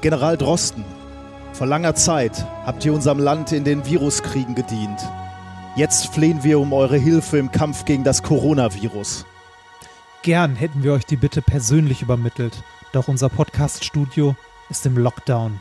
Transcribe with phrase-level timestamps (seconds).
[0.00, 0.84] General Drosten,
[1.52, 5.00] vor langer Zeit habt ihr unserem Land in den Viruskriegen gedient.
[5.74, 9.26] Jetzt flehen wir um eure Hilfe im Kampf gegen das Coronavirus.
[10.22, 12.62] Gern hätten wir euch die Bitte persönlich übermittelt,
[12.92, 14.36] doch unser Podcast-Studio
[14.70, 15.58] ist im Lockdown.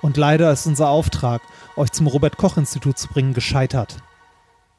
[0.00, 1.42] Und leider ist unser Auftrag,
[1.76, 3.98] euch zum Robert-Koch-Institut zu bringen, gescheitert.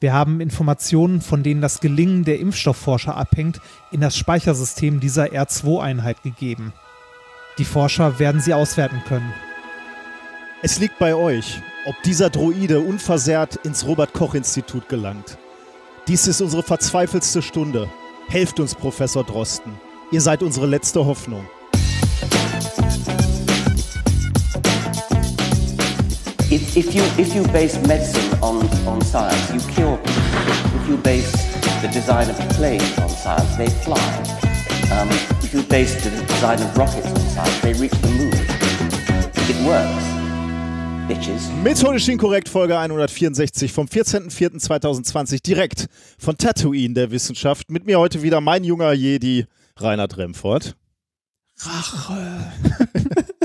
[0.00, 3.60] Wir haben Informationen, von denen das Gelingen der Impfstoffforscher abhängt,
[3.92, 6.72] in das Speichersystem dieser R2-Einheit gegeben.
[7.58, 9.32] Die Forscher werden sie auswerten können.
[10.62, 15.38] Es liegt bei euch, ob dieser Droide unversehrt ins Robert-Koch-Institut gelangt.
[16.06, 17.88] Dies ist unsere verzweifelste Stunde.
[18.28, 19.72] Helft uns, Professor Drosten.
[20.10, 21.46] Ihr seid unsere letzte Hoffnung.
[26.50, 30.82] If, if, you, if you base medicine on, on science, you cure people.
[30.82, 31.32] If you base
[31.80, 34.45] the design of planes on science, they fly.
[34.90, 35.08] Um,
[35.42, 38.32] if you base the design of rockets on science, they reach the moon.
[39.48, 40.04] It works.
[41.08, 41.50] Bitches.
[41.62, 45.86] Methodisch inkorrekt Folge 164 vom 14.04.2020 direkt
[46.18, 47.70] von Tatooine der Wissenschaft.
[47.70, 50.76] Mit mir heute wieder mein junger Jedi Reinhard Remford.
[51.58, 52.52] Rache.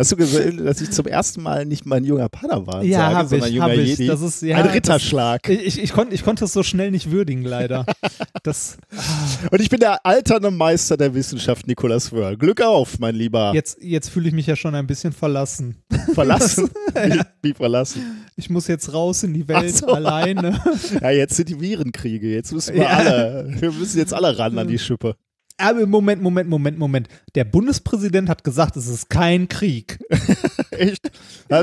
[0.00, 3.48] Hast du gesehen, dass ich zum ersten Mal nicht mein junger Padawan Ja, sage, sondern
[3.50, 3.88] ich, junger ich.
[3.90, 4.06] Jedi?
[4.06, 5.46] Das ist, ja, Ein das- Ritterschlag.
[5.48, 7.84] Ich, ich, konnt, ich konnte es so schnell nicht würdigen, leider.
[8.42, 8.78] Das,
[9.50, 12.38] Und ich bin der alternde Meister der Wissenschaft, Nikolaus Wörl.
[12.38, 13.52] Glück auf, mein Lieber.
[13.54, 15.76] jetzt, jetzt fühle ich mich ja schon ein bisschen verlassen.
[16.14, 16.70] Verlassen.
[16.94, 18.24] wie, wie verlassen.
[18.36, 19.88] Ich muss jetzt raus in die Welt so.
[19.88, 20.58] alleine.
[21.02, 22.32] Ja, jetzt sind die Virenkriege.
[22.32, 22.88] Jetzt müssen wir Ja.
[22.88, 25.14] alle, wir müssen jetzt alle ran an die Schippe.
[25.60, 27.08] Aber Moment, Moment, Moment, Moment.
[27.34, 29.98] Der Bundespräsident hat gesagt, es ist kein Krieg.
[30.70, 31.10] Echt?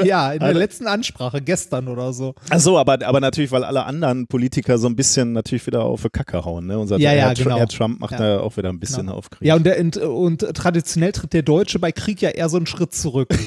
[0.03, 2.35] Ja, in der letzten Ansprache gestern oder so.
[2.49, 6.03] Ach so, aber, aber natürlich, weil alle anderen Politiker so ein bisschen natürlich wieder auf
[6.03, 6.67] die Kacke hauen.
[6.67, 6.77] Ne?
[6.77, 7.57] Unser Ja, ja, Herr, genau.
[7.57, 8.17] Herr Trump macht Ja.
[8.17, 9.47] da auch wieder ein bisschen auf Krieg.
[9.47, 12.67] Ja, und, der, und, und traditionell tritt der Deutsche bei Krieg ja eher so einen
[12.67, 13.29] Schritt zurück.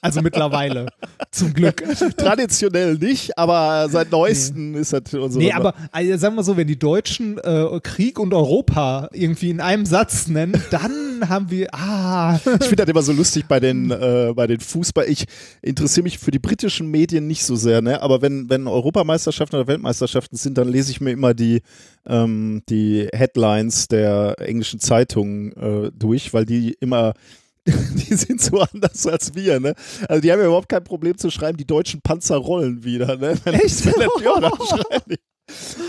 [0.00, 0.86] Also mittlerweile.
[1.30, 1.82] Zum Glück.
[2.16, 5.42] Traditionell nicht, aber seit neuestem ist das unsere.
[5.42, 9.60] Nee, aber also, sagen wir so, wenn die Deutschen äh, Krieg und Europa irgendwie in
[9.62, 13.90] einem Satz nennen, dann haben wir, ah, Ich finde das immer so lustig bei den,
[13.90, 15.08] äh, bei den Fußball.
[15.08, 15.24] Ich
[15.62, 18.02] interessiere mich für die britischen Medien nicht so sehr, ne?
[18.02, 21.62] aber wenn, wenn Europameisterschaften oder Weltmeisterschaften sind, dann lese ich mir immer die,
[22.06, 27.14] ähm, die Headlines der englischen Zeitungen äh, durch, weil die immer.
[27.66, 29.74] Die sind so anders als wir, ne?
[30.06, 33.38] Also die haben ja überhaupt kein Problem zu schreiben, die deutschen Panzer rollen wieder, ne?
[33.42, 33.86] Wenn, Echt?
[33.86, 35.16] Wenn, ja, dann schreiben die.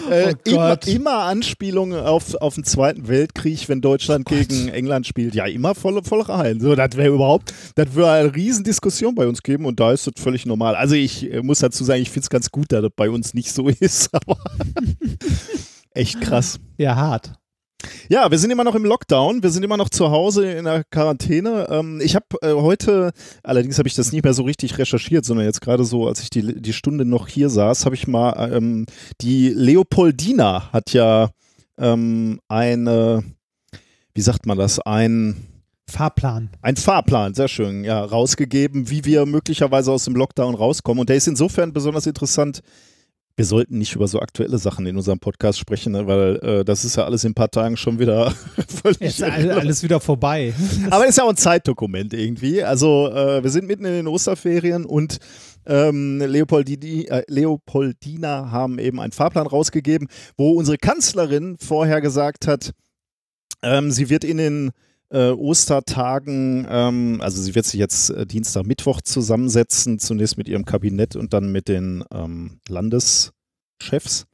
[0.09, 5.07] Äh, Oh immer, immer Anspielungen auf, auf den Zweiten Weltkrieg, wenn Deutschland Oh gegen England
[5.07, 5.33] spielt.
[5.33, 6.59] Ja, immer voll, voll rein.
[6.59, 10.13] So, das wäre überhaupt, das würde eine Riesendiskussion bei uns geben und da ist das
[10.17, 10.75] völlig normal.
[10.75, 13.33] Also ich äh, muss dazu sagen, ich finde es ganz gut, dass das bei uns
[13.33, 14.37] nicht so ist, aber
[15.91, 16.59] echt krass.
[16.77, 17.33] ja, hart.
[18.09, 20.83] Ja, wir sind immer noch im Lockdown, wir sind immer noch zu Hause in der
[20.85, 21.67] Quarantäne.
[21.69, 23.11] Ähm, ich habe äh, heute,
[23.43, 26.29] allerdings habe ich das nicht mehr so richtig recherchiert, sondern jetzt gerade so, als ich
[26.29, 28.85] die, die Stunde noch hier saß, habe ich mal, ähm,
[29.21, 31.29] die Leopoldina hat ja
[31.77, 33.23] ähm, eine,
[34.13, 35.47] wie sagt man das, ein,
[35.87, 36.49] Fahrplan.
[36.61, 41.01] ein Fahrplan, sehr schön, ja, rausgegeben, wie wir möglicherweise aus dem Lockdown rauskommen.
[41.01, 42.61] Und der ist insofern besonders interessant.
[43.37, 46.85] Wir sollten nicht über so aktuelle Sachen in unserem Podcast sprechen, ne, weil äh, das
[46.85, 48.31] ist ja alles in ein paar Tagen schon wieder
[48.81, 50.53] völlig all- alles wieder vorbei.
[50.89, 52.63] aber ist ja auch ein Zeitdokument irgendwie.
[52.63, 55.17] Also äh, wir sind mitten in den Osterferien und
[55.65, 60.07] ähm, Leopoldini, äh, Leopoldina haben eben einen Fahrplan rausgegeben,
[60.37, 62.71] wo unsere Kanzlerin vorher gesagt hat,
[63.63, 64.71] ähm, sie wird in den
[65.09, 70.65] äh, Ostertagen, ähm, also sie wird sich jetzt äh, Dienstag, Mittwoch zusammensetzen, zunächst mit ihrem
[70.65, 74.25] Kabinett und dann mit den ähm, Landeschefs.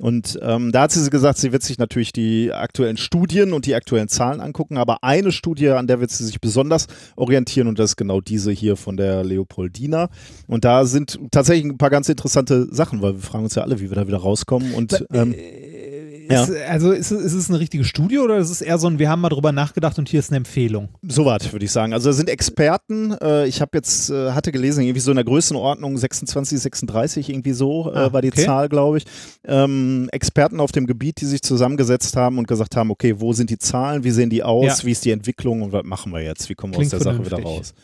[0.00, 3.74] Und ähm, da hat sie gesagt, sie wird sich natürlich die aktuellen Studien und die
[3.74, 6.86] aktuellen Zahlen angucken, aber eine Studie, an der wird sie sich besonders
[7.16, 10.08] orientieren und das ist genau diese hier von der Leopoldina.
[10.46, 13.78] Und da sind tatsächlich ein paar ganz interessante Sachen, weil wir fragen uns ja alle,
[13.80, 14.72] wie wir da wieder rauskommen.
[14.72, 15.34] Und ähm,
[16.30, 16.44] Ja.
[16.44, 18.98] Ist, also ist, es- ist es eine richtige Studie oder ist es eher so ein,
[18.98, 20.88] wir haben mal drüber nachgedacht und hier ist eine Empfehlung?
[21.02, 21.92] Soweit würde ich sagen.
[21.92, 23.12] Also da sind Experten.
[23.20, 27.52] Äh, ich habe jetzt, äh, hatte gelesen, irgendwie so in der Größenordnung 26, 36, irgendwie
[27.52, 28.44] so Ah, äh, war die okay.
[28.44, 29.04] Zahl, glaube ich.
[29.44, 33.50] Ähm, Experten auf dem Gebiet, die sich zusammengesetzt haben und gesagt haben, okay, wo sind
[33.50, 34.84] die Zahlen, wie sehen die aus, Ja.
[34.86, 37.12] wie ist die Entwicklung und was machen wir jetzt, wie kommen wir Klingt aus der
[37.12, 37.58] Sache wieder vernünftig.
[37.58, 37.74] raus.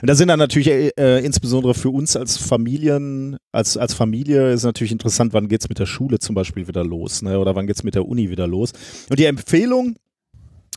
[0.00, 4.52] Und da sind dann natürlich äh, äh, insbesondere für uns als Familien, als, als Familie
[4.52, 7.38] ist natürlich interessant, wann geht's mit der Schule zum Beispiel wieder los, ne?
[7.38, 8.72] oder wann geht's mit der Uni wieder los.
[9.08, 9.96] Und die Empfehlung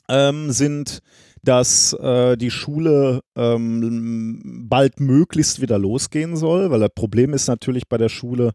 [0.09, 1.01] ähm, sind,
[1.43, 7.87] dass äh, die Schule ähm, bald möglichst wieder losgehen soll, weil das Problem ist natürlich
[7.87, 8.51] bei der Schule,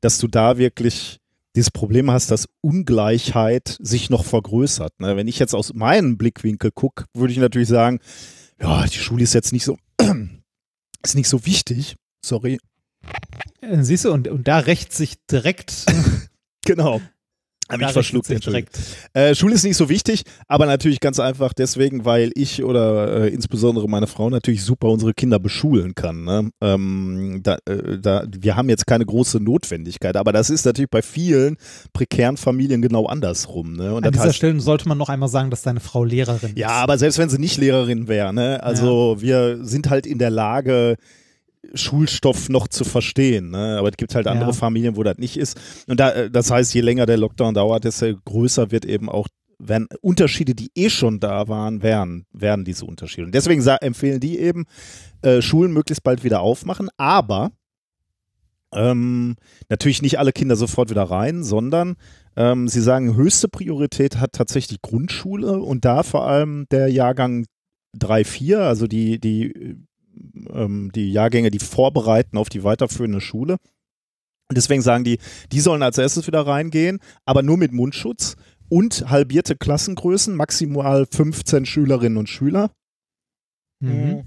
[0.00, 1.20] dass du da wirklich
[1.54, 5.00] dieses Problem hast, dass Ungleichheit sich noch vergrößert.
[5.00, 5.16] Ne?
[5.16, 8.00] Wenn ich jetzt aus meinem Blickwinkel gucke, würde ich natürlich sagen,
[8.60, 9.76] ja, die Schule ist jetzt nicht so,
[11.02, 11.96] ist nicht so wichtig.
[12.24, 12.58] Sorry.
[13.60, 15.86] Äh, Siehst du, und, und da rächt sich direkt.
[16.64, 17.00] Genau.
[17.68, 18.68] Hab da ich verschluckt, Entschuldigung.
[19.14, 23.28] Äh, Schule ist nicht so wichtig, aber natürlich ganz einfach deswegen, weil ich oder äh,
[23.28, 26.24] insbesondere meine Frau natürlich super unsere Kinder beschulen kann.
[26.24, 26.50] Ne?
[26.60, 31.02] Ähm, da, äh, da, wir haben jetzt keine große Notwendigkeit, aber das ist natürlich bei
[31.02, 31.56] vielen
[31.92, 33.74] prekären Familien genau andersrum.
[33.74, 34.00] Ne?
[34.02, 36.74] An dieser heißt, Stelle sollte man noch einmal sagen, dass deine Frau Lehrerin ja, ist.
[36.74, 38.62] aber selbst wenn sie nicht Lehrerin wäre, ne?
[38.62, 40.96] also wir sind halt in der Lage,
[41.74, 43.50] Schulstoff noch zu verstehen.
[43.50, 43.76] Ne?
[43.78, 44.52] Aber es gibt halt andere Ja.
[44.52, 45.58] Familien, wo das nicht ist.
[45.86, 49.28] Und da, äh, das heißt, je länger der Lockdown dauert, desto größer wird eben auch,
[49.58, 53.26] werden Unterschiede, die eh schon da waren, werden, werden diese Unterschiede.
[53.26, 54.64] Und deswegen empfehlen die eben,
[55.22, 57.52] äh, Schulen möglichst bald wieder aufmachen, aber
[58.74, 59.36] ähm,
[59.68, 61.94] natürlich nicht alle Kinder sofort wieder rein, sondern
[62.36, 67.44] ähm, sie sagen, höchste Priorität hat tatsächlich Grundschule und da vor allem der Jahrgang
[67.98, 69.76] 3, 4, also die, die,
[70.50, 73.56] ähm, die Jahrgänge, die vorbereiten auf die weiterführende Schule.
[74.48, 75.18] Und deswegen sagen die,
[75.50, 78.36] die sollen als erstes wieder reingehen, aber nur mit Mundschutz
[78.68, 82.70] und halbierte Klassengrößen, maximal 15 Schülerinnen und Schüler.
[83.80, 84.24] Mhm.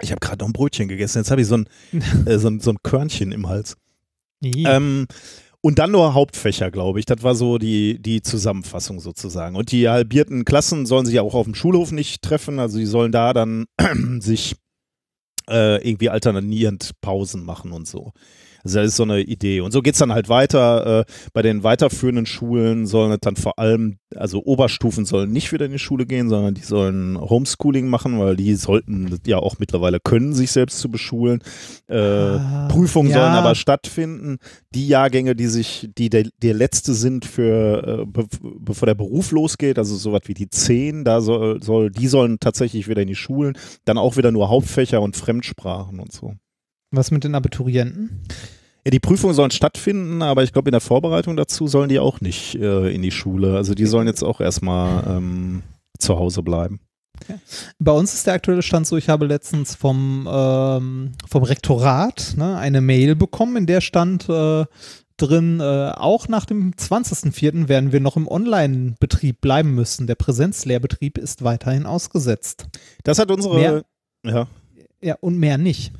[0.00, 1.68] Ich habe gerade noch ein Brötchen gegessen, jetzt habe ich so ein,
[2.26, 3.76] äh, so, ein, so ein Körnchen im Hals.
[4.44, 5.06] Ähm,
[5.62, 7.06] und dann nur Hauptfächer, glaube ich.
[7.06, 9.54] Das war so die, die Zusammenfassung sozusagen.
[9.54, 12.58] Und die halbierten Klassen sollen sich ja auch auf dem Schulhof nicht treffen.
[12.58, 13.66] Also die sollen da dann
[14.18, 14.56] sich
[15.48, 18.12] äh, irgendwie alternierend Pausen machen und so.
[18.64, 19.60] Also das ist so eine Idee.
[19.60, 21.00] Und so geht's dann halt weiter.
[21.00, 25.66] Äh, bei den weiterführenden Schulen sollen es dann vor allem, also Oberstufen sollen nicht wieder
[25.66, 30.00] in die Schule gehen, sondern die sollen Homeschooling machen, weil die sollten ja auch mittlerweile
[30.00, 31.42] können, sich selbst zu beschulen.
[31.88, 32.12] Äh,
[32.42, 33.18] Ah, Prüfungen ja.
[33.18, 34.38] sollen aber stattfinden.
[34.74, 38.26] Die Jahrgänge, die sich, die der, der letzte sind für, äh, be
[38.60, 42.88] bevor der Beruf losgeht, also sowas wie die 10, da soll, soll, die sollen tatsächlich
[42.88, 46.34] wieder in die Schulen, dann auch wieder nur Hauptfächer und Fremdsprachen und so.
[46.92, 48.20] Was mit den Abiturienten?
[48.84, 52.20] Ja, die Prüfungen sollen stattfinden, aber ich glaube, in der Vorbereitung dazu sollen die auch
[52.20, 53.56] nicht äh, in die Schule.
[53.56, 55.62] Also die sollen jetzt auch erstmal ähm,
[55.98, 56.80] zu Hause bleiben.
[57.78, 62.56] Bei uns ist der aktuelle Stand so, ich habe letztens vom, ähm, vom Rektorat ne,
[62.56, 64.64] eine Mail bekommen, in der stand äh,
[65.16, 67.68] drin, äh, auch nach dem 20.04.
[67.68, 70.08] werden wir noch im Online-Betrieb bleiben müssen.
[70.08, 72.66] Der Präsenzlehrbetrieb ist weiterhin ausgesetzt.
[73.04, 73.84] Das hat unsere, Mehr-
[74.24, 74.48] ja,
[75.00, 75.92] Ja, und mehr nicht.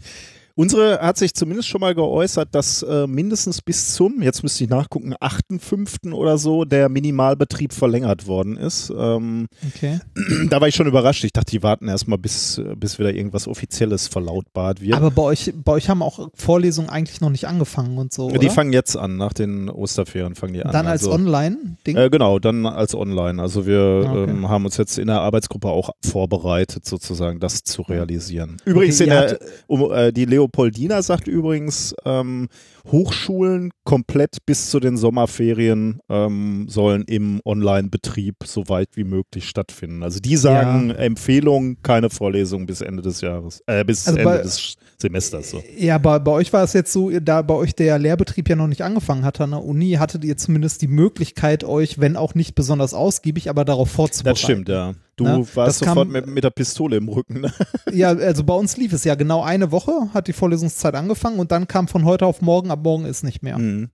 [0.62, 4.70] Unsere hat sich zumindest schon mal geäußert, dass äh, mindestens bis zum, jetzt müsste ich
[4.70, 6.12] nachgucken, 8.5.
[6.12, 8.92] oder so der Minimalbetrieb verlängert worden ist.
[8.96, 9.98] Ähm, Okay.
[10.50, 11.24] da war ich schon überrascht.
[11.24, 14.94] Ich dachte, die warten erstmal, bis, bis wieder irgendwas Offizielles verlautbart wird.
[14.94, 18.30] Aber bei euch, bei euch haben auch Vorlesungen eigentlich noch nicht angefangen und so.
[18.30, 18.50] die oder?
[18.50, 20.72] fangen jetzt an, nach den Osterferien fangen die an.
[20.72, 21.96] Dann als also, Online-Ding?
[21.96, 23.40] äh, Genau, dann als online.
[23.42, 24.30] Also wir Ah, okay.
[24.30, 28.58] ähm, haben uns jetzt in der Arbeitsgruppe auch vorbereitet, sozusagen das zu realisieren.
[28.64, 30.24] Übrigens, Okay, in der, um, äh, die
[30.56, 32.48] Leopoldina sagt übrigens, ähm,
[32.90, 40.02] Hochschulen komplett bis zu den Sommerferien ähm, sollen im Online-Betrieb so weit wie möglich stattfinden.
[40.02, 44.42] Also die sagen Empfehlung, keine Vorlesung bis Ende des Jahres, äh, bis Also Ende bei-
[44.42, 45.50] des Semesters.
[45.50, 45.62] So.
[45.76, 48.68] Ja, bei, bei euch war es jetzt so, da bei euch der Lehrbetrieb ja noch
[48.68, 52.54] nicht angefangen hat an der Uni, hattet ihr zumindest die Möglichkeit, euch, wenn auch nicht
[52.54, 54.34] besonders ausgiebig, aber darauf vorzubereiten.
[54.34, 54.94] Das stimmt, ja.
[55.16, 55.38] Du Ne?
[55.40, 57.42] Das warst kam- sofort mit, mit der Pistole im Rücken.
[57.42, 57.52] Ne?
[57.92, 61.52] Ja, also bei uns lief es ja genau eine Woche, hat die Vorlesungszeit angefangen und
[61.52, 63.58] dann kam von heute auf morgen, ab morgen ist nicht mehr.
[63.58, 63.90] Mhm.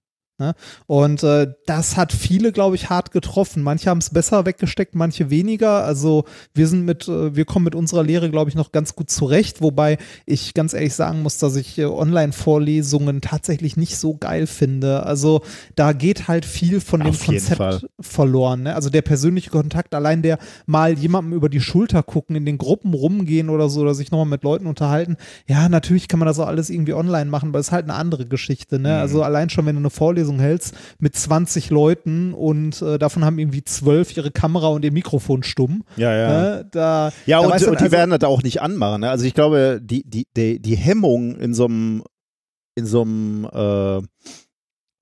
[0.86, 3.62] Und äh, das hat viele, glaube ich, hart getroffen.
[3.62, 5.84] Manche haben es besser weggesteckt, manche weniger.
[5.84, 9.10] Also wir sind mit, äh, wir kommen mit unserer Lehre, glaube ich, noch ganz gut
[9.10, 14.46] zurecht, wobei ich ganz ehrlich sagen muss, dass ich äh, Online-Vorlesungen tatsächlich nicht so geil
[14.46, 15.04] finde.
[15.04, 15.42] Also
[15.74, 17.80] da geht halt viel von dem Auf jeden Konzept Fall.
[18.00, 18.62] verloren.
[18.62, 18.74] Ne?
[18.74, 22.94] Also der persönliche Kontakt, allein der mal jemandem über die Schulter gucken, in den Gruppen
[22.94, 25.16] rumgehen oder so, oder sich nochmal mit Leuten unterhalten.
[25.48, 27.94] Ja, natürlich kann man das auch alles irgendwie online machen, aber es ist halt eine
[27.94, 28.78] andere Geschichte.
[28.78, 28.90] Ne?
[28.90, 29.00] Mhm.
[29.00, 33.38] Also allein schon, wenn du eine Vorlesung hältst mit 20 Leuten und äh, davon haben
[33.38, 35.84] irgendwie zwölf ihre Kamera und ihr Mikrofon stumm.
[35.96, 36.28] Ja, ja.
[36.28, 36.68] Ne?
[36.70, 39.00] Da, Ja, da und, und die also- werden das auch nicht anmachen.
[39.00, 39.10] Ne?
[39.10, 42.02] Also ich glaube, die, die, die, die Hemmung in so einem
[42.76, 44.02] in so einem äh,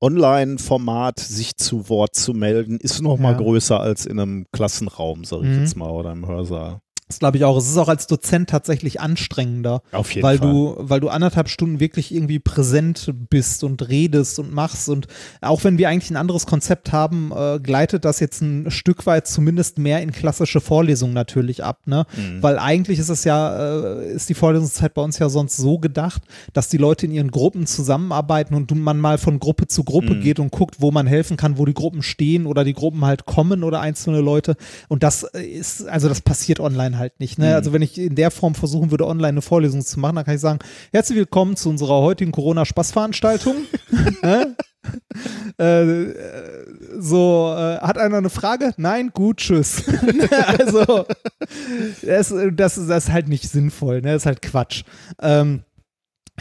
[0.01, 3.39] Online-Format sich zu Wort zu melden, ist noch mal Ja.
[3.39, 5.61] größer als in einem Klassenraum, sag ich Mhm.
[5.61, 6.81] jetzt mal, oder im Hörsaal.
[7.09, 7.57] Das glaube ich auch.
[7.57, 9.83] Es ist auch als Dozent tatsächlich anstrengender.
[9.93, 10.51] Auf jeden weil Fall.
[10.51, 15.07] du, weil du anderthalb Stunden wirklich irgendwie präsent bist und redest und machst und
[15.41, 19.29] auch wenn wir eigentlich ein anderes Konzept haben, äh, gleitet das jetzt ein Stück weit
[19.29, 22.07] zumindest mehr in klassische Vorlesungen natürlich ab, ne?
[22.17, 22.43] Mhm.
[22.43, 26.23] Weil eigentlich ist es ja, äh, ist die Vorlesungszeit bei uns ja sonst so gedacht,
[26.55, 30.21] dass die Leute in ihren Gruppen zusammenarbeiten und man mal von Gruppe zu Gruppe Mhm.
[30.23, 33.27] geht und guckt, wo man helfen kann, wo die Gruppen stehen oder die Gruppen halt
[33.27, 34.57] kommen oder einzelne Leute.
[34.89, 37.39] Und das ist, also das passiert online online halt nicht.
[37.39, 37.49] Ne?
[37.49, 37.55] Mhm.
[37.55, 40.35] Also wenn ich in der Form versuchen würde, online eine Vorlesung zu machen, dann kann
[40.35, 40.59] ich sagen,
[40.93, 43.57] herzlich willkommen zu unserer heutigen Corona-Spaßveranstaltung.
[45.59, 46.07] äh,
[46.99, 48.73] so, äh, hat einer eine Frage?
[48.77, 49.11] Nein?
[49.13, 49.85] Gut, tschüss.
[50.59, 51.07] also,
[52.03, 54.13] das, das, das ist halt nicht sinnvoll, ne?
[54.13, 54.85] Das ist halt Quatsch.
[55.21, 55.63] Ähm,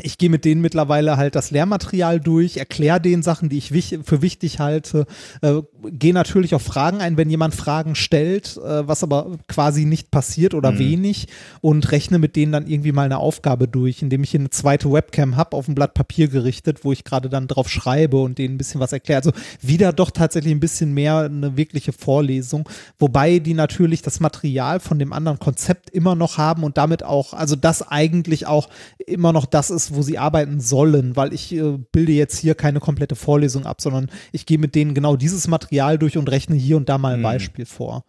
[0.02, 4.00] ich gehe mit denen mittlerweile halt das Lehrmaterial durch, erkläre denen Sachen, die ich wich
[4.04, 5.06] für wichtig halte,
[5.42, 10.12] äh, gehe natürlich auf Fragen ein, wenn jemand Fragen stellt, äh, was aber quasi nicht
[10.12, 10.80] passiert oder Mhm.
[10.80, 11.28] wenig
[11.62, 14.92] und rechne mit denen dann irgendwie mal eine Aufgabe durch, indem ich hier eine zweite
[14.92, 18.56] Webcam habe, auf ein Blatt Papier gerichtet, wo ich gerade dann drauf schreibe und denen
[18.56, 19.20] ein bisschen was erkläre.
[19.20, 22.68] Also wieder doch tatsächlich ein bisschen mehr eine wirkliche Vorlesung,
[23.00, 27.34] wobei die natürlich das Material von dem anderen Konzept immer noch haben und damit auch,
[27.34, 28.70] also das eigentlich auch
[29.06, 32.80] immer noch das ist, wo sie arbeiten sollen, weil ich äh, bilde jetzt hier keine
[32.80, 36.78] komplette Vorlesung ab, sondern ich gehe mit denen genau dieses Material durch und rechne hier
[36.78, 37.24] und da mal ein Mhm.
[37.24, 38.06] Beispiel vor.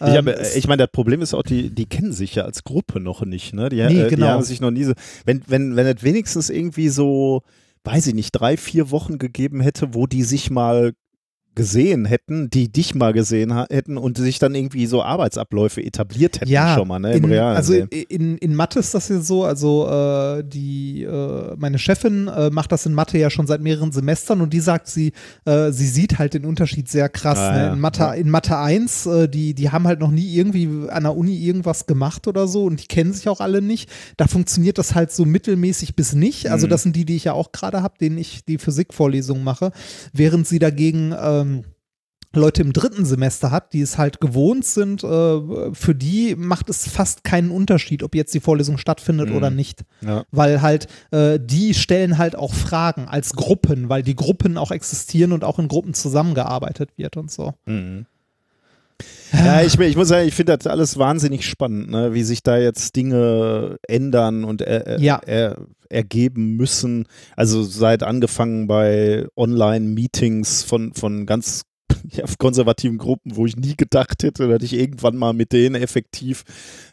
[0.00, 3.00] Ich, Ähm, ich meine, das Problem ist auch, die, die kennen sich ja als Gruppe
[3.00, 3.68] noch nicht, ne?
[3.68, 4.28] Die, Nee, äh, die genau.
[4.28, 4.92] haben sich noch nie so.
[5.24, 7.42] Wenn, wenn, wenn es wenigstens irgendwie so,
[7.84, 10.92] weiß ich nicht, drei, vier Wochen gegeben hätte, wo die sich mal
[11.54, 16.50] gesehen hätten, die dich mal gesehen hätten und sich dann irgendwie so Arbeitsabläufe etabliert hätten
[16.50, 17.12] ja, schon mal, ne?
[17.14, 17.88] Im in, realen also Leben.
[17.90, 22.72] in, in Mathe ist das ja so, also äh, die äh, meine Chefin äh, macht
[22.72, 25.12] das in Mathe ja schon seit mehreren Semestern und die sagt, sie
[25.44, 27.38] äh, sie sieht halt den Unterschied sehr krass.
[27.38, 27.72] Ah, ne?
[27.72, 28.12] In Mathe Ja.
[28.14, 31.86] in Mathe 1, äh, die die haben halt noch nie irgendwie an der Uni irgendwas
[31.86, 33.90] gemacht oder so und die kennen sich auch alle nicht.
[34.16, 36.50] Da funktioniert das halt so mittelmäßig bis nicht.
[36.50, 36.70] Also Mhm.
[36.70, 39.72] das sind die, die ich ja auch gerade habe, denen ich die Physikvorlesungen mache,
[40.12, 41.64] während sie dagegen ähm,
[42.32, 45.40] Leute im dritten Semester hat, die es halt gewohnt sind, äh,
[45.74, 49.36] für die macht es fast keinen Unterschied, ob jetzt die Vorlesung stattfindet Mhm.
[49.36, 49.82] oder nicht.
[50.00, 50.24] Ja.
[50.30, 55.32] Weil halt, äh, die stellen halt auch Fragen als Gruppen, weil die Gruppen auch existieren
[55.32, 57.54] und auch in Gruppen zusammengearbeitet wird und so.
[57.66, 58.06] Mhm.
[59.32, 62.12] Ja, ich, ich muss sagen, ich finde das alles wahnsinnig spannend, ne?
[62.14, 65.20] wie sich da jetzt Dinge ändern und er, er, Ja.
[65.24, 65.56] er,
[65.90, 67.06] ergeben müssen.
[67.36, 71.62] Also seit angefangen bei Online-Meetings von, von ganz
[72.10, 76.44] ja, konservativen Gruppen, wo ich nie gedacht hätte, dass ich irgendwann mal mit denen effektiv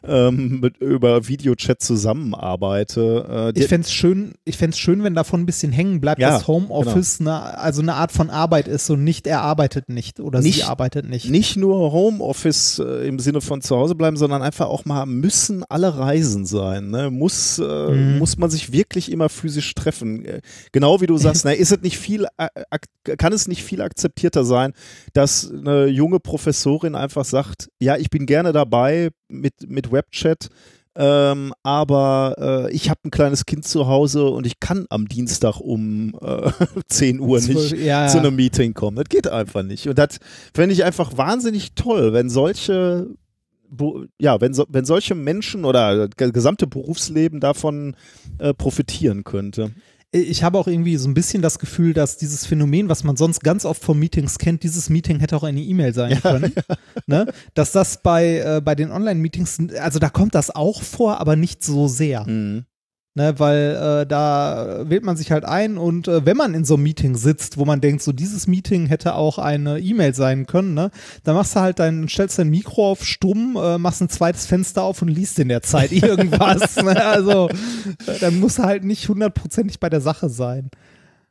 [0.03, 3.53] ähm, mit, über Videochat zusammenarbeite.
[3.55, 6.31] Äh, Ich fände es schön, ich fänd's schön, wenn davon ein bisschen hängen bleibt, Ja,
[6.31, 10.41] dass Homeoffice ne, also eine Art von Arbeit ist und nicht er arbeitet nicht oder
[10.41, 11.29] sie Nicht- arbeitet nicht.
[11.29, 15.63] nicht nur Homeoffice äh, im Sinne von zu Hause bleiben, sondern einfach auch mal müssen
[15.69, 16.89] alle Reisen sein.
[16.89, 17.09] Ne?
[17.11, 18.17] Muss, äh, Mhm.
[18.19, 20.25] muss man sich wirklich immer physisch treffen.
[20.25, 22.47] Äh, Genau wie du sagst, ne, ist es nicht viel, äh,
[23.17, 24.73] kann es nicht viel akzeptierter sein,
[25.13, 30.49] dass eine junge Professorin einfach sagt, ja, ich bin gerne dabei mit, mit Webchat.
[30.99, 35.59] Ähm, aber äh, ich habe ein kleines Kind zu Hause und ich kann am Dienstag
[35.59, 36.51] um äh,
[36.87, 38.97] 10 Uhr nicht ja, zu einem Meeting kommen.
[38.97, 39.87] Das geht einfach nicht.
[39.87, 40.17] Und das
[40.55, 43.11] fände ich einfach wahnsinnig toll, wenn solche,
[44.17, 47.95] ja, wenn, so, wenn solche Menschen oder das gesamte Berufsleben davon
[48.39, 49.73] äh, profitieren könnte.
[50.21, 53.41] Ich habe auch irgendwie so ein bisschen das Gefühl, dass dieses Phänomen, was man sonst
[53.41, 56.53] ganz oft von Meetings kennt, dieses Meeting hätte auch eine E-Mail sein können.
[57.05, 57.31] Ne?
[57.53, 61.63] Dass das bei, äh, bei den Online-Meetings, also da kommt das auch vor, aber nicht
[61.63, 62.27] so sehr.
[62.27, 62.65] Mhm.
[63.17, 63.33] Ne?
[63.39, 66.83] Weil äh, da wählt man sich halt ein und äh, wenn man in so einem
[66.83, 70.91] Meeting sitzt, wo man denkt, so dieses Meeting hätte auch eine E-Mail sein können, ne?
[71.23, 74.83] dann machst du halt dein, stellst dein Mikro auf stumm, äh, machst ein zweites Fenster
[74.83, 76.75] auf und liest in der Zeit irgendwas.
[76.75, 77.03] ne?
[77.03, 80.69] Also äh, dann musst du halt nicht hundertprozentig bei der Sache sein.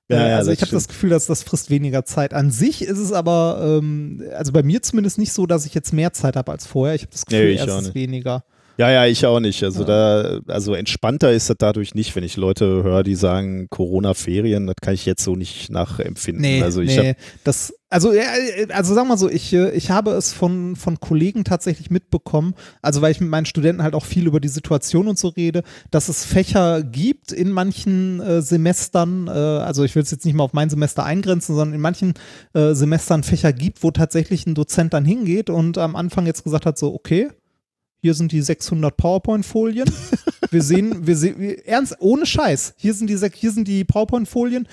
[0.09, 2.35] Ja, Äh, ja, also ich habe das Gefühl, dass das frisst weniger Zeit.
[2.35, 5.93] An sich ist es aber, ähm, also bei mir zumindest nicht so, dass ich jetzt
[5.93, 6.97] mehr Zeit habe als vorher.
[6.97, 8.43] Ich habe das Gefühl, Nee, erst weniger.
[8.78, 9.62] Ja, ja, ich auch nicht.
[9.62, 14.66] Also da, also entspannter ist das dadurch nicht, wenn ich Leute höre, die sagen Corona-Ferien,
[14.66, 16.42] das kann ich jetzt so nicht nachempfinden.
[16.42, 18.25] Nee, also ich nee, hab, das, also, ja,
[18.75, 23.00] also sag mal so, ich, äh, ich habe es von, von Kollegen tatsächlich mitbekommen, also
[23.00, 26.11] weil ich mit meinen Studenten halt auch viel über die Situation und so rede, dass
[26.11, 30.45] es Fächer gibt in manchen äh, Semestern, äh, also ich will es jetzt nicht mal
[30.45, 32.12] auf mein Semester eingrenzen, sondern in manchen
[32.52, 36.66] äh, Semestern Fächer gibt, wo tatsächlich ein Dozent dann hingeht und am Anfang jetzt gesagt
[36.66, 37.30] hat, so, okay,
[38.07, 39.91] hier sind die 600 PowerPoint-Folien.
[40.53, 42.75] Wir sehen, wir sehen, wir, ernst, ohne Scheiß.
[42.77, 44.69] Hier sind die, hier sind die PowerPoint-Folien.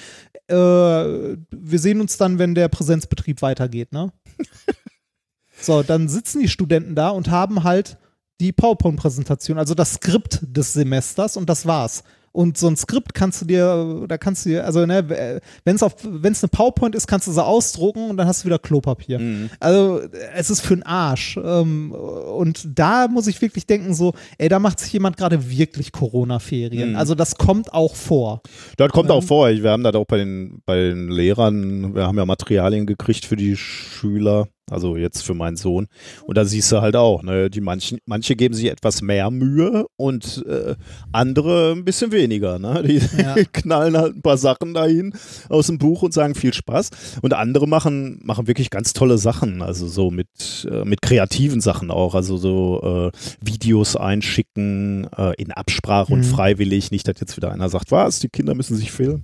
[0.45, 4.13] Äh, wir sehen uns dann, wenn der Präsenzbetrieb weitergeht, ne?
[5.59, 7.97] so, dann sitzen die Studenten da und haben halt
[8.39, 12.03] die PowerPoint-Präsentation, also das Skript des Semesters und das war's.
[12.33, 15.83] Und so ein Skript kannst du dir, da kannst du dir, also ne, wenn es
[15.83, 18.57] auf, wenn es eine PowerPoint ist, kannst du sie ausdrucken und dann hast du wieder
[18.57, 19.19] Klopapier.
[19.19, 19.51] Mhm.
[19.59, 20.01] Also
[20.35, 21.37] es ist für den Arsch.
[21.37, 25.91] Ähm, und da muss ich wirklich denken, so, ey, da macht sich jemand gerade wirklich
[25.91, 26.91] Corona-Ferien.
[26.91, 26.95] Mhm.
[26.95, 28.41] Also das kommt auch vor.
[28.77, 29.15] Das kommt Ähm.
[29.15, 29.49] auch vor.
[29.49, 33.35] Wir haben das auch bei den, bei den Lehrern, wir haben ja Materialien gekriegt für
[33.35, 34.47] die Schüler.
[34.71, 35.87] Also jetzt für meinen Sohn.
[36.25, 39.85] Und da siehst du halt auch, ne, die manchen, manche geben sich etwas mehr Mühe
[39.97, 40.75] und äh,
[41.11, 42.59] andere ein bisschen weniger.
[42.59, 42.81] Ne?
[42.83, 43.35] Die Ja.
[43.53, 45.13] knallen halt ein paar Sachen dahin
[45.49, 46.89] aus dem Buch und sagen viel Spaß.
[47.21, 51.91] Und andere machen, machen wirklich ganz tolle Sachen, also so mit, äh, mit kreativen Sachen
[51.91, 52.15] auch.
[52.15, 56.23] Also so äh, Videos einschicken äh, in Absprache und Mhm.
[56.23, 56.91] freiwillig.
[56.91, 59.23] Nicht, dass jetzt wieder einer sagt, was, die Kinder müssen sich filmen.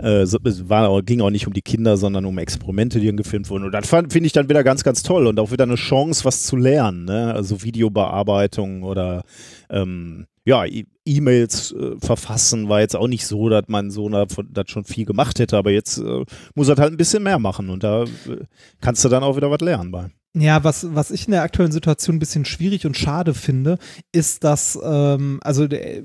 [0.00, 3.50] Äh, es war, ging auch nicht um die Kinder, sondern um Experimente, die dann gefilmt
[3.50, 3.64] wurden.
[3.64, 6.42] Und das finde ich dann wieder ganz, ganz toll und auch wieder eine Chance, was
[6.44, 7.04] zu lernen.
[7.04, 7.32] Ne?
[7.34, 9.22] Also Videobearbeitung oder
[9.70, 14.70] ähm, ja, E- E-Mails äh, verfassen war jetzt auch nicht so, dass mein Sohn das
[14.70, 16.24] schon viel gemacht hätte, aber jetzt äh,
[16.54, 18.06] muss er halt ein bisschen mehr machen und da äh,
[18.80, 20.10] kannst du dann auch wieder was lernen bei.
[20.38, 23.78] Ja, was, was ich in der aktuellen Situation ein bisschen schwierig und schade finde,
[24.12, 26.02] ist, dass, ähm, also der,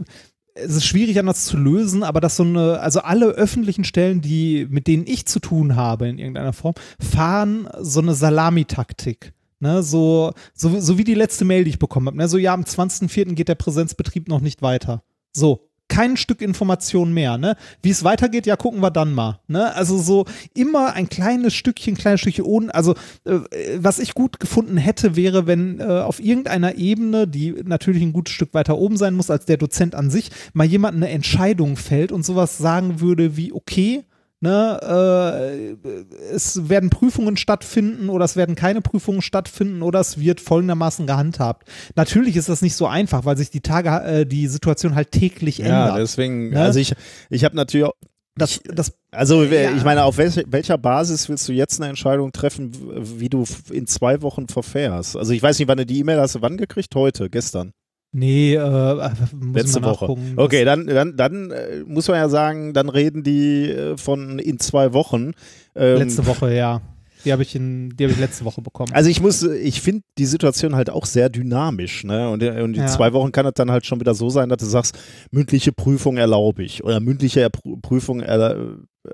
[0.64, 4.68] es ist schwierig anders zu lösen, aber dass so eine, also alle öffentlichen Stellen, die,
[4.70, 9.34] mit denen ich zu tun habe in irgendeiner Form, fahren so eine Salamitaktik.
[9.60, 12.18] Ne, so, so, so wie die letzte Mail, die ich bekommen habe.
[12.18, 13.34] Ne, so, ja, am 20.04.
[13.36, 15.04] geht der Präsenzbetrieb noch nicht weiter.
[15.34, 17.58] So, kein Stück Information mehr, ne?
[17.82, 19.76] Wie es weitergeht, ja, gucken wir dann mal, ne?
[19.76, 22.96] Also so immer ein kleines Stückchen, kleines Stückchen ohne, also
[23.26, 23.40] äh,
[23.76, 28.34] was ich gut gefunden hätte, wäre, wenn äh, auf irgendeiner Ebene, die natürlich ein gutes
[28.34, 32.14] Stück weiter oben sein muss als der Dozent an sich, mal jemand eine Entscheidung fällt
[32.14, 34.06] und sowas sagen würde wie, okay,
[34.44, 40.42] Ne, äh, es werden Prüfungen stattfinden oder es werden keine Prüfungen stattfinden oder es wird
[40.42, 41.70] folgendermaßen gehandhabt.
[41.96, 45.60] Natürlich ist das nicht so einfach, weil sich die Tage, äh, die Situation halt täglich
[45.60, 46.00] Ja, ändert.
[46.00, 46.60] deswegen, Ne?
[46.62, 46.94] also ich,
[47.30, 47.94] ich habe natürlich auch,
[48.36, 49.76] Das, das, Also Ja.
[49.76, 52.72] ich meine, auf welche, welcher Basis willst du jetzt eine Entscheidung treffen,
[53.20, 55.18] wie du in zwei Wochen verfährst?
[55.18, 56.96] Also ich weiß nicht, wann du die E-Mail hast wann gekriegt?
[56.96, 57.74] Heute, gestern,
[58.12, 59.10] nee, äh,
[59.54, 60.16] letzte Woche.
[60.36, 64.60] Okay, dann, dann, dann äh, muss man ja sagen, dann reden die äh, von in
[64.60, 65.32] zwei Wochen.
[65.76, 66.82] Ähm, Letzte Woche, ja.
[67.26, 68.92] Die habe ich, in- die hab ich letzte Woche bekommen.
[68.94, 72.30] Also ich muss, ich finde die Situation halt auch sehr dynamisch, ne?
[72.30, 72.88] Und, und in Ja.
[72.88, 74.98] zwei Wochen kann es dann halt schon wieder so sein, dass du sagst,
[75.32, 77.50] mündliche Prüfung erlaube ich oder mündliche
[77.82, 78.56] Prüfung erla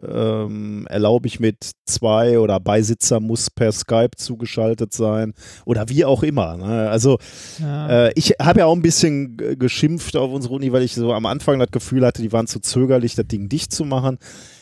[0.05, 5.33] ähm, erlaube ich mit zwei oder Beisitzer muss per Skype zugeschaltet sein
[5.65, 6.57] oder wie auch immer.
[6.57, 6.89] Ne?
[6.89, 7.17] Also
[7.59, 8.07] ja.
[8.07, 11.25] äh, ich habe ja auch ein bisschen geschimpft auf unsere Uni, weil ich so am
[11.25, 14.17] Anfang das Gefühl hatte, die waren zu zögerlich, das Ding dicht zu machen.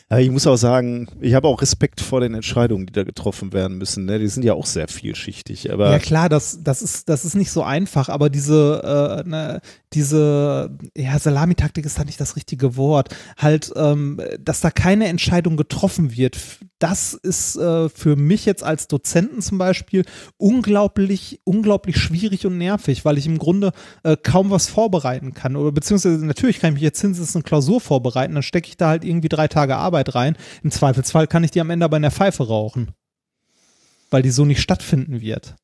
[0.07, 3.53] Aber ich muss auch sagen, ich habe auch Respekt vor den Entscheidungen, die da getroffen
[3.53, 4.05] werden müssen.
[4.05, 4.19] Ne?
[4.19, 5.71] Die sind ja auch sehr vielschichtig.
[5.73, 9.61] Aber ja klar, das, das, ist, das ist nicht so einfach, aber diese, äh, ne,
[9.93, 13.15] diese, ja, Salamitaktik ist da nicht das richtige Wort.
[13.37, 16.37] Halt, ähm, dass da keine Entscheidung getroffen wird,
[16.77, 20.05] das ist äh, für mich jetzt als Dozenten zum Beispiel
[20.37, 23.71] unglaublich, unglaublich schwierig und nervig, weil ich im Grunde
[24.03, 25.55] äh, kaum was vorbereiten kann.
[25.55, 28.89] Oder beziehungsweise natürlich kann ich mich jetzt hinsetzen, eine Klausur vorbereiten, dann stecke ich da
[28.89, 30.35] halt irgendwie drei Tage Arbeit rein.
[30.63, 32.91] Im Zweifelsfall kann ich die am Ende aber in der Pfeife rauchen.
[34.11, 35.55] Weil die so nicht stattfinden wird.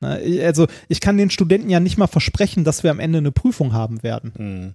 [0.00, 3.32] Ne, Also ich kann den Studenten ja nicht mal versprechen, dass wir am Ende eine
[3.32, 4.32] Prüfung haben werden.
[4.36, 4.74] Hm.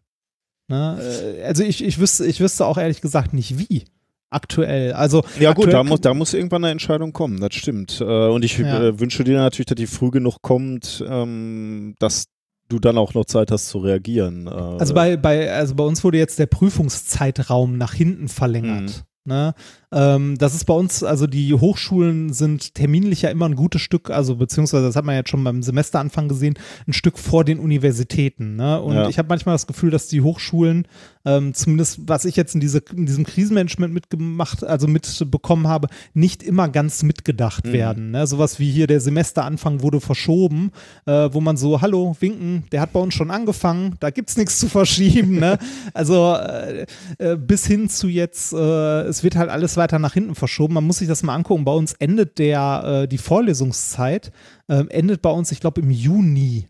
[0.69, 0.99] Ne?
[1.37, 3.85] Äh, Also ich, ich, wüsste, ich wüsste auch ehrlich gesagt nicht wie.
[4.29, 4.91] Aktuell.
[4.91, 8.01] Also Ja gut, da muss, da muss irgendwann eine Entscheidung kommen, das stimmt.
[8.01, 8.83] Äh, Und ich Ja.
[8.83, 12.25] äh, wünsche dir natürlich, dass die früh genug kommt, ähm, dass
[12.69, 14.47] du dann auch noch Zeit hast zu reagieren.
[14.47, 19.03] Äh, Also bei, bei, also bei uns wurde jetzt der Prüfungszeitraum nach hinten verlängert.
[19.25, 19.53] Ne?
[19.93, 24.09] Ähm, das ist bei uns, also die Hochschulen sind terminlich ja immer ein gutes Stück,
[24.09, 26.55] also beziehungsweise das hat man jetzt schon beim Semesteranfang gesehen,
[26.87, 28.57] ein Stück vor den Universitäten.
[28.57, 28.81] Ne?
[28.81, 29.07] Und Ja.
[29.07, 30.87] ich habe manchmal das Gefühl, dass die Hochschulen,
[31.23, 36.43] ähm, zumindest was ich jetzt in, diese, in diesem Krisenmanagement mitgemacht, also mitbekommen habe, nicht
[36.43, 37.71] immer ganz mitgedacht Mhm.
[37.73, 38.11] werden.
[38.11, 38.27] Ne?
[38.27, 40.71] Sowas wie hier der Semesteranfang wurde verschoben,
[41.05, 44.59] äh, wo man so, hallo, winken, der hat bei uns schon angefangen, da gibt's nichts
[44.59, 45.39] zu verschieben.
[45.39, 45.57] ne?
[45.93, 46.85] Also äh,
[47.19, 50.73] äh, bis hin zu jetzt, äh, es wird halt alles weiter nach hinten verschoben.
[50.73, 51.65] Man muss sich das mal angucken.
[51.65, 54.31] Bei uns endet der, äh, die Vorlesungszeit,
[54.67, 56.67] äh, endet bei uns, ich glaube, im Juni.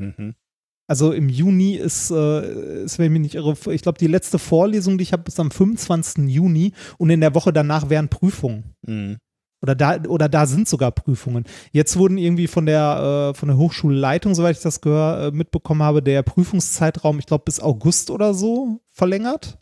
[0.00, 0.34] mhm.
[0.88, 4.38] Also im Juni ist, äh, ist wenn ich mich nicht irre, ich glaube, die letzte
[4.38, 6.28] Vorlesung, die ich habe, ist am 25.
[6.28, 8.74] Juni und in der Woche danach wären Prüfungen.
[8.86, 9.16] Mhm.
[9.62, 11.44] Oder da, oder da sind sogar Prüfungen.
[11.70, 15.82] Jetzt wurden irgendwie von der, äh, von der Hochschulleitung, soweit ich das gehör, äh, mitbekommen
[15.82, 19.61] habe, der Prüfungszeitraum, ich glaube, bis August oder so verlängert.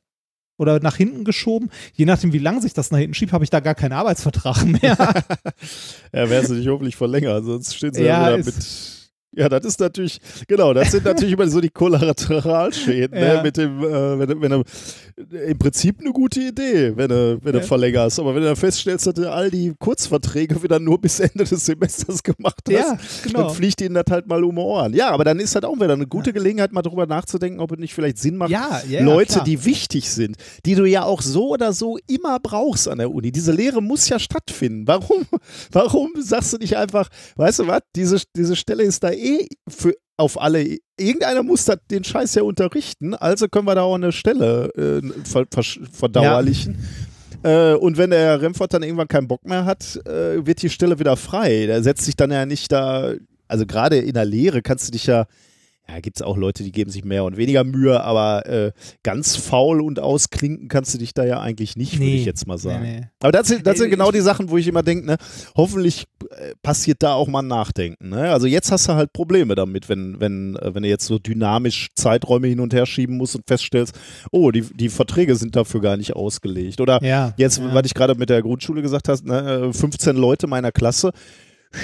[0.60, 1.70] Oder nach hinten geschoben.
[1.94, 4.62] Je nachdem, wie lange sich das nach hinten schiebt, habe ich da gar keinen Arbeitsvertrag
[4.66, 4.96] mehr.
[6.12, 8.99] Ja, wäre sie nicht hoffentlich verlängert, sonst stehen sie ja, Ja, wieder mit
[9.32, 13.34] Ja, das ist natürlich, genau, das sind natürlich immer so die Kollateralschäden, ne, ja.
[13.36, 14.62] ne, mit dem, äh, wenn, wenn du,
[15.46, 17.60] im Prinzip eine gute Idee, wenn du, wenn ja.
[17.60, 21.20] du verlängerst, aber wenn du dann feststellst, dass du all die Kurzverträge wieder nur bis
[21.20, 23.44] Ende des Semesters gemacht hast, ja, genau.
[23.44, 24.94] dann fliegt ihnen das halt mal um die Ohren.
[24.94, 27.78] Ja, aber dann ist halt auch wieder eine gute Gelegenheit, mal drüber nachzudenken, ob es
[27.78, 28.50] nicht vielleicht Sinn macht,
[29.04, 29.44] Leute, klar.
[29.44, 33.30] die wichtig sind, die du ja auch so oder so immer brauchst an der Uni.
[33.30, 34.88] Diese Lehre muss ja stattfinden.
[34.88, 35.24] Warum,
[35.70, 39.94] warum sagst du nicht einfach, weißt du was, diese, diese Stelle ist da eh für,
[40.16, 40.78] auf alle.
[40.98, 45.24] Irgendeiner muss da den Scheiß ja unterrichten, also können wir da auch eine Stelle äh,
[45.24, 46.78] ver, ver, verdauerlichen.
[47.42, 47.72] Ja.
[47.72, 50.98] Äh, und wenn der Remford dann irgendwann keinen Bock mehr hat, äh, wird die Stelle
[50.98, 51.66] wieder frei.
[51.66, 53.14] Der setzt sich dann ja nicht da,
[53.48, 55.26] also gerade in der Lehre kannst du dich ja
[55.92, 58.72] ja, gibt es auch Leute, die geben sich mehr und weniger Mühe, aber äh,
[59.02, 62.06] ganz faul und ausklinken kannst du dich da ja eigentlich nicht, nee.
[62.06, 62.82] würde ich jetzt mal sagen.
[62.82, 63.06] Nee, nee.
[63.20, 65.16] Aber das sind, das sind genau die Sachen, wo ich immer denke, ne,
[65.56, 68.10] hoffentlich äh, passiert da auch mal ein Nachdenken.
[68.10, 68.30] Ne?
[68.30, 71.88] Also jetzt hast du halt Probleme damit, wenn, wenn, äh, wenn du jetzt so dynamisch
[71.94, 73.98] Zeiträume hin und her schieben musst und feststellst,
[74.30, 76.80] oh, die, die Verträge sind dafür gar nicht ausgelegt.
[76.80, 77.74] Oder ja, jetzt, ja.
[77.74, 81.12] was ich gerade mit der Grundschule gesagt hast, ne, 15 Leute meiner Klasse,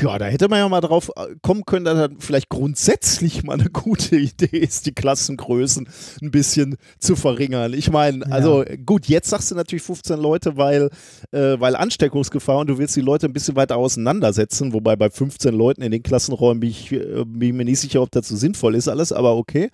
[0.03, 3.55] ja, da hätte man ja mal drauf äh, kommen können, dass das vielleicht grundsätzlich mal
[3.55, 5.88] eine gute Idee ist, die Klassengrößen
[6.22, 7.72] ein bisschen zu verringern.
[7.72, 8.77] Ich meine, also ja.
[8.85, 10.90] gut, jetzt sagst du natürlich 15 Leute, weil,
[11.31, 15.55] äh, weil Ansteckungsgefahr und du willst die Leute ein bisschen weiter auseinandersetzen, wobei bei 15
[15.55, 18.37] Leuten in den Klassenräumen bin ich, äh, bin ich mir nicht sicher, ob das so
[18.37, 19.70] sinnvoll ist alles, aber okay.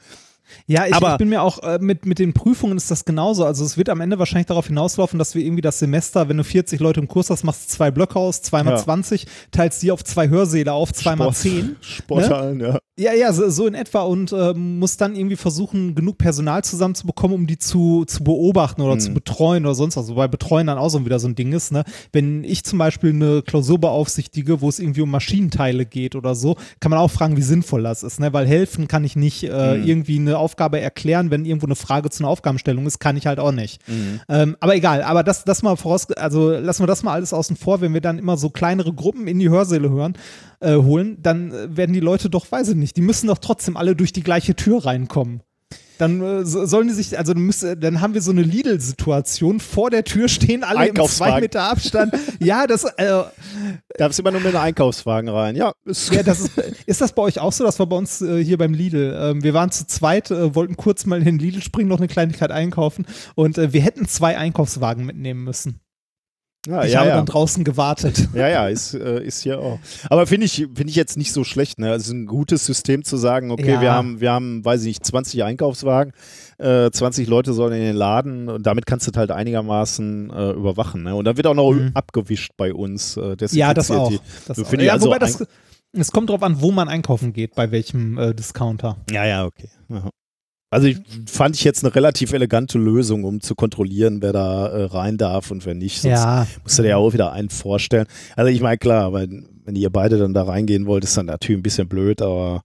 [0.67, 3.45] Ja, ich, ich, bin mir auch äh, mit, mit den Prüfungen ist das genauso.
[3.45, 6.45] Also es wird am Ende wahrscheinlich darauf hinauslaufen, dass wir irgendwie das Semester, wenn du
[6.45, 8.81] 40 Leute im Kurs hast, machst du zwei Blöcke aus, zweimal ja.
[8.81, 11.77] 20, teilst die auf zwei Hörsäle auf, zweimal Sport, 10.
[11.81, 12.69] Sporthallen, ne?
[12.69, 12.79] ja.
[12.99, 17.35] Ja, ja, so, so in etwa und äh, muss dann irgendwie versuchen, genug Personal zusammenzubekommen,
[17.35, 19.01] um die zu, zu beobachten oder mhm.
[19.01, 20.11] zu betreuen oder sonst was.
[20.11, 21.73] Wobei Betreuen dann auch so wieder so ein Ding ist.
[21.73, 21.85] Ne?
[22.13, 26.57] Wenn ich zum Beispiel eine Klausur beaufsichtige, wo es irgendwie um Maschinenteile geht oder so,
[26.81, 28.21] kann man auch fragen, wie sinnvoll das ist.
[28.21, 28.35] Ne?
[28.35, 29.85] Weil helfen kann ich nicht äh, mhm.
[29.85, 33.39] irgendwie eine Aufgabe erklären, wenn irgendwo eine Frage zu einer Aufgabenstellung ist, kann ich halt
[33.39, 33.81] auch nicht.
[33.89, 34.21] Mhm.
[34.29, 37.57] Ähm, aber egal, aber das, das mal voraus, also lassen wir das mal alles außen
[37.57, 40.13] vor, wenn wir dann immer so kleinere Gruppen in die Hörsäle hören,
[40.63, 43.77] äh, holen, dann äh, werden die Leute doch, weiß ich nicht, die müssen doch trotzdem
[43.77, 45.43] alle durch die gleiche Tür reinkommen
[46.03, 50.03] dann äh, sollen die sich, also müssen, dann haben wir so eine Lidl-Situation, vor der
[50.03, 52.13] Tür stehen alle im zwei Meter Abstand.
[52.41, 53.23] ja, das äh,
[53.97, 55.55] darfst immer nur mit einem Einkaufswagen rein.
[55.55, 57.65] Ja, ist, ja das ist, ist das bei euch auch so?
[57.65, 59.17] Das war bei uns äh, hier beim Lidl.
[59.17, 62.09] Ähm, wir waren zu zweit, äh, wollten kurz mal in den Lidl springen, noch eine
[62.09, 65.81] Kleinigkeit einkaufen und äh, wir hätten zwei Einkaufswagen mitnehmen müssen.
[66.67, 67.17] Ja, ich ja, habe ja.
[67.17, 68.29] dann draußen gewartet.
[68.35, 69.79] Ja, ja, ist, äh, ist hier auch.
[70.09, 71.79] Aber finde ich, finde ich jetzt nicht so schlecht.
[71.79, 71.91] Ne?
[71.91, 74.87] Also es ist ein gutes System zu sagen, okay, wir haben, wir haben, weiß ich
[74.87, 76.13] nicht, 20 Einkaufswagen,
[76.59, 81.03] äh, 20 Leute sollen in den Laden und damit kannst du halt einigermaßen äh, überwachen.
[81.03, 81.15] Ne?
[81.15, 81.91] Und dann wird auch noch mhm.
[81.95, 83.17] abgewischt bei uns.
[83.17, 84.13] Äh, ja, das auch.
[84.47, 84.73] Das auch.
[84.75, 85.45] Ja, also wobei das,
[85.93, 88.97] es kommt drauf an, wo man einkaufen geht, bei welchem äh, Discounter.
[89.11, 89.69] Ja, ja, okay.
[89.91, 90.11] Aha.
[90.73, 94.85] Also ich, fand ich jetzt eine relativ elegante Lösung, um zu kontrollieren, wer da äh,
[94.85, 96.01] rein darf und wer nicht.
[96.01, 96.47] Sonst ja.
[96.63, 98.07] musst du dir ja auch wieder einen vorstellen.
[98.37, 101.61] Also ich meine, klar, weil, wenn ihr beide dann da reingehen wollt, ist dann natürlich
[101.61, 102.63] ein bisschen blöd, aber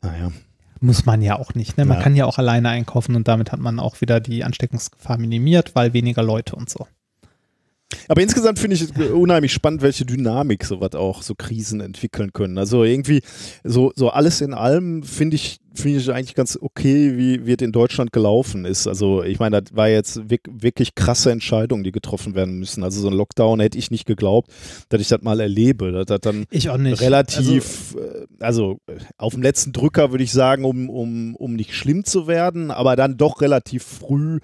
[0.00, 0.32] naja.
[0.80, 1.76] Muss man ja auch nicht.
[1.76, 1.84] Ne?
[1.84, 2.02] Man ja.
[2.02, 5.92] kann ja auch alleine einkaufen und damit hat man auch wieder die Ansteckungsgefahr minimiert, weil
[5.92, 6.86] weniger Leute und so.
[8.08, 12.56] Aber insgesamt finde ich es unheimlich spannend, welche Dynamik sowas auch so Krisen entwickeln können.
[12.56, 13.20] Also irgendwie
[13.62, 17.72] so, so alles in allem finde ich finde ich eigentlich ganz okay, wie, es in
[17.72, 18.86] Deutschland gelaufen ist.
[18.86, 22.82] Also ich meine, das war jetzt wirklich krasse Entscheidungen, die getroffen werden müssen.
[22.82, 24.50] Also so ein Lockdown hätte ich nicht geglaubt,
[24.88, 25.92] dass ich das mal erlebe.
[25.92, 27.00] Dass das dann ich auch nicht.
[27.00, 27.94] relativ,
[28.40, 28.80] also, also
[29.18, 32.96] auf dem letzten Drücker würde ich sagen, um, um, um nicht schlimm zu werden, aber
[32.96, 34.40] dann doch relativ früh,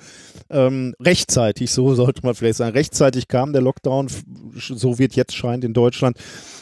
[0.51, 4.09] ähm, rechtzeitig, so sollte man vielleicht sagen, rechtzeitig kam der Lockdown,
[4.55, 6.16] so wird jetzt scheint in Deutschland.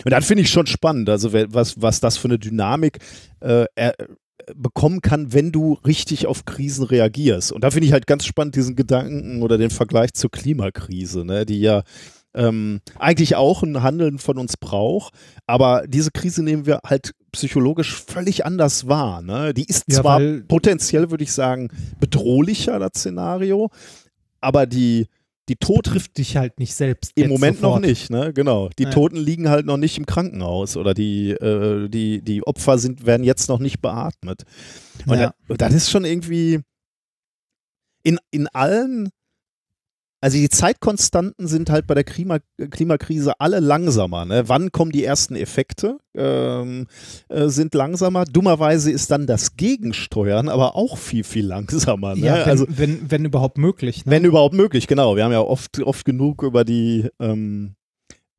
[0.05, 2.99] Und dann finde ich schon spannend, also was, was das für eine Dynamik
[3.41, 3.67] äh,
[4.55, 7.53] bekommen kann, wenn du richtig auf Krisen reagierst.
[7.53, 11.47] Und da finde ich halt ganz spannend diesen Gedanken oder den Vergleich zur Klimakrise, ne,
[11.47, 11.83] die ja
[12.35, 15.15] ähm, eigentlich auch ein Handeln von uns braucht,
[15.47, 19.23] aber diese Krise nehmen wir halt psychologisch völlig anders wahr.
[19.23, 19.53] Ne?
[19.55, 23.71] Die ist ja, zwar potenziell, würde ich sagen, bedrohlicher, das Szenario,
[24.41, 25.09] aber die,
[25.51, 27.11] die Tod trifft dich halt nicht selbst.
[27.17, 27.83] Im Moment sofort.
[27.83, 28.33] noch nicht, ne?
[28.33, 28.69] Genau.
[28.79, 28.91] Die ja.
[28.91, 33.25] Toten liegen halt noch nicht im Krankenhaus oder die, äh, die, die Opfer sind, werden
[33.25, 34.45] jetzt noch nicht beatmet.
[35.07, 35.35] Und ja.
[35.49, 36.61] das, das ist schon irgendwie
[38.05, 39.09] in, in allen
[40.21, 42.39] also die Zeitkonstanten sind halt bei der Klima
[42.71, 44.25] Klimakrise alle langsamer.
[44.27, 44.49] Ne?
[44.49, 45.99] Wann kommen die ersten Effekte?
[46.15, 46.87] Ähm,
[47.29, 48.25] äh, sind langsamer.
[48.27, 52.15] Dummerweise ist dann das Gegensteuern aber auch viel, viel langsamer.
[52.17, 52.27] Ne?
[52.27, 54.05] Ja, wenn, also, wenn, wenn überhaupt möglich.
[54.05, 54.13] Ne?
[54.13, 55.17] Wenn überhaupt möglich, genau.
[55.17, 57.77] Wir haben ja oft, oft genug über die ähm,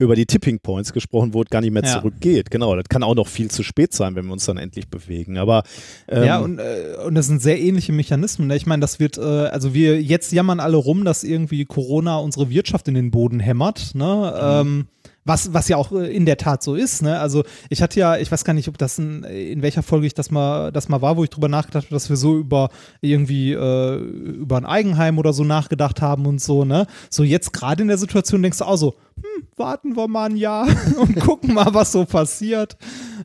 [0.01, 1.99] über die Tipping Points gesprochen wurde, gar nicht mehr Ja.
[1.99, 2.49] zurückgeht.
[2.51, 5.37] Genau, das kann auch noch viel zu spät sein, wenn wir uns dann endlich bewegen.
[5.37, 5.63] Aber
[6.07, 8.47] ähm, ja, und, äh, und das sind sehr ähnliche Mechanismen.
[8.47, 8.55] Ne?
[8.55, 12.49] Ich meine, das wird, äh, also wir jetzt jammern alle rum, dass irgendwie Corona unsere
[12.49, 13.91] Wirtschaft in den Boden hämmert.
[13.93, 14.33] Ne?
[14.41, 14.87] Ähm,
[15.23, 17.19] was, was ja auch äh, in der Tat so ist, ne?
[17.19, 20.13] Also ich hatte ja, ich weiß gar nicht, ob das in, in welcher Folge ich
[20.13, 22.69] das mal, das mal war, wo ich drüber nachgedacht habe, dass wir so über
[23.01, 26.87] irgendwie äh, über ein Eigenheim oder so nachgedacht haben und so, ne?
[27.09, 30.37] So jetzt gerade in der Situation denkst du auch so, hm, warten wir mal ein
[30.37, 30.67] Jahr
[30.99, 32.77] und gucken mal, was so passiert.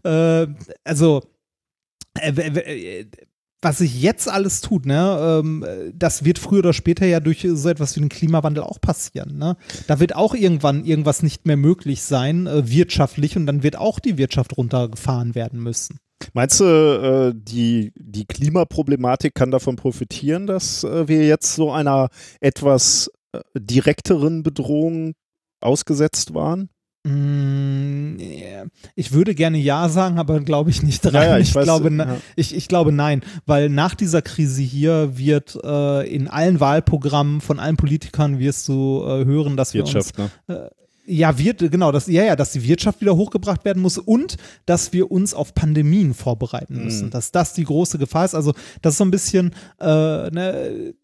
[0.04, 0.46] Äh,
[0.84, 1.22] also
[2.20, 3.06] äh, äh,
[3.66, 7.44] was sich jetzt alles tut, ne, ähm, äh, das wird früher oder später ja durch
[7.50, 9.38] so etwas wie den Klimawandel auch passieren.
[9.38, 9.56] Ne?
[9.88, 13.98] Da wird auch irgendwann irgendwas nicht mehr möglich sein, äh, wirtschaftlich, und dann wird auch
[13.98, 15.98] die Wirtschaft runtergefahren werden müssen.
[16.32, 22.10] Meinst du, äh, die, die Klimaproblematik kann davon profitieren, dass äh, wir jetzt so einer
[22.40, 25.14] etwas äh, direkteren Bedrohung
[25.60, 26.68] ausgesetzt waren?
[27.06, 28.16] Mm.
[28.96, 31.14] Ich würde gerne ja sagen, aber glaube ich nicht rein.
[31.14, 32.16] Ja, ich ich, weiß, glaube, ja.
[32.34, 37.60] ich, ich glaube nein, weil nach dieser Krise hier wird äh, in allen Wahlprogrammen von
[37.60, 40.30] allen Politikern wirst du äh, hören, dass wir uns ne?
[41.08, 44.92] Ja, wird, genau, das, ja, ja, dass die Wirtschaft wieder hochgebracht werden muss und dass
[44.92, 47.06] wir uns auf Pandemien vorbereiten müssen.
[47.06, 47.10] Mhm.
[47.10, 48.34] Dass das die große Gefahr ist.
[48.34, 49.86] Also, das ist so ein bisschen, äh,
[50.30, 50.94] ne,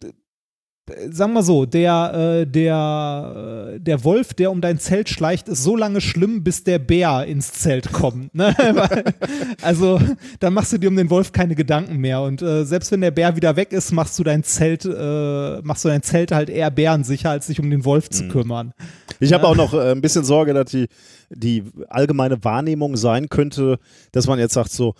[1.09, 5.63] sagen wir so, der, äh, der, äh, der Wolf, der um dein Zelt schleicht, ist
[5.63, 8.33] so lange schlimm, bis der Bär ins Zelt kommt.
[8.35, 8.55] Ne?
[9.61, 9.99] Also,
[10.39, 12.21] dann machst du dir um den Wolf keine Gedanken mehr.
[12.21, 15.85] Und äh, selbst wenn der Bär wieder weg ist, machst du dein Zelt, äh, machst
[15.85, 18.73] du dein Zelt halt eher bärensicher, als dich um den Wolf zu kümmern.
[19.19, 20.87] Ich habe auch noch ein bisschen Sorge, dass die,
[21.29, 23.79] die allgemeine Wahrnehmung sein könnte,
[24.11, 24.95] dass man jetzt sagt so,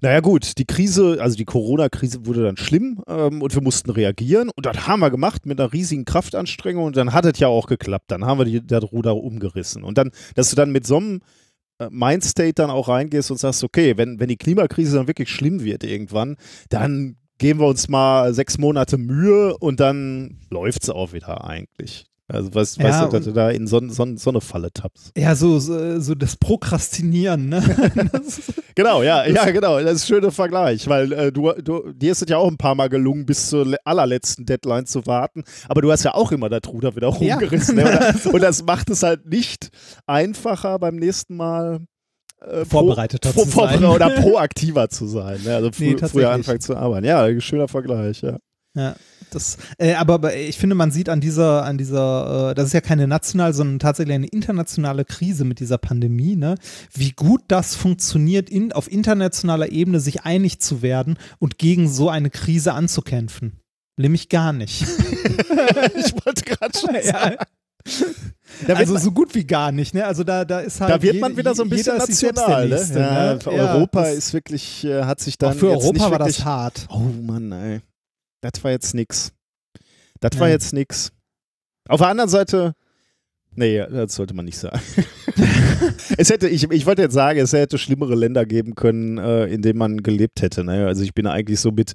[0.00, 4.50] naja gut, die Krise, also die Corona-Krise wurde dann schlimm ähm, und wir mussten reagieren
[4.54, 7.66] und das haben wir gemacht mit einer riesigen Kraftanstrengung und dann hat es ja auch
[7.66, 8.10] geklappt.
[8.10, 9.82] Dann haben wir das Ruder umgerissen.
[9.82, 11.20] Und dann, dass du dann mit so einem
[11.78, 15.64] äh, Mindstate dann auch reingehst und sagst, okay, wenn, wenn die Klimakrise dann wirklich schlimm
[15.64, 16.36] wird irgendwann,
[16.68, 22.06] dann geben wir uns mal sechs Monate Mühe und dann läuft es auch wieder eigentlich.
[22.30, 25.12] Also weißt, Ja, weißt du, dass du da in so, so, so eine Falle tappst.
[25.16, 27.62] Ja, so, so, so das Prokrastinieren, ne?
[28.12, 28.42] Das
[28.74, 29.80] Genau, ja, ja, genau.
[29.80, 32.58] Das ist ein schöner Vergleich, weil äh, du, du, dir ist es ja auch ein
[32.58, 35.42] paar Mal gelungen, bis zur le- allerletzten Deadline zu warten.
[35.68, 37.34] Aber du hast ja auch immer das Ruder wieder Ja.
[37.34, 37.76] rumgerissen.
[37.76, 37.84] Ne?
[37.90, 39.70] Und, das, und das macht es halt nicht
[40.06, 41.80] einfacher beim nächsten Mal.
[42.40, 43.84] Äh, Vorbereiteter pro, zu vor- sein.
[43.84, 45.40] Oder proaktiver zu sein.
[45.44, 45.56] Ne?
[45.56, 47.04] Also frü Nee, früher anfangen zu arbeiten.
[47.06, 48.36] Ja, schöner Vergleich, ja.
[48.76, 48.94] Ja,
[49.30, 52.80] das, äh, aber, ich finde, man sieht an dieser, an dieser, äh, das ist ja
[52.80, 56.56] keine nationale, sondern tatsächlich eine internationale Krise mit dieser Pandemie, ne?
[56.94, 62.08] Wie gut das funktioniert, in, auf internationaler Ebene sich einig zu werden und gegen so
[62.10, 63.60] eine Krise anzukämpfen.
[63.96, 64.82] Nämlich gar nicht.
[65.96, 67.36] ich wollte gerade schon sagen.
[67.38, 67.46] ja.
[68.66, 70.04] Da Also so gut wie gar nicht, ne?
[70.04, 70.90] Also da, da ist halt.
[70.90, 72.68] Da wird je- man wieder so ein bisschen national.
[72.68, 72.74] Ne?
[72.74, 73.38] Nächste, Ja, ne?
[73.44, 76.86] Ja, Europa ist wirklich, äh, hat sich dann Auch für Europa war das hart.
[76.90, 77.80] Oh Mann, ey.
[78.40, 79.32] Das war jetzt nix.
[80.20, 81.12] Das war jetzt nix.
[81.88, 82.74] Auf der anderen Seite,
[83.54, 84.80] nee, das sollte man nicht sagen.
[86.16, 89.62] es hätte, ich, ich wollte jetzt sagen, es hätte schlimmere Länder geben können, äh, in
[89.62, 90.64] denen man gelebt hätte.
[90.64, 90.86] Ne?
[90.86, 91.94] Also ich bin eigentlich so mit,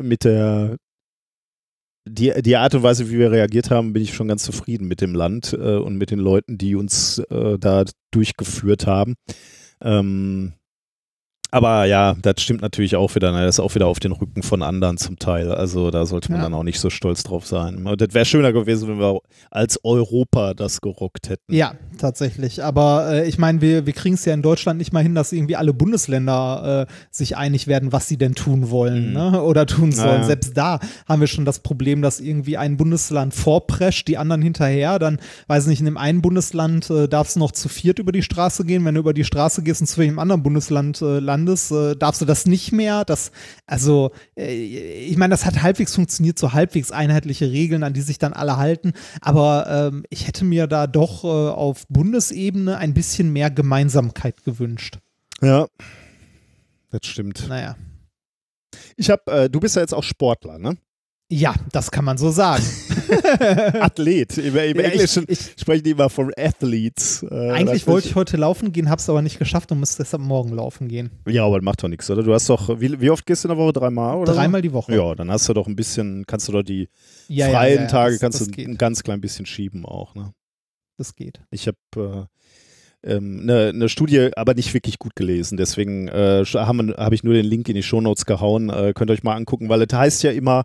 [0.00, 0.76] mit der
[2.10, 5.00] die, die Art und Weise, wie wir reagiert haben, bin ich schon ganz zufrieden mit
[5.00, 9.14] dem Land äh, und mit den Leuten, die uns äh, da durchgeführt haben.
[9.82, 10.54] Ähm,
[11.50, 13.32] aber ja, das stimmt natürlich auch wieder.
[13.32, 13.44] Ne?
[13.44, 15.50] Das ist auch wieder auf den Rücken von anderen zum Teil.
[15.52, 16.44] Also da sollte man Ja.
[16.44, 17.86] dann auch nicht so stolz drauf sein.
[17.86, 21.54] Und Das wäre schöner gewesen, wenn wir als Europa das gerockt hätten.
[21.54, 22.64] Ja, tatsächlich.
[22.64, 25.32] Aber äh, ich meine, wir, wir kriegen es ja in Deutschland nicht mal hin, dass
[25.32, 29.12] irgendwie alle Bundesländer äh, sich einig werden, was sie denn tun wollen Mhm.
[29.12, 29.42] ne?
[29.42, 30.08] oder tun sollen.
[30.20, 30.24] Naja.
[30.24, 34.98] Selbst da haben wir schon das Problem, dass irgendwie ein Bundesland vorprescht, die anderen hinterher.
[34.98, 38.22] Dann, weiß nicht, in dem einen Bundesland äh, darfst du noch zu viert über die
[38.22, 38.84] Straße gehen.
[38.84, 42.20] Wenn du über die Straße gehst und zu welchem anderen Bundesland äh, landest, äh, darfst
[42.20, 43.04] du das nicht mehr.
[43.04, 43.30] Das,
[43.66, 48.18] also, äh, ich meine, das hat halbwegs funktioniert, so halbwegs einheitliche Regeln, an die sich
[48.18, 48.92] dann alle halten.
[49.20, 54.98] Aber ähm, ich hätte mir da doch äh, auf Bundesebene ein bisschen mehr Gemeinsamkeit gewünscht.
[55.40, 55.66] Ja,
[56.90, 57.46] das stimmt.
[57.48, 57.76] Naja.
[58.96, 60.76] Ich habe, äh, du bist ja jetzt auch Sportler, ne?
[61.30, 62.64] Ja, das kann man so sagen.
[63.80, 64.38] Athlet.
[64.38, 67.22] Im, im Ja, ich- Englischen ich- sprechen die immer von Athletes.
[67.22, 70.54] Äh, Eigentlich wollte ich heute laufen gehen, hab's aber nicht geschafft und muss deshalb morgen
[70.54, 71.10] laufen gehen.
[71.28, 72.22] Ja, aber das macht doch nichts, oder?
[72.22, 73.74] Du hast doch, wie, wie oft gehst du in der Woche?
[73.74, 74.32] Dreimal oder?
[74.34, 74.94] Dreimal die Woche.
[74.94, 76.88] Ja, dann hast du doch ein bisschen, kannst du doch die
[77.28, 78.66] Ja, freien ja, Tage, das, kannst das du geht.
[78.68, 80.32] ein ganz klein bisschen schieben auch, ne?
[80.98, 81.40] Das geht.
[81.50, 82.28] Ich habe
[83.04, 85.56] äh, ähm, eine ne Studie, aber nicht wirklich gut gelesen.
[85.56, 88.68] Deswegen äh, habe hab ich nur den Link in die Shownotes gehauen.
[88.68, 90.64] Äh, könnt ihr euch mal angucken, weil es heißt ja immer,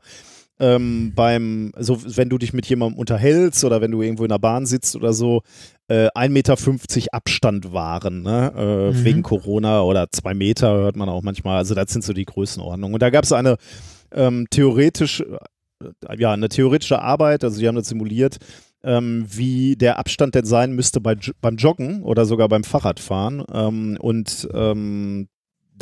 [0.60, 4.39] ähm, beim, so wenn du dich mit jemandem unterhältst oder wenn du irgendwo in der
[4.39, 5.41] Bahn sitzt oder so,
[5.88, 8.54] äh, 1,50 Meter Abstand waren, ne?
[8.56, 9.04] äh, Mhm.
[9.04, 11.58] wegen Corona oder zwei Meter hört man auch manchmal.
[11.58, 12.93] Also das sind so die Größenordnungen.
[12.93, 13.58] Und da gab es eine
[14.12, 18.38] ähm, theoretisch, äh, ja, eine theoretische Arbeit, also die haben das simuliert,
[18.84, 23.43] ähm, wie der Abstand denn sein müsste bei, beim Joggen oder sogar beim Fahrradfahren.
[23.52, 25.28] Ähm, und ähm,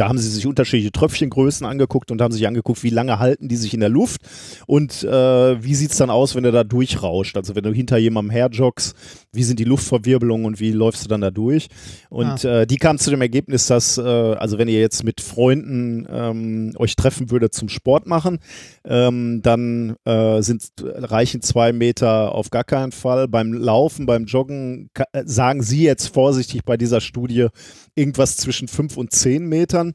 [0.02, 3.56] da haben sie sich unterschiedliche Tröpfchengrößen angeguckt und haben sich angeguckt, wie lange halten die
[3.56, 4.22] sich in der Luft
[4.66, 7.38] und äh, wie sieht es dann aus, wenn du da durchrauscht.
[7.38, 8.96] Also wenn du hinter jemandem herjoggst,
[9.32, 11.68] wie sind die Luftverwirbelungen und wie läufst du dann da durch?
[12.10, 16.08] Und äh, die kam zu dem Ergebnis, dass, äh, also wenn ihr jetzt mit Freunden
[16.12, 18.40] ähm, euch treffen würdet zum Sport machen,
[18.84, 23.28] ähm, dann äh, sind, reichen zwei Meter auf gar keinen Fall.
[23.28, 27.50] Beim Laufen, beim Joggen äh, sagen sie jetzt vorsichtig bei dieser Studie
[27.94, 29.91] irgendwas zwischen fünf und zehn Metern.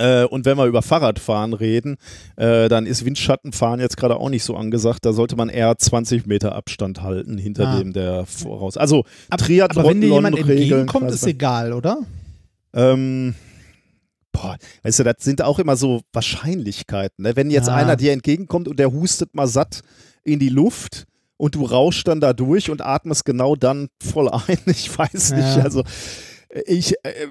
[0.00, 1.96] Äh, und wenn wir über Fahrradfahren reden,
[2.36, 5.04] äh, dann ist Windschattenfahren jetzt gerade auch nicht so angesagt.
[5.04, 7.78] Da sollte man eher 20 Meter Abstand halten hinter Ah.
[7.78, 8.76] dem, der voraus.
[8.78, 11.98] Also Aber, Triathlon aber wenn dir jemand entgegenkommt, ist egal, oder?
[12.72, 13.34] Ähm,
[14.32, 17.24] boah, weißt du, das sind auch immer so Wahrscheinlichkeiten.
[17.24, 17.36] Ne?
[17.36, 17.74] Wenn jetzt Ja.
[17.74, 19.82] einer dir entgegenkommt und der hustet mal satt
[20.24, 21.04] in die Luft
[21.36, 25.56] und du rauschst dann da durch und atmest genau dann voll ein, ich weiß nicht.
[25.56, 25.62] Ja.
[25.62, 25.82] Also
[26.66, 27.26] ich, äh,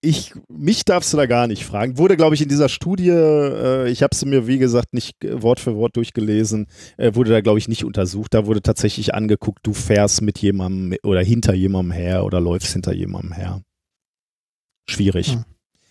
[0.00, 1.98] ich, mich darfst du da gar nicht fragen.
[1.98, 5.42] Wurde, glaube ich, in dieser Studie, äh, ich habe sie mir, wie gesagt, nicht äh,
[5.42, 6.66] Wort für Wort durchgelesen,
[6.98, 8.34] wurde da, glaube ich, nicht untersucht.
[8.34, 12.92] Da wurde tatsächlich angeguckt, du fährst mit jemandem oder hinter jemandem her oder läufst hinter
[12.92, 13.62] jemandem her.
[14.88, 15.34] Schwierig.
[15.34, 15.44] Hm.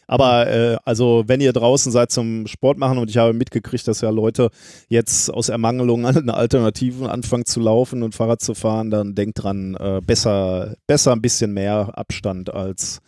[0.07, 4.01] Aber äh, also wenn ihr draußen seid zum Sport machen und ich habe mitgekriegt, dass
[4.01, 4.49] ja Leute
[4.87, 9.75] jetzt aus Ermangelung an Alternativen anfangen zu laufen und Fahrrad zu fahren, dann denkt dran,
[9.75, 12.99] äh, besser, besser ein bisschen mehr Abstand als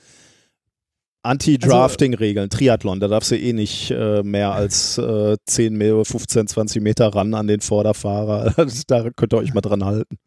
[1.21, 6.81] Anti-Drafting-Regeln, Triathlon, da darfst du eh nicht äh, mehr als äh, 10, Meter, 15, 20
[6.81, 8.53] Meter ran an den Vorderfahrer.
[8.88, 10.17] da könnt ihr euch mal dran halten.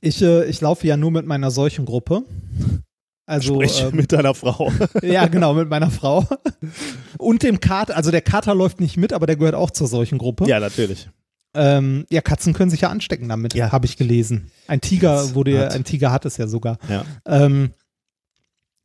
[0.00, 2.24] Ich, äh, ich laufe ja nur mit meiner Seuchengruppe.
[3.26, 4.70] Also, Sprich ähm, mit deiner Frau.
[5.02, 6.26] ja, genau, mit meiner Frau.
[7.18, 10.46] Und dem Kater, also der Kater läuft nicht mit, aber der gehört auch zur Seuchengruppe.
[10.46, 11.08] ja, natürlich.
[11.56, 13.70] Ähm, ja, Katzen können sich ja anstecken damit, Ja.
[13.70, 14.50] habe ich gelesen.
[14.66, 16.78] Ein Tiger Das wurde ja, hat- ein Tiger hat es ja sogar.
[16.88, 17.04] Ja.
[17.26, 17.70] Ähm,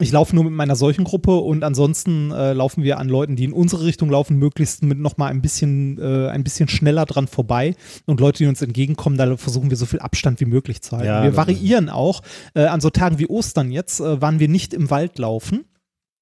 [0.02, 3.52] ich laufe nur mit meiner Seuchengruppe und ansonsten äh, laufen wir an Leuten, die in
[3.54, 7.76] unsere Richtung laufen, möglichst mit noch mal ein bisschen, äh, ein bisschen schneller dran vorbei.
[8.06, 11.08] Und Leute, die uns entgegenkommen, da versuchen wir so viel Abstand wie möglich zu halten.
[11.08, 12.22] Ja, wir variieren auch.
[12.54, 15.66] Äh, an so Tagen wie Ostern jetzt äh, waren wir nicht im Wald laufen.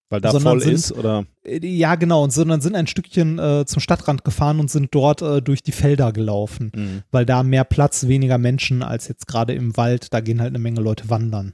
[0.10, 1.26] Weil da voll sind- ist, oder?
[1.46, 5.22] Äh, Ja, genau, und sondern sind ein Stückchen äh, zum Stadtrand gefahren und sind dort
[5.22, 7.04] äh, durch die Felder gelaufen, Mhm.
[7.12, 10.14] weil da mehr Platz, weniger Menschen als jetzt gerade im Wald.
[10.14, 11.54] Da gehen halt eine Menge Leute wandern.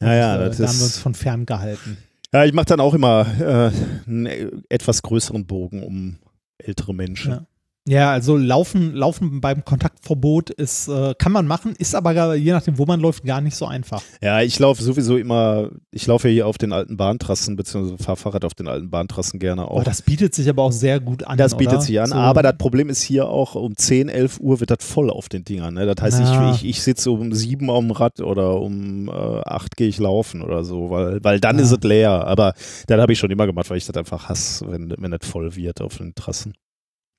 [0.00, 1.98] Ja, ja, und, äh, das da haben wir uns von fern gehalten.
[2.32, 6.18] Ja, ich mache dann auch immer äh, einen äh, etwas größeren Bogen um
[6.58, 7.30] ältere Menschen.
[7.32, 7.46] Ja.
[7.86, 12.52] Ja, also laufen, laufen beim Kontaktverbot ist, äh, kann man machen, ist aber gar- je
[12.52, 14.02] nachdem, wo man läuft, gar nicht so einfach.
[14.22, 18.16] Ja, ich laufe sowieso immer, ich laufe ja hier auf den alten Bahntrassen, beziehungsweise fahre
[18.16, 19.76] Fahrrad auf den alten Bahntrassen gerne auch.
[19.76, 21.36] Aber das bietet sich aber auch sehr gut an.
[21.36, 21.82] das bietet oder?
[21.82, 24.78] sich an, So, aber das Problem ist hier auch, um 10, 11 Uhr wird das
[24.80, 25.74] voll auf den Dingern.
[25.74, 25.84] Ne?
[25.84, 26.52] Das heißt, Ja.
[26.52, 29.98] ich, ich, ich sitze um 7 auf dem Rad oder um äh, 8 gehe ich
[29.98, 31.64] laufen oder so, weil, weil dann Ja.
[31.64, 32.26] ist es leer.
[32.26, 32.54] Aber
[32.86, 35.54] das habe ich schon immer gemacht, weil ich das einfach hasse, wenn, wenn das voll
[35.54, 36.54] wird auf den Trassen.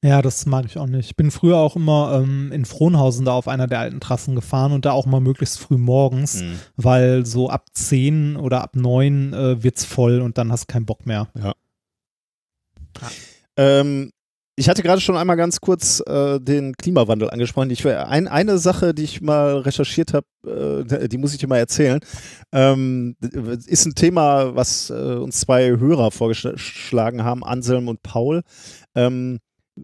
[0.06, 1.08] Ja, das mag ich auch nicht.
[1.10, 4.72] Ich bin früher auch immer ähm, in Frohnhausen da auf einer der alten Trassen gefahren
[4.72, 6.60] und da auch mal möglichst früh morgens, Mhm.
[6.76, 10.86] weil so ab 10 oder ab 9 äh, wird's voll und dann hast du keinen
[10.86, 11.28] Bock mehr.
[13.58, 14.12] Ähm,
[14.58, 17.72] ich hatte gerade schon einmal ganz kurz äh, den Klimawandel angesprochen.
[17.72, 21.58] Ich, ein, eine Sache, die ich mal recherchiert habe, äh, die muss ich dir mal
[21.58, 22.00] erzählen,
[22.54, 23.16] ähm,
[23.66, 28.44] ist ein Thema, was äh, uns zwei Hörer vorgeschlagen haben, Anselm und Paul.
[28.94, 29.40] Ähm,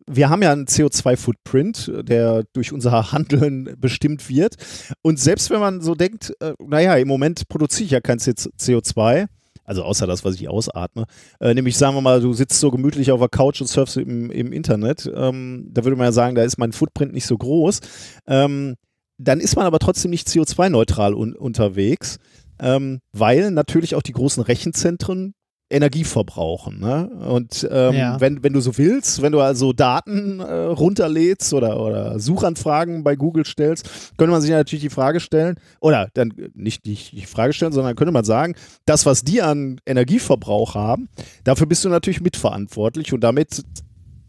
[0.07, 4.55] wir haben ja einen CO2-Footprint, der durch unser Handeln bestimmt wird.
[5.01, 9.27] Und selbst wenn man so denkt, äh, naja, im Moment produziere ich ja kein CO2,
[9.63, 11.05] also außer das, was ich ausatme,
[11.39, 14.31] äh, nämlich sagen wir mal, du sitzt so gemütlich auf der Couch und surfst im,
[14.31, 17.79] im Internet, ähm, da würde man ja sagen, da ist mein Footprint nicht so groß.
[18.27, 18.75] Ähm,
[19.17, 22.17] dann ist man aber trotzdem nicht CO2-neutral un unterwegs,
[22.59, 25.33] ähm, weil natürlich auch die großen Rechenzentren
[25.71, 26.79] Energie verbrauchen.
[26.79, 27.07] Ne?
[27.27, 28.19] Und ähm, Ja.
[28.21, 33.15] wenn, wenn du so willst, wenn du also Daten äh, runterlädst oder, oder Suchanfragen bei
[33.15, 37.53] Google stellst, könnte man sich natürlich die Frage stellen, oder dann nicht die, die Frage
[37.53, 38.55] stellen, sondern könnte man sagen,
[38.85, 41.09] das, was die an Energieverbrauch haben,
[41.43, 43.63] dafür bist du natürlich mitverantwortlich und damit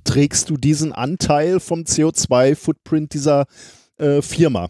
[0.05, 3.47] trägst du diesen Anteil vom CO2-Footprint dieser
[3.99, 4.65] äh, Firma.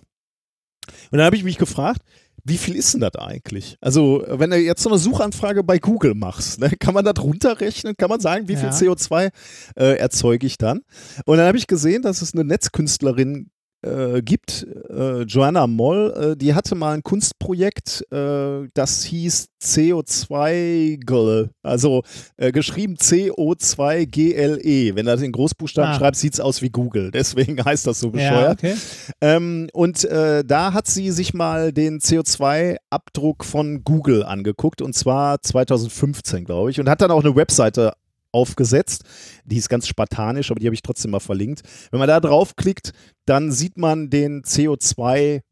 [1.10, 2.00] Und dann habe ich mich gefragt,
[2.44, 3.76] wie viel ist denn das eigentlich?
[3.80, 7.96] Also, wenn du jetzt so eine Suchanfrage bei Google machst, ne, kann man das runterrechnen?
[7.96, 8.70] Kann man sagen, wie viel Ja.
[8.72, 9.30] CO2
[9.76, 10.80] äh, erzeuge ich dann?
[11.24, 13.50] Und dann habe ich gesehen, dass es eine Netzkünstlerin
[13.82, 21.50] äh, gibt, äh, Joanna Moll, äh, die hatte mal ein Kunstprojekt, äh, das hieß CO2-GLE,
[21.62, 22.02] also
[22.36, 24.60] äh, geschrieben CO2-GLE.
[24.62, 24.94] E.
[24.94, 25.98] Wenn du das in Großbuchstaben Ah.
[25.98, 27.10] schreibst, sieht es aus wie Google.
[27.10, 28.58] Deswegen heißt das so Ja, bescheuert.
[28.58, 28.74] okay.
[29.20, 35.40] Ähm, und äh, da hat sie sich mal den CO2-Abdruck von Google angeguckt und zwar
[35.42, 37.92] 2015, glaube ich, und hat dann auch eine Webseite
[38.32, 39.04] aufgesetzt.
[39.44, 41.62] Die ist ganz spartanisch, aber die habe ich trotzdem mal verlinkt.
[41.90, 42.92] Wenn man da draufklickt,
[43.26, 45.42] dann sieht man den CO2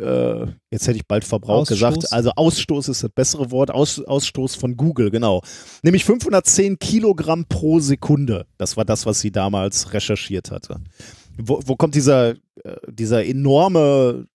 [0.00, 1.78] äh, jetzt hätte ich bald Verbrauch Ausstoß?
[1.78, 2.12] gesagt.
[2.12, 3.70] Also Ausstoß ist das bessere Wort.
[3.70, 5.42] Aus, Ausstoß von Google, genau.
[5.82, 8.46] Nämlich 510 Kilogramm pro Sekunde.
[8.58, 10.80] Das war das, was sie damals recherchiert hatte.
[11.38, 14.26] Wo, wo kommt dieser, äh, dieser enorme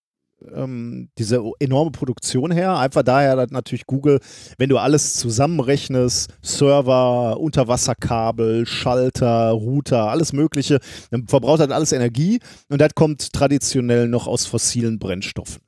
[0.54, 2.78] ähm, diese enorme Produktion her.
[2.78, 4.20] Einfach daher, dass natürlich Google,
[4.58, 10.80] wenn du alles zusammenrechnest, Server, Unterwasserkabel, Schalter, Router, alles Mögliche,
[11.12, 15.67] dann verbraucht das alles Energie und das kommt traditionell noch aus fossilen Brennstoffen.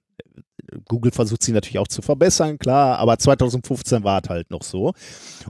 [0.85, 4.93] Google versucht sie natürlich auch zu verbessern, klar, aber 2015 war es halt noch so.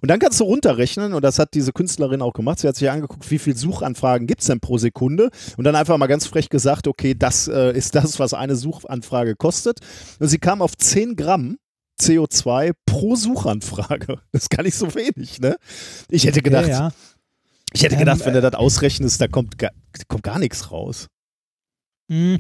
[0.02, 2.60] Und dann kannst du runterrechnen, und das hat diese Künstlerin auch gemacht.
[2.60, 5.98] Sie hat sich angeguckt, wie viele Suchanfragen gibt es denn pro Sekunde und dann einfach
[5.98, 9.80] mal ganz frech gesagt, okay, das äh, ist das, was eine Suchanfrage kostet.
[10.20, 11.58] Und sie kam auf 10 Gramm
[12.00, 14.20] CO2 pro Suchanfrage.
[14.32, 15.58] Das ist gar nicht so wenig, ne?
[16.10, 16.92] Ich hätte gedacht, ja, ja.
[17.74, 19.56] ich hätte Ähm, gedacht, wenn du das ausrechnest, da kommt,
[20.08, 21.08] kommt gar nichts raus.
[22.08, 22.38] Mm,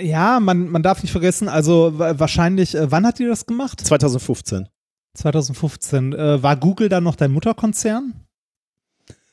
[0.00, 3.80] Ja, man, man darf nicht vergessen, also wa- wahrscheinlich, äh, wann hat die das gemacht?
[3.80, 4.68] 2015.
[5.14, 6.12] 2015.
[6.14, 8.14] Äh, war Google dann noch dein Mutterkonzern?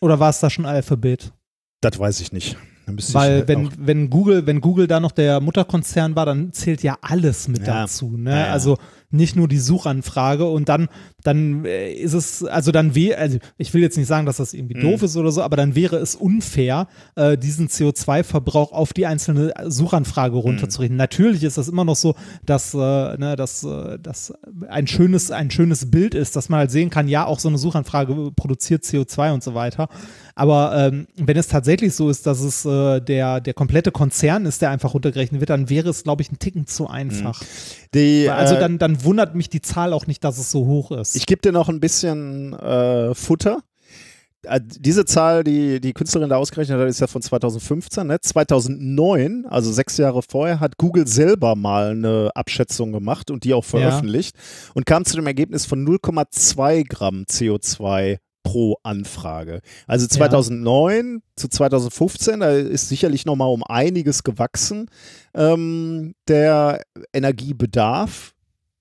[0.02, 1.32] Oder war es da schon Alphabet?
[1.82, 2.58] Das weiß ich nicht.
[2.98, 6.84] Ich Weil halt wenn, wenn Google, wenn Google da noch der Mutterkonzern war, dann zählt
[6.84, 7.82] ja alles mit Ja.
[7.82, 8.16] dazu.
[8.18, 8.32] Ne?
[8.32, 8.52] Ja, ja.
[8.54, 8.78] Also
[9.10, 10.90] nicht nur die Suchanfrage und dann,
[11.24, 14.54] dann äh, ist es, also dann wäre, also ich will jetzt nicht sagen, dass das
[14.54, 14.82] irgendwie Mhm.
[14.82, 19.54] doof ist oder so, aber dann wäre es unfair, äh, diesen CO2-Verbrauch auf die einzelne
[19.66, 20.42] Suchanfrage Mhm.
[20.42, 20.98] runterzurechnen.
[20.98, 24.34] Natürlich ist das immer noch so, dass, äh, ne, dass, äh, dass
[24.68, 27.58] ein schönes, ein schönes Bild ist, dass man halt sehen kann, ja, auch so eine
[27.58, 29.88] Suchanfrage produziert CO2 und so weiter.
[30.36, 34.62] Aber ähm, wenn es tatsächlich so ist, dass es äh, der, der komplette Konzern ist,
[34.62, 37.42] der einfach runtergerechnet wird, dann wäre es, glaube ich, ein Ticken zu einfach.
[37.94, 41.16] die, Also äh, dann, wundert mich die Zahl auch nicht, dass es so hoch ist.
[41.16, 43.62] Ich gebe dir noch ein bisschen äh, Futter.
[44.44, 48.08] Äh, Diese Zahl, die die Künstlerin da ausgerechnet hat, ist ja von 2015.
[48.08, 48.20] Ne?
[48.22, 53.66] 2009, also sechs Jahre vorher, hat Google selber mal eine Abschätzung gemacht und die auch
[53.66, 54.36] veröffentlicht
[54.74, 59.60] und kam zu dem Ergebnis von 0,2 Gramm CO2 pro Anfrage.
[59.88, 64.90] Also 2009 zu 2015, da ist sicherlich noch mal um einiges gewachsen,
[65.34, 66.82] ähm, der
[67.12, 68.34] Energiebedarf,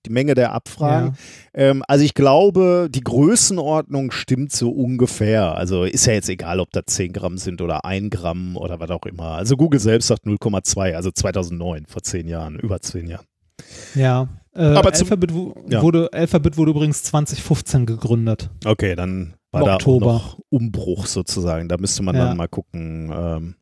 [0.07, 1.15] die Menge der Abfragen.
[1.53, 5.55] Ähm, also ich glaube, die Größenordnung stimmt so ungefähr.
[5.55, 8.89] Also ist ja jetzt egal, ob das 10 Gramm sind oder 1 Gramm oder was
[8.89, 9.31] auch immer.
[9.35, 13.25] Also Google selbst sagt 0,2, also 2009, vor 10 Jahren, über 10 Jahren.
[13.95, 14.27] Ja.
[14.55, 15.81] Äh, Aber zum- Alphabet, wu- Ja.
[15.81, 18.49] wurde, Alphabet wurde übrigens 2015 gegründet.
[18.65, 20.05] Okay, dann war da Oktober.
[20.07, 21.67] auch noch Umbruch sozusagen.
[21.69, 22.25] Da müsste man Ja.
[22.25, 23.11] dann mal gucken.
[23.15, 23.55] Ähm,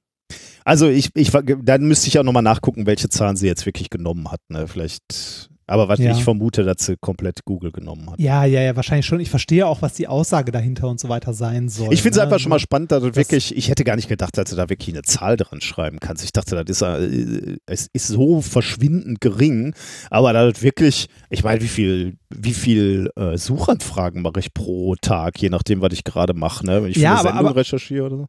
[0.63, 4.31] also ich, ich, dann müsste ich auch nochmal nachgucken, welche Zahlen sie jetzt wirklich genommen
[4.31, 4.39] hat.
[4.49, 4.67] Ne?
[4.67, 6.11] Vielleicht, aber was Ja.
[6.11, 8.20] ich vermute, dass sie komplett Google genommen hat.
[8.20, 9.20] Ja, ja, ja, wahrscheinlich schon.
[9.20, 11.93] Ich verstehe auch, was die Aussage dahinter und so weiter sein soll.
[11.93, 12.24] Ich finde es ne?
[12.24, 14.55] einfach schon mal spannend, dass du das- wirklich, ich hätte gar nicht gedacht, dass du
[14.55, 16.24] da wirklich eine Zahl dran schreiben kannst.
[16.24, 19.74] Ich dachte, das ist, äh, es ist so verschwindend gering,
[20.09, 25.41] aber da wirklich, ich meine, wie viel, wie viel äh, Suchanfragen mache ich pro Tag,
[25.41, 26.84] je nachdem, was ich gerade mache, ne?
[26.84, 28.26] wenn ich für Ja, eine aber- Sendung aber- recherchiere oder so.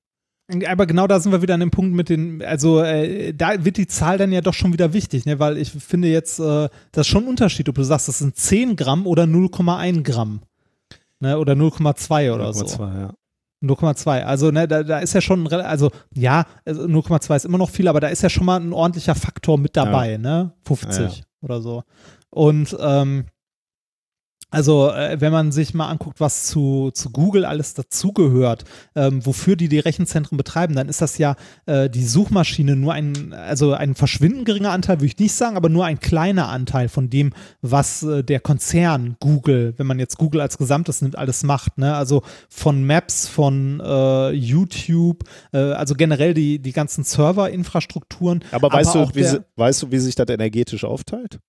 [0.68, 3.78] Aber genau da sind wir wieder an dem Punkt mit den, also äh, da wird
[3.78, 5.40] die Zahl dann ja doch schon wieder wichtig, ne?
[5.40, 8.36] weil ich finde jetzt, äh, das ist schon ein Unterschied, ob du sagst, das sind
[8.36, 10.42] 10 Gramm oder 0,1 Gramm.
[11.18, 11.36] Ne?
[11.38, 12.64] Oder 0,2 oder so.
[12.64, 13.14] 0,2, ja.
[13.64, 14.22] 0,2.
[14.22, 17.88] Also, ne, da, da ist ja schon, also ja, also 0,2 ist immer noch viel,
[17.88, 20.52] aber da ist ja schon mal ein ordentlicher Faktor mit dabei, ne?
[20.64, 21.14] 50 Ja, ja.
[21.42, 21.82] oder so.
[22.30, 23.24] Und ähm,
[24.56, 29.54] also, äh, wenn man sich mal anguckt, was zu, zu Google alles dazugehört, ähm, wofür
[29.54, 31.36] die die Rechenzentren betreiben, dann ist das ja
[31.66, 35.68] äh, die Suchmaschine nur ein, also ein verschwindend geringer Anteil, würde ich nicht sagen, aber
[35.68, 40.40] nur ein kleiner Anteil von dem, was äh, der Konzern Google, wenn man jetzt Google
[40.40, 41.76] als Gesamtes nimmt, alles macht.
[41.76, 41.94] Ne?
[41.94, 48.42] Also von Maps, von äh, YouTube, äh, also generell die, die ganzen Serverinfrastrukturen.
[48.52, 51.40] Aber weißt, auch du, wie weißt du, wie sich das energetisch aufteilt?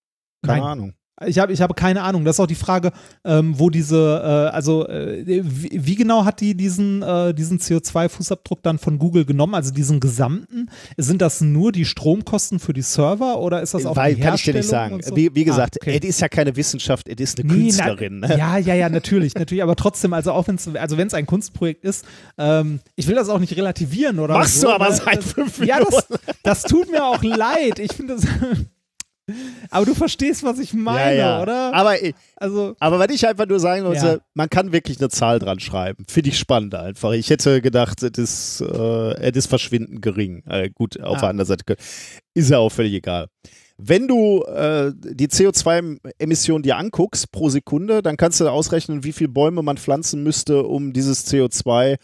[0.43, 0.70] Keine Nein.
[0.70, 0.93] Ahnung.
[1.26, 2.26] Ich habe ich habe keine Ahnung.
[2.26, 2.91] Das ist auch die Frage,
[3.26, 8.59] ähm, wo diese, äh, also äh, wie, wie, genau hat die diesen, äh, diesen CO2-Fußabdruck
[8.61, 9.55] dann von Google genommen?
[9.55, 10.70] Also diesen gesamten?
[10.95, 14.36] Sind das nur die Stromkosten für die Server oder ist das auch Weil, die kann
[14.36, 15.01] ich dir nicht sagen.
[15.01, 15.15] so?
[15.15, 15.99] Wie, wie gesagt, Ah, okay.
[16.01, 18.20] es ist ja keine Wissenschaft, es ist eine Nee, Künstlerin.
[18.20, 18.38] Na, Ne?
[18.38, 21.26] ja, ja, ja, natürlich, natürlich, aber trotzdem, also auch wenn es, also wenn es ein
[21.26, 22.05] Kunstprojekt ist,
[22.38, 24.95] ähm, ich will das auch nicht relativieren oder Machst so, du aber ne?
[25.03, 26.15] seit fünf Ja, das, Minuten.
[26.43, 27.80] das tut mir auch leid.
[27.80, 28.24] Ich finde das.
[29.70, 31.42] aber du verstehst, was ich meine, ja, ja.
[31.42, 31.74] oder?
[31.74, 34.18] Aber, äh, also, aber was ich einfach nur sagen wollte, Ja.
[34.34, 36.06] man kann wirklich eine Zahl dran schreiben.
[36.08, 37.12] Finde ich spannend einfach.
[37.12, 40.44] Ich hätte gedacht, es ist, äh, ist verschwindend gering.
[40.48, 41.20] Äh, gut, auf Ah.
[41.22, 41.76] der anderen Seite
[42.34, 43.28] ist ja auch völlig egal.
[43.80, 49.30] Wenn du äh, die CO2-Emissionen dir anguckst pro Sekunde, dann kannst du ausrechnen, wie viele
[49.30, 51.98] Bäume man pflanzen müsste, um dieses CO2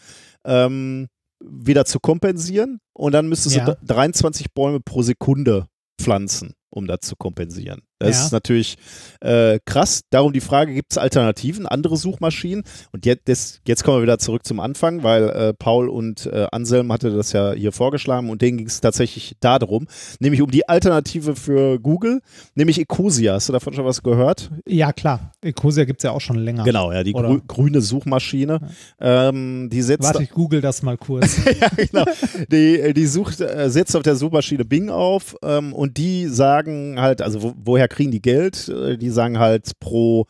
[0.44, 1.08] ähm,
[1.44, 2.78] wieder zu kompensieren.
[2.92, 5.66] Und dann müsstest du d- 23 Bäume pro Sekunde
[6.00, 7.82] pflanzen, um das zu kompensieren.
[7.98, 8.24] Das Ja.
[8.26, 8.76] ist natürlich
[9.20, 10.02] äh, krass.
[10.10, 12.64] Darum die Frage, gibt es Alternativen, andere Suchmaschinen?
[12.92, 16.46] Und jetzt, das, jetzt kommen wir wieder zurück zum Anfang, weil äh, Paul und äh,
[16.50, 19.86] Anselm hatte das ja hier vorgeschlagen und denen ging es tatsächlich darum,
[20.18, 22.20] nämlich um die Alternative für Google,
[22.54, 23.34] nämlich Ecosia.
[23.34, 24.50] Hast du davon schon was gehört?
[24.66, 25.32] ja, klar.
[25.42, 26.64] Ecosia gibt es ja auch schon länger.
[26.64, 28.58] Genau, ja, die grü grüne Suchmaschine.
[29.00, 31.38] Ähm, die setzt Warte, ich google das mal kurz.
[31.60, 32.04] ja, genau.
[32.50, 36.26] Die, die sucht, äh, setzt auf der Suchmaschine Bing auf ähm, und die
[36.64, 38.68] sagen halt, also wo, woher kriegen die Geld?
[38.68, 40.26] Äh, Die sagen halt pro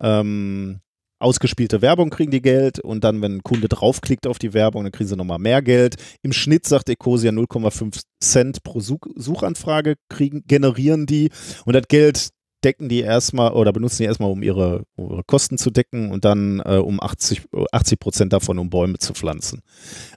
[0.00, 0.80] ähm,
[1.18, 4.92] ausgespielte Werbung kriegen die Geld und dann, wenn ein Kunde draufklickt auf die Werbung, dann
[4.92, 5.96] kriegen sie nochmal mehr Geld.
[6.22, 11.30] Im Schnitt sagt Ecosia 0,5 Cent pro Such Suchanfrage kriegen, generieren die
[11.64, 12.28] und das Geld
[12.64, 16.24] decken die erstmal oder benutzen die erstmal, um ihre, um ihre Kosten zu decken und
[16.24, 19.62] dann äh, um 80, 80 Prozent davon, um Bäume zu pflanzen.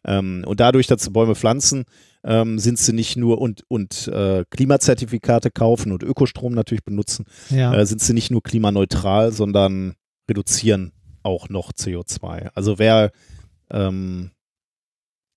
[0.03, 1.85] Ähm, und dadurch, dass sie Bäume pflanzen,
[2.23, 7.73] ähm, sind sie nicht nur und, und äh, Klimazertifikate kaufen und Ökostrom natürlich benutzen, ja.
[7.73, 9.95] äh, sind sie nicht nur klimaneutral, sondern
[10.29, 10.91] reduzieren
[11.23, 12.49] auch noch CO2.
[12.53, 13.11] Also wer,
[13.71, 14.31] ähm,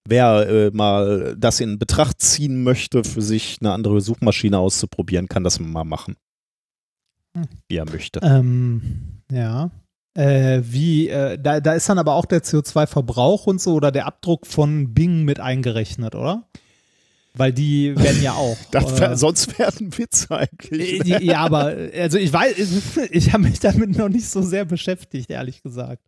[0.06, 5.44] wer äh, mal das in Betracht ziehen möchte, für sich eine andere Suchmaschine auszuprobieren, kann
[5.44, 6.16] das mal machen.
[7.36, 7.46] Hm.
[7.68, 8.20] Wie er möchte.
[8.22, 9.70] Ähm, ja.
[10.14, 14.06] Äh, wie, äh, da, da ist dann aber auch der CO2-Verbrauch und so oder der
[14.06, 16.46] Abdruck von Bing mit eingerechnet, oder?
[17.34, 18.56] Weil die werden ja auch.
[18.70, 21.02] Das äh, sonst wäre ein Witz eigentlich.
[21.04, 21.20] ne?
[21.20, 22.56] äh, ja, aber also ich weiß,
[23.10, 26.02] ich habe mich damit noch nicht so sehr beschäftigt, ehrlich gesagt.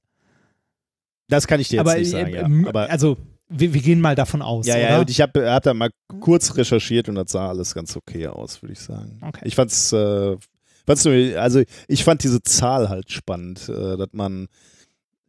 [1.29, 2.69] Das kann ich dir jetzt aber nicht sagen, äh, ja.
[2.69, 3.17] Aber also
[3.49, 4.83] wir, wir gehen mal davon aus, Ja, oder?
[4.83, 8.27] ja, und ich habe hab da mal kurz recherchiert und das sah alles ganz okay
[8.27, 9.19] aus, würde ich sagen.
[9.23, 9.43] Okay.
[9.45, 10.37] Ich fand's, äh,
[10.87, 14.49] fand's nur, also ich fand diese Zahl halt spannend, äh, dass man,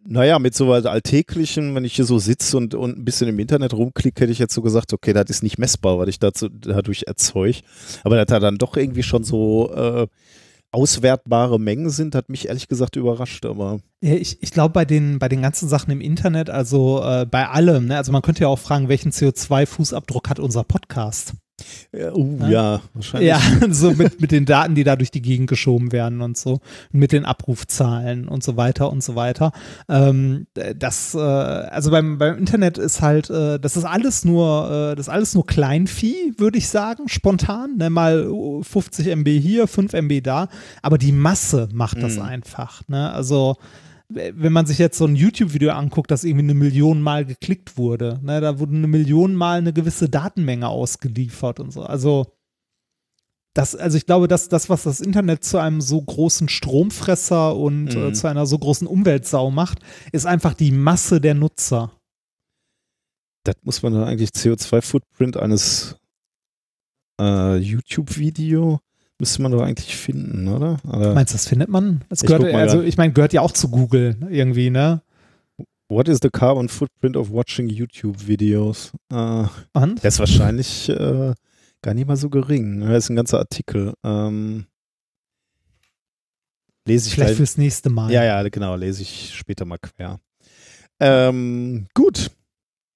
[0.08, 3.40] naja, mit so was Alltäglichen, wenn ich hier so sitze und, und ein bisschen im
[3.40, 6.48] Internet rumklicke, hätte ich jetzt so gesagt, okay, das ist nicht messbar, was ich dazu,
[6.50, 7.62] dadurch erzeuge.
[8.04, 10.08] Aber dass da dann doch irgendwie schon so äh,
[10.72, 15.30] auswertbare Mengen sind, hat mich ehrlich gesagt überrascht, aber ich, ich glaube, bei den, bei
[15.30, 17.98] den ganzen Sachen im Internet, also äh, bei allem, ne?
[17.98, 21.34] also man könnte ja auch fragen, welchen CO2-Fußabdruck hat unser Podcast?
[21.94, 22.50] Ja, uh, Ja.
[22.50, 23.30] ja, wahrscheinlich.
[23.30, 23.40] Ja,
[23.70, 26.60] so mit, mit den Daten, die da durch die Gegend geschoben werden und so,
[26.92, 29.52] mit den Abrufzahlen und so weiter und so weiter.
[29.88, 30.48] Ähm,
[30.78, 35.08] das, äh, also beim, beim Internet ist halt, äh, das ist alles nur, äh, das
[35.08, 37.78] ist alles nur Kleinvieh, würde ich sagen, spontan.
[37.78, 37.90] Ne?
[37.90, 40.50] Mal uh, 50 MB hier, 5 MB da,
[40.82, 42.22] aber die Masse macht das Mhm.
[42.24, 42.82] einfach.
[42.88, 43.12] Ne?
[43.12, 43.56] Also
[44.10, 48.20] wenn man sich jetzt so ein YouTube-Video anguckt, das irgendwie eine Million Mal geklickt wurde,
[48.24, 51.84] ne, da wurde eine Million Mal eine gewisse Datenmenge ausgeliefert und so.
[51.84, 52.28] Also
[53.56, 57.96] das, also ich glaube, dass das, was das Internet zu einem so großen Stromfresser und
[57.96, 58.10] Mhm.
[58.10, 59.80] äh, zu einer so großen Umweltsau macht,
[60.12, 61.92] ist einfach die Masse der Nutzer.
[63.46, 65.96] Das muss man dann eigentlich CO2-Footprint eines
[67.22, 68.82] äh, YouTube-Video
[69.20, 70.78] müsste man doch eigentlich finden, oder?
[70.88, 72.04] Aber Meinst du, das findet man?
[72.10, 75.02] Das Ich gehört, also ich meine, gehört ja auch zu Google irgendwie, ne?
[75.88, 78.92] what is the carbon footprint of watching YouTube-Videos?
[79.12, 79.44] Äh,
[79.74, 80.04] Und?
[80.04, 81.34] der ist wahrscheinlich äh,
[81.82, 82.82] gar nicht mal so gering.
[82.82, 83.94] Das ist ein ganzer Artikel.
[84.04, 84.66] Ähm,
[86.88, 87.38] lese ich Vielleicht gleich.
[87.38, 88.12] fürs nächste Mal.
[88.12, 90.20] Ja, ja, genau, lese ich später mal quer.
[91.00, 92.32] Ähm, gut.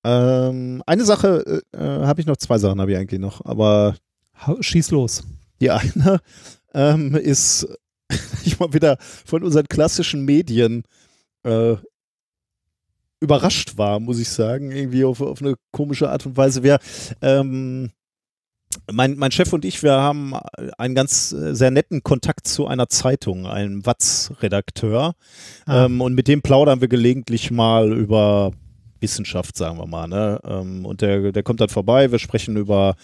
[0.05, 3.95] Ähm, eine Sache äh, äh, habe ich noch, zwei Sachen habe ich eigentlich noch, aber
[4.61, 5.23] Schieß los.
[5.59, 6.19] Die eine
[6.73, 7.67] ähm, ist,
[8.45, 10.83] ich mal wieder von unseren klassischen Medien
[11.43, 11.75] äh,
[13.21, 16.63] überrascht war, muss ich sagen, irgendwie auf, auf eine komische Art und Weise.
[16.63, 16.79] Wir,
[17.21, 17.91] ähm,
[18.91, 20.35] mein, mein Chef und ich, wir haben
[20.77, 25.15] einen ganz äh, sehr netten Kontakt zu einer Zeitung, einem Watz-Redakteur.
[25.65, 25.85] Ah.
[25.85, 28.51] Ähm, und mit dem plaudern wir gelegentlich mal über
[29.01, 30.07] Wissenschaft, sagen wir mal.
[30.07, 30.39] Ne?
[30.43, 32.95] Ähm, und der, der kommt dann vorbei, wir sprechen über,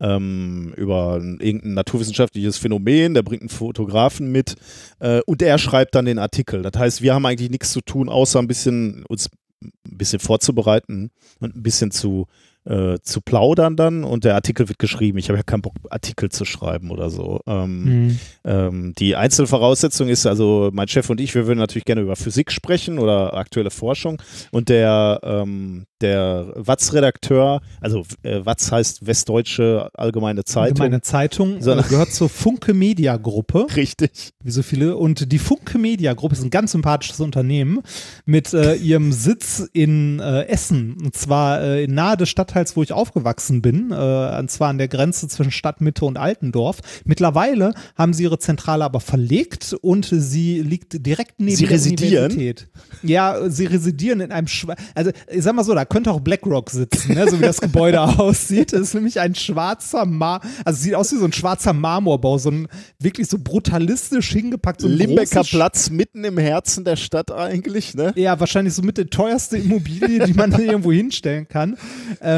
[0.00, 4.56] ähm, über irgendein naturwissenschaftliches Phänomen, der bringt einen Fotografen mit
[5.00, 6.62] äh, und er schreibt dann den Artikel.
[6.62, 9.30] Das heißt, wir haben eigentlich nichts zu tun, außer ein bisschen uns
[9.62, 12.26] ein bisschen vorzubereiten und ein bisschen zu
[12.64, 15.18] äh, zu plaudern dann und der Artikel wird geschrieben.
[15.18, 17.40] Ich habe ja keinen Bock, Artikel zu schreiben oder so.
[17.46, 18.18] Ähm, mhm.
[18.44, 22.52] ähm, die Einzelvoraussetzung ist also, mein Chef und ich, wir würden natürlich gerne über Physik
[22.52, 30.44] sprechen oder aktuelle Forschung und der, ähm, der Watz-Redakteur, also äh, Watz heißt Westdeutsche Allgemeine
[30.44, 30.80] Zeitung.
[30.80, 33.66] Allgemeine Zeitung so, äh, gehört zur Funke Media Gruppe.
[33.76, 34.32] Richtig.
[34.42, 34.96] Wie so viele.
[34.96, 37.80] Und die Funke Media Gruppe ist ein ganz sympathisches Unternehmen
[38.26, 42.82] mit äh, ihrem Sitz in äh, Essen und zwar äh, nahe des Stadtteils Stadtteils, wo
[42.82, 46.78] ich aufgewachsen bin, äh, und zwar an der Grenze zwischen Stadtmitte und Altendorf.
[47.04, 52.32] Mittlerweile haben sie ihre Zentrale aber verlegt und sie liegt direkt neben sie der residieren?
[52.32, 52.68] Universität.
[53.02, 56.70] Ja, sie residieren in einem, Schwa also ich sag mal so, da könnte auch BlackRock
[56.70, 57.28] sitzen, ne?
[57.30, 58.72] so wie das Gebäude aussieht.
[58.72, 62.50] Das ist nämlich ein schwarzer Mar, also sieht aus wie so ein schwarzer Marmorbau, so
[62.50, 64.80] ein wirklich so brutalistisch hingepackt.
[64.80, 68.12] So Limbecker Platz mitten im Herzen der Stadt eigentlich, ne?
[68.16, 71.76] Ja, wahrscheinlich so mit der teuerste Immobilie, die man irgendwo hinstellen kann.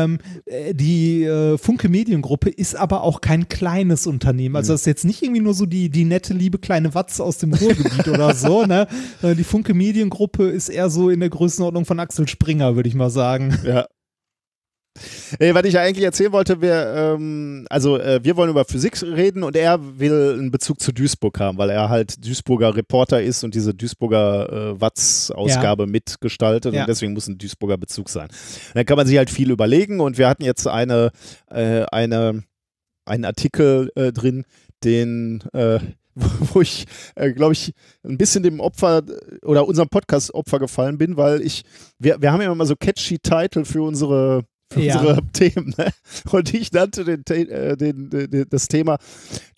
[0.05, 4.57] Ähm, äh, die äh, Funke Mediengruppe ist aber auch kein kleines Unternehmen.
[4.57, 7.39] Also das ist jetzt nicht irgendwie nur so die, die nette, liebe kleine Watz aus
[7.39, 8.65] dem Ruhrgebiet oder so.
[8.65, 8.87] Ne?
[9.23, 13.11] Die Funke Mediengruppe ist eher so in der Größenordnung von Axel Springer, würde ich mal
[13.11, 13.59] sagen.
[13.65, 13.87] Ja.
[15.39, 19.43] Ey, was ich eigentlich erzählen wollte, wir, ähm, also äh, wir wollen über Physik reden
[19.43, 23.55] und er will einen Bezug zu Duisburg haben, weil er halt Duisburger Reporter ist und
[23.55, 25.89] diese Duisburger äh, Watz-Ausgabe ja.
[25.89, 26.83] mitgestaltet ja.
[26.83, 28.29] und deswegen muss ein Duisburger Bezug sein.
[28.29, 31.11] Und dann kann man sich halt viel überlegen und wir hatten jetzt eine,
[31.51, 32.45] äh, eine,
[33.05, 34.45] einen Artikel äh, drin,
[34.85, 35.79] den äh,
[36.15, 37.73] wo ich, äh, glaube ich,
[38.05, 39.03] ein bisschen dem Opfer
[39.43, 41.63] oder unserem Podcast Opfer gefallen bin, weil ich,
[41.99, 44.45] wir, wir haben ja immer so catchy Titel für unsere
[44.77, 44.99] ja.
[44.99, 45.75] unsere Themen.
[45.77, 45.91] Ne?
[46.31, 48.99] Und ich nannte den, äh, den, den, das Thema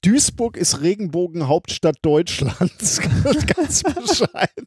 [0.03, 3.01] Duisburg ist Regenbogenhauptstadt Deutschlands.
[3.57, 4.67] Ganz bescheiden.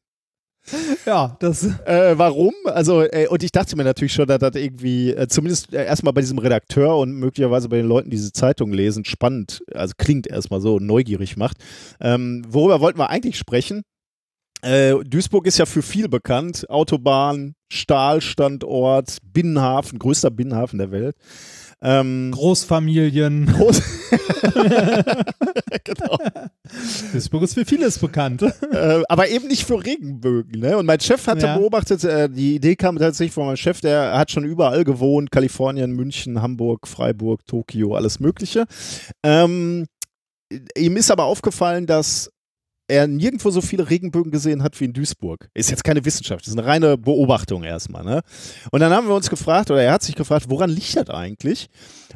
[1.06, 1.64] Ja, das.
[1.86, 2.54] Äh, warum?
[2.66, 6.12] Also, äh, und ich dachte mir natürlich schon, dass das irgendwie, äh, zumindest äh, erstmal
[6.12, 10.28] bei diesem Redakteur und möglicherweise bei den Leuten, die diese Zeitung lesen, spannend, also klingt
[10.28, 11.58] erstmal so neugierig macht.
[12.02, 13.84] Ähm, worüber wollten wir eigentlich sprechen?
[14.62, 16.70] Äh, Duisburg ist ja für viel bekannt.
[16.70, 21.16] Autobahn, Stahlstandort, Binnenhafen, größter Binnenhafen der Welt.
[21.82, 23.46] Ähm, Großfamilien.
[23.46, 23.82] Groß
[25.84, 26.18] genau.
[27.14, 28.42] Duisburg ist für vieles bekannt.
[28.42, 30.60] Äh, aber eben nicht für Regenbögen.
[30.60, 30.78] Ne?
[30.78, 31.58] Und mein Chef hatte ja.
[31.58, 35.92] beobachtet, äh, die Idee kam tatsächlich von meinem Chef, der hat schon überall gewohnt: Kalifornien,
[35.92, 38.66] München, Hamburg, Freiburg, Tokio, alles Mögliche.
[39.24, 39.86] Ähm,
[40.76, 42.32] ihm ist aber aufgefallen, dass
[42.88, 45.50] er nirgendwo so viele Regenbögen gesehen hat wie in Duisburg.
[45.54, 48.04] Ist jetzt keine Wissenschaft, das ist eine reine Beobachtung erstmal.
[48.04, 48.22] Ne?
[48.72, 51.68] Und dann haben wir uns gefragt, oder er hat sich gefragt, woran liegt das eigentlich?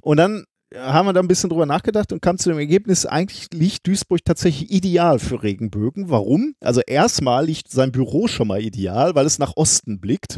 [0.02, 0.46] Und dann
[0.76, 4.24] haben wir da ein bisschen drüber nachgedacht und kam zu dem Ergebnis, eigentlich liegt Duisburg
[4.24, 6.10] tatsächlich ideal für Regenbögen.
[6.10, 6.56] Warum?
[6.62, 10.38] Also erstmal liegt sein Büro schon mal ideal, weil es nach Osten blickt.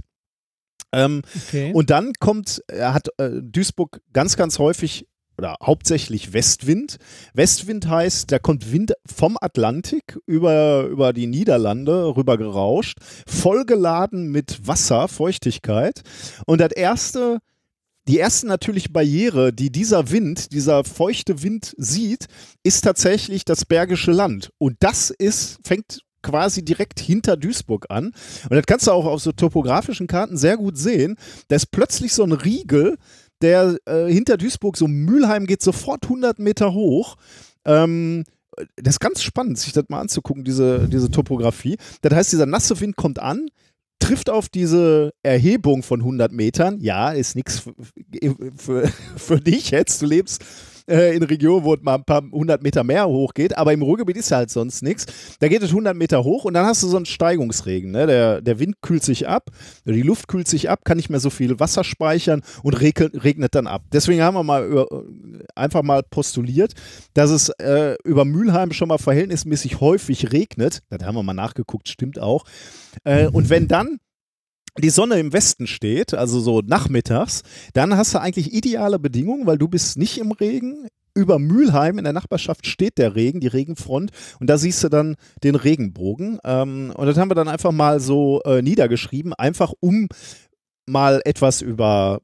[0.92, 1.72] Ähm, okay.
[1.74, 5.08] Und dann kommt, er hat äh, Duisburg ganz, ganz häufig
[5.38, 6.98] oder hauptsächlich Westwind.
[7.34, 14.68] Westwind heißt, da kommt Wind vom Atlantik über, über die Niederlande rüber gerauscht, vollgeladen mit
[14.68, 16.02] Wasser, Feuchtigkeit.
[16.46, 17.40] Und das erste,
[18.08, 22.28] die erste natürliche Barriere, die dieser Wind, dieser feuchte Wind sieht,
[22.64, 24.52] ist tatsächlich das Bergische Land.
[24.58, 28.06] Und das ist, fängt quasi direkt hinter Duisburg an.
[28.50, 31.18] Und das kannst du auch auf so topografischen Karten sehr gut sehen.
[31.50, 32.98] Da ist plötzlich so ein Riegel,
[33.44, 37.18] der äh, hinter Duisburg, so Mülheim geht sofort 100 Meter hoch.
[37.66, 38.24] Ähm,
[38.76, 41.78] das ist ganz spannend, sich das mal anzugucken, diese, diese Topografie.
[42.02, 43.48] Das heißt, dieser nasse Wind kommt an,
[44.00, 46.80] trifft auf diese Erhebung von 100 Metern.
[46.82, 47.74] Ja, ist nichts für,
[48.58, 50.02] für, für dich jetzt.
[50.02, 50.44] Du lebst
[50.88, 54.18] äh, in Regionen, wo es mal ein paar hundert Meter mehr hochgeht, aber im Ruhrgebiet
[54.18, 55.06] ist halt sonst nichts.
[55.40, 57.92] Da geht es 100 Meter hoch und dann hast du so einen Steigungsregen.
[57.92, 58.08] Ne?
[58.08, 59.50] Der, der Wind kühlt sich ab,
[59.86, 63.56] die Luft kühlt sich ab, kann nicht mehr so viel Wasser speichern und regnet, regnet
[63.56, 63.84] dann ab.
[63.92, 64.88] Deswegen haben wir mal über,
[65.56, 66.74] einfach mal postuliert,
[67.14, 70.82] dass es äh, über Mülheim schon mal verhältnismäßig häufig regnet.
[70.90, 72.46] Da haben wir mal nachgeguckt, stimmt auch.
[73.04, 74.00] Äh, und wenn dann
[74.80, 77.44] die Sonne im Westen steht, also so nachmittags,
[77.74, 80.88] dann hast du eigentlich ideale Bedingungen, weil du bist nicht im Regen.
[81.16, 84.10] Über Mülheim in der Nachbarschaft steht der Regen, die Regenfront,
[84.40, 86.40] und da siehst du dann den Regenbogen.
[86.44, 90.08] Ähm, und das haben wir dann einfach mal so äh, niedergeschrieben, einfach um
[90.88, 92.22] mal etwas über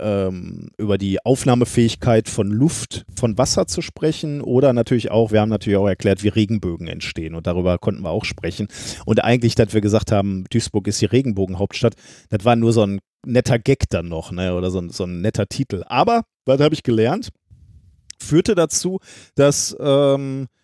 [0.00, 5.48] ähm, über die Aufnahmefähigkeit von Luft, von Wasser zu sprechen oder natürlich auch, wir haben
[5.48, 8.68] natürlich auch erklärt, wie Regenbögen entstehen und darüber konnten wir auch sprechen.
[9.06, 11.94] Und eigentlich, dass wir gesagt haben, Duisburg ist die Regenbogenhauptstadt,
[12.30, 14.54] das war nur so ein netter Gag dann noch, ne?
[14.54, 15.84] Oder so, ein- so ein netter Titel.
[15.86, 17.28] Aber, was habe ich gelernt?
[18.18, 18.98] Führte dazu,
[19.34, 20.61] dass ähm, äh,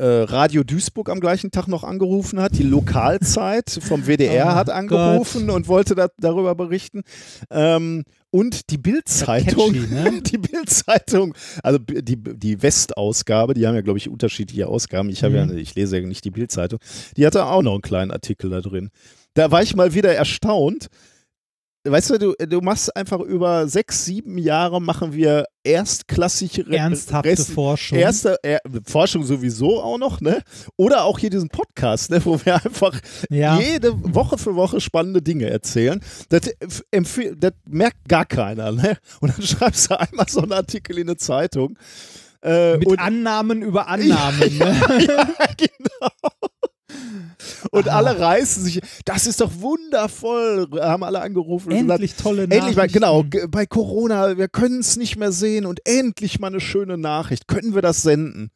[0.00, 2.56] Radio Duisburg am gleichen Tag noch angerufen hat.
[2.56, 7.02] Die Lokalzeit vom WDR Oh hat angerufen und wollte da, darüber berichten.
[7.50, 10.22] Ähm, und die Bildzeitung, ne?
[10.26, 15.10] die Bildzeitung, also die, die Westausgabe, die haben ja, glaube ich, unterschiedliche Ausgaben.
[15.10, 15.50] Ich habe Mhm.
[15.50, 16.78] ja, ich lese ja nicht die Bildzeitung.
[17.16, 18.88] Die hatte auch noch einen kleinen Artikel da drin.
[19.34, 20.88] Da war ich mal wieder erstaunt.
[21.84, 27.50] Weißt du, du, du machst einfach über sechs, sieben Jahre machen wir erstklassige Ernsthafte Rest-
[27.50, 27.98] Forschung.
[27.98, 30.42] Erste äh, Forschung sowieso auch noch, ne?
[30.76, 33.58] Oder auch hier diesen Podcast, ne, wo wir einfach ja.
[33.58, 36.00] jede Woche für Woche spannende Dinge erzählen.
[36.28, 36.42] Das,
[36.92, 38.96] das merkt gar keiner, ne?
[39.20, 41.76] Und dann schreibst du einmal so einen Artikel in eine Zeitung.
[42.44, 44.38] Äh, Mit und, Annahmen über Annahmen.
[44.58, 44.76] ne?
[45.08, 46.10] ja, genau.
[47.70, 47.96] Und Ah.
[47.96, 52.76] alle reißen sich, das ist doch wundervoll, haben alle angerufen und gesagt, Endlich tolle Endlich
[52.76, 56.98] mal, genau, bei Corona, wir können es nicht mehr sehen und endlich mal eine schöne
[56.98, 57.48] Nachricht.
[57.48, 58.50] Können wir das senden?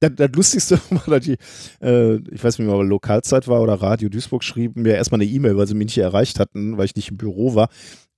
[0.00, 1.36] Das, das Lustigste war, dass die,
[1.80, 5.28] äh, ich weiß nicht mehr, ob Lokalzeit war oder Radio Duisburg schrieben mir erstmal eine
[5.30, 7.68] E-Mail, weil sie mich nicht erreicht hatten, weil ich nicht im Büro war.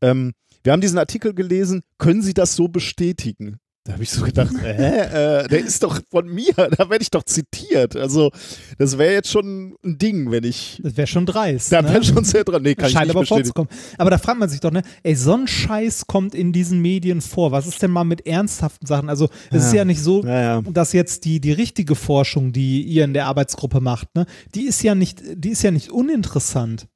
[0.02, 0.32] Ähm,
[0.62, 3.58] wir haben diesen Artikel gelesen, können Sie das so bestätigen?
[3.84, 7.10] Da habe ich so gedacht, hä, äh, der ist doch von mir, da werde ich
[7.10, 7.96] doch zitiert.
[7.96, 8.30] Also,
[8.76, 10.80] das wäre jetzt schon ein Ding, wenn ich.
[10.82, 11.72] Das wäre schon dreist.
[11.72, 11.88] Da ne?
[11.88, 12.60] wäre schon sehr dran.
[12.62, 13.70] Nee, kann Scheint ich nicht aber vorzukommen.
[13.96, 17.22] Aber da fragt man sich doch, ne, ey, so ein Scheiß kommt in diesen Medien
[17.22, 17.52] vor.
[17.52, 19.08] Was ist denn mal mit ernsthaften Sachen?
[19.08, 19.78] Also, es ist Ja.
[19.78, 20.60] ja nicht so, Ja, ja.
[20.62, 24.82] dass jetzt die, die richtige Forschung, die ihr in der Arbeitsgruppe macht, ne, die ist
[24.82, 26.86] ja nicht, die ist ja nicht uninteressant.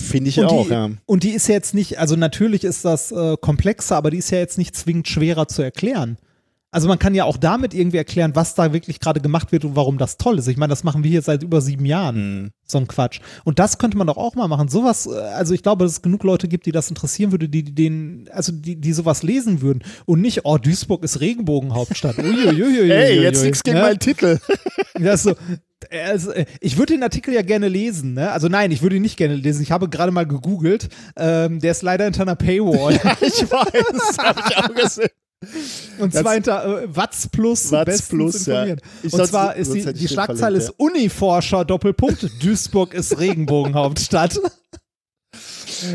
[0.00, 0.90] Finde ich und auch, die, ja.
[1.06, 4.30] Und die ist ja jetzt nicht, also natürlich ist das äh, komplexer, aber die ist
[4.30, 6.18] ja jetzt nicht zwingend schwerer zu erklären.
[6.76, 9.76] Also man kann ja auch damit irgendwie erklären, was da wirklich gerade gemacht wird und
[9.76, 10.46] warum das toll ist.
[10.46, 12.42] Ich meine, das machen wir hier seit über sieben Jahren.
[12.42, 12.50] Mhm.
[12.66, 13.20] So ein Quatsch.
[13.44, 14.68] Und das könnte man doch auch mal machen.
[14.68, 17.62] Sowas, äh, also ich glaube, dass es genug Leute gibt, die das interessieren würde, die,
[17.62, 19.84] die den, also die, die sowas lesen würden.
[20.04, 22.18] Und nicht, oh, Duisburg ist Regenbogenhauptstadt.
[22.18, 22.90] Uiuiuiui.
[22.92, 23.82] Ey, jetzt nichts gegen ne?
[23.82, 24.38] meinen Titel.
[24.98, 25.34] Das ist so,
[25.90, 28.32] also, äh, ich würde den Artikel ja gerne lesen, ne?
[28.32, 29.62] Also nein, ich würde ihn nicht gerne lesen.
[29.62, 30.88] Ich habe gerade mal gegoogelt.
[31.16, 32.94] Ähm, der ist leider hinter einer Paywall.
[33.20, 35.08] ich weiß, habe ich auch gesehen.
[35.98, 38.64] Und Das- zwar hinter äh, Watz Plus, Watz Plus, ja.
[38.64, 38.72] Ich
[39.04, 44.40] Und sonst- zwar ist die, die Schlagzeile ist Uniforscher Doppelpunkt Duisburg ist Regenbogenhauptstadt.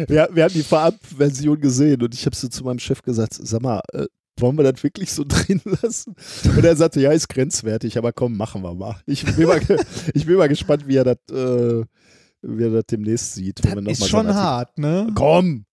[0.09, 3.61] Ja, wir haben die Vorabversion gesehen und ich habe so zu meinem Chef gesagt, sag
[3.63, 4.05] mal, äh,
[4.41, 6.15] wollen wir das wirklich so drin lassen?
[6.45, 8.97] Und er sagte, ja, ist grenzwertig, aber komm, machen wir mal.
[9.05, 9.61] Ich bin mal,
[10.13, 11.85] ich bin mal gespannt, wie er das äh,
[12.43, 13.63] wie er das demnächst sieht.
[13.63, 15.07] noch ist schon hart, ne?
[15.13, 15.65] Komm,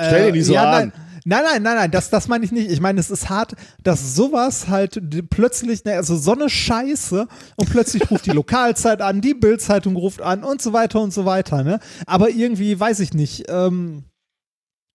[0.00, 0.92] Stell dir nicht so ja, an.
[1.24, 2.70] Nein, nein, nein, nein, nein das, das meine ich nicht.
[2.70, 5.00] Ich meine, es ist hart, dass sowas halt
[5.30, 10.22] plötzlich, ne, also so eine Scheiße und plötzlich ruft die Lokalzeit an, die Bildzeitung ruft
[10.22, 11.78] an und so weiter und so weiter, ne?
[12.06, 14.04] Aber irgendwie, weiß ich nicht, ähm,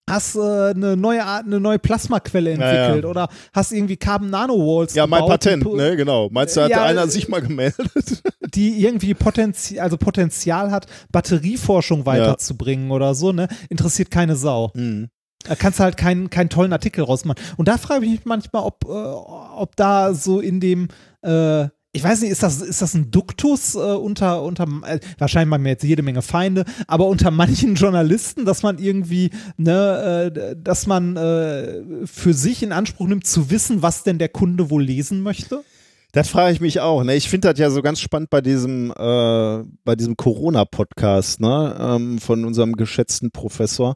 [0.10, 2.72] hast äh, eine neue Art, eine neue Plasmaquelle Ja, ja.
[2.72, 6.30] entwickelt oder hast irgendwie Carbon Nanowalls ja, mein gebaut, die Patent, ne, genau.
[6.32, 7.92] Meinst du, hat Ja, einer äh, sich mal gemeldet?
[8.56, 13.48] die irgendwie Potenzial, also Potenzial hat, Batterieforschung weiterzubringen oder so, ne?
[13.70, 14.72] Interessiert keine Sau.
[14.74, 15.10] Mhm.
[15.44, 17.42] Da kannst du halt keinen, keinen tollen Artikel rausmachen.
[17.58, 20.88] Und da frage ich mich manchmal, ob, äh, ob da so in dem,
[21.22, 21.68] äh,
[21.98, 25.64] ich weiß nicht, ist das, ist das ein Duktus äh, unter, unter äh, wahrscheinlich haben
[25.64, 30.86] wir jetzt jede Menge Feinde, aber unter manchen Journalisten, dass man irgendwie, ne, äh, dass
[30.86, 35.24] man äh, für sich in Anspruch nimmt, zu wissen, was denn der Kunde wohl lesen
[35.24, 35.64] möchte?
[36.12, 37.04] Das frage ich mich auch.
[37.04, 37.16] Ne?
[37.16, 41.76] Ich finde das ja so ganz spannend bei diesem, äh, bei diesem Corona-Podcast ne?
[41.80, 43.96] ähm, von unserem geschätzten Professor.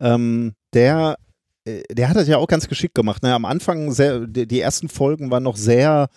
[0.00, 1.16] Ähm, der,
[1.64, 3.22] der hat das ja auch ganz geschickt gemacht.
[3.22, 3.32] Ne?
[3.32, 6.08] Am Anfang, sehr, die, die ersten Folgen waren noch sehr,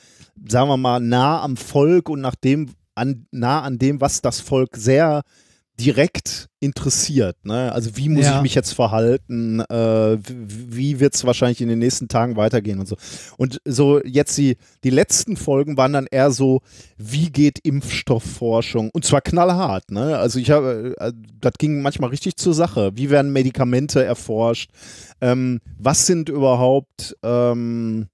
[0.47, 4.39] sagen wir mal, nah am Volk und nach dem, an, nah an dem, was das
[4.39, 5.21] Volk sehr
[5.79, 7.35] direkt interessiert.
[7.45, 7.71] Ne?
[7.71, 8.37] Also wie muss Ja.
[8.37, 9.59] ich mich jetzt verhalten?
[9.59, 12.95] Äh, wie wird es wahrscheinlich in den nächsten Tagen weitergehen und so.
[13.37, 16.61] Und so jetzt die, die letzten Folgen waren dann eher so,
[16.97, 18.89] wie geht Impfstoffforschung?
[18.93, 19.91] Und zwar knallhart.
[19.91, 20.17] Ne?
[20.17, 21.11] Also ich habe, äh,
[21.41, 22.91] das ging manchmal richtig zur Sache.
[22.95, 24.71] Wie werden Medikamente erforscht?
[25.21, 28.07] Ähm, was sind überhaupt ähm,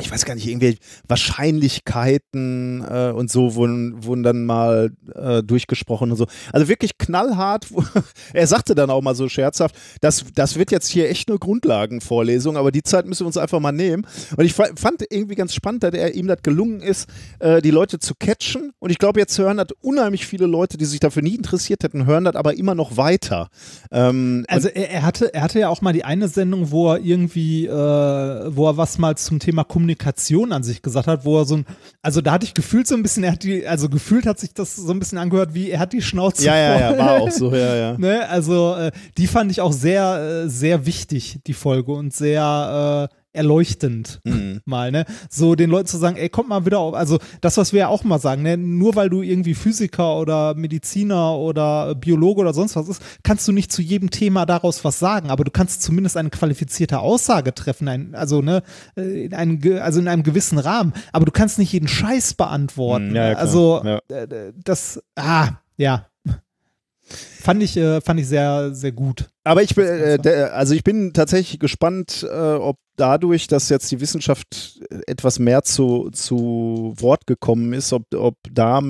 [0.00, 0.78] ich weiß gar nicht, irgendwie
[1.08, 6.26] Wahrscheinlichkeiten äh, und so wurden, wurden dann mal äh, durchgesprochen und so.
[6.52, 7.66] Also wirklich knallhart.
[8.32, 12.56] Er sagte dann auch mal so scherzhaft, das, das wird jetzt hier echt eine Grundlagenvorlesung,
[12.56, 14.06] aber die Zeit müssen wir uns einfach mal nehmen.
[14.36, 17.70] Und ich fa- fand irgendwie ganz spannend, dass er, ihm das gelungen ist, äh, die
[17.70, 18.72] Leute zu catchen.
[18.78, 22.04] Und ich glaube, jetzt hören das unheimlich viele Leute, die sich dafür nie interessiert hätten,
[22.06, 23.48] hören das aber immer noch weiter.
[23.90, 26.98] Ähm, Also er, er hatte, er hatte ja auch mal die eine Sendung, wo er
[27.00, 31.38] irgendwie, äh, wo er was mal zum Thema Kommunikation Kommunikation an sich gesagt hat, wo
[31.38, 31.66] er so ein,
[32.02, 34.52] also da hatte ich gefühlt so ein bisschen, er hat die, also gefühlt hat sich
[34.52, 36.98] das so ein bisschen angehört, wie er hat die Schnauze Ja, ja, voll.
[36.98, 37.98] ja, war auch so, ja, ja.
[37.98, 38.28] Ne?
[38.28, 43.16] Also äh, die fand ich auch sehr, äh, sehr wichtig, die Folge und sehr äh,
[43.36, 44.60] erleuchtend Mhm.
[44.64, 45.04] mal, ne?
[45.30, 47.88] So den Leuten zu sagen, ey, kommt mal wieder auf, also das, was wir ja
[47.88, 48.56] auch mal sagen, ne?
[48.56, 53.52] Nur weil du irgendwie Physiker oder Mediziner oder Biologe oder sonst was ist, kannst du
[53.52, 57.88] nicht zu jedem Thema daraus was sagen, aber du kannst zumindest eine qualifizierte Aussage treffen,
[57.88, 58.62] ein, also ne,
[58.96, 63.10] äh, in einem, also in einem gewissen Rahmen, aber du kannst nicht jeden Scheiß beantworten.
[63.10, 63.98] Mhm, ja, ja, also Ja.
[64.08, 66.06] äh, das, ah, ja.
[67.08, 69.28] Fand ich, äh, fand ich sehr, sehr gut.
[69.44, 73.90] Aber ich bin, äh, der, also ich bin tatsächlich gespannt, äh, ob dadurch, dass jetzt
[73.92, 78.82] die Wissenschaft etwas mehr zu, zu Wort gekommen ist, ob, ob da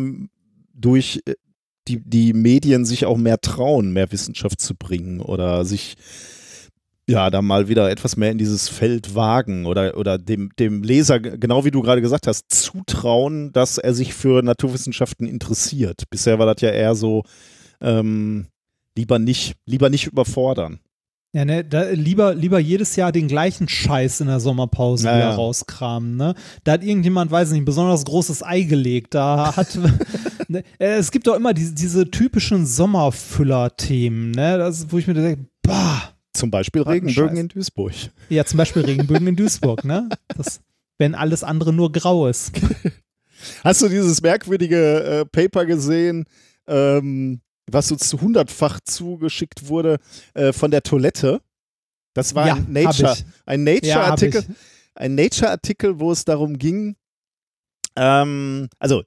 [0.73, 1.35] durch äh,
[1.89, 5.97] die, die Medien sich auch mehr trauen, mehr Wissenschaft zu bringen oder sich
[7.09, 11.21] ja da mal wieder etwas mehr in dieses Feld wagen oder, oder dem, dem Leser,
[11.21, 16.05] genau wie du gerade gesagt hast, zutrauen, dass er sich für Naturwissenschaften interessiert.
[16.11, 17.23] Bisher war das ja eher so,
[17.81, 18.47] ähm,
[18.97, 20.81] lieber nicht, lieber nicht überfordern.
[21.33, 25.31] Ja, ne, da, lieber, lieber jedes Jahr den gleichen Scheiß in der Sommerpause Ja, wieder
[25.35, 26.35] rauskramen, ne?
[26.65, 29.15] Da hat irgendjemand, weiß nicht, ein besonders großes Ei gelegt.
[29.15, 29.79] Da hat,
[30.49, 34.57] ne, äh, es gibt doch immer diese, diese typischen Sommerfüller-Themen, ne?
[34.57, 37.93] Das, wo ich mir denke, bah, Zum Beispiel Regenbögen in Duisburg.
[38.31, 40.09] ja, zum Beispiel Regenbögen in Duisburg, ne?
[40.37, 40.61] Das,
[40.97, 42.53] wenn alles andere nur grau ist.
[43.63, 46.25] Hast du dieses merkwürdige äh, Paper gesehen,
[46.67, 47.41] ähm,
[47.71, 49.99] was uns zu hundertfach zugeschickt wurde
[50.35, 51.41] äh, von der Toilette?
[52.15, 54.45] Das war ja, ein Nature, ein Nature-Artikel,
[54.95, 56.97] ein Nature-Artikel, wo es darum ging,
[57.97, 59.03] ähm, also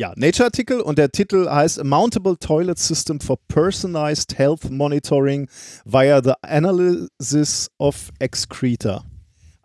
[0.00, 5.48] ja, Nature-Artikel und der Titel heißt A Mountable Toilet System for Personalized Health Monitoring
[5.84, 9.04] via the Analysis of Excreta.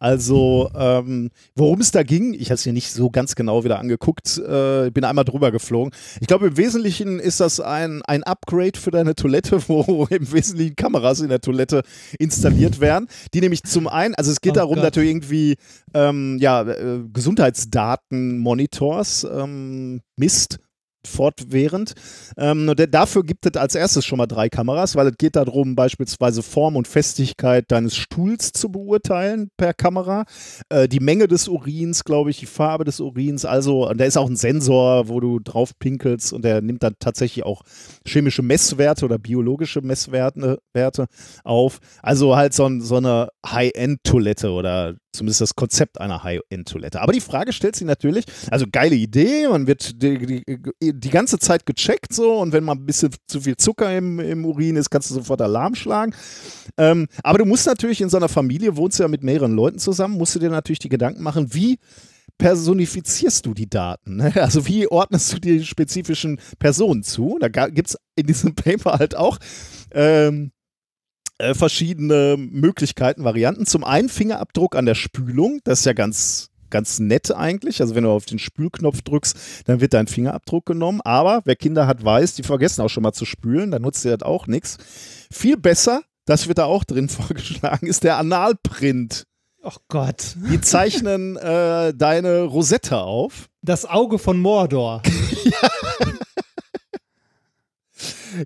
[0.04, 3.80] Also, ähm, worum es da ging, ich habe es mir nicht so ganz genau wieder
[3.80, 5.94] angeguckt, äh, bin einmal drüber geflogen.
[6.20, 10.76] Ich glaube, im Wesentlichen ist das ein, ein Upgrade für deine Toilette, wo im Wesentlichen
[10.76, 11.84] Kameras in der Toilette
[12.20, 14.84] installiert werden, die nämlich zum einen, also es geht Oh darum, Gott.
[14.84, 15.56] dass du irgendwie
[15.94, 20.60] ähm, ja, äh, Gesundheitsdaten-Monitors ähm, misst,
[21.08, 21.94] fortwährend.
[22.38, 26.44] Ähm, dafür gibt es als erstes schon mal drei Kameras, weil es geht darum, beispielsweise
[26.44, 30.26] Form und Festigkeit deines Stuhls zu beurteilen per Kamera,
[30.70, 34.30] äh, die Menge des Urins, glaube ich, die Farbe des Urins, also da ist auch
[34.30, 37.62] ein Sensor, wo du drauf pinkelst und der nimmt dann tatsächlich auch
[38.06, 41.08] chemische Messwerte oder biologische Messwerte Werte
[41.44, 41.80] auf.
[42.02, 47.02] Also halt so, so eine High-End-Toilette oder zumindest das Konzept einer High-End-Toilette.
[47.02, 51.40] Aber die Frage stellt sich natürlich, also geile Idee, man wird die, die, die ganze
[51.40, 54.90] Zeit gecheckt so und wenn mal ein bisschen zu viel Zucker im, im Urin ist,
[54.90, 56.14] kannst du sofort Alarm schlagen.
[56.78, 59.80] Ähm, aber du musst natürlich in so einer Familie, wohnst du ja mit mehreren Leuten
[59.80, 61.78] zusammen, musst du dir natürlich die Gedanken machen, wie
[62.38, 64.18] personifizierst du die Daten?
[64.18, 64.34] Ne?
[64.42, 67.38] Also wie ordnest du die spezifischen Personen zu?
[67.40, 69.38] Da gibt es in diesem Paper halt auch
[69.92, 70.52] ähm,
[71.38, 73.66] äh, verschiedene Möglichkeiten, Varianten.
[73.66, 77.82] Zum einen Fingerabdruck an der Spülung, das ist ja ganz ganz nett eigentlich.
[77.82, 81.02] Also wenn du auf den Spülknopf drückst, dann wird dein Fingerabdruck genommen.
[81.02, 84.18] Aber wer Kinder hat, weiß, die vergessen auch schon mal zu spülen, dann nutzt dir
[84.18, 84.78] das auch nichts.
[85.32, 89.26] Viel besser, das wird da auch drin vorgeschlagen, ist der Analprint.
[89.62, 90.36] Oh Gott.
[90.52, 93.50] Die zeichnen äh, deine Rosette auf.
[93.62, 95.04] Das Auge von Mordor.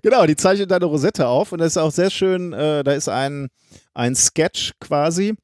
[0.02, 2.52] Genau, die zeichnen deine Rosette auf und das ist auch sehr schön.
[2.52, 3.48] Äh, da ist ein,
[3.94, 5.34] ein Sketch quasi.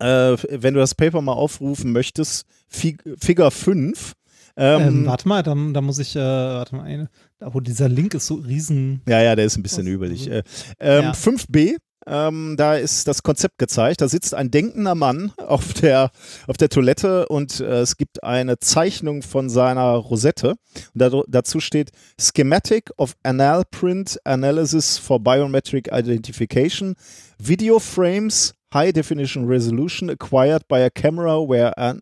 [0.00, 4.12] Äh, wenn du das Paper mal aufrufen möchtest, Fig Figure 5.
[4.56, 7.08] Ähm, Ähm, warte mal, da, da muss ich, äh, warte mal, eine,
[7.40, 9.02] oh, dieser Link ist so riesen.
[9.08, 10.30] Ja, ja, der ist ein bisschen übelig.
[10.30, 10.42] Äh,
[10.78, 11.12] ähm, Ja.
[11.12, 11.76] 5b,
[12.06, 14.00] ähm, da ist das Konzept gezeigt.
[14.00, 16.10] Da sitzt ein denkender Mann auf der,
[16.46, 20.50] auf der Toilette und äh, es gibt eine Zeichnung von seiner Rosette.
[20.50, 20.58] Und
[20.94, 21.90] da, dazu steht
[22.20, 26.94] Schematic of Anal Print Analysis for Biometric Identification.
[27.38, 32.00] Video frames high definition resolution acquired by a camera were, an,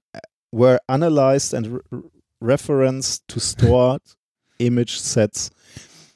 [0.50, 2.02] were analyzed and re
[2.40, 4.02] referenced to stored
[4.58, 5.50] image sets.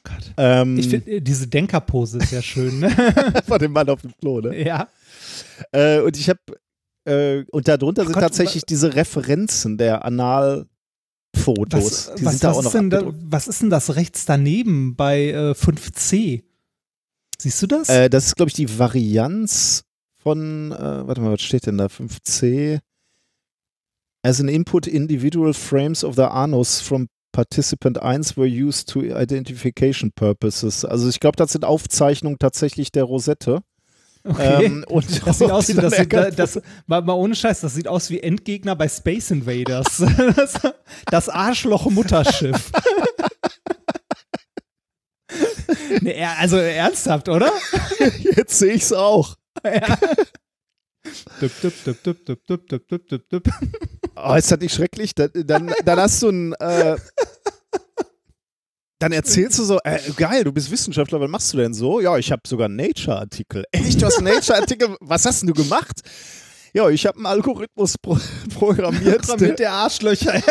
[0.07, 0.33] Gott.
[0.37, 2.89] Ähm, Ich finde, diese Denkerpose ist ja schön, ne?
[3.47, 4.63] von dem Mann auf dem Klo, ne?
[4.65, 4.87] ja.
[5.71, 6.39] Äh, und ich habe,
[7.05, 10.67] äh, und darunter sind Gott, tatsächlich diese Referenzen der Analfotos.
[11.35, 15.51] Was, Die was, was, auch ist da, was ist denn das rechts daneben bei äh,
[15.51, 16.43] 5c?
[17.39, 17.89] Siehst du das?
[17.89, 19.83] Äh, das ist, glaube ich, die Varianz
[20.21, 21.85] von, äh, warte mal, was steht denn da?
[21.85, 22.79] 5c.
[24.23, 27.07] As an input, individual frames of the anus from
[27.37, 30.83] Participant 1 were used to identification purposes.
[30.83, 33.61] Also ich glaube, das sind Aufzeichnungen tatsächlich der Rosette.
[34.23, 34.65] Okay.
[34.65, 37.61] Ähm, und Das sieht aus wie, dann das, sieht, erkannt das, mal, mal ohne Scheiß,
[37.61, 40.03] das sieht aus wie Endgegner bei Space Invaders.
[40.35, 40.53] Das,
[41.05, 42.71] das Arschloch-Mutterschiff.
[46.01, 47.51] nee, also ernsthaft, oder?
[48.35, 49.35] Jetzt sehe ich es auch.
[49.63, 49.95] Ja.
[51.39, 53.43] Dup, dup, dup, dup, dup, dup, dup, dup, dup, dup.
[54.25, 55.13] Oh, ist das nicht schrecklich?
[55.15, 56.53] Dann, dann, dann hast du ein.
[56.53, 56.97] Äh,
[58.99, 61.99] dann erzählst du so, äh, geil, du bist Wissenschaftler, was machst du denn so?
[61.99, 63.63] Ja, ich habe sogar einen Nature-Artikel.
[63.71, 64.95] Echt, du hast einen Nature-Artikel?
[65.01, 66.01] Was hast denn du gemacht?
[66.73, 68.17] Ja, ich habe einen Algorithmus pro
[68.55, 69.29] programmiert.
[69.29, 70.33] Damit der Arschlöcher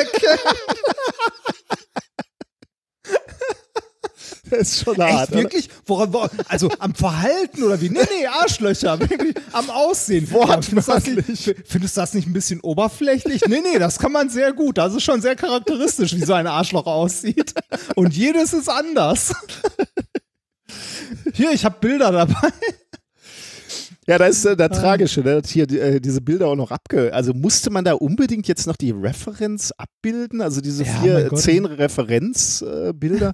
[4.51, 5.31] der ist schon hart.
[5.31, 5.69] Echt, wirklich?
[5.87, 7.91] Woran, wo, also am Verhalten oder wie?
[7.91, 8.99] Nee, nee, Arschlöcher.
[9.11, 10.29] Wirklich am Aussehen.
[10.31, 13.43] Das nicht, findest du das nicht ein bisschen oberflächlich?
[13.47, 14.79] Nee, nee, das kann man sehr gut.
[14.79, 17.55] Das ist schon sehr charakteristisch, wie so ein Arschloch aussieht.
[17.95, 19.33] Und jedes ist anders.
[21.35, 22.53] Hier, ich habe Bilder dabei.
[24.09, 25.43] Ja, da ist äh, der Tragische, ne?
[25.43, 27.13] dass hier äh, diese Bilder auch noch abge...
[27.13, 30.41] Also musste man da unbedingt jetzt noch die Referenz abbilden?
[30.41, 31.41] Also diese Ja, vier, Gott.
[31.41, 33.33] zehn Referenzbilder?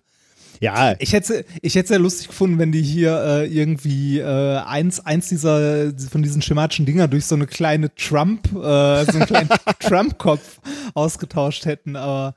[0.63, 5.01] Ja, Ich hätte ich hätte sehr lustig gefunden, wenn die hier äh, irgendwie äh, eins,
[5.05, 9.49] eins dieser von diesen schematischen Dinger durch so eine kleine Trump, äh, so einen kleinen
[9.81, 10.61] Trump-Kopf
[10.95, 12.35] ausgetauscht hätten, aber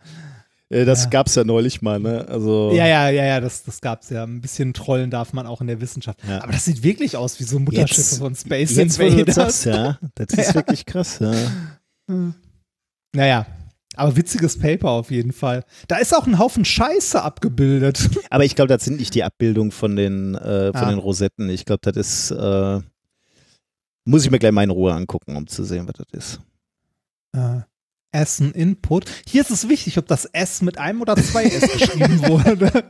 [0.70, 1.10] äh, das Ja.
[1.12, 2.26] gab's ja neulich mal, ne?
[2.28, 4.24] Also, Ja, ja, ja, ja, das, das gab's ja.
[4.24, 6.20] Ein bisschen trollen darf man auch in der Wissenschaft.
[6.28, 6.42] Ja.
[6.42, 9.36] Aber das sieht wirklich aus wie so Mutterschiffe Jetzt- von Space Jetzt, das Invaders.
[9.36, 11.32] sagst, ja, das ist wirklich krass, ja.
[13.14, 13.46] Naja,
[13.98, 15.64] aber witziges Paper auf jeden Fall.
[15.88, 18.10] Da ist auch ein Haufen Scheiße abgebildet.
[18.30, 20.90] Aber ich glaube, das sind nicht die Abbildungen von den, äh, von Ah.
[20.90, 21.50] den Rosetten.
[21.50, 22.82] Ich glaube, das ist, äh,
[24.06, 26.42] muss ich mir gleich mal in Ruhe angucken, um zu sehen, was das ist.
[27.36, 27.62] Äh,
[28.12, 29.06] Essen Input.
[29.28, 32.72] Hier ist es wichtig, ob das S mit einem oder zwei S geschrieben wurde.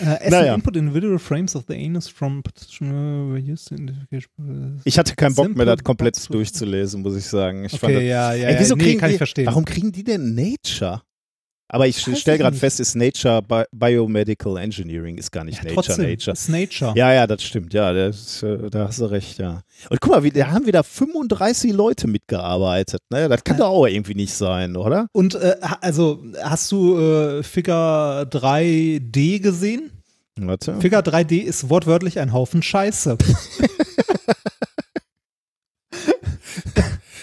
[0.00, 0.54] Äh, Essen Naja.
[0.54, 2.42] Input individual frames of the anus from
[3.36, 4.80] identification.
[4.84, 7.64] Ich hatte keinen Bock mehr, das komplett durchzulesen, muss ich sagen.
[7.64, 8.78] Ich fand Okay, ja, ja, Ey, wieso ja.
[8.78, 9.46] Nee, kriegen kann die, ich verstehen.
[9.46, 11.02] Warum kriegen die denn Nature?
[11.66, 15.74] Aber ich stelle gerade fest, ist Nature Bi Biomedical Engineering, ist gar nicht ja, Nature,
[15.86, 16.32] trotzdem, Nature.
[16.34, 16.92] ist Nature.
[16.96, 17.72] Ja, ja, das stimmt.
[17.72, 19.62] Ja, das, äh, da hast du recht, ja.
[19.88, 23.00] Und guck mal, wie, da haben wieder 35 Leute mitgearbeitet.
[23.10, 23.28] Ne?
[23.30, 23.64] Das kann Ja.
[23.64, 25.06] doch auch irgendwie nicht sein, oder?
[25.12, 29.90] Und äh, also hast du äh, Figure 3D gesehen?
[30.36, 30.78] Warte.
[30.80, 33.16] Figure 3D ist wortwörtlich ein Haufen Scheiße.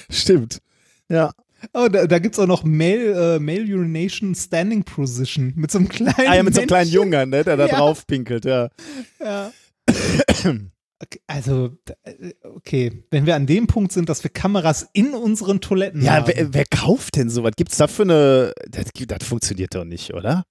[0.10, 0.62] Stimmt.
[1.10, 1.32] Ja.
[1.74, 5.78] Oh, da, da gibt es auch noch Male, äh, Male Urination Standing Position mit so
[5.80, 6.28] einem kleinen.
[6.28, 6.90] Ah ja, mit so einem kleinen.
[6.92, 7.78] Jungen, ne, der da Ja.
[7.78, 8.70] drauf pinkelt, ja.
[9.20, 9.52] Ja.
[11.26, 16.04] Also, äh, okay, wenn wir an dem Punkt sind, dass wir Kameras in unseren Toiletten
[16.04, 17.54] Ja, haben, wer, wer kauft denn sowas?
[17.58, 18.54] Gibt's da für eine.
[18.70, 20.44] Das, das funktioniert doch nicht, oder?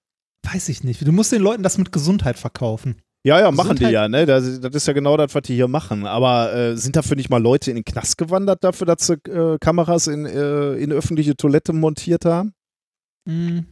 [0.43, 1.07] weiß ich nicht.
[1.07, 2.97] Du musst den Leuten das mit Gesundheit verkaufen.
[3.23, 4.25] Ja, ja, machen die Gesundheit- ja, ne?
[4.27, 6.07] Das, das ist ja genau das, was die hier machen.
[6.07, 9.59] Aber äh, sind dafür nicht mal Leute in den Knast gewandert, dafür, dass sie äh,
[9.61, 12.55] Kameras in, äh, in öffentliche Toilette montiert haben?
[13.29, 13.67] Hm.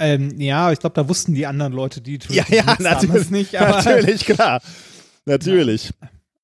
[0.00, 3.30] Ähm, ja, ich glaube, da wussten die anderen Leute, die Ja, ja, haben, natürlich.
[3.30, 3.54] nicht.
[3.56, 4.60] Aber, Natürlich, klar.
[5.26, 5.90] Natürlich.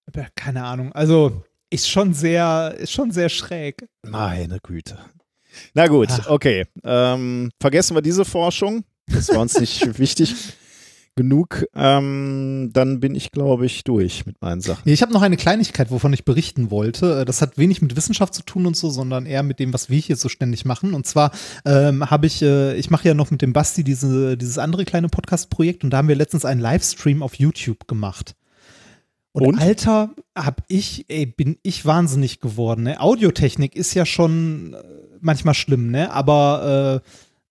[0.06, 0.92] aber keine Ahnung.
[0.92, 3.84] Also ist schon sehr, ist schon sehr schräg.
[4.06, 4.96] Meine Güte.
[5.74, 6.28] Na gut, Ach.
[6.28, 6.66] okay.
[6.84, 8.84] Ähm, vergessen wir diese Forschung.
[9.08, 10.34] Das war uns nicht wichtig
[11.18, 11.66] genug.
[11.74, 14.88] Ähm, dann bin ich, glaube ich, durch mit meinen Sachen.
[14.88, 17.20] Ich habe noch eine Kleinigkeit, wovon ich berichten wollte.
[17.20, 19.90] Äh, Das hat wenig mit Wissenschaft zu tun und so, sondern eher mit dem, was
[19.90, 20.94] wir hier so ständig machen.
[20.94, 21.32] Und zwar
[21.66, 25.08] ähm, habe ich, äh, ich mache ja noch mit dem Basti diese, dieses andere kleine
[25.08, 28.34] Podcast-Projekt und da haben wir letztens einen Livestream auf YouTube gemacht.
[29.32, 29.58] Und, Und?
[29.60, 32.84] Alter, hab ich, ey, bin ich wahnsinnig geworden.
[32.84, 33.00] Ne?
[33.00, 34.82] Audiotechnik ist ja schon äh,
[35.20, 36.10] manchmal schlimm, ne?
[36.12, 37.08] Aber äh,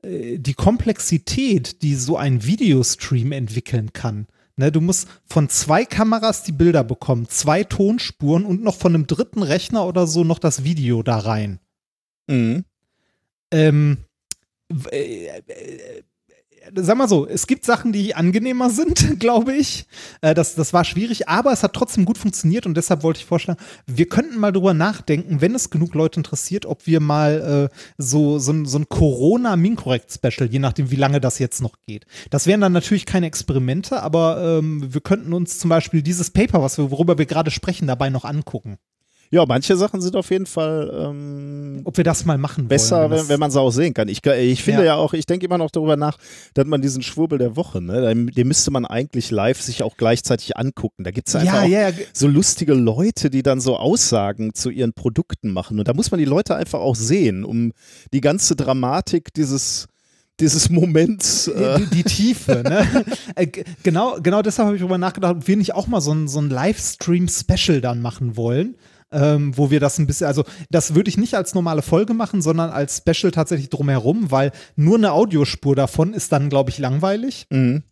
[0.07, 4.27] die Komplexität, die so ein Videostream entwickeln kann.
[4.55, 9.05] Ne, du musst von zwei Kameras die Bilder bekommen, zwei Tonspuren und noch von einem
[9.05, 11.59] dritten Rechner oder so noch das Video da rein.
[12.27, 12.65] Mhm.
[13.51, 13.97] Ähm,
[14.91, 16.03] äh, äh,
[16.75, 19.85] sag mal so, es gibt Sachen, die angenehmer sind, glaube ich.
[20.21, 23.25] Äh, das, das war schwierig, aber es hat trotzdem gut funktioniert und deshalb wollte ich
[23.25, 27.75] vorschlagen, wir könnten mal drüber nachdenken, wenn es genug Leute interessiert, ob wir mal äh,
[27.97, 32.05] so, so, ein- so ein Corona-Minkorrekt-Special, je nachdem, wie lange das jetzt noch geht.
[32.29, 36.61] Das wären dann natürlich keine Experimente, aber ähm, wir könnten uns zum Beispiel dieses Paper,
[36.61, 38.77] was wir, worüber wir gerade sprechen, dabei noch angucken.
[39.29, 43.11] Ja, manche Sachen sind auf jeden Fall ähm, Ob wir das mal machen besser, wollen.
[43.11, 44.07] wenn, wenn man sie auch sehen kann.
[44.07, 44.87] Ich, ich finde Ja.
[44.87, 46.17] ja, auch, ich denke immer noch darüber nach,
[46.53, 50.55] dass man diesen Schwurbel der Woche, ne, den, müsste man eigentlich live sich auch gleichzeitig
[50.55, 51.03] angucken.
[51.03, 54.53] Da gibt es einfach ja, auch ja, ja, so lustige Leute, die dann so Aussagen
[54.53, 55.79] zu ihren Produkten machen.
[55.79, 57.73] Und da muss man die Leute einfach auch sehen, um
[58.13, 59.87] die ganze Dramatik dieses
[60.39, 61.47] dieses Moments.
[61.47, 61.79] Äh.
[61.79, 63.05] Die, die, Tiefe, ne?
[63.35, 63.47] Äh,
[63.83, 66.39] genau, genau deshalb habe ich darüber nachgedacht, ob wir nicht auch mal so ein, so
[66.39, 68.75] ein Livestream-Special dann machen wollen.
[69.11, 72.41] Ähm, wo wir das ein bisschen, also das würde ich nicht als normale Folge machen,
[72.41, 77.47] sondern als Special tatsächlich drumherum, weil nur eine Audiospur davon ist dann, glaube ich, langweilig.
[77.49, 77.83] Mhm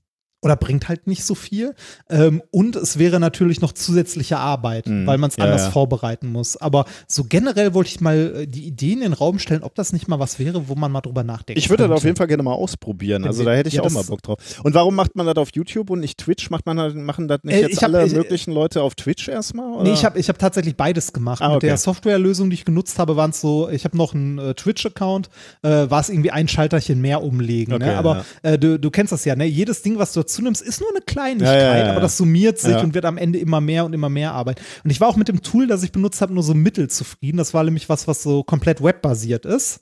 [0.45, 1.73] oder bringt halt nicht so viel.
[2.07, 5.07] Ähm, und es wäre natürlich noch zusätzliche Arbeit, mhm.
[5.07, 5.71] weil man es ja, anders ja.
[5.71, 6.55] vorbereiten muss.
[6.55, 9.91] Aber so generell wollte ich mal äh, die Idee in den Raum stellen, ob das
[9.91, 11.57] nicht mal was wäre, wo man mal drüber nachdenkt.
[11.57, 13.25] Ich würde das auf jeden Fall gerne mal ausprobieren.
[13.25, 14.37] Also da hätte ich ja, auch mal Bock drauf.
[14.61, 16.51] Und warum macht man das auf YouTube und nicht Twitch?
[16.51, 19.73] Macht man machen das nicht äh, jetzt hab, alle ich, möglichen Leute auf Twitch erstmal?
[19.73, 19.83] Oder?
[19.85, 21.41] Nee, ich habe ich hab tatsächlich beides gemacht.
[21.41, 21.55] Ah, okay.
[21.55, 24.53] Mit der Softwarelösung, die ich genutzt habe, waren es so, ich habe noch einen äh,
[24.53, 25.31] Twitch-Account,
[25.63, 27.71] äh, war es irgendwie ein Schalterchen mehr umlegen.
[27.71, 27.77] Ne?
[27.77, 27.97] Okay, ne?
[27.97, 29.45] Aber äh, du, du kennst das ja, ne?
[29.45, 32.17] Jedes Ding, was du dazu nimmst, ist nur eine Kleinigkeit, ja, ja, ja, aber das
[32.17, 34.61] summiert sich und wird am Ende immer mehr und immer mehr Arbeit.
[34.83, 37.37] Und ich war auch mit dem Tool, das ich benutzt habe, nur so mittelzufrieden.
[37.37, 39.81] Das war nämlich was, was so komplett webbasiert ist.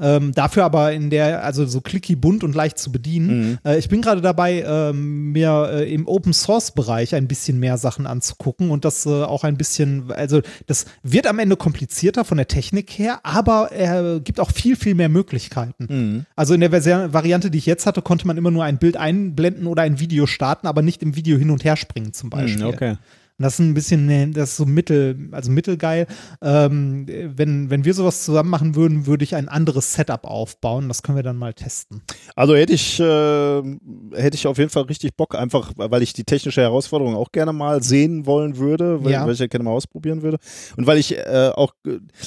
[0.00, 3.50] Ähm, dafür aber in der, also so clicky bunt und leicht zu bedienen.
[3.50, 3.58] Mhm.
[3.64, 7.78] Äh, ich bin gerade dabei, ähm, mir äh, im Open Source Bereich ein bisschen mehr
[7.78, 12.38] Sachen anzugucken und das äh, auch ein bisschen, also das wird am Ende komplizierter von
[12.38, 15.86] der Technik her, aber er gibt auch viel, viel mehr Möglichkeiten.
[15.88, 16.26] Mhm.
[16.34, 18.96] Also in der Versi Variante, die ich jetzt hatte, konnte man immer nur ein Bild
[18.96, 22.30] einblenden oder ein Video starten, aber nicht im Video hin und her springen zum mhm,
[22.30, 22.64] Beispiel.
[22.64, 22.96] Mhm, okay.
[23.38, 26.06] Das ist ein bisschen, das ist so mittel, also mittelgeil.
[26.40, 30.86] Ähm, wenn, wenn wir sowas zusammen machen würden, würde ich ein anderes Setup aufbauen.
[30.86, 32.02] Das können wir dann mal testen.
[32.36, 33.62] Also hätte ich, äh,
[34.14, 37.52] hätte ich auf jeden Fall richtig Bock, einfach, weil ich die technische Herausforderung auch gerne
[37.52, 39.26] mal sehen wollen würde, weil, ja.
[39.26, 40.38] weil ich ja gerne mal ausprobieren würde.
[40.76, 41.74] Und weil ich äh, auch,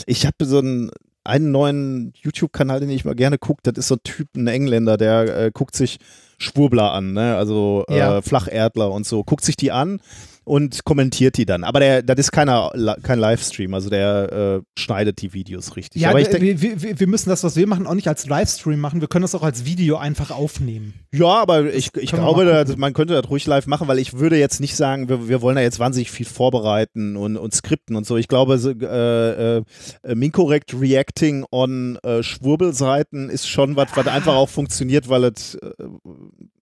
[0.05, 0.91] ich habe so einen
[1.23, 4.95] einen neuen YouTube-Kanal, den ich mal gerne gucke, das ist so ein Typ, ein Engländer,
[4.95, 5.97] der äh, guckt sich
[6.37, 7.35] Schwurbler an, ne?
[7.35, 8.21] also äh, ja.
[8.21, 9.99] Flacherdler und so, guckt sich die an
[10.47, 11.65] und kommentiert die dann.
[11.65, 12.71] Aber der, das ist keiner,
[13.03, 16.01] kein Livestream, also der äh, schneidet die Videos richtig.
[16.01, 18.25] Ja, Aber ich denk, wir, wir, wir, müssen das, was wir machen, auch nicht als
[18.25, 19.01] Livestream machen.
[19.01, 20.93] Wir können das auch als Video einfach aufnehmen.
[21.11, 24.37] Ja, aber ich, ich glaube, dass, man könnte das ruhig live machen, weil ich würde
[24.37, 28.05] jetzt nicht sagen, wir, wir wollen da jetzt wahnsinnig viel vorbereiten und, und skripten und
[28.05, 28.15] so.
[28.15, 29.57] Ich glaube, äh,
[30.09, 35.55] äh, Mincorrect Reacting on äh, Schwurbelseiten ist schon was, was einfach auch funktioniert, weil es
[35.55, 35.71] äh,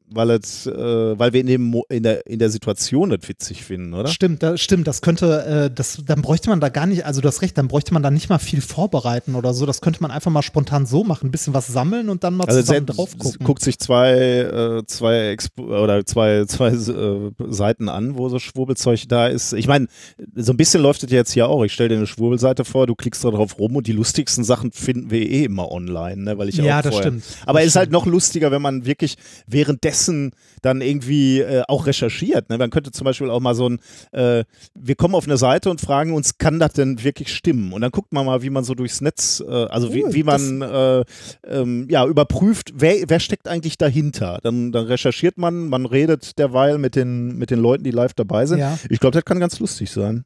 [0.09, 3.93] weil es, äh, weil wir in, dem, in, der, in der Situation das witzig finden,
[3.93, 4.07] oder?
[4.07, 4.87] Stimmt, das, stimmt.
[4.87, 7.67] Das könnte, äh, das, dann bräuchte man da gar nicht, also du hast recht, dann
[7.67, 9.65] bräuchte man da nicht mal viel vorbereiten oder so.
[9.65, 12.47] Das könnte man einfach mal spontan so machen, ein bisschen was sammeln und dann mal
[12.47, 13.45] also zusammen drauf gucken.
[13.45, 19.07] Guckt sich zwei, äh, zwei Expo oder zwei, zwei äh, Seiten an, wo so Schwurbelzeug
[19.07, 19.53] da ist.
[19.53, 19.87] Ich meine,
[20.35, 21.63] so ein bisschen läuft das jetzt hier auch.
[21.63, 24.71] Ich stelle dir eine Schwurbelseite vor, du klickst da drauf rum und die lustigsten Sachen
[24.71, 26.37] finden wir eh immer online, ne?
[26.37, 27.23] Weil ich ja, auch das vorher, stimmt.
[27.45, 30.31] Aber es ist halt noch lustiger, wenn man wirklich währenddessen Wissen
[30.61, 32.49] dann irgendwie äh, auch recherchiert.
[32.49, 32.57] Ne?
[32.57, 33.79] Man könnte zum Beispiel auch mal so ein,
[34.11, 34.43] äh,
[34.73, 37.71] wir kommen auf eine Seite und fragen uns, kann das denn wirklich stimmen?
[37.71, 40.61] Und dann guckt man mal, wie man so durchs Netz, äh, also wie, wie man
[40.61, 41.03] äh,
[41.47, 44.39] ähm, ja überprüft, wer, wer steckt eigentlich dahinter?
[44.43, 48.45] Dann, dann recherchiert man, man redet derweil mit den, mit den Leuten, die live dabei
[48.45, 48.59] sind.
[48.59, 48.77] Ja.
[48.89, 50.25] Ich glaube, das kann ganz lustig sein.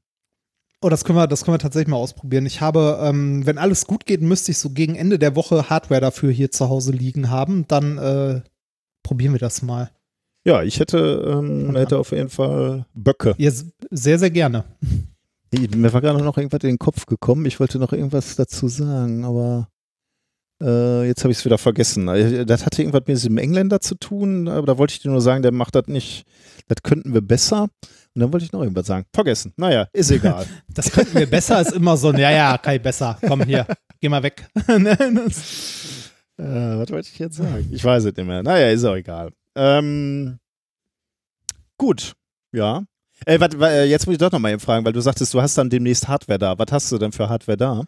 [0.82, 2.46] Oh, das können wir, das können wir tatsächlich mal ausprobieren.
[2.46, 6.00] Ich habe, ähm, wenn alles gut geht, müsste ich so gegen Ende der Woche Hardware
[6.00, 7.66] dafür hier zu Hause liegen haben.
[7.68, 8.42] Dann äh,
[9.04, 9.92] probieren wir das mal.
[10.46, 10.98] Ja, ich hätte,
[11.28, 13.36] ähm, hätte auf jeden Fall Böcke.
[13.38, 13.52] Ja,
[13.92, 14.64] sehr, sehr gerne.
[15.52, 17.46] Mir war gerade noch irgendwas in den Kopf gekommen.
[17.46, 19.68] Ich wollte noch irgendwas dazu sagen, aber
[20.62, 22.08] äh, jetzt habe ich es wieder vergessen.
[22.08, 25.22] Äh, das hatte irgendwas mit diesem Engländer zu tun, aber da wollte ich dir nur
[25.22, 26.26] sagen, der macht das nicht,
[26.68, 27.70] das könnten wir besser.
[28.16, 29.06] Und dann wollte ich noch irgendwas sagen.
[29.14, 29.54] Vergessen.
[29.56, 30.46] Naja, ist egal.
[30.68, 33.18] das könnten wir besser, ist immer so ein, ja, ja, Kai, besser.
[33.26, 33.66] Komm hier,
[34.00, 34.48] geh mal weg.
[36.40, 37.68] Äh, was wollte ich jetzt sagen?
[37.72, 38.42] Ich weiß es nicht mehr.
[38.44, 39.32] Naja, ist auch egal.
[39.56, 40.40] Ähm,
[41.78, 42.14] gut,
[42.54, 42.84] ja.
[43.26, 45.58] Äh, wat, wat, jetzt muss ich doch nochmal eben fragen, weil du sagtest, du hast
[45.58, 46.58] dann demnächst Hardware da.
[46.58, 47.84] Was hast du denn für Hardware da?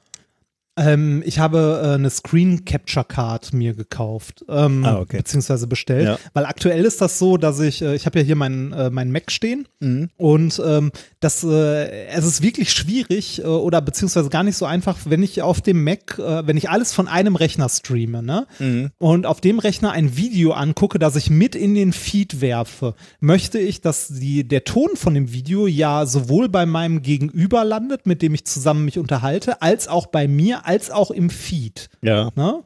[0.78, 5.18] Ähm, ich habe äh, eine Screen Capture Card mir gekauft, ähm, ah, okay.
[5.18, 6.18] beziehungsweise bestellt, ja.
[6.34, 9.12] weil aktuell ist das so, dass ich, äh, ich habe ja hier meinen äh, mein
[9.12, 10.10] Mac stehen mhm.
[10.16, 14.98] und ähm, das, äh, es ist wirklich schwierig äh, oder beziehungsweise gar nicht so einfach,
[15.04, 18.92] wenn ich auf dem Mac, äh, wenn ich alles von einem Rechner streame, ne, mhm.
[18.98, 23.60] und auf dem Rechner ein Video angucke, das ich mit in den Feed werfe, möchte
[23.60, 28.22] ich, dass die, der Ton von dem Video ja sowohl bei meinem Gegenüber landet, mit
[28.22, 31.90] dem ich zusammen mich unterhalte, als auch bei mir als auch im Feed.
[32.02, 32.30] Ja.
[32.36, 32.64] Ne?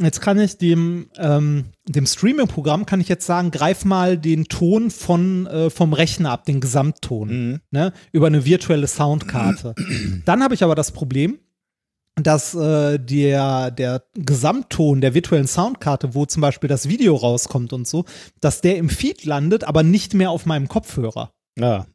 [0.00, 4.90] Jetzt kann ich dem, ähm, dem Streaming-Programm kann ich jetzt sagen, greif mal den Ton
[4.90, 7.60] von, äh, vom Rechner ab, den Gesamtton, mhm.
[7.72, 9.74] ne, über eine virtuelle Soundkarte.
[10.24, 11.38] Dann habe ich aber das Problem,
[12.14, 17.86] dass äh, der, der Gesamtton der virtuellen Soundkarte, wo zum Beispiel das Video rauskommt und
[17.86, 18.04] so,
[18.40, 21.32] dass der im Feed landet, aber nicht mehr auf meinem Kopfhörer.
[21.58, 21.86] Ja.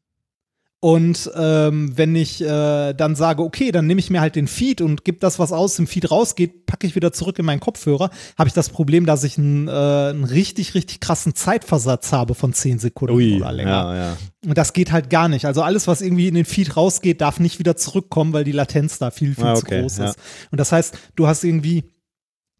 [0.83, 4.81] Und ähm, wenn ich äh, dann sage, okay, dann nehme ich mir halt den Feed
[4.81, 8.09] und gebe das, was aus dem Feed rausgeht, packe ich wieder zurück in meinen Kopfhörer,
[8.37, 12.51] habe ich das Problem, dass ich einen, äh, einen richtig, richtig krassen Zeitversatz habe von
[12.51, 13.69] 10 Sekunden Ui, oder länger.
[13.71, 14.17] ja, ja.
[14.45, 15.45] Und das geht halt gar nicht.
[15.45, 18.99] Also alles, was irgendwie in den Feed rausgeht, darf nicht wieder zurückkommen, weil die Latenz
[18.99, 20.09] da viel, viel Ah, zu okay, groß ja.
[20.09, 20.19] ist.
[20.51, 21.85] Und das heißt, du hast irgendwie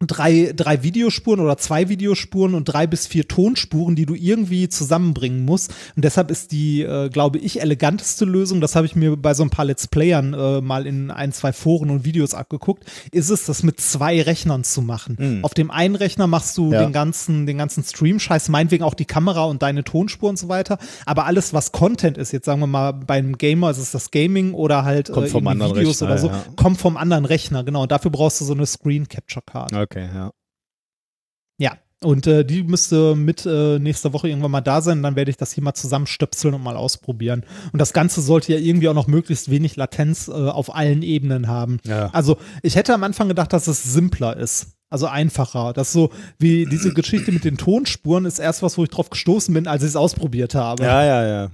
[0.00, 5.44] drei, drei Videospuren oder zwei Videospuren und drei bis vier Tonspuren, die du irgendwie zusammenbringen
[5.44, 5.72] musst.
[5.96, 9.42] Und deshalb ist die, äh, glaube ich, eleganteste Lösung, das habe ich mir bei so
[9.42, 13.46] ein paar Let's Playern äh, mal in ein, zwei Foren und Videos abgeguckt, ist es,
[13.46, 15.40] das mit zwei Rechnern zu machen.
[15.42, 16.72] Auf dem einen Rechner machst du Mhm.
[16.72, 16.82] Ja.
[16.84, 20.48] den ganzen, den ganzen Stream, scheiß meinetwegen auch die Kamera und deine Tonspur und so
[20.48, 20.78] weiter.
[21.06, 24.54] Aber alles, was Content ist, jetzt sagen wir mal, beim Gamer ist es das Gaming
[24.54, 25.30] oder halt Kommt äh,
[25.76, 26.44] Videos Rechner, oder so, ja.
[26.56, 27.82] kommt vom anderen Rechner, genau.
[27.82, 29.72] Und dafür brauchst du so eine Screen Capture Card.
[29.84, 30.30] Okay, ja.
[31.58, 35.02] Ja, und äh, die müsste mit äh, nächster Woche irgendwann mal da sein.
[35.02, 37.44] Dann werde ich das hier mal zusammenstöpseln und mal ausprobieren.
[37.72, 41.48] Und das Ganze sollte ja irgendwie auch noch möglichst wenig Latenz äh, auf allen Ebenen
[41.48, 41.78] haben.
[41.84, 42.10] Ja.
[42.12, 44.72] Also ich hätte am Anfang gedacht, dass es simpler ist.
[44.90, 45.72] Also einfacher.
[45.72, 49.52] Das so wie diese Geschichte mit den Tonspuren ist erst was, wo ich drauf gestoßen
[49.52, 50.84] bin, als ich es ausprobiert habe.
[50.84, 51.50] Ja, ja, ja.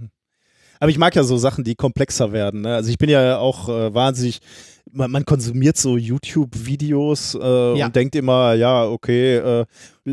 [0.81, 2.63] Aber ich mag ja so Sachen, die komplexer werden.
[2.63, 2.75] Ne?
[2.75, 4.41] Also ich bin ja auch äh, wahnsinnig,
[4.93, 7.87] man, man konsumiert so YouTube-Videos äh, Ja.
[7.87, 9.65] und denkt immer, ja, okay, äh,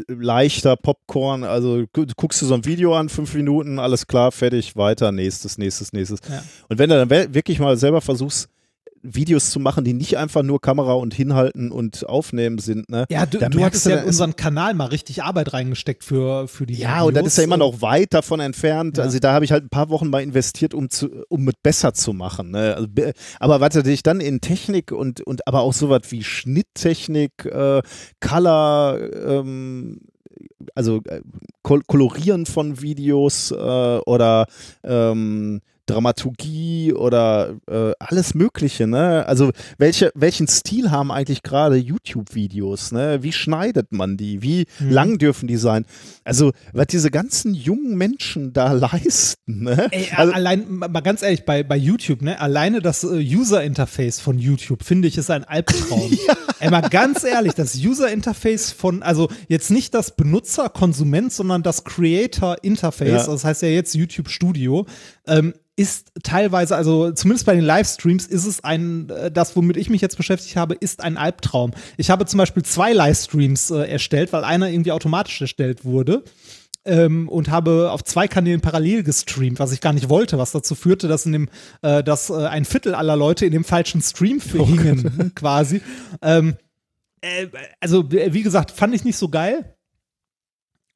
[0.08, 4.76] leichter Popcorn, also gu- guckst du so ein Video an, fünf Minuten, alles klar, fertig,
[4.76, 6.20] weiter, nächstes, nächstes, nächstes.
[6.30, 6.44] Ja.
[6.70, 8.50] Und wenn du dann wirklich mal selber versuchst,
[9.16, 13.06] Videos zu machen, die nicht einfach nur Kamera und hinhalten und aufnehmen sind, ne?
[13.10, 16.66] Ja, du, Da du hattest ja in unseren Kanal mal richtig Arbeit reingesteckt für, für
[16.66, 17.34] die Ja, und das Videos.
[17.34, 18.98] ist ja immer noch weit davon entfernt.
[18.98, 19.04] Ja.
[19.04, 21.94] Also da habe ich halt ein paar Wochen mal investiert, um zu, um mit besser
[21.94, 22.52] zu machen.
[22.52, 22.76] Ne?
[22.76, 27.46] Also, be- aber was natürlich dann in Technik und, und aber auch sowas wie Schnitttechnik,
[27.46, 27.82] äh,
[28.20, 30.02] Color, ähm,
[30.76, 31.22] also äh,
[31.64, 34.46] Kol Kolorieren von Videos äh, oder
[34.84, 39.26] ähm, Dramaturgie oder äh, alles Mögliche, ne?
[39.28, 43.24] Also welche, welchen Stil haben eigentlich gerade YouTube-Videos, ne?
[43.24, 44.42] Wie schneidet man die?
[44.42, 44.90] Wie Mhm.
[44.92, 45.86] lang dürfen die sein?
[46.24, 49.88] Also, was diese ganzen jungen Menschen da leisten, ne?
[49.92, 54.38] Ey, also, allein, mal ganz ehrlich, bei, bei YouTube, ne, alleine das äh, User-Interface von
[54.38, 56.12] YouTube, finde ich, ist ein Albtraum.
[56.60, 63.26] Ey, mal ganz ehrlich, das User-Interface von, also jetzt nicht das Benutzer-Konsument, sondern das Creator-Interface,
[63.28, 63.32] Ja.
[63.32, 64.86] das heißt ja jetzt YouTube Studio,
[65.28, 69.90] ähm, ist teilweise, also zumindest bei den Livestreams ist es ein, äh, das, womit ich
[69.90, 71.72] mich jetzt beschäftigt habe, ist ein Albtraum.
[71.98, 76.24] Ich habe zum Beispiel zwei Livestreams äh, erstellt, weil einer irgendwie automatisch erstellt wurde
[76.84, 80.74] ähm, und habe auf zwei Kanälen parallel gestreamt, was ich gar nicht wollte, was dazu
[80.74, 81.50] führte, dass in dem,
[81.84, 85.82] äh, dass äh, ein Viertel aller Leute in dem falschen Stream hingen, quasi.
[86.24, 86.56] Ähm,
[87.22, 87.48] äh,
[87.80, 89.77] also, wie gesagt, fand ich nicht so geil.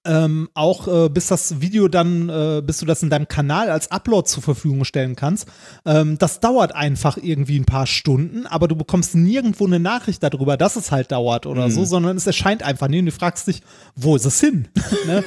[0.03, 3.91] Ähm, auch äh, bis das Video dann, äh, bis du das in deinem Kanal als
[3.91, 5.47] Upload zur Verfügung stellen kannst.
[5.85, 10.57] Ähm, das dauert einfach irgendwie ein paar Stunden, aber du bekommst nirgendwo eine Nachricht darüber,
[10.57, 13.61] dass es halt dauert oder so, sondern es erscheint einfach nie und du fragst dich,
[13.95, 14.69] wo ist es hin?
[15.05, 15.23] ne?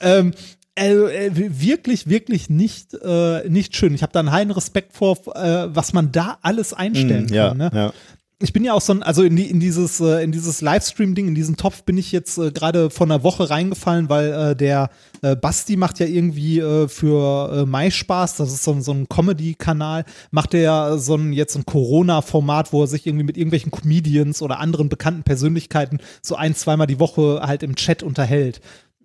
[0.00, 0.32] ähm,
[0.78, 3.94] also, äh, wirklich, wirklich nicht, äh, nicht schön.
[3.94, 7.58] Ich habe da einen heilen Respekt vor, äh, was man da alles einstellen ja, kann.
[7.58, 7.70] Ne?
[7.74, 7.92] ja.
[8.40, 11.26] Ich bin ja auch so ein, also in, die, in dieses, äh, in dieses Livestream-Ding,
[11.26, 14.90] in diesen Topf bin ich jetzt äh, gerade vor einer Woche reingefallen, weil äh, der
[15.22, 19.08] äh, Basti macht ja irgendwie äh, für äh, MySpaß, das ist so, ein- so ein
[19.08, 23.72] Comedy-Kanal, macht er ja so ein jetzt ein Corona-Format, wo er sich irgendwie mit irgendwelchen
[23.72, 28.60] Comedians oder anderen bekannten Persönlichkeiten so ein, zweimal die Woche halt im Chat unterhält.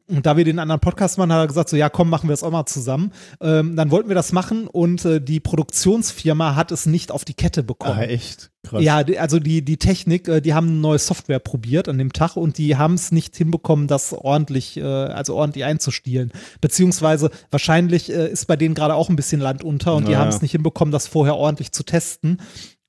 [0.09, 2.33] Und da wir den anderen Podcast machen, hat er gesagt, so ja, komm, machen wir
[2.33, 3.11] das auch mal zusammen.
[3.39, 7.33] Ähm, dann wollten wir das machen und äh, die Produktionsfirma hat es nicht auf die
[7.33, 7.99] Kette bekommen.
[7.99, 8.51] Ah, echt?
[8.63, 8.83] Krass.
[8.83, 12.11] Ja, die, also die, die Technik, äh, die haben eine neue Software probiert an dem
[12.11, 16.31] Tag und die haben es nicht hinbekommen, das ordentlich, äh, also ordentlich einzustielen.
[16.59, 20.19] Beziehungsweise wahrscheinlich äh, ist bei denen gerade auch ein bisschen Land unter und die Ja.
[20.19, 22.41] haben es nicht hinbekommen, das vorher ordentlich zu testen.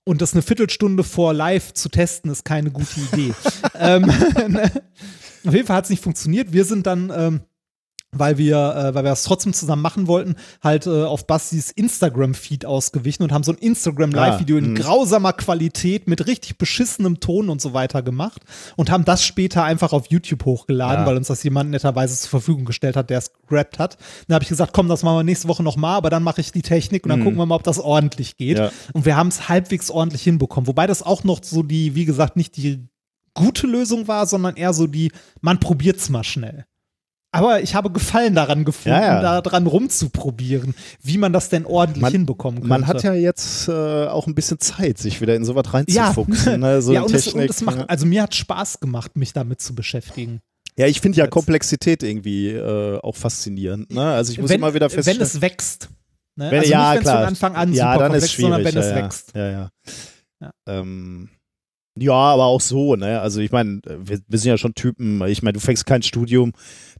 [0.06, 3.32] Und das eine Viertelstunde vor live zu testen, ist keine gute Idee.
[3.78, 4.10] ähm,
[5.46, 6.52] auf jeden Fall hat es nicht funktioniert.
[6.52, 7.40] Wir sind dann ähm,
[8.16, 12.64] weil wir, äh, weil wir das trotzdem zusammen machen wollten, halt äh, auf Bastis Instagram-Feed
[12.64, 14.80] ausgewichen und haben so ein Instagram-Live-Video Ah, in mh.
[14.80, 18.42] grausamer Qualität mit richtig beschissenem Ton und so weiter gemacht
[18.76, 21.06] und haben das später einfach auf YouTube hochgeladen, Ja.
[21.06, 23.98] weil uns das jemand netterweise zur Verfügung gestellt hat, der es gerappt hat.
[24.28, 26.52] Dann habe ich gesagt, komm, das machen wir nächste Woche nochmal, aber dann mache ich
[26.52, 28.58] die Technik und dann gucken wir mal, ob das ordentlich geht.
[28.58, 28.70] Ja.
[28.92, 30.68] Und wir haben es halbwegs ordentlich hinbekommen.
[30.68, 32.86] Wobei das auch noch so die, wie gesagt, nicht die
[33.34, 36.64] gute Lösung war, sondern eher so die, man probiert's mal schnell.
[37.32, 39.40] Aber ich habe Gefallen daran gefunden, Ja, ja.
[39.42, 42.68] daran rumzuprobieren, wie man das denn ordentlich Man- hinbekommen könnte.
[42.68, 46.60] Man hat ja jetzt äh, auch ein bisschen Zeit, sich wieder in sowas ja, reinzufuchsen.
[46.60, 46.80] ne?
[46.82, 47.42] so ja und, es, Technik.
[47.42, 47.84] und es macht, ja.
[47.86, 50.40] also mir hat Spaß gemacht, mich damit zu beschäftigen.
[50.78, 53.92] ja, ich finde ja Komplexität irgendwie äh, auch faszinierend.
[53.92, 54.04] Ne?
[54.12, 55.22] Also ich muss wenn, immer wieder wenn feststellen.
[55.22, 55.88] es wächst.
[56.36, 56.52] Ne?
[56.52, 58.40] Wenn, also ja, nicht, wenn es von Anfang an ja, super dann komplex ist ist,
[58.40, 58.74] sondern schwierig.
[58.76, 59.32] wenn es ja, wächst.
[59.34, 59.68] Ja, ja.
[60.40, 60.50] Ja.
[60.68, 61.30] Ähm,
[61.96, 63.20] ja, aber auch so, ne?
[63.20, 66.52] Also ich meine, wir, wir sind ja schon Typen, ich meine, du fängst kein Studium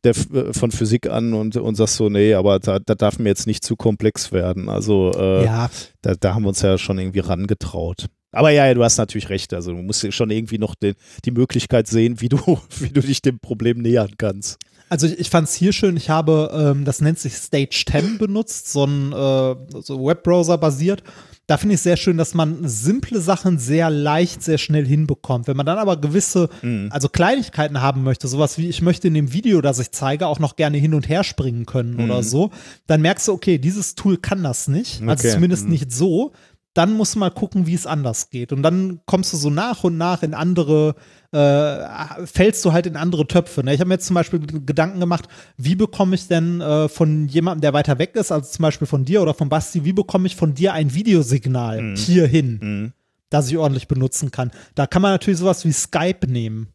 [0.04, 3.28] der, äh, von Physik an und, und sagst so, nee, aber da, da darf mir
[3.28, 4.68] jetzt nicht zu komplex werden.
[4.68, 5.70] Also äh, Ja,
[6.02, 8.06] da, da haben wir uns ja schon irgendwie rangetraut.
[8.30, 9.54] Aber ja, ja, du hast natürlich recht.
[9.54, 10.94] Also du musst schon irgendwie noch den,
[11.24, 12.38] die Möglichkeit sehen, wie du,
[12.78, 14.58] wie du dich dem Problem nähern kannst.
[14.88, 18.18] Also ich, ich fand es hier schön, ich habe, ähm, das nennt sich Stage 10
[18.18, 21.02] benutzt, so ein äh, so Webbrowser basiert.
[21.46, 25.46] Da finde ich sehr schön, dass man simple Sachen sehr leicht, sehr schnell hinbekommt.
[25.46, 26.88] Wenn man dann aber gewisse, Mhm.
[26.90, 30.38] also Kleinigkeiten haben möchte, sowas wie ich möchte in dem Video, das ich zeige, auch
[30.38, 32.50] noch gerne hin und her springen können oder so,
[32.86, 35.02] dann merkst du, okay, dieses Tool kann das nicht.
[35.02, 35.34] Also Okay.
[35.34, 35.70] zumindest Mhm.
[35.72, 36.32] nicht so.
[36.74, 38.52] Dann musst du mal gucken, wie es anders geht.
[38.52, 40.96] Und dann kommst du so nach und nach in andere,
[41.30, 43.62] äh, fällst du halt in andere Töpfe.
[43.62, 43.72] Ne?
[43.74, 47.60] Ich habe mir jetzt zum Beispiel Gedanken gemacht, wie bekomme ich denn äh, von jemandem,
[47.60, 50.34] der weiter weg ist, also zum Beispiel von dir oder von Basti, wie bekomme ich
[50.36, 52.92] von dir ein Videosignal hierhin, Mhm.
[53.30, 54.50] das ich ordentlich benutzen kann?
[54.74, 56.68] Da kann man natürlich sowas wie Skype nehmen.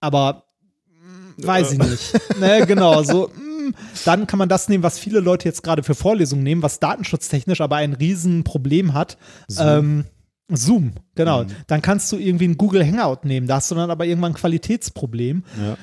[0.00, 0.44] Aber
[0.88, 2.18] mm, weiß ich nicht.
[2.40, 3.30] ne, genau, so.
[3.68, 3.74] mm,
[4.04, 7.60] Dann kann man das nehmen, was viele Leute jetzt gerade für Vorlesungen nehmen, was datenschutztechnisch
[7.60, 9.18] aber ein Riesenproblem hat.
[9.48, 9.68] Zoom.
[9.68, 10.04] Ähm,
[10.52, 11.44] Zoom, genau.
[11.66, 13.46] Dann kannst du irgendwie ein Google Hangout nehmen.
[13.46, 15.42] Da hast du dann aber irgendwann ein Qualitätsproblem.
[15.58, 15.76] Ja.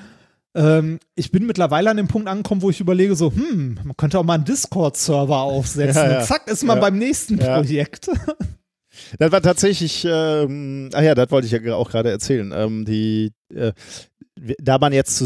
[0.54, 4.20] Ähm, ich bin mittlerweile an dem Punkt angekommen, wo ich überlege, so, hm, man könnte
[4.20, 6.02] auch mal einen Discord-Server aufsetzen.
[6.02, 6.20] Ja, ja.
[6.20, 7.38] Und zack, ist man beim nächsten.
[7.38, 8.10] Projekt.
[9.18, 12.52] Das war tatsächlich, ähm, ach ja, das wollte ich ja auch gerade erzählen.
[12.54, 13.72] Ähm, die, äh,
[14.60, 15.24] da man jetzt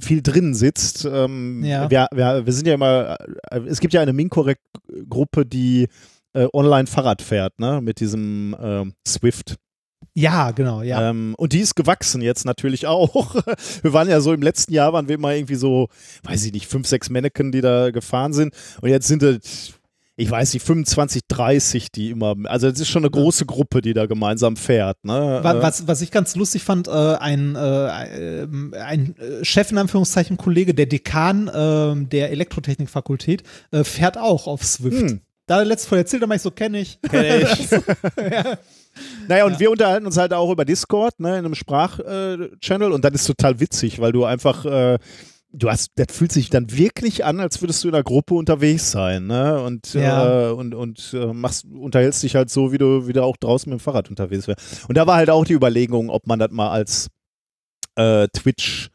[0.00, 1.90] viel drin sitzt, ähm, Ja.
[1.90, 3.16] wir, wir, wir sind ja immer,
[3.50, 5.88] äh, es gibt ja eine Minkorrekt-Gruppe, die
[6.32, 9.56] äh, online Fahrrad fährt, ne, mit diesem ähm, Swift.
[10.14, 11.10] ja, genau, ja.
[11.10, 13.34] Ähm, und die ist gewachsen jetzt natürlich auch.
[13.82, 15.88] Wir waren ja so im letzten Jahr, waren wir immer irgendwie so,
[16.24, 18.54] weiß ich nicht, fünf, sechs Mannequin, die da gefahren sind.
[18.80, 19.74] Und jetzt sind es,
[20.18, 23.92] ich weiß nicht, 25, 30, die immer, also es ist schon eine große Gruppe, die
[23.92, 25.04] da gemeinsam fährt.
[25.04, 25.40] Ne?
[25.40, 28.46] Äh, Was, was ich ganz lustig fand, äh, ein, äh,
[28.80, 35.10] ein Chef in Anführungszeichen Kollege, der Dekan äh, der Elektrotechnikfakultät, äh, fährt auch auf Swift.
[35.10, 35.20] Hm.
[35.46, 36.98] Da er letztes Mal erzählt, da ich so, kenne ich.
[37.02, 37.68] Kenn ich.
[39.28, 43.12] Naja, und wir unterhalten uns halt auch über Discord, ne, in einem Sprachchannel und das
[43.12, 44.64] ist total witzig, weil du einfach,
[45.58, 48.90] du hast, das fühlt sich dann wirklich an, als würdest du in einer Gruppe unterwegs
[48.90, 49.60] sein, ne?
[49.62, 50.48] Und, Ja.
[50.48, 53.80] äh, und, und äh, machst, unterhältst dich halt so, wie du wieder auch draußen mit
[53.80, 54.88] dem Fahrrad unterwegs wärst.
[54.88, 57.08] Und da war halt auch die Überlegung, ob man das mal als
[57.96, 58.90] äh, Twitch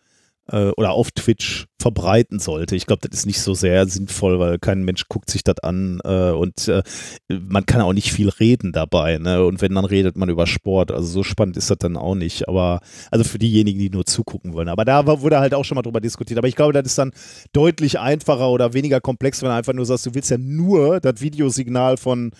[0.51, 2.75] äh, oder auf Twitch verbreiten sollte.
[2.75, 5.99] Ich glaube, das ist nicht so sehr sinnvoll, weil kein Mensch guckt sich das an
[6.03, 6.83] äh, und äh,
[7.29, 9.17] man kann auch nicht viel reden dabei.
[9.17, 9.43] Ne?
[9.43, 10.91] Und wenn, dann redet man über Sport.
[10.91, 12.47] Also so spannend ist das dann auch nicht.
[12.47, 14.69] Aber also für diejenigen, die nur zugucken wollen.
[14.69, 16.37] Aber da wurde halt auch schon mal drüber diskutiert.
[16.37, 17.13] Aber ich glaube, das ist dann
[17.53, 21.21] deutlich einfacher oder weniger komplex, wenn du einfach nur sagst, du willst ja nur das
[21.21, 22.31] Videosignal von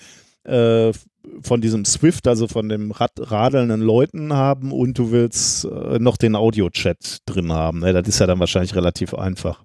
[0.43, 0.91] äh,
[1.41, 6.17] von diesem Swift, also von dem Rad radelnden Leuten haben und du willst äh, noch
[6.17, 7.79] den Audio-Chat drin haben.
[7.79, 7.93] Ne?
[7.93, 9.63] Das ist ja dann wahrscheinlich relativ einfach.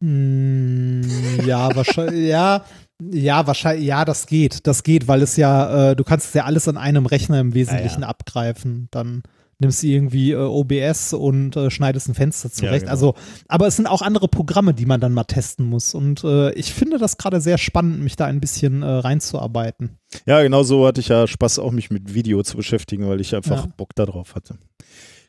[0.00, 1.02] Mm,
[1.46, 2.64] ja, wahrscheinlich, ja,
[3.00, 4.66] ja, wahrscheinlich, ja, das geht.
[4.66, 7.54] Das geht, weil es ja, äh, du kannst es ja alles an einem Rechner im
[7.54, 8.88] Wesentlichen abgreifen.
[8.90, 9.22] Dann
[9.62, 12.82] nimmst du irgendwie äh, OBS und äh, schneidest ein Fenster zurecht.
[12.82, 12.90] genau.
[12.90, 13.14] Also,
[13.48, 15.94] aber es sind auch andere Programme, die man dann mal testen muss.
[15.94, 19.98] Und äh, ich finde das gerade sehr spannend, mich da ein bisschen äh, reinzuarbeiten.
[20.26, 23.34] Ja, genau so hatte ich ja Spaß, auch mich mit Video zu beschäftigen, weil ich
[23.34, 23.72] einfach Ja.
[23.76, 24.58] Bock darauf hatte.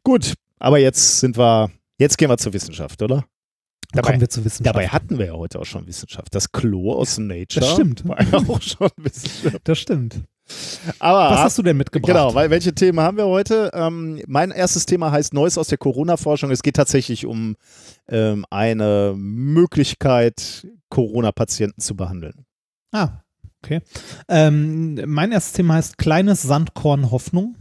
[0.03, 3.17] Gut, aber jetzt sind wir, jetzt gehen wir zur Wissenschaft, oder?
[3.91, 4.65] Da Dabei- kommen wir zu Wissenschaft.
[4.75, 6.33] Dabei hatten wir ja heute auch schon Wissenschaft.
[6.35, 8.07] Das Klo aus Nature das stimmt.
[8.07, 9.59] war ja auch schon Wissenschaft.
[9.63, 10.21] Das stimmt.
[10.99, 12.11] Aber Was hast du denn mitgebracht?
[12.11, 13.71] Genau, weil welche Themen haben wir heute?
[13.73, 16.51] Ähm, mein erstes Thema heißt Neues aus der Corona-Forschung.
[16.51, 17.55] Es geht tatsächlich um
[18.09, 22.45] ähm, eine Möglichkeit, Corona-Patienten zu behandeln.
[22.91, 23.22] Ah,
[23.63, 23.81] okay.
[24.27, 27.55] Ähm, mein erstes Thema heißt Kleines Sandkorn Hoffnung.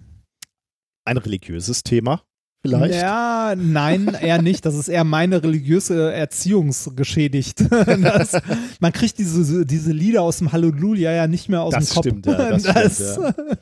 [1.05, 2.23] Ein religiöses Thema
[2.65, 2.95] vielleicht?
[2.95, 4.65] Ja, nein, eher nicht.
[4.65, 7.65] Das ist eher meine religiöse Erziehung geschädigt.
[7.70, 8.37] Das,
[8.81, 12.07] man kriegt diese, diese Lieder aus dem Halleluja ja nicht mehr aus Das dem Kopf.
[12.07, 13.59] stimmt, ja, das stimmt,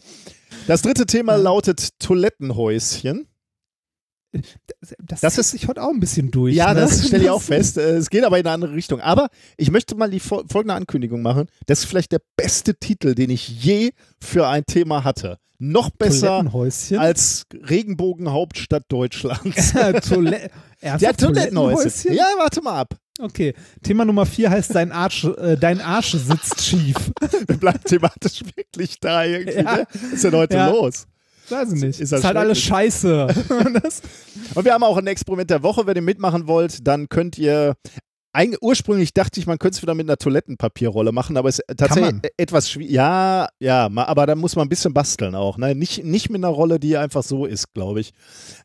[0.66, 3.26] Das dritte Thema lautet Toilettenhäuschen.
[5.00, 6.54] Das, Das ist- sich heute auch ein bisschen durch.
[6.54, 6.80] Ja, ne?
[6.80, 7.78] das stelle ich auch fest.
[7.78, 9.00] Äh, Es geht aber in eine andere Richtung.
[9.00, 11.46] Aber ich möchte mal die fol- folgende Ankündigung machen.
[11.66, 13.90] Das ist vielleicht der beste Titel, den ich je
[14.22, 15.38] für ein Thema hatte.
[15.58, 16.42] Noch besser
[16.96, 19.72] als Regenbogenhauptstadt Deutschlands.
[20.08, 20.50] Toilette.
[20.80, 20.96] Ja?
[21.12, 22.14] Toilettenhäuschen.
[22.14, 22.94] Ja, warte mal ab.
[23.20, 23.52] Okay.
[23.82, 26.96] Thema Nummer vier heißt dein Arsch, äh, dein Arsch sitzt schief.
[27.46, 29.58] Wir bleiben thematisch wirklich da irgendwie.
[29.58, 29.76] Ja.
[29.76, 29.86] Ne?
[29.92, 30.70] Was ist denn heute Ja.
[30.70, 31.06] los?
[31.50, 31.88] Weiß ich nicht.
[31.88, 33.26] Ist Ist, das halt alles scheiße.
[34.54, 35.86] Und wir haben auch ein Experiment der Woche.
[35.86, 37.74] Wenn ihr mitmachen wollt, dann könnt ihr
[38.32, 41.64] Eig ursprünglich dachte ich, man könnte es wieder mit einer Toilettenpapierrolle machen, aber es ist
[41.76, 42.22] tatsächlich man?
[42.36, 42.92] etwas schwierig.
[42.92, 45.58] Ja, ja, aber da muss man ein bisschen basteln auch.
[45.58, 45.74] Ne?
[45.74, 48.12] Nicht, nicht mit einer Rolle, die einfach so ist, glaube ich.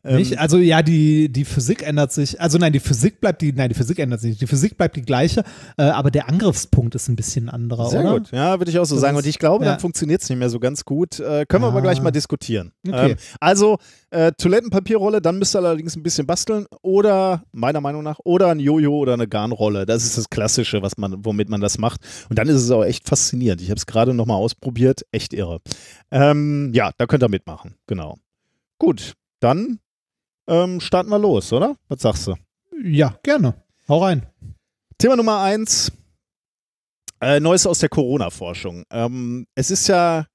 [0.04, 0.38] Ähm, Nicht?
[0.38, 2.40] Also ja, die, die Physik ändert sich.
[2.40, 4.38] Also nein, die Physik bleibt die, nein, die Physik ändert sich.
[4.38, 5.42] Die Physik bleibt die gleiche,
[5.78, 8.12] äh, aber der Angriffspunkt ist ein bisschen anderer, Sehr oder?
[8.20, 9.16] gut, ja, würde ich auch so Das sagen.
[9.16, 9.72] ist- Und ich glaube, ja.
[9.72, 11.18] dann funktioniert es nicht mehr so ganz gut.
[11.18, 12.02] Äh, können wir aber gleich Ah.
[12.02, 12.72] mal diskutieren.
[12.86, 13.10] Okay.
[13.12, 13.78] Ähm, also
[14.10, 18.60] äh, Toilettenpapierrolle, dann müsst ihr allerdings ein bisschen basteln oder, meiner Meinung nach, oder ein
[18.60, 19.86] Jojo oder eine Garnrolle.
[19.86, 22.00] Das ist das Klassische, was man, womit man das macht.
[22.28, 23.60] Und dann ist es auch echt faszinierend.
[23.60, 25.02] Ich habe es gerade nochmal ausprobiert.
[25.10, 25.60] Echt irre.
[26.10, 27.74] Ähm, ja, da könnt ihr mitmachen.
[27.86, 28.16] Genau.
[28.78, 29.80] Gut, dann
[30.46, 31.76] ähm, starten wir los, oder?
[31.88, 32.34] Was sagst du?
[32.82, 33.54] Ja, gerne.
[33.88, 34.26] Hau rein.
[34.98, 35.92] Thema Nummer eins.
[37.20, 38.84] Äh, Neues aus der Corona-Forschung.
[38.90, 40.26] Ähm, es ist ja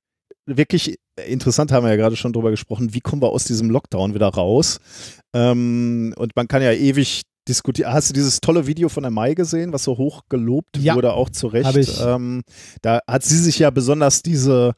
[0.45, 4.14] wirklich interessant, haben wir ja gerade schon drüber gesprochen, wie kommen wir aus diesem Lockdown
[4.14, 4.80] wieder raus?
[5.34, 7.94] Ähm, und man kann ja ewig diskutieren.
[7.94, 11.14] Hast du dieses tolle Video von der Mai gesehen, was so hoch gelobt Ja, wurde,
[11.14, 11.76] auch zu Recht?
[11.76, 12.00] ich.
[12.02, 12.44] Ähm,
[12.82, 14.74] da hat sie sich ja besonders diese,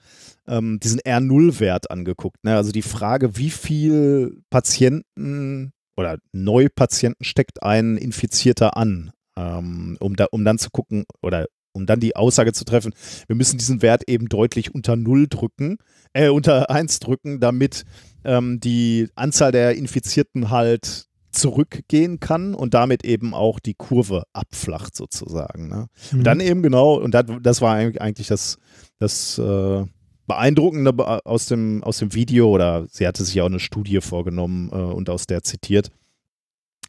[0.47, 2.43] ähm, diesen R0-Wert angeguckt.
[2.43, 2.55] Ne?
[2.55, 10.27] Also die Frage, wie viel Patienten oder Neupatienten steckt ein Infizierter an, ähm, um, da,
[10.31, 12.93] um dann zu gucken oder um dann die Aussage zu treffen,
[13.27, 15.77] wir müssen diesen Wert eben deutlich unter Null drücken,
[16.13, 17.83] äh, unter eins drücken, damit
[18.23, 24.95] ähm, die Anzahl der Infizierten halt zurückgehen kann und damit eben auch die Kurve abflacht
[24.95, 25.67] sozusagen.
[25.67, 25.87] Ne?
[26.11, 26.19] Mhm.
[26.19, 28.57] Und dann eben genau, und das, das war eigentlich das,
[28.99, 29.83] das äh,
[30.27, 33.99] Beeindruckende be- aus dem, aus dem Video, oder sie hatte sich ja auch eine Studie
[33.99, 35.89] vorgenommen äh, und aus der zitiert,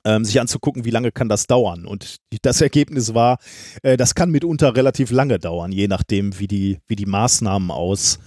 [0.04, 1.86] ähm, sich anzugucken, wie lange kann das dauern.
[1.86, 3.38] Und das Ergebnis war,
[3.82, 8.18] äh, das kann mitunter relativ lange dauern, je nachdem, wie die, wie die Maßnahmen aus,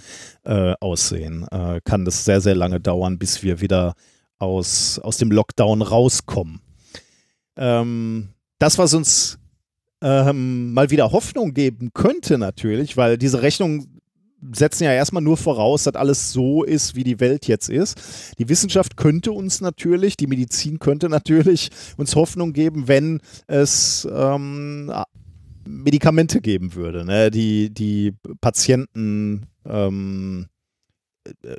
[0.43, 1.47] äh, aussehen.
[1.51, 3.93] Äh, kann das sehr, sehr lange dauern, bis wir wieder
[4.39, 6.61] aus, aus dem Lockdown rauskommen.
[7.55, 8.29] Ähm,
[8.59, 9.39] das, was uns
[10.01, 13.96] ähm, mal wieder Hoffnung geben könnte natürlich, weil diese Rechnungen
[14.53, 17.97] setzen ja erstmal nur voraus, dass alles so ist, wie die Welt jetzt ist.
[18.37, 24.91] Die Wissenschaft könnte uns natürlich, die Medizin könnte natürlich uns Hoffnung geben, wenn es ähm,
[25.67, 30.56] Medikamente geben würde, ne, die die Patienten ähm, äh,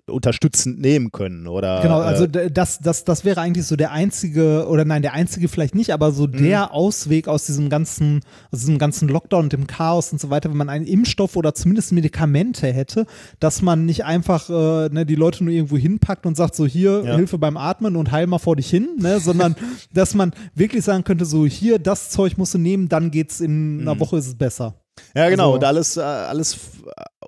[0.06, 4.66] unterstützend nehmen können oder Genau, also äh, das, das, das wäre eigentlich so der einzige,
[4.68, 8.20] oder nein, der einzige vielleicht nicht, aber so der Ausweg aus diesem ganzen,
[8.50, 11.54] aus diesem ganzen Lockdown und dem Chaos und so weiter, wenn man einen Impfstoff oder
[11.54, 13.06] zumindest Medikamente hätte,
[13.40, 17.02] dass man nicht einfach äh, ne, die Leute nur irgendwo hinpackt und sagt, so hier,
[17.04, 17.16] Ja.
[17.16, 19.56] Hilfe beim Atmen und heil mal vor dich hin, ne, sondern
[19.92, 23.80] dass man wirklich sagen könnte, so hier, das Zeug musst du nehmen, dann geht's in
[23.80, 24.74] einer Woche ist es besser.
[25.14, 25.44] Ja, genau.
[25.46, 26.82] Also- und alles, äh, alles f-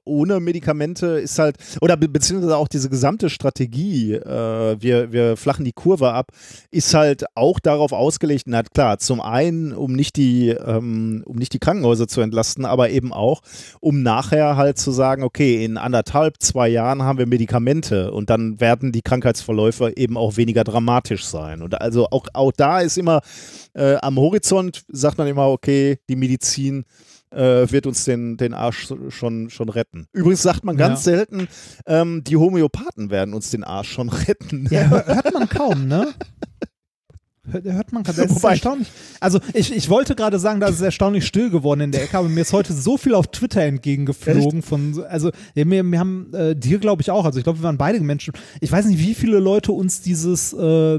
[0.04, 5.64] ohne Medikamente ist halt, oder be beziehungsweise auch diese gesamte Strategie, äh, wir, wir flachen
[5.64, 6.28] die Kurve ab,
[6.70, 11.52] ist halt auch darauf ausgelegt, na klar, zum einen, um nicht die, ähm, um nicht
[11.52, 13.42] die Krankenhäuser zu entlasten, aber eben auch,
[13.80, 18.60] um nachher halt zu sagen, okay, in anderthalb, zwei Jahren haben wir Medikamente und dann
[18.60, 21.62] werden die Krankheitsverläufe eben auch weniger dramatisch sein.
[21.62, 23.20] Und also auch, auch da ist immer
[23.74, 26.84] äh, am Horizont, sagt man immer, okay, die Medizin
[27.30, 30.06] äh, wird uns den, den Arsch schon, schon retten.
[30.12, 31.12] Übrigens sagt man ganz Ja.
[31.12, 31.48] selten,
[31.86, 34.66] ähm, die Homöopathen werden uns den Arsch schon retten.
[34.70, 36.08] Ja, hör- hört man kaum, ne?
[37.50, 38.14] Hört, man kaum.
[38.14, 38.88] Das ist erstaunlich.
[39.18, 42.18] Also ich, ich wollte gerade sagen, da ist es erstaunlich still geworden in der Ecke,
[42.18, 45.98] aber mir ist heute so viel auf Twitter entgegengeflogen von, so- also ja, wir, wir
[45.98, 48.34] haben äh, dir glaube ich auch, also ich glaube, wir waren beide Menschen.
[48.60, 50.98] Ich weiß nicht, wie viele Leute uns dieses, äh, äh,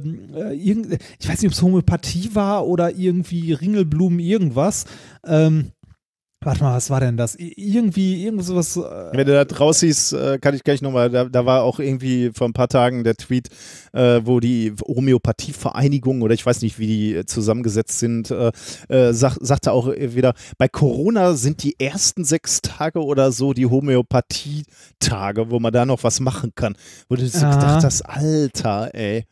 [0.56, 4.86] irgend, ich weiß nicht, ob es Homöopathie war oder irgendwie Ringelblumen irgendwas.
[5.26, 5.72] Ähm,
[6.44, 7.36] warte mal, was war denn das?
[7.36, 8.76] Irgendwie, irgend sowas.
[8.78, 8.82] Äh,
[9.12, 12.48] Wenn du da raussiehst, äh, kann ich gleich nochmal, da, da war auch irgendwie vor
[12.48, 13.50] ein paar Tagen der Tweet,
[13.94, 18.52] äh, wo die Homöopathievereinigung oder ich weiß nicht, wie die äh, zusammengesetzt sind, äh,
[18.90, 23.68] äh, sag, sagte auch wieder, bei Corona sind die ersten sechs Tage oder so die
[23.68, 26.76] Homöopathie-Tage, wo man da noch was machen kann.
[27.08, 29.26] Wo du so gedacht hast, Alter, ey.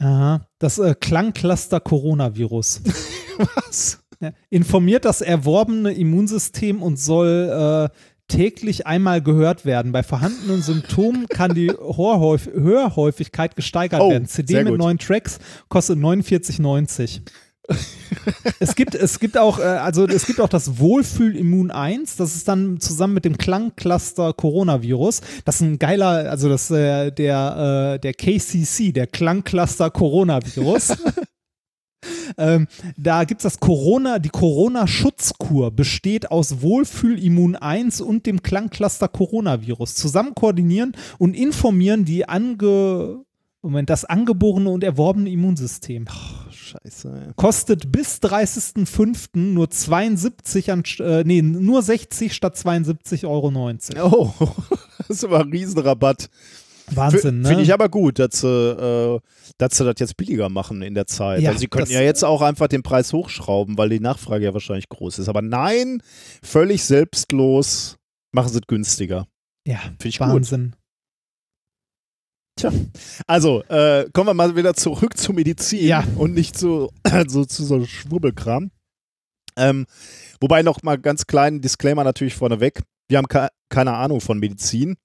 [0.00, 2.82] Aha, das äh, Klangcluster Coronavirus.
[3.38, 4.00] Was?
[4.20, 4.32] Ja.
[4.50, 7.96] Informiert das erworbene Immunsystem und soll äh,
[8.28, 9.92] täglich einmal gehört werden.
[9.92, 14.26] Bei vorhandenen Symptomen kann die Hörhäuf Hörhäufigkeit gesteigert Oh, werden.
[14.26, 15.38] CD mit neun Tracks
[15.68, 17.20] kostet 49,90.
[18.60, 22.48] es gibt, es gibt auch, äh, also es gibt auch das Wohlfühl-Immun 1, das ist
[22.48, 25.20] dann zusammen mit dem Klangcluster Coronavirus.
[25.44, 30.96] Das ist ein geiler, also das äh, der, äh, der KCC, der Klangcluster Coronavirus.
[32.36, 32.66] Ähm,
[32.96, 39.94] da gibt es das Corona, die Corona-Schutzkur besteht aus Wohlfühl-Immun 1 und dem Klangcluster Coronavirus.
[39.94, 43.24] Zusammen koordinieren und informieren die ange
[43.60, 46.06] Moment, das angeborene und erworbene Immunsystem.
[46.50, 47.22] Scheiße.
[47.26, 47.32] ey.
[47.34, 49.30] Kostet bis 30.05.
[49.34, 54.32] nur 72 an, äh, nee, nur 60 statt 72,90 Euro.
[54.40, 54.48] Oh,
[54.98, 56.30] das ist aber ein Riesenrabatt.
[56.94, 57.48] Wahnsinn, ne?
[57.48, 59.20] Finde ich aber gut, dass sie, äh,
[59.58, 61.42] dass sie das jetzt billiger machen in der Zeit.
[61.42, 64.52] Ja, also sie könnten ja jetzt auch einfach den Preis hochschrauben, weil die Nachfrage ja
[64.54, 65.28] wahrscheinlich groß ist.
[65.28, 66.02] Aber nein,
[66.42, 67.96] völlig selbstlos
[68.32, 69.26] machen sie es günstiger.
[69.66, 70.28] ja, Finde ich gut.
[70.28, 70.74] Wahnsinn.
[73.28, 76.04] Also, äh, kommen wir mal wieder zurück zur Medizin Ja.
[76.16, 76.90] und nicht zu,
[77.28, 78.70] so, zu so Schwurbelkram.
[79.56, 79.86] Ähm,
[80.40, 82.82] wobei noch mal ganz kleinen Disclaimer natürlich vorneweg.
[83.08, 84.96] Wir haben ke keine Ahnung von Medizin.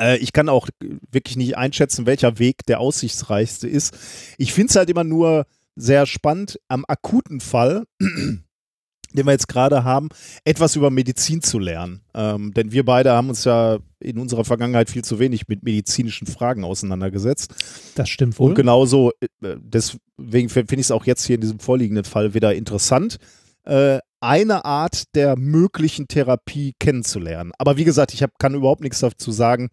[0.00, 0.68] Äh, ich kann auch
[1.10, 3.96] wirklich nicht einschätzen, welcher Weg der aussichtsreichste ist.
[4.38, 5.46] Ich finde es halt immer nur
[5.76, 10.08] sehr spannend, am akuten Fall, den wir jetzt gerade haben,
[10.44, 12.02] etwas über Medizin zu lernen.
[12.14, 16.26] Ähm, denn wir beide haben uns ja in unserer Vergangenheit viel zu wenig mit medizinischen
[16.26, 17.54] Fragen auseinandergesetzt.
[17.94, 18.50] Das stimmt wohl.
[18.50, 22.54] Und genauso, äh, deswegen finde ich es auch jetzt hier in diesem vorliegenden Fall wieder
[22.54, 23.18] interessant,
[23.64, 27.52] äh, eine Art der möglichen Therapie kennenzulernen.
[27.58, 29.70] Aber wie gesagt, ich hab, kann überhaupt nichts dazu sagen,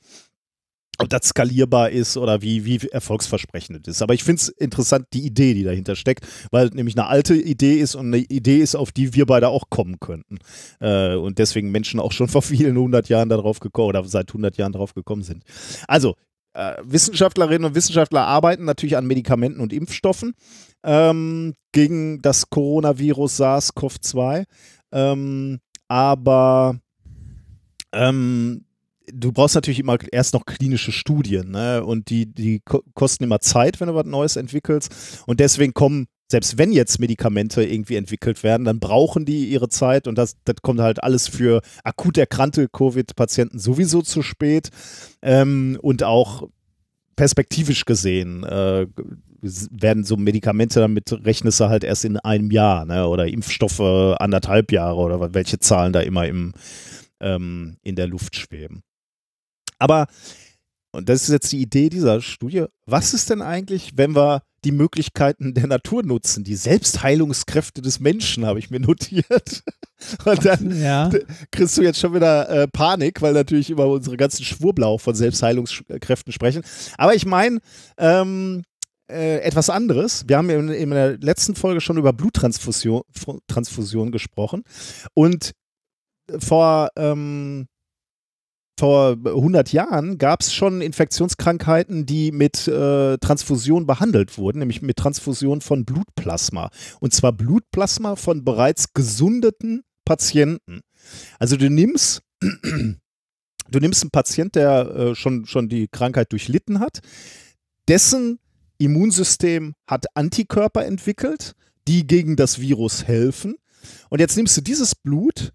[1.00, 4.02] ob das skalierbar ist oder wie, wie erfolgsversprechend es ist.
[4.04, 7.36] Aber ich finde es interessant, die Idee, die dahinter steckt, weil es nämlich eine alte
[7.36, 10.38] Idee ist und eine Idee ist, auf die wir beide auch kommen könnten.
[10.80, 14.58] Äh, und deswegen Menschen auch schon vor vielen hundert Jahren darauf gekommen oder seit hundert
[14.58, 15.44] Jahren darauf gekommen sind.
[15.88, 16.16] Also,
[16.54, 20.34] äh, Wissenschaftlerinnen und Wissenschaftler arbeiten natürlich an Medikamenten und Impfstoffen
[20.84, 24.46] ähm, gegen das Coronavirus SARS-CoV-2.
[24.92, 26.80] Ähm, aber
[27.92, 28.66] ähm,
[29.12, 31.84] du brauchst natürlich immer erst noch klinische Studien, ne?
[31.84, 35.24] Und die, die ko kosten immer Zeit, wenn du was Neues entwickelst.
[35.26, 40.08] Und deswegen kommen, selbst wenn jetzt Medikamente irgendwie entwickelt werden, dann brauchen die ihre Zeit
[40.08, 44.72] und das, das kommt halt alles für akut erkrankte Covid-Patienten sowieso zu spät.
[45.22, 46.50] Ähm, und auch
[47.16, 48.88] perspektivisch gesehen äh,
[49.42, 53.08] werden so Medikamente damit rechnest du halt erst in einem Jahr, ne?
[53.08, 56.54] Oder Impfstoffe anderthalb Jahre oder welche Zahlen da immer im,
[57.20, 58.82] ähm, in der Luft schweben.
[59.78, 60.08] Aber,
[60.94, 64.72] und das ist jetzt die Idee dieser Studie, was ist denn eigentlich, wenn wir die
[64.72, 69.64] Möglichkeiten der Natur nutzen, die Selbstheilungskräfte des Menschen, habe ich mir notiert.
[70.26, 71.10] Und dann Ja.
[71.52, 76.32] kriegst du jetzt schon wieder äh, Panik, weil natürlich über unsere ganzen Schwurblau von Selbstheilungskräften
[76.32, 76.64] sprechen.
[76.98, 77.60] Aber ich meine,
[77.98, 78.64] ähm,
[79.10, 80.24] äh, etwas anderes.
[80.28, 83.04] Wir haben in, in der letzten Folge schon über Bluttransfusion
[83.48, 84.64] Transfusion gesprochen.
[85.14, 85.52] Und
[86.40, 87.68] vor, ähm,
[88.80, 94.98] vor 100 Jahren gab es schon Infektionskrankheiten, die mit äh, Transfusion behandelt wurden, nämlich mit
[94.98, 96.70] Transfusion von Blutplasma.
[97.00, 100.82] Und zwar Blutplasma von bereits gesundeten Patienten.
[101.40, 107.00] Also du nimmst, du nimmst einen Patient, der äh, schon, schon die Krankheit durchlitten hat,
[107.88, 108.40] dessen
[108.80, 111.54] Immunsystem hat Antikörper entwickelt,
[111.88, 113.56] die gegen das Virus helfen.
[114.10, 115.52] Und jetzt nimmst du dieses Blut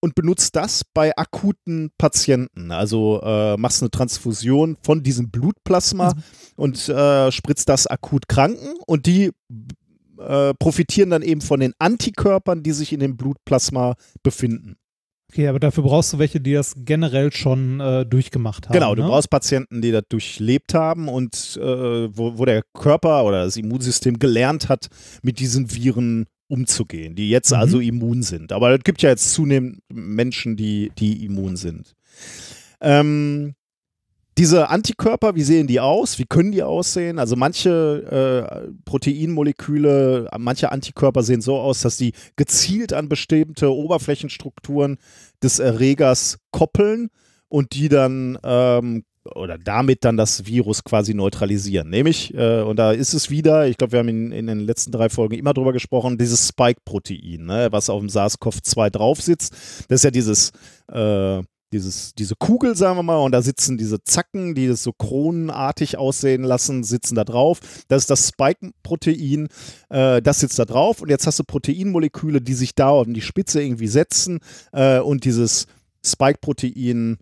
[0.00, 2.70] und benutzt das bei akuten Patienten.
[2.70, 6.14] Also äh, machst eine Transfusion von diesem Blutplasma
[6.56, 9.30] und äh, spritzt das akut Kranken und die
[10.18, 14.76] äh, profitieren dann eben von den Antikörpern, die sich in dem Blutplasma befinden.
[15.30, 18.72] Okay, aber dafür brauchst du welche, die das generell schon äh, durchgemacht haben.
[18.72, 19.08] Genau, du ne?
[19.08, 24.18] brauchst Patienten, die das durchlebt haben und äh, wo, wo der Körper oder das Immunsystem
[24.18, 24.88] gelernt hat,
[25.22, 27.58] mit diesen Viren umzugehen, die jetzt Mhm.
[27.58, 28.52] also immun sind.
[28.52, 31.94] Aber es gibt ja jetzt zunehmend Menschen, die, die immun sind.
[32.80, 33.54] Ähm,
[34.38, 36.20] diese Antikörper, wie sehen die aus?
[36.20, 37.18] Wie können die aussehen?
[37.18, 44.98] Also manche äh, Proteinmoleküle, manche Antikörper sehen so aus, dass die gezielt an bestimmte Oberflächenstrukturen
[45.42, 47.08] des Erregers koppeln
[47.48, 49.02] und die dann ähm,
[49.34, 51.90] oder damit dann das Virus quasi neutralisieren.
[51.90, 54.92] Nämlich, äh, und da ist es wieder, ich glaube, wir haben in, in den letzten
[54.92, 59.52] drei Folgen immer drüber gesprochen, dieses Spike-Protein, ne, was auf dem SARS-CoV-2 drauf sitzt.
[59.88, 60.52] Das ist ja dieses,
[60.90, 61.42] äh,
[61.72, 65.98] dieses, diese Kugel, sagen wir mal, und da sitzen diese Zacken, die das so kronenartig
[65.98, 67.60] aussehen lassen, sitzen da drauf.
[67.88, 69.48] Das ist das Spike-Protein,
[69.90, 73.20] äh, das sitzt da drauf und jetzt hast du Proteinmoleküle, die sich da auf die
[73.20, 74.40] Spitze irgendwie setzen
[74.72, 75.66] äh, und dieses
[76.04, 77.18] Spike-Protein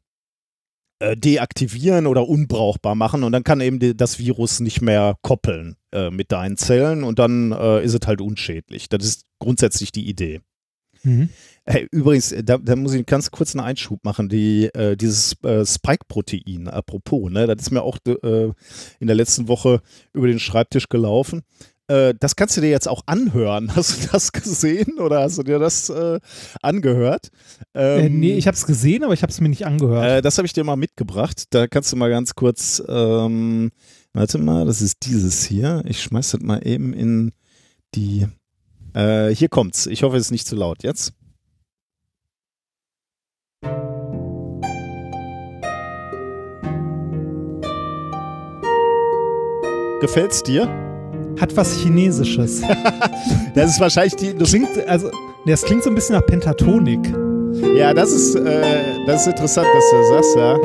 [0.98, 5.76] äh, deaktivieren oder unbrauchbar machen und dann kann eben die, das Virus nicht mehr koppeln
[5.92, 8.88] äh, mit deinen Zellen und dann äh, ist es halt unschädlich.
[8.88, 10.40] Das ist grundsätzlich die Idee.
[11.02, 11.28] Mhm.
[11.64, 14.28] Hey, übrigens, da, da muss ich ganz kurz einen Einschub machen.
[14.28, 18.52] Die, äh, dieses äh, Spike-Protein, apropos, ne, das ist mir auch äh,
[19.00, 19.82] in der letzten Woche
[20.12, 21.42] über den Schreibtisch gelaufen.
[21.88, 23.72] Äh, das kannst du dir jetzt auch anhören.
[23.76, 26.18] Hast du das gesehen oder hast du dir das äh,
[26.62, 27.28] angehört?
[27.74, 30.04] Äh, Ähm, nee, ich habe es gesehen, aber ich habe es mir nicht angehört.
[30.04, 31.44] äh, das habe ich dir mal mitgebracht.
[31.50, 33.70] Da kannst du mal ganz kurz ähm,
[34.16, 35.82] Warte mal, das ist dieses hier.
[35.86, 37.32] Ich schmeiß das mal eben in
[37.94, 38.26] die.
[38.94, 39.86] Äh, hier kommt's.
[39.86, 41.12] Ich hoffe, es ist nicht zu laut jetzt.
[50.00, 50.68] Gefällt's dir?
[51.40, 52.62] Hat was Chinesisches.
[53.54, 54.66] Das ist wahrscheinlich die Industrie.
[54.66, 55.10] Klingt, also,
[55.46, 57.00] das klingt so ein bisschen nach Pentatonik.
[57.74, 60.58] Ja, das ist, äh, das ist interessant, dass du das sagst, ja.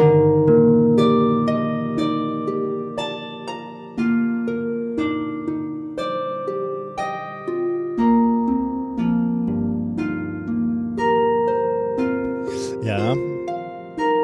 [12.83, 13.15] Ja.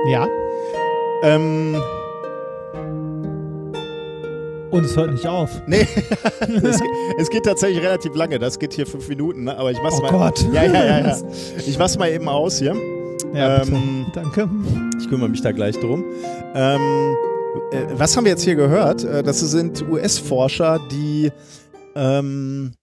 [0.10, 0.28] Ja.
[1.24, 1.82] Ähm,
[4.78, 5.50] Und es hört nicht auf.
[5.68, 5.82] nee,
[6.40, 6.88] es, ge-
[7.18, 8.38] es geht tatsächlich relativ lange.
[8.40, 9.58] Das geht hier fünf Minuten, ne?
[9.58, 10.12] aber ich mach's Oh mal.
[10.12, 10.46] Gott.
[10.54, 11.18] Ja, ja, ja, ja.
[11.66, 12.76] Ich mach's mal eben aus hier.
[13.34, 13.62] Ja.
[13.64, 14.48] Ähm, Danke.
[15.00, 16.04] Ich kümmere mich da gleich drum.
[16.54, 17.16] Ähm,
[17.72, 19.04] äh, was haben wir jetzt hier gehört?
[19.04, 21.32] Äh, das sind US-Forscher, die
[21.96, 22.74] ähm,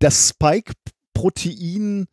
[0.00, 2.06] das Spike-Protein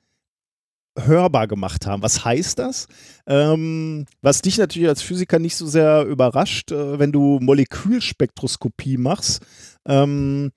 [0.97, 2.01] hörbar gemacht haben.
[2.01, 2.87] Was heißt das?
[3.27, 9.41] Ähm, was dich natürlich als Physiker nicht so sehr überrascht, äh, wenn du Molekülspektroskopie machst,
[9.87, 10.51] ähm,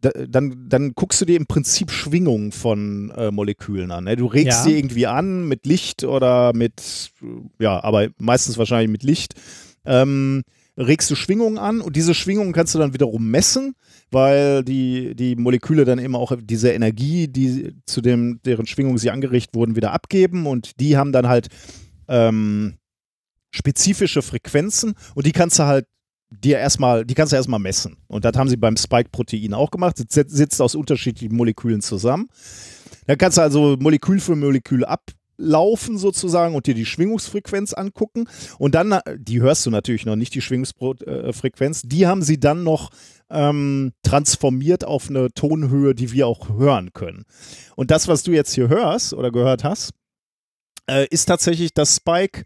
[0.00, 4.04] da, dann, dann guckst du dir im Prinzip Schwingungen von äh, Molekülen an.
[4.04, 4.14] Ne?
[4.16, 4.64] Du regst Ja.
[4.66, 9.34] die irgendwie an mit Licht oder mit, äh, ja, aber meistens wahrscheinlich mit Licht.
[9.84, 10.44] Ähm,
[10.76, 13.74] regst du Schwingungen an und diese Schwingungen kannst du dann wiederum messen,
[14.10, 19.10] weil die, die Moleküle dann eben auch diese Energie, die zu dem, deren Schwingungen sie
[19.10, 21.48] angeregt wurden, wieder abgeben und die haben dann halt
[22.08, 22.78] ähm,
[23.50, 25.86] spezifische Frequenzen und die kannst du halt
[26.30, 27.96] dir erstmal, die kannst du erstmal messen.
[28.06, 29.96] Und das haben sie beim Spike-Protein auch gemacht.
[29.96, 32.28] Sit- sitzt aus unterschiedlichen Molekülen zusammen.
[33.06, 38.28] Da kannst du also Molekül für Molekül ablaufen sozusagen und dir die Schwingungsfrequenz angucken.
[38.58, 42.90] Und dann, die hörst du natürlich noch nicht, die Schwingungsfrequenz, die haben sie dann noch
[43.30, 47.24] ähm, transformiert auf eine Tonhöhe, die wir auch hören können.
[47.76, 49.92] Und das, was du jetzt hier hörst oder gehört hast,
[50.88, 52.44] äh, ist tatsächlich das Spike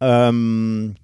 [0.00, 0.96] ähm,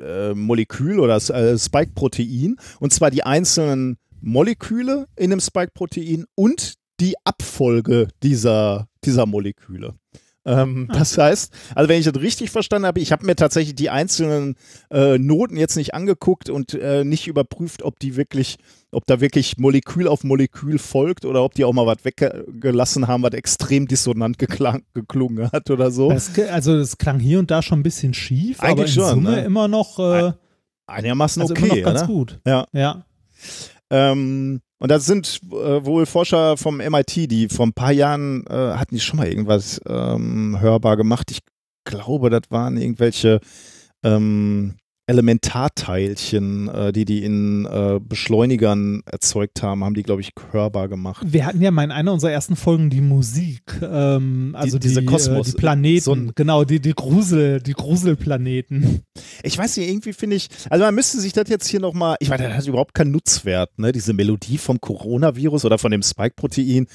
[0.00, 2.56] äh, Molekül oder äh, Spike-Protein.
[2.80, 9.94] Und zwar die einzelnen Moleküle in dem Spike-Protein und die Abfolge dieser, dieser Moleküle.
[10.46, 13.90] Ähm, Das heißt, also wenn ich das richtig verstanden habe, ich habe mir tatsächlich die
[13.90, 14.56] einzelnen
[14.90, 18.58] äh, Noten jetzt nicht angeguckt und äh, nicht überprüft, ob die wirklich,
[18.90, 23.22] ob da wirklich Molekül auf Molekül folgt oder ob die auch mal was weggelassen haben,
[23.22, 26.10] was extrem dissonant geklungen hat oder so.
[26.10, 29.08] Das, also das klang hier und da schon ein bisschen schief, aber in Eigentlich schon,
[29.10, 29.44] Summe ne?
[29.44, 30.32] immer noch, äh,
[30.86, 32.06] Einigermaßen also okay, immer noch ganz oder?
[32.06, 32.40] gut.
[32.46, 32.66] Ja.
[32.72, 33.06] Ja.
[33.90, 38.52] Ähm, und das sind äh, wohl Forscher vom MIT, die vor ein paar Jahren äh,
[38.52, 41.30] hatten die schon mal irgendwas ähm, hörbar gemacht.
[41.30, 41.38] Ich
[41.84, 43.40] glaube, das waren irgendwelche
[44.02, 44.74] ähm,
[45.06, 51.22] Elementarteilchen, äh, die die in äh, Beschleunigern erzeugt haben, haben die, glaube ich, hörbar gemacht.
[51.26, 55.00] Wir hatten ja mal in einer unserer ersten Folgen die Musik, ähm, also Die- diese
[55.02, 59.02] die, Kosmos- äh, die Planeten, so genau, die, die Grusel, die Gruselplaneten.
[59.42, 62.28] Ich weiß nicht, irgendwie finde ich, also man müsste sich das jetzt hier nochmal, ich
[62.30, 63.92] meine, das hat überhaupt keinen Nutzwert, ne?
[63.92, 66.86] Diese Melodie vom Coronavirus oder von dem Spike-Protein.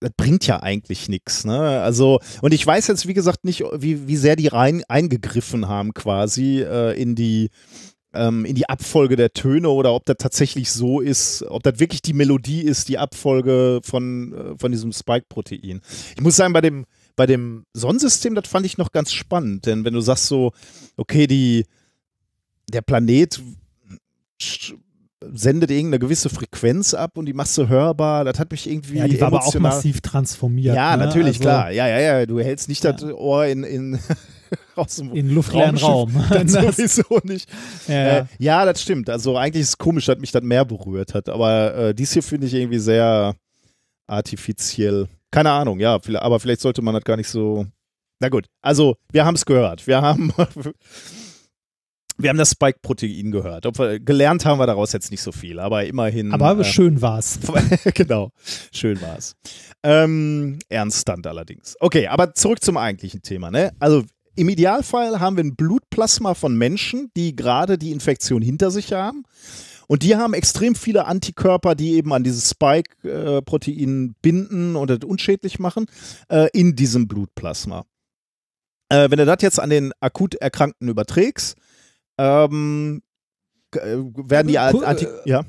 [0.00, 1.82] Das bringt ja eigentlich nichts, ne?
[1.82, 5.92] Also, und ich weiß jetzt, wie gesagt, nicht, wie, wie sehr die rein eingegriffen haben,
[5.92, 7.50] quasi, äh, in die,
[8.14, 12.02] ähm, in die Abfolge der Töne oder ob das tatsächlich so ist, ob das wirklich
[12.02, 15.82] die Melodie ist, die Abfolge von, äh, von diesem Spike-Protein.
[16.16, 19.84] Ich muss sagen, bei dem, bei dem Sonnensystem, das fand ich noch ganz spannend, denn
[19.84, 20.52] wenn du sagst so,
[20.96, 21.66] okay, die,
[22.72, 23.40] der Planet
[25.22, 29.06] sendet irgendeine gewisse Frequenz ab und die machst du hörbar, das hat mich irgendwie Ja,
[29.08, 30.74] die war aber auch massiv transformiert.
[30.74, 31.04] Ja, ne?
[31.04, 31.70] natürlich, also klar.
[31.70, 32.92] Ja, ja, ja, du hältst nicht Ja.
[32.92, 33.98] das Ohr in, in
[34.76, 36.12] aus dem In luftleeren Raum.
[36.30, 37.48] Das- sowieso nicht.
[37.86, 38.64] Ja, Äh, ja.
[38.64, 39.10] das stimmt.
[39.10, 41.28] Also eigentlich ist es komisch, dass mich das mehr berührt hat.
[41.28, 43.34] Aber äh, dies hier finde ich irgendwie sehr
[44.06, 45.06] artifiziell.
[45.30, 47.66] Keine Ahnung, ja, aber vielleicht sollte man das gar nicht so.
[48.20, 49.86] Na gut, also wir haben es gehört.
[49.86, 50.32] Wir haben,
[52.22, 53.66] wir haben das Spike-Protein gehört.
[53.78, 56.32] Wir, gelernt haben wir daraus jetzt nicht so viel, aber immerhin.
[56.32, 57.38] aber äh, schön war's.
[57.94, 58.30] genau,
[58.72, 59.34] schön war's.
[59.82, 61.76] Ähm, ernst dann allerdings.
[61.80, 63.50] Okay, aber zurück zum eigentlichen Thema.
[63.50, 63.72] Ne?
[63.78, 64.04] Also
[64.36, 69.24] im Idealfall haben wir ein Blutplasma von Menschen, die gerade die Infektion hinter sich haben.
[69.86, 75.58] Und die haben extrem viele Antikörper, die eben an dieses Spike-Protein binden und das unschädlich
[75.58, 75.86] machen,
[76.28, 77.84] äh, in diesem Blutplasma.
[78.88, 81.56] Äh, wenn du das jetzt an den akut Erkrankten überträgst,
[82.20, 83.02] ähm,
[83.74, 83.96] äh,
[84.28, 85.44] werden die Cool, Anti äh, ja.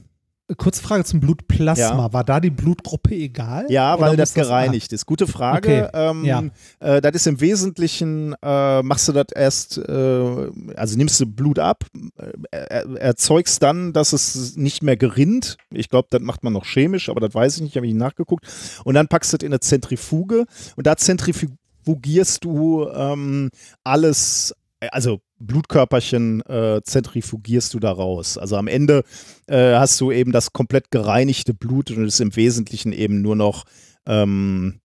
[0.57, 2.06] kurze Frage zum Blutplasma.
[2.06, 2.14] Ja.
[2.14, 3.65] War da die Blutgruppe egal?
[3.69, 5.06] Ja, weil das ah, gereinigt ist.
[5.06, 5.89] Gute Frage.
[5.89, 6.43] Okay, Ähm, ja.
[6.80, 11.60] äh, das ist im Wesentlichen, äh, machst du das erst, äh, also nimmst du Blut
[11.60, 11.85] ab,
[12.18, 15.57] äh, er, erzeugst dann, dass es nicht mehr gerinnt.
[15.72, 18.02] Ich glaube, das macht man noch chemisch, aber das weiß ich nicht, habe ich nicht
[18.02, 18.45] nachgeguckt.
[18.84, 20.45] Und dann packst du das in eine Zentrifuge
[20.76, 23.49] und da zentrifugierst du ähm,
[23.84, 24.53] alles,
[24.91, 28.38] also Blutkörperchen äh, zentrifugierst du da raus.
[28.38, 29.03] Also am Ende
[29.47, 33.35] äh, hast du eben das komplett gereinigte Blut und es ist im Wesentlichen eben nur
[33.35, 33.65] noch,
[34.05, 34.80] ähm,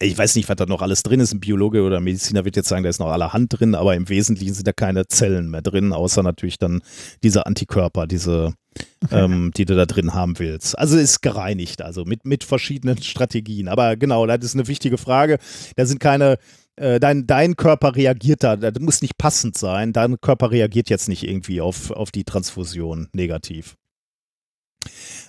[0.00, 1.32] ich weiß nicht, was da noch alles drin ist.
[1.32, 4.08] Ein Biologe oder ein Mediziner wird jetzt sagen, da ist noch allerhand drin, aber im
[4.08, 6.82] Wesentlichen sind da keine Zellen mehr drin, außer natürlich dann
[7.22, 8.54] diese Antikörper, diese,
[9.10, 10.78] ähm, die du da drin haben willst.
[10.78, 13.68] Also ist gereinigt, also mit, mit verschiedenen Strategien.
[13.68, 15.38] Aber genau, das ist eine wichtige Frage.
[15.76, 16.38] Da sind keine
[16.76, 21.22] dein, dein Körper reagiert da, das muss nicht passend sein, dein Körper reagiert jetzt nicht
[21.22, 23.76] irgendwie auf, auf die Transfusion negativ.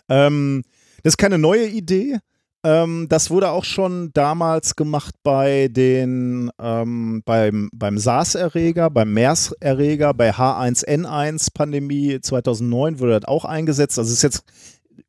[0.10, 0.64] Ähm,
[1.04, 2.20] das ist keine neue Idee.
[2.64, 10.16] Ähm, das wurde auch schon damals gemacht bei den, ähm, beim, beim SARS-Erreger, beim MERS-Erreger,
[10.16, 14.00] bei H1N1-Pandemie 2009 wurde das auch eingesetzt.
[14.00, 14.44] Also es ist jetzt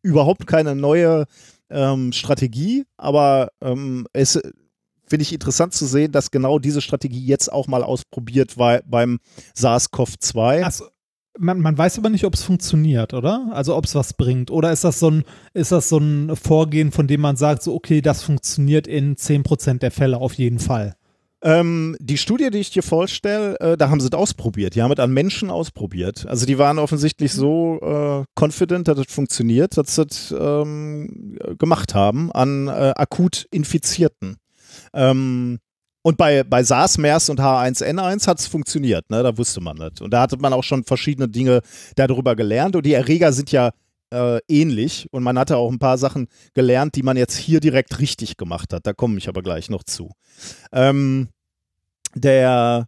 [0.03, 1.25] überhaupt keine neue
[1.71, 4.39] ähm, Strategie, aber ähm, es
[5.09, 9.19] finde ich interessant zu sehen, dass genau diese Strategie jetzt auch mal ausprobiert war beim
[9.55, 10.65] SARS-CoV-2.
[10.65, 10.87] Achso,
[11.39, 13.49] man, man weiß aber nicht, ob es funktioniert, oder?
[13.53, 14.51] Also ob es was bringt.
[14.51, 15.25] Oder ist das so ein,
[15.55, 19.79] ist das so ein Vorgehen, von dem man sagt, so okay, das funktioniert in 10%
[19.79, 20.95] der Fälle auf jeden Fall?
[21.43, 24.75] Ähm, die Studie, die ich dir vorstelle, äh, da haben sie es ausprobiert.
[24.75, 26.27] Die haben es an Menschen ausprobiert.
[26.27, 31.95] Also die waren offensichtlich so äh, confident, dass es funktioniert, dass sie es ähm, gemacht
[31.95, 34.39] haben an äh, akut Infizierten.
[34.97, 35.59] Ähm,
[36.03, 39.25] und bei, bei SARS, MERS und H1N1 hat es funktioniert, ne?
[39.25, 40.01] da wusste man das.
[40.01, 41.63] Und da hatte man auch schon verschiedene Dinge
[41.97, 42.77] darüber gelernt.
[42.77, 43.73] Und die Erreger sind ja
[44.13, 45.09] äh, ähnlich.
[45.11, 48.73] Und man hatte auch ein paar Sachen gelernt, die man jetzt hier direkt richtig gemacht
[48.73, 48.87] hat.
[48.87, 50.13] Da komme ich aber gleich noch zu.
[50.71, 51.29] Ähm,
[52.15, 52.87] der,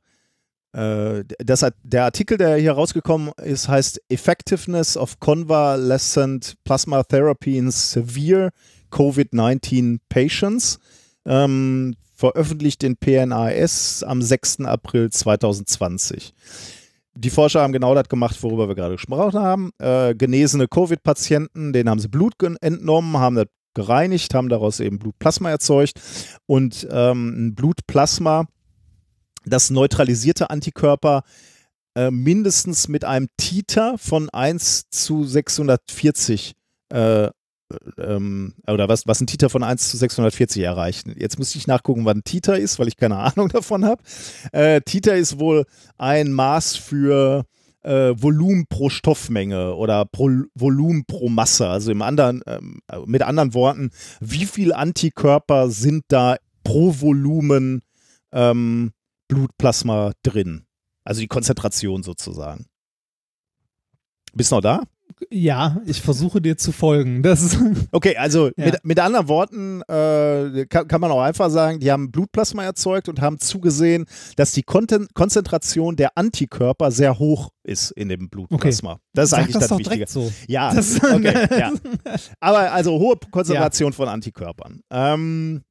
[0.72, 7.72] äh, das, der Artikel, der hier rausgekommen ist, heißt Effectiveness of Convalescent Plasma Therapy in
[7.72, 8.50] Severe
[8.92, 10.78] COVID-19 Patients
[11.28, 14.62] ähm, veröffentlicht in PNAS am 6.
[14.62, 16.34] April 2020.
[17.14, 19.70] Die Forscher haben genau das gemacht, worüber wir gerade gesprochen haben.
[19.78, 25.50] Äh, genesene Covid-Patienten, denen haben sie Blut entnommen, haben das gereinigt, haben daraus eben Blutplasma
[25.50, 26.00] erzeugt.
[26.46, 28.46] Und ähm, ein Blutplasma,
[29.44, 31.22] das neutralisierte Antikörper
[31.94, 36.54] äh, mindestens mit einem Titer von 1 zu 640
[36.90, 37.30] äh,
[37.98, 41.06] ähm, oder was, was ein Titer von 1 zu 640 erreicht.
[41.16, 44.02] Jetzt muss ich nachgucken, wann Titer ist, weil ich keine Ahnung davon habe.
[44.52, 45.64] Äh, Titer ist wohl
[45.96, 47.44] ein Maß für
[47.82, 51.68] äh, Volumen pro Stoffmenge oder pro Volumen pro Masse.
[51.68, 53.90] Also im anderen, ähm, mit anderen Worten,
[54.20, 57.82] wie viel Antikörper sind da pro Volumen
[58.32, 58.92] ähm,
[59.28, 60.64] Blutplasma drin?
[61.04, 62.66] Also die Konzentration sozusagen.
[64.34, 64.82] Bist du noch da?
[65.30, 67.22] Ja, ich versuche dir zu folgen.
[67.22, 67.58] Das ist
[67.92, 68.66] okay, also Ja.
[68.66, 73.08] mit, mit anderen Worten äh, kann, kann man auch einfach sagen, die haben Blutplasma erzeugt
[73.08, 78.98] und haben zugesehen, dass die Konten Konzentration der Antikörper sehr hoch ist in dem Blutplasma.
[79.12, 79.96] Das ist Sag eigentlich das das, doch Wichtige.
[80.06, 80.32] direkt so.
[80.46, 81.72] Ja, Das- okay, ja.
[82.40, 84.80] Aber also hohe Konzentration von Antikörpern.
[84.90, 85.62] Ähm,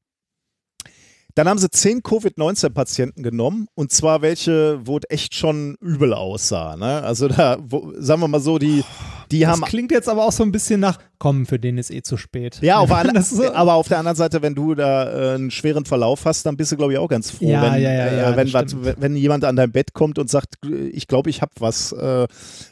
[1.38, 6.76] dann haben sie zehn Covid-19-Patienten genommen und zwar welche, wo es echt schon übel aussah.
[6.76, 7.03] Ne?
[7.03, 8.84] Also da, wo, sagen wir mal so, die,
[9.30, 11.89] die Das haben klingt jetzt aber auch so ein bisschen nach, komm, für den ist
[11.91, 12.60] eh zu spät.
[12.61, 15.85] ja, auf ist so- aber auf der anderen Seite, wenn du da äh, einen schweren
[15.85, 18.38] Verlauf hast, dann bist du, glaube ich, auch ganz froh, Ja, wenn, ja, ja, äh,
[18.38, 19.02] wenn, stimmt.
[19.02, 20.56] wenn jemand an dein Bett kommt und sagt,
[20.91, 22.27] ich glaube, ich habe was, äh,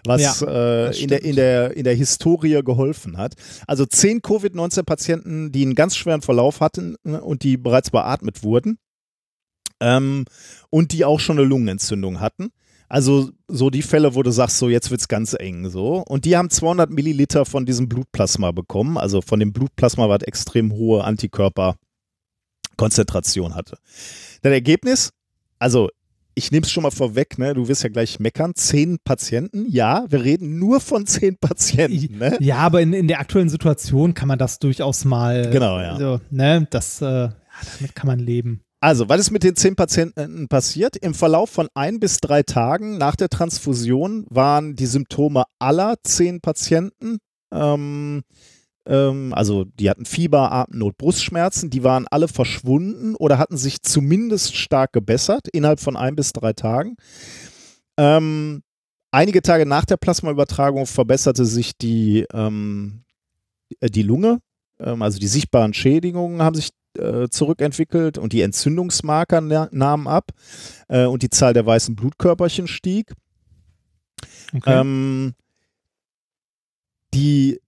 [0.05, 3.33] was äh, in, der, in, der, in der Historie geholfen hat.
[3.67, 8.77] Also zehn Covid-19-Patienten, die einen ganz schweren Verlauf hatten äh, und die bereits beatmet wurden
[9.79, 10.25] ähm,
[10.69, 12.49] und die auch schon eine Lungenentzündung hatten.
[12.87, 16.03] Also so die Fälle, wo du sagst, so jetzt wird's ganz eng so.
[16.07, 18.97] Und die haben 200 Milliliter von diesem Blutplasma bekommen.
[18.97, 23.77] Also von dem Blutplasma, was extrem hohe Antikörperkonzentration hatte.
[24.41, 25.11] Das Ergebnis,
[25.57, 25.89] also
[26.35, 27.53] ich nehme es schon mal vorweg, ne?
[27.53, 32.17] du wirst ja gleich meckern, zehn Patienten, ja, wir reden nur von zehn Patienten.
[32.17, 32.37] Ne?
[32.41, 35.49] Ja, aber in, in der aktuellen Situation kann man das durchaus mal.
[35.49, 35.97] Genau, ja.
[35.97, 37.33] So, ne, das, äh, ja,
[37.79, 38.64] damit kann man leben.
[38.85, 40.95] Also, was ist mit den zehn Patienten passiert?
[40.95, 46.39] Im Verlauf von ein bis drei Tagen nach der Transfusion waren die Symptome aller zehn
[46.39, 47.17] Patienten,
[47.51, 48.21] ähm,
[48.87, 54.55] ähm, also die hatten Fieber, Atemnot, Brustschmerzen, die waren alle verschwunden oder hatten sich zumindest
[54.55, 56.95] stark gebessert innerhalb von ein bis drei Tagen.
[57.97, 58.61] Ähm,
[59.09, 63.03] einige Tage nach der Plasmaübertragung verbesserte sich die, ähm,
[63.79, 64.41] äh, die Lunge,
[64.79, 70.31] ähm, also die sichtbaren Schädigungen haben sich äh, zurückentwickelt und die Entzündungsmarker na nahmen ab
[70.87, 73.13] äh, und die Zahl der weißen Blutkörperchen stieg.
[74.53, 74.79] Okay.
[74.79, 75.33] Ähm,
[77.13, 77.59] die,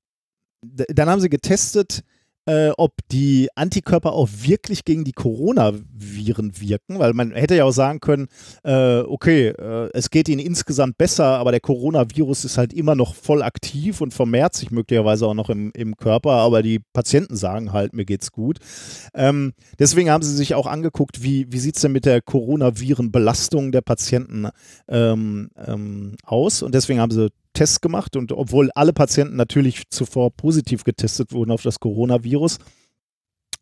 [0.62, 2.04] dann haben sie getestet,
[2.48, 7.72] äh, ob die Antikörper auch wirklich gegen die Coronaviren wirken, weil man hätte ja auch
[7.72, 8.28] sagen können,
[8.64, 13.16] äh, okay, äh, es geht ihnen insgesamt besser, aber der Coronavirus ist halt immer noch
[13.16, 17.74] voll aktiv und vermehrt sich möglicherweise auch noch im, im Körper, aber die Patienten sagen
[17.74, 18.60] halt, mir geht's gut.
[19.14, 23.74] Ähm, deswegen haben sie sich auch angeguckt, wie, wie sieht es denn mit der Coronavirenbelastung
[23.74, 24.48] der Patienten
[24.88, 30.32] ähm, ähm, aus und deswegen haben sie Tests gemacht und obwohl alle Patienten natürlich zuvor
[30.32, 32.60] positiv getestet wurden auf das Coronavirus,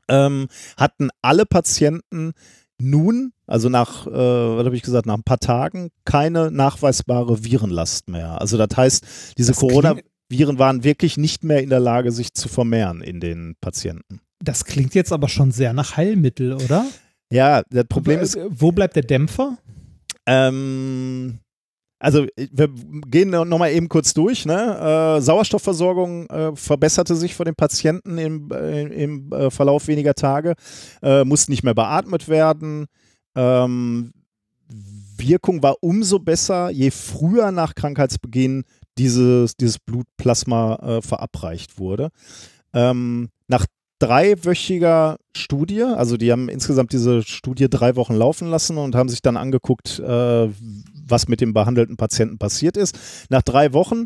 [0.10, 0.48] ähm,
[0.78, 2.34] hatten alle Patienten
[2.78, 8.10] nun, also nach, äh, was habe ich gesagt, nach ein paar Tagen keine nachweisbare Virenlast
[8.10, 8.42] mehr.
[8.42, 9.06] Also das heißt,
[9.38, 13.56] diese Das Coronaviren waren wirklich nicht mehr in der Lage, sich zu vermehren in den
[13.62, 14.20] Patienten.
[14.44, 16.86] Das klingt jetzt aber schon sehr nach Heilmittel, oder?
[17.32, 19.58] Ja, das Problem ist, Wo bleibt der Dämpfer?
[20.28, 21.40] Ähm,
[22.06, 22.70] also wir
[23.08, 24.46] gehen nochmal eben kurz durch.
[24.46, 25.18] Ne?
[25.18, 30.54] Äh, Sauerstoffversorgung äh, verbesserte sich von den Patienten im, äh, im äh, Verlauf weniger Tage,
[31.02, 32.86] äh, mussten nicht mehr beatmet werden.
[33.36, 34.12] Ähm,
[35.18, 38.66] Wirkung war umso besser, je früher nach Krankheitsbeginn
[39.00, 42.10] dieses, dieses Blutplasma äh, verabreicht wurde.
[42.74, 43.66] Ähm, nach
[44.00, 49.22] dreiwöchiger Studie, also die haben insgesamt diese Studie drei Wochen laufen lassen und haben sich
[49.22, 50.50] dann angeguckt, äh,
[51.08, 52.98] was mit dem behandelten Patienten passiert ist.
[53.30, 54.06] Nach drei Wochen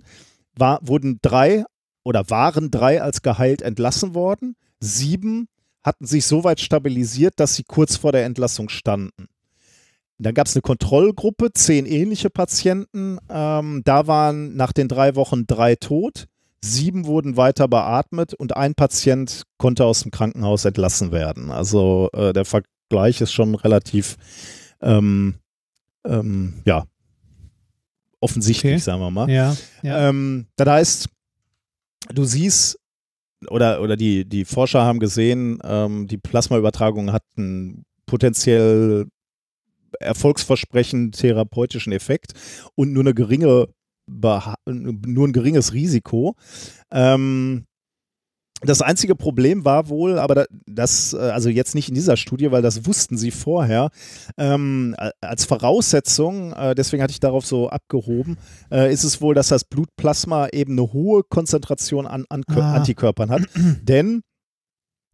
[0.55, 1.63] war, wurden drei
[2.03, 4.55] oder waren drei als geheilt entlassen worden.
[4.79, 5.47] Sieben
[5.83, 9.27] hatten sich so weit stabilisiert, dass sie kurz vor der Entlassung standen.
[10.19, 13.19] Dann gab es eine Kontrollgruppe, zehn ähnliche Patienten.
[13.29, 16.27] Ähm, da waren nach den drei Wochen drei tot.
[16.63, 21.51] Sieben wurden weiter beatmet und ein Patient konnte aus dem Krankenhaus entlassen werden.
[21.51, 24.17] Also äh, der Vergleich ist schon relativ,
[24.81, 25.35] ähm,
[26.05, 26.85] ähm, ja,
[28.19, 28.81] offensichtlich, Okay.
[28.81, 29.29] sagen wir mal.
[29.29, 29.55] Ja.
[29.83, 30.09] ja.
[30.09, 31.09] Ähm, das heißt,
[32.13, 32.77] du siehst,
[33.49, 39.07] oder, oder die, die Forscher haben gesehen, ähm, die Plasmaübertragung hat einen potenziell
[39.99, 42.33] erfolgsversprechenden therapeutischen Effekt
[42.75, 43.67] und nur eine geringe
[44.65, 46.35] nur ein geringes Risiko.
[46.91, 47.65] Ähm,
[48.61, 52.51] das einzige Problem war wohl, aber da- das, äh, also jetzt nicht in dieser Studie,
[52.51, 53.89] weil das wussten sie vorher,
[54.37, 58.37] ähm, als Voraussetzung, äh, deswegen hatte ich darauf so abgehoben,
[58.69, 62.73] äh, ist es wohl, dass das Blutplasma eben eine hohe Konzentration an, an Ah.
[62.75, 63.43] Antikörpern hat.
[63.83, 64.23] Denn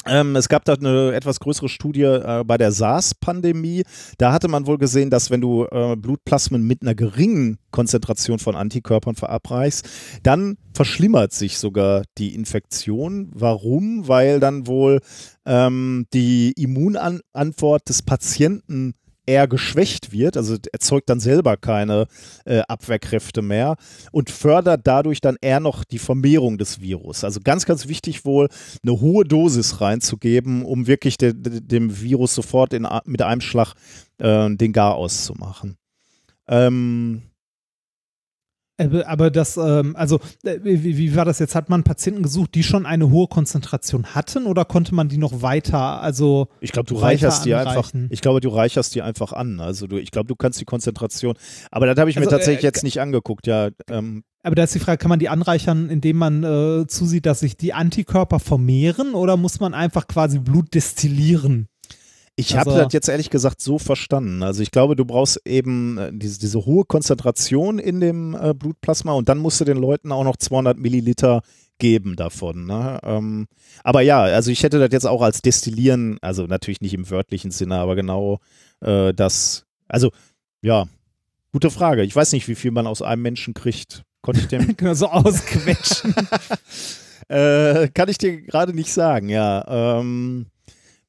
[0.08, 3.84] ähm, es gab da eine etwas größere Studie äh, bei der SARS-Pandemie.
[4.18, 8.56] Da hatte man wohl gesehen, dass wenn du äh, Blutplasmen mit einer geringen Konzentration von
[8.56, 9.88] Antikörpern verabreichst,
[10.24, 13.32] dann verschlimmert sich sogar die Infektion.
[13.34, 14.08] Warum?
[14.08, 15.00] Weil dann wohl
[15.46, 18.94] ähm, die Immunantwort des Patienten
[19.26, 22.08] eher geschwächt wird, also erzeugt dann selber keine
[22.46, 23.76] äh, Abwehrkräfte mehr
[24.12, 27.24] und fördert dadurch dann eher noch die Vermehrung des Virus.
[27.24, 28.50] Also ganz, ganz wichtig wohl,
[28.84, 33.74] eine hohe Dosis reinzugeben, um wirklich de, de, dem Virus sofort in, mit einem Schlag
[34.20, 35.78] äh, den Gar auszumachen.
[36.48, 37.24] Ähm,
[38.78, 41.56] Aber, aber das, ähm, also, äh, wie, wie war das jetzt?
[41.56, 45.42] Hat man Patienten gesucht, die schon eine hohe Konzentration hatten oder konnte man die noch
[45.42, 47.92] weiter, also, ich glaube, du reicherst die einfach.
[48.10, 49.60] Ich glaube, du reicherst die einfach an.
[49.60, 51.36] Also du, ich glaube, du kannst die Konzentration.
[51.72, 53.48] Aber das habe ich mir Also, tatsächlich äh, jetzt nicht angeguckt.
[53.48, 57.26] Ja, ähm, aber da ist die Frage, kann man die anreichern, indem man äh, zusieht,
[57.26, 61.68] dass sich die Antikörper vermehren oder muss man einfach quasi Blut destillieren?
[62.38, 64.44] Ich habe Also- das jetzt ehrlich gesagt so verstanden.
[64.44, 69.14] Also ich glaube, du brauchst eben äh, diese, diese hohe Konzentration in dem äh, Blutplasma
[69.14, 71.42] und dann musst du den Leuten auch noch 200 Milliliter
[71.78, 72.66] geben davon.
[72.66, 73.00] Ne?
[73.04, 73.48] Ähm,
[73.84, 77.52] aber ja, also ich hätte das jetzt auch als Destillieren, also natürlich nicht im wörtlichen
[77.52, 78.40] Sinne, aber genau
[78.82, 80.12] äh, das, also
[80.62, 80.88] ja,
[81.52, 82.04] gute Frage.
[82.04, 84.04] Ich weiß nicht, wie viel man aus einem Menschen kriegt.
[84.22, 86.14] Konnte ich dem, so ausquetschen.
[87.30, 90.00] äh, kann ich dir gerade nicht sagen, ja.
[90.00, 90.48] Ähm,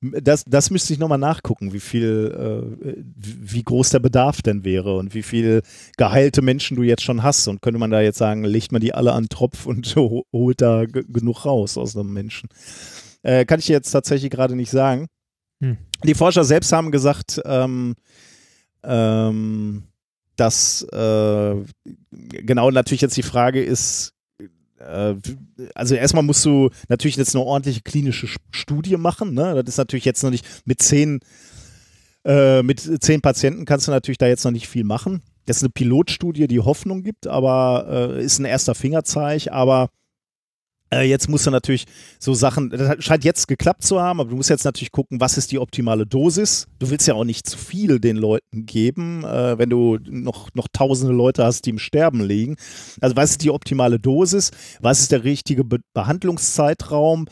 [0.01, 4.97] das, das müsste ich nochmal nachgucken, wie viel, äh, wie groß der Bedarf denn wäre
[4.97, 5.63] und wie viel
[5.97, 7.49] geheilte Menschen du jetzt schon hast.
[7.49, 10.25] Und könnte man da jetzt sagen, legt man die alle an den Tropf und ho-
[10.33, 12.49] holt da genug raus aus einem Menschen.
[13.23, 15.07] Äh, kann ich jetzt tatsächlich gerade nicht sagen.
[15.63, 15.79] Hm.
[16.05, 17.95] Die Forscher selbst haben gesagt, ähm,
[18.85, 19.85] ähm,
[20.37, 21.55] dass äh,
[22.11, 24.13] genau natürlich jetzt die Frage ist,
[25.75, 29.35] also erstmal musst du natürlich jetzt eine ordentliche klinische Sch- Studie machen.
[29.35, 29.55] Ne?
[29.63, 31.21] Das ist natürlich jetzt noch nicht mit zehn,
[32.25, 35.23] äh, mit zehn Patienten kannst du natürlich da jetzt noch nicht viel machen.
[35.47, 39.89] das ist eine Pilotstudie, die Hoffnung gibt, aber äh, ist ein erster Fingerzeig, aber äh,
[40.93, 41.85] jetzt musst du natürlich
[42.19, 45.37] so Sachen, das scheint jetzt geklappt zu haben, aber du musst jetzt natürlich gucken, was
[45.37, 46.69] ist die optimale Dosis.
[46.79, 50.69] Du willst ja auch nicht zu viel den Leuten geben, äh, wenn du noch, noch
[50.73, 52.57] tausende Leute hast, die im Sterben liegen.
[53.01, 54.53] Also was ist die optimale Dosis?
[54.81, 57.27] Was ist der richtige Be Behandlungszeitraum?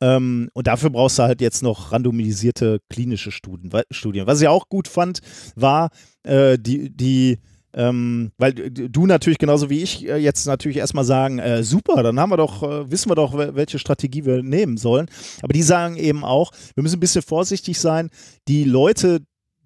[0.00, 3.70] Ähm, und dafür brauchst du halt jetzt noch randomisierte klinische Studien.
[3.90, 4.26] Studien.
[4.26, 5.20] Was ich auch gut fand,
[5.56, 5.90] war
[6.22, 7.38] äh, die, die
[7.72, 12.18] ähm, weil du natürlich genauso wie ich äh, jetzt natürlich erstmal sagen, äh, super, dann
[12.18, 15.06] haben wir doch, äh, wissen wir doch, welche Strategie wir nehmen sollen.
[15.42, 18.10] Aber die sagen eben auch, wir müssen ein bisschen vorsichtig sein.
[18.48, 19.20] Die Leute,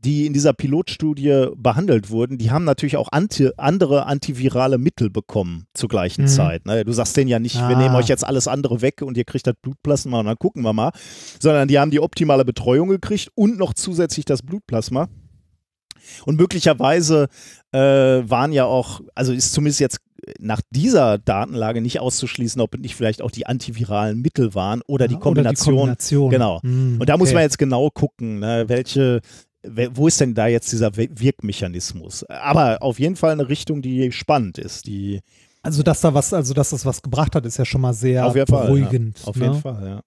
[0.04, 5.64] die in dieser Pilotstudie behandelt wurden, die haben natürlich auch anti, andere antivirale Mittel bekommen
[5.72, 6.28] zur gleichen mhm.
[6.28, 6.66] Zeit.
[6.66, 6.84] Ne?
[6.84, 7.70] Du sagst denen ja nicht, ah.
[7.70, 10.62] wir nehmen euch jetzt alles andere weg und ihr kriegt das Blutplasma und dann gucken
[10.62, 10.92] wir mal,
[11.40, 15.08] sondern die haben die optimale Betreuung gekriegt und noch zusätzlich das Blutplasma.
[16.24, 17.28] Und möglicherweise
[17.72, 19.98] äh, waren ja auch, also ist zumindest jetzt
[20.38, 25.16] nach dieser Datenlage nicht auszuschließen, ob nicht vielleicht auch die antiviralen Mittel waren oder die
[25.16, 25.74] Kombination.
[25.74, 26.30] Oder die Kombination.
[26.30, 26.60] Genau.
[26.62, 27.18] Mm, und da okay.
[27.18, 29.20] muss man jetzt genau gucken, ne, welche,
[29.62, 32.24] wo ist denn da jetzt dieser Wirkmechanismus?
[32.24, 35.20] Aber auf jeden Fall eine Richtung, die spannend ist, die
[35.62, 38.30] also dass da was, also dass das was gebracht hat, ist ja schon mal sehr
[38.30, 39.18] beruhigend.
[39.18, 39.28] Fall, ja.
[39.28, 39.44] Auf ne?
[39.46, 40.00] jeden Fall, ja.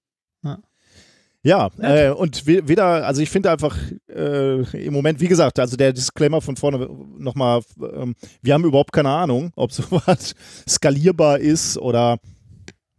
[1.47, 3.77] Ja, äh, und weder, also ich finde einfach
[4.09, 8.91] äh, im Moment, wie gesagt, also der Disclaimer von vorne nochmal, ähm, wir haben überhaupt
[8.91, 10.35] keine Ahnung, ob sowas
[10.67, 12.17] skalierbar ist oder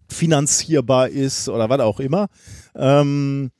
[0.09, 2.29] finanzierbar ist oder was auch immer.
[2.75, 3.51] Ähm,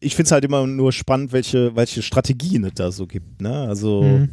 [0.00, 3.40] ich finde es halt immer nur spannend, welche, welche Strategien es da so gibt.
[3.40, 3.68] Ne?
[3.68, 4.02] Also.
[4.02, 4.32] Mhm.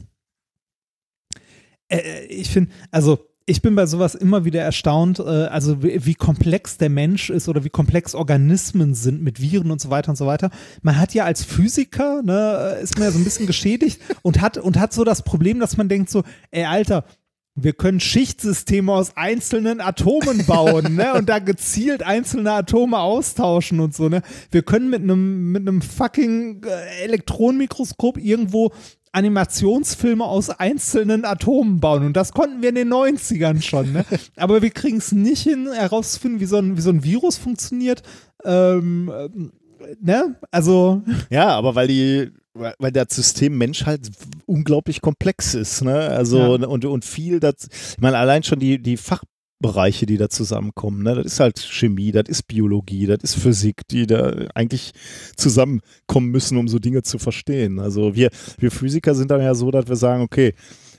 [1.88, 6.16] Äh, ich finde, also ich bin bei sowas immer wieder erstaunt, äh, also wie, wie,
[6.16, 10.18] komplex der Mensch ist oder wie komplex Organismen sind mit Viren und so weiter und
[10.18, 10.52] so weiter.
[10.82, 14.58] Man hat ja als Physiker, ne, ist man ja so ein bisschen geschädigt und hat,
[14.58, 17.06] und hat so das Problem, dass man denkt so, ey Alter,
[17.56, 21.16] wir können Schichtsysteme aus einzelnen Atomen bauen, ne?
[21.16, 24.22] Und da gezielt einzelne Atome austauschen und so, ne?
[24.52, 28.74] Wir können mit einem mit einem fucking äh, Elektronenmikroskop irgendwo
[29.18, 32.06] Animationsfilme aus einzelnen Atomen bauen.
[32.06, 33.92] Und das konnten wir in den 90ern schon.
[33.92, 34.06] Ne?
[34.36, 38.04] Aber wir kriegen es nicht hin, herauszufinden, wie so ein, wie so ein Virus funktioniert.
[38.46, 39.30] Ähm, äh,
[40.00, 40.36] ne?
[40.52, 41.02] Also.
[41.30, 42.32] Ja, aber weil die
[42.80, 44.10] weil das System Mensch halt
[44.48, 45.96] unglaublich komplex ist, ne?
[46.10, 46.68] Also ja.
[46.68, 49.22] und, und viel das, ich meine, allein schon die, die Fach,
[49.60, 51.04] Bereiche, die da zusammenkommen.
[51.04, 51.16] Ne?
[51.16, 54.94] Das ist halt Chemie, das ist Biologie, das ist Physik, die da eigentlich
[55.36, 57.80] zusammenkommen müssen, um so Dinge zu verstehen.
[57.80, 58.30] Also wir,
[58.60, 60.54] wir Physiker sind dann ja so, dass wir sagen, okay,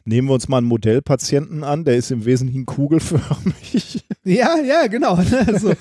[0.09, 4.05] Nehmen wir uns mal einen Modellpatienten an, der ist im Wesentlichen kugelförmig.
[4.25, 5.15] Ja, ja, genau.
[5.15, 5.73] Also,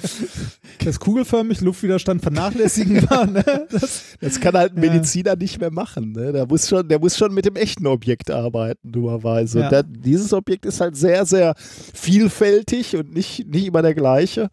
[0.86, 3.26] das kugelförmig Luftwiderstand vernachlässigen war.
[3.26, 3.44] Ne?
[3.70, 5.36] Das, das, kann halt ein Mediziner ja.
[5.36, 6.14] nicht mehr machen.
[6.14, 6.32] Ne?
[6.32, 9.60] Der, muss schon, der muss schon mit dem echten Objekt arbeiten, dummerweise.
[9.60, 9.84] Ja.
[9.84, 14.50] Dieses Objekt ist halt sehr, sehr vielfältig und nicht, nicht immer der gleiche.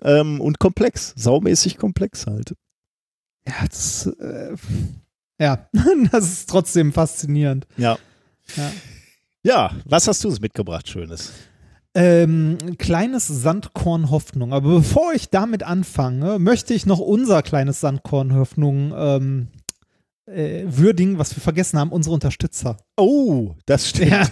[0.00, 2.54] Ähm, und komplex, saumäßig komplex halt.
[3.46, 4.54] Ja, das, äh,
[5.38, 5.68] ja,
[6.12, 7.66] das ist trotzdem faszinierend.
[7.76, 7.98] Ja.
[8.56, 8.72] Ja.
[9.44, 11.32] Ja, was hast du mitgebracht, Schönes?
[11.94, 14.52] Ähm, kleines Sandkorn Hoffnung.
[14.52, 19.48] Aber bevor ich damit anfange, möchte ich noch unser kleines Sandkorn Hoffnung ähm,
[20.28, 22.76] äh, würdigen, was wir vergessen haben, unsere Unterstützer.
[22.96, 24.10] Oh, das stimmt.
[24.10, 24.26] Ja.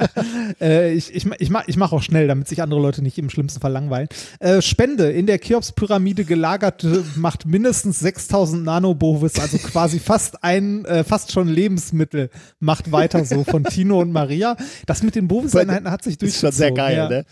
[0.60, 3.30] äh, ich ich, ich mache ich mach auch schnell, damit sich andere Leute nicht im
[3.30, 4.08] schlimmsten Fall langweilen.
[4.40, 6.84] Äh, Spende in der Cheops-Pyramide gelagert
[7.16, 12.30] macht mindestens 6000 Nanobovis, also quasi fast ein, äh, fast schon Lebensmittel.
[12.58, 14.56] Macht weiter so von Tino und Maria.
[14.86, 16.48] Das mit den Bovis-Einheiten hat sich durchgezogen.
[16.48, 17.08] Das ist schon sehr geil, ja.
[17.08, 17.24] ne?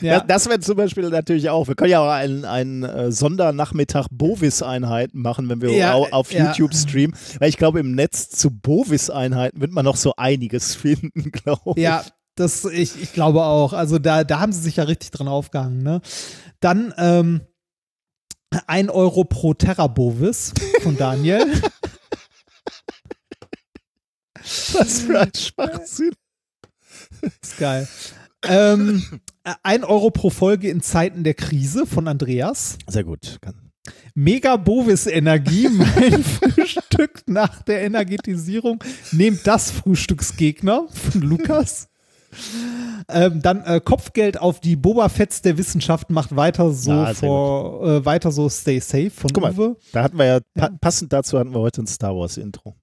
[0.00, 0.20] Ja.
[0.20, 1.68] Das, das wäre zum Beispiel natürlich auch.
[1.68, 7.16] Wir können ja auch einen, einen äh, Sondernachmittag Bovis-Einheiten machen, wenn wir auf YouTube streamen.
[7.38, 11.72] Weil ich glaube, im Netz zu Bovis-Einheiten wird man noch so ein einiges finden, glaube
[11.76, 11.82] ich.
[11.82, 12.04] Ja,
[12.34, 13.72] das, ich, ich glaube auch.
[13.72, 15.82] Also da, da haben sie sich ja richtig dran aufgehangen.
[15.82, 16.02] Ne?
[16.60, 17.40] Dann ähm,
[18.66, 21.40] ein Euro pro Terrabovis von Daniel.
[24.74, 26.12] Was für ein Schwachsinn.
[27.40, 27.88] ist geil.
[28.42, 29.20] ähm,
[29.62, 32.76] ein Euro pro Folge in Zeiten der Krise von Andreas.
[32.86, 33.38] Sehr gut.
[34.14, 38.82] Mega Bovis Energie, mein Frühstück nach der Energetisierung.
[39.12, 41.88] Nehmt das Frühstücksgegner von Lukas.
[43.08, 47.86] Ähm, dann äh, Kopfgeld auf die Boba Fetts der Wissenschaft macht weiter so ja, vor,
[47.86, 49.68] äh, weiter so Stay Safe von Guck Uwe.
[49.68, 52.74] Mal, da hatten wir ja, pa passend dazu hatten wir heute ein Star Wars Intro.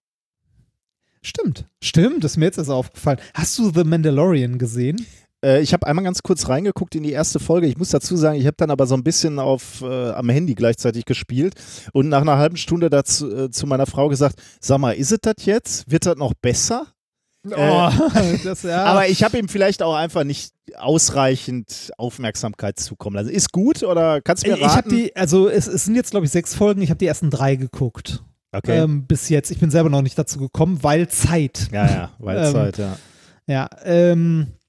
[1.23, 3.19] Stimmt, stimmt, das ist mir jetzt erst aufgefallen.
[3.33, 5.05] Hast du The Mandalorian gesehen?
[5.43, 7.67] Äh, ich habe einmal ganz kurz reingeguckt in die erste Folge.
[7.67, 10.55] Ich muss dazu sagen, ich habe dann aber so ein bisschen auf, äh, am Handy
[10.55, 11.55] gleichzeitig gespielt
[11.93, 15.19] und nach einer halben Stunde dazu, äh, zu meiner Frau gesagt, sag mal, ist es
[15.21, 15.89] das jetzt?
[15.89, 16.87] Wird das noch besser?
[17.47, 17.51] Oh,
[18.43, 18.85] das, ja.
[18.85, 23.29] Aber ich habe ihm vielleicht auch einfach nicht ausreichend Aufmerksamkeit zukommen lassen.
[23.29, 24.89] Ist gut oder kannst du mir raten?
[24.89, 26.81] die, also es, es sind jetzt glaube ich sechs Folgen.
[26.81, 28.79] Ich habe die ersten drei geguckt okay.
[28.79, 29.51] ähm, bis jetzt.
[29.51, 31.69] Ich bin selber noch nicht dazu gekommen, weil Zeit.
[31.71, 32.97] ja, ja, weil ähm, Zeit, ja.
[33.47, 34.60] Ja, ähm, äh,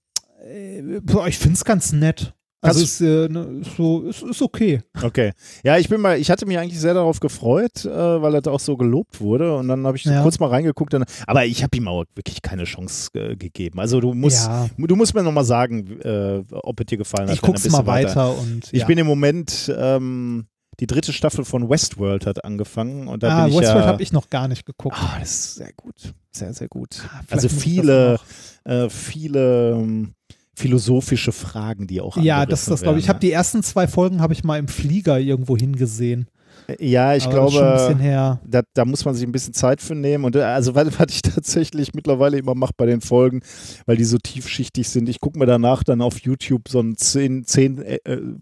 [1.29, 2.35] ich finde es ganz nett.
[2.65, 4.83] Also ist, äh, ne, ist so, ist, ist okay.
[5.03, 5.33] Okay.
[5.65, 8.61] Ja, ich bin mal, ich hatte mich eigentlich sehr darauf gefreut, äh, weil das auch
[8.61, 10.23] so gelobt wurde und dann habe ich Ja.
[10.23, 13.81] kurz mal reingeguckt, und, aber ich habe ihm auch wirklich keine Chance äh, gegeben.
[13.81, 17.35] Also du musst, ja, du musst mir nochmal sagen, äh, ob es dir gefallen hat.
[17.35, 18.87] ich guck's mal weiter, und Ich ja.
[18.87, 20.47] bin im Moment, ähm,
[20.79, 24.03] die dritte Staffel von Westworld hat angefangen und da ah, bin ich Westworld ja, habe
[24.03, 24.97] ich noch gar nicht geguckt.
[24.99, 26.15] Ah, das ist sehr gut.
[26.31, 27.03] Sehr, sehr gut.
[27.13, 28.19] Ah, also ich viele,
[28.65, 30.15] äh, viele ähm,
[30.55, 33.05] philosophische Fragen, die auch Ja, das, das glaube ich.
[33.05, 36.27] Ich habe die ersten zwei Folgen habe ich mal im Flieger irgendwo hingesehen.
[36.69, 36.77] ne?
[36.79, 40.25] Ja, ich Aber glaube, da, da muss man sich ein bisschen Zeit für nehmen.
[40.25, 43.41] Und äh, also was, was ich tatsächlich mittlerweile immer mache bei den Folgen,
[43.87, 47.45] weil die so tiefschichtig sind, ich gucke mir danach dann auf YouTube so ein 10,
[47.45, 47.99] 10 äh,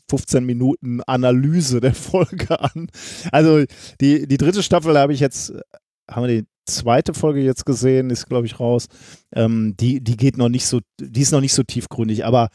[0.09, 2.89] 15 Minuten Analyse der Folge an.
[3.33, 3.65] Also
[4.01, 5.61] die, die dritte Staffel habe ich jetzt, äh,
[6.11, 8.87] haben wir die zweite Folge jetzt gesehen, ist glaube ich raus.
[9.35, 12.49] Ähm, die, die geht noch nicht so, die ist noch nicht so tiefgründig, aber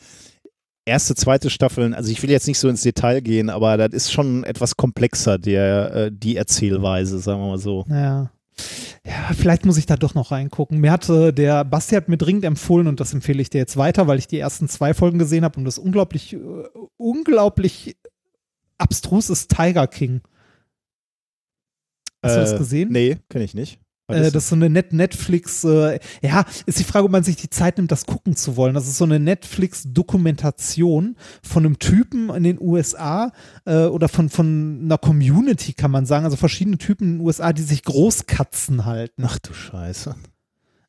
[0.86, 4.12] erste, zweite Staffeln, also ich will jetzt nicht so ins Detail gehen, aber das ist
[4.12, 7.86] schon etwas komplexer, der, äh, die Erzählweise, sagen wir mal so.
[7.90, 8.32] Ja.
[9.06, 10.80] Ja, vielleicht muss ich da doch noch reingucken.
[10.80, 14.08] Mir hatte der Basti hat mir dringend empfohlen und das empfehle ich dir jetzt weiter,
[14.08, 16.40] weil ich die ersten zwei Folgen gesehen habe und das unglaublich, äh,
[16.98, 17.98] unglaublich
[18.78, 20.22] abstrus ist Tiger King.
[22.24, 22.90] Hast du das Äh, gesehen?
[22.92, 23.80] Nee, kenne ich nicht.
[24.08, 27.36] Äh, das ist so eine Net Netflix, äh, ja, ist die Frage, ob man sich
[27.38, 28.76] die Zeit nimmt, das gucken zu wollen.
[28.76, 33.32] Das ist so eine Netflix-Dokumentation von einem Typen in den USA
[33.66, 36.26] äh, oder von, von einer Community, kann man sagen.
[36.26, 39.24] Also verschiedene Typen in den USA, die sich Großkatzen halten.
[39.26, 40.16] Ach du Scheiße.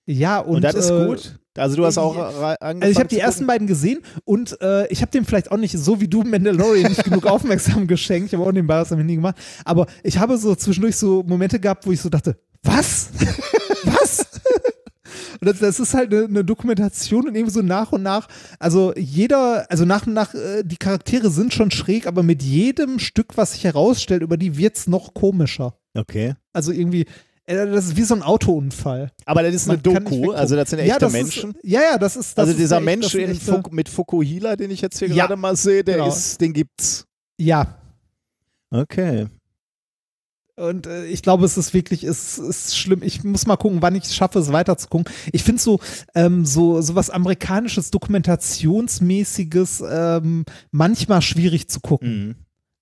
[0.06, 1.38] Ja, und, Und, das ist äh, gut?
[1.58, 2.20] Also du hast auch äh,
[2.60, 5.56] angefangen Also ich habe die ersten beiden gesehen und äh, ich habe dem vielleicht auch
[5.56, 8.28] nicht so wie du Mandalorian nicht genug aufmerksam geschenkt.
[8.28, 9.36] Ich habe auch nebenbei was am Handy gemacht.
[9.64, 13.08] Aber ich habe so zwischendurch so Momente gehabt, wo ich so dachte, was?
[13.84, 14.26] was?
[15.40, 18.28] Und das, das ist halt eine, eine Dokumentation und irgendwie so nach und nach,
[18.58, 22.98] also jeder, also nach und nach, äh, die Charaktere sind schon schräg, aber mit jedem
[22.98, 25.74] Stück, was sich herausstellt, über die wird's noch komischer.
[25.94, 26.34] Okay.
[26.52, 27.02] Also irgendwie,
[27.44, 29.12] äh, das ist wie so ein Autounfall.
[29.26, 31.50] Aber das ist eine Man nicht Doku, also das sind echte ja, das Menschen.
[31.52, 32.36] Ist, ja, ja, das ist.
[32.36, 35.26] Das also ist dieser echt- Mensch echte- Fuk mit Fukuhila, den ich jetzt hier Ja.
[35.26, 36.08] gerade mal sehe, der Genau.
[36.08, 37.04] ist, den gibt's.
[37.38, 37.76] Ja,
[38.70, 39.26] Okay.
[40.58, 43.02] Und äh, ich glaube, es ist wirklich, es ist schlimm.
[43.02, 45.12] Ich muss mal gucken, wann ich es schaffe, es weiter zu gucken.
[45.32, 45.80] Ich finde so,
[46.14, 52.28] ähm, so, so was amerikanisches, dokumentationsmäßiges ähm, manchmal schwierig zu gucken.
[52.28, 52.34] Mhm.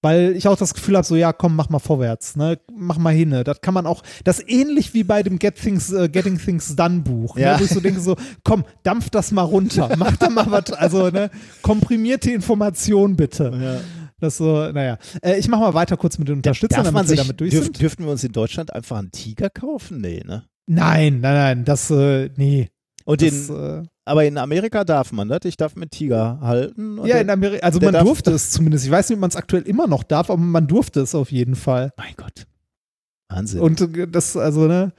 [0.02, 2.58] Weil ich auch das Gefühl habe, so, ja, komm, mach mal vorwärts, ne?
[2.76, 3.30] Mach mal hin.
[3.42, 6.76] Das kann man auch, das ist ähnlich wie bei dem Get Things, äh, Getting Things
[6.76, 7.54] Done Buch, Ja.
[7.54, 7.60] ne?
[7.60, 8.14] wo ich so denke, so,
[8.44, 11.30] komm, dampf das mal runter, mach da mal was, also, ne,
[11.62, 13.50] komprimierte Information bitte.
[13.58, 13.80] Ja.
[14.20, 14.98] Das so, naja.
[15.22, 17.64] Äh, ich mach mal weiter kurz mit den Unterstützern, damit wir sich, damit durch dürf,
[17.64, 17.80] sind.
[17.80, 20.00] dürften wir uns in Deutschland einfach einen Tiger kaufen?
[20.00, 20.44] Nee, ne?
[20.66, 22.70] Nein, nein, nein, das, äh, nee.
[23.04, 25.40] Und Das, in, äh, aber in Amerika darf man das.
[25.44, 27.04] Ich darf mit Tiger halten.
[27.04, 28.84] ja, in Amerika, also man durfte es zumindest.
[28.86, 31.30] Ich weiß nicht, ob man es aktuell immer noch darf, aber man durfte es auf
[31.30, 31.92] jeden Fall.
[31.98, 32.46] mein Gott.
[33.28, 33.60] Wahnsinn.
[33.60, 34.92] Und äh, das, also, ne,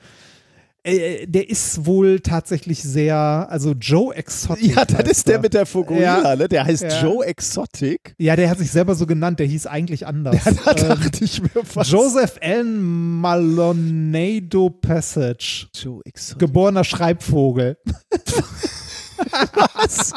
[0.86, 3.16] äh, der ist wohl tatsächlich sehr,
[3.50, 4.76] also Joe Exotic.
[4.76, 5.42] ja, das ist der er.
[5.42, 6.36] mit der Fukuhila, Ja.
[6.36, 6.48] ne?
[6.48, 7.02] Der heißt Ja.
[7.04, 8.14] Joe Exotic.
[8.18, 10.38] Ja, der hat sich selber so genannt, der hieß eigentlich anders.
[10.66, 11.92] Da Ähm, dachte ich mir fast.
[11.92, 12.82] Joseph Allen
[13.22, 15.68] Malonado Passage.
[15.74, 16.40] Joe Exotic.
[16.40, 17.78] Geborener Schreibvogel.
[19.76, 20.12] Was?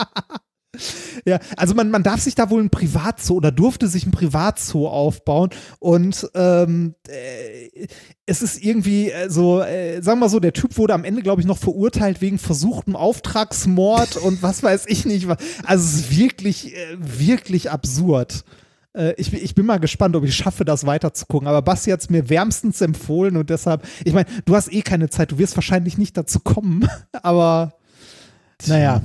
[1.26, 4.88] Ja, also man, man darf sich da wohl ein Privatzoo oder durfte sich ein Privatzoo
[4.88, 7.86] aufbauen und ähm, äh,
[8.26, 11.22] es ist irgendwie äh, so, äh, sagen wir mal so, der Typ wurde am Ende,
[11.22, 15.26] glaube ich, noch verurteilt wegen versuchtem Auftragsmord und was weiß ich nicht.
[15.64, 18.44] Also es ist wirklich, äh, wirklich absurd.
[18.92, 21.48] Äh, Ich, ich bin mal gespannt, ob ich schaffe, das weiterzugucken.
[21.48, 25.08] Aber Basti hat es mir wärmstens empfohlen und deshalb, ich meine, du hast eh keine
[25.08, 26.86] Zeit, du wirst wahrscheinlich nicht dazu kommen,
[27.22, 27.72] aber
[28.66, 29.00] naja.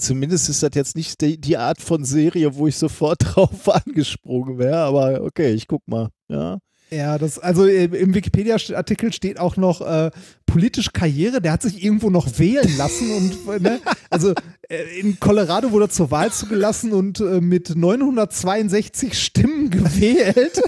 [0.00, 4.58] Zumindest ist das jetzt nicht die, die Art von Serie, wo ich sofort drauf angesprungen
[4.58, 6.08] wäre, aber okay, ich guck mal.
[6.28, 6.58] Ja.
[6.92, 10.10] Ja, das, also äh, im Wikipedia-Artikel steht auch noch äh,
[10.44, 14.34] politische Karriere, der hat sich irgendwo noch wählen lassen und äh, ne, also
[14.68, 20.60] äh, in Colorado wurde er zur Wahl zugelassen und äh, mit 962 Stimmen gewählt.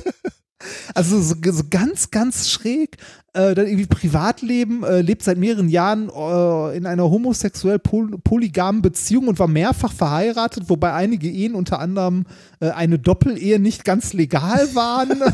[0.95, 2.99] Also so, so ganz, ganz schräg.
[3.35, 8.83] Äh, dann irgendwie Privatleben, äh, lebt seit mehreren Jahren äh, in einer homosexuell poly polygamen
[8.83, 12.27] Beziehung und war mehrfach verheiratet, wobei einige Ehen, unter anderem
[12.61, 15.23] äh, eine Doppelehe, nicht ganz legal waren.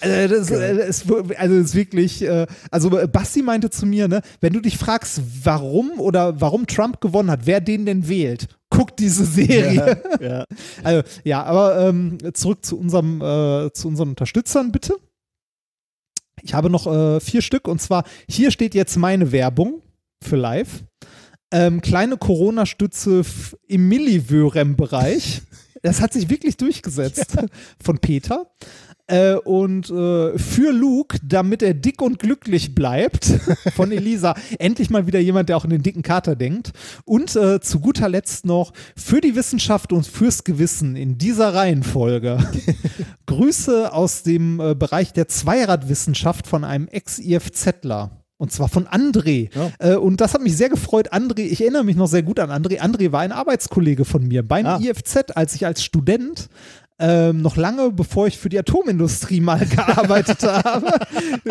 [0.00, 4.20] Also das, äh, ist, also das ist wirklich, äh, also Basti meinte zu mir, ne,
[4.40, 8.96] wenn du dich fragst, warum oder warum Trump gewonnen hat, wer den denn wählt, guck
[8.96, 10.02] diese Serie.
[10.20, 10.44] Ja, ja.
[10.84, 14.96] Also ja, aber ähm, zurück zu unserem, äh, zu unseren Unterstützern bitte.
[16.42, 19.82] Ich habe noch äh, vier Stück und zwar hier steht jetzt meine Werbung
[20.22, 20.84] für live.
[21.52, 23.22] Ähm, kleine Corona-Stütze
[23.68, 25.42] im Millivörem-Bereich.
[25.82, 27.36] Das hat sich wirklich durchgesetzt
[27.82, 28.50] von Peter.
[29.08, 33.24] Äh, und äh, für Luke, damit er dick und glücklich bleibt,
[33.76, 34.34] von Elisa.
[34.58, 36.72] Endlich mal wieder jemand, der auch in den dicken Kater denkt.
[37.04, 42.38] Und äh, zu guter Letzt noch für die Wissenschaft und fürs Gewissen in dieser Reihenfolge.
[43.26, 48.10] Grüße aus dem äh, Bereich der Zweiradwissenschaft von einem Ex-IFZler.
[48.38, 49.48] Und zwar von André.
[49.54, 49.70] Ja.
[49.78, 51.12] Äh, und das hat mich sehr gefreut.
[51.12, 52.80] André, ich erinnere mich noch sehr gut an André.
[52.80, 54.78] André war ein Arbeitskollege von mir beim Ah.
[54.78, 56.50] IFZ, als ich als Student
[56.98, 60.92] ähm, noch lange bevor ich für die Atomindustrie mal gearbeitet habe,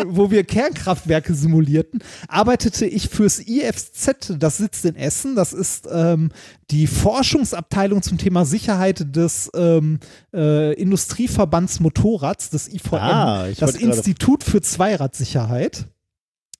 [0.06, 5.36] wo wir Kernkraftwerke simulierten, arbeitete ich fürs IFZ, das sitzt in Essen.
[5.36, 6.30] Das ist ähm,
[6.70, 10.00] die Forschungsabteilung zum Thema Sicherheit des ähm,
[10.34, 15.86] äh, Industrieverbands Motorrads, des IVM, Ah, das Institut für Zweiradsicherheit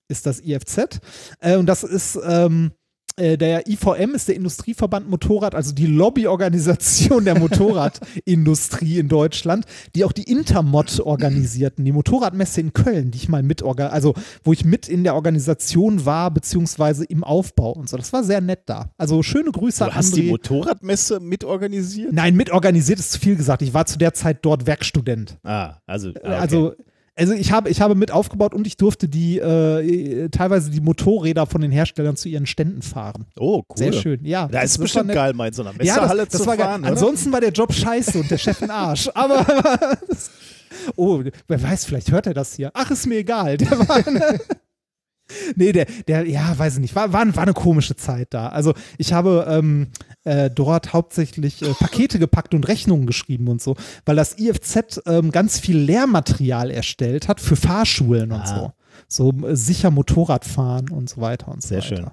[0.09, 1.01] ist das IFZ.
[1.41, 2.86] Äh, und das ist ähm, äh,
[3.19, 9.65] der IVM ist der Industrieverband Motorrad, also die Lobbyorganisation der Motorradindustrie in Deutschland,
[9.95, 14.15] die auch die Intermod organisierten, die Motorradmesse in Köln, die ich mal mit, also
[14.45, 17.97] wo ich mit in der Organisation war, beziehungsweise im Aufbau und so.
[17.97, 18.91] Das war sehr nett da.
[18.99, 20.31] Also schöne Grüße Du an hast die André.
[20.31, 22.13] Motorradmesse mitorganisiert?
[22.13, 23.63] Nein, mitorganisiert ist zu viel gesagt.
[23.63, 25.39] Ich war zu der Zeit dort Werkstudent.
[25.43, 26.09] Ah, also.
[26.09, 26.35] ah, okay.
[26.35, 26.75] Also,
[27.19, 31.47] also ich habe, ich habe mit aufgebaut und ich durfte die äh, teilweise die Motorräder
[31.47, 33.25] von den Herstellern zu ihren Ständen fahren.
[33.39, 33.77] Oh, cool.
[33.77, 34.49] Sehr schön, ja.
[34.49, 36.69] Da ist bestimmt geil, mal in so einer Ja, Messehalle das, das zu war fahren.
[36.69, 36.81] geil.
[36.81, 36.89] oder?
[36.91, 39.09] Ansonsten war der Job scheiße und der Chef ein Arsch.
[39.15, 39.47] Aber
[40.97, 42.71] oh, wer weiß, vielleicht hört er das hier.
[42.75, 43.57] Ach, ist mir egal.
[43.57, 43.99] Der war
[45.57, 48.49] Nee, der, der, ja, weiß ich nicht, war, war, war eine komische Zeit da.
[48.51, 49.89] Also ich habe ähm,
[50.27, 55.31] äh, dort hauptsächlich äh, Pakete gepackt und Rechnungen geschrieben und so, weil das IFZ ähm,
[55.31, 58.74] ganz viel Lehrmaterial erstellt hat für Fahrschulen und Ah.
[59.09, 59.32] so.
[59.32, 61.97] So äh, sicher Motorradfahren und so weiter und so Sehr weiter.
[61.97, 62.07] schön.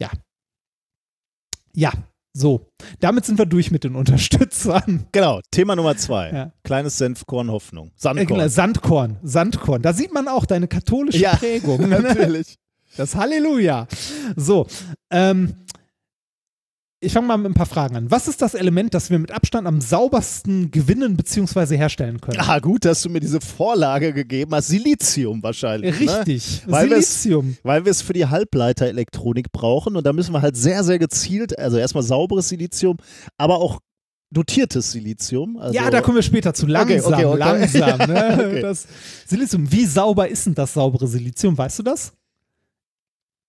[0.00, 0.10] Ja.
[1.74, 1.92] Ja,
[2.32, 2.66] so.
[3.00, 5.06] Damit sind wir durch mit den Unterstützern.
[5.12, 6.30] Genau, Thema Nummer zwei.
[6.32, 6.52] Ja.
[6.64, 7.88] Kleines Senfkorn Hoffnung.
[7.88, 8.48] Äh, Sandkorn.
[8.48, 9.82] Sandkorn, Sandkorn.
[9.82, 11.88] Da sieht man auch deine katholische Ja, Prägung.
[11.88, 12.56] Natürlich.
[12.96, 13.86] Das Halleluja.
[14.34, 14.66] So,
[15.12, 15.54] ähm,
[17.02, 18.10] ich fange mal mit ein paar Fragen an.
[18.10, 21.76] Was ist das Element, das wir mit Abstand am saubersten gewinnen bzw.
[21.76, 22.38] herstellen können?
[22.40, 24.68] Ah, gut, dass du mir diese Vorlage gegeben hast.
[24.68, 25.98] Silizium wahrscheinlich.
[25.98, 26.18] Ne?
[26.18, 26.62] Richtig.
[26.66, 27.56] Weil wir's- Silizium.
[27.62, 31.58] Weil wir es für die Halbleiterelektronik brauchen und da müssen wir halt sehr, sehr gezielt,
[31.58, 32.98] also erstmal sauberes Silizium,
[33.38, 33.80] aber auch
[34.30, 35.56] dotiertes Silizium.
[35.56, 36.66] Also, ja, da kommen wir später zu.
[36.66, 37.38] Langsam, okay, okay.
[37.38, 37.98] langsam.
[38.10, 38.38] Ne?
[38.50, 38.60] Okay.
[38.60, 38.86] Das
[39.26, 39.72] Silizium.
[39.72, 41.56] Wie sauber ist denn das saubere Silizium?
[41.56, 42.12] Weißt du das?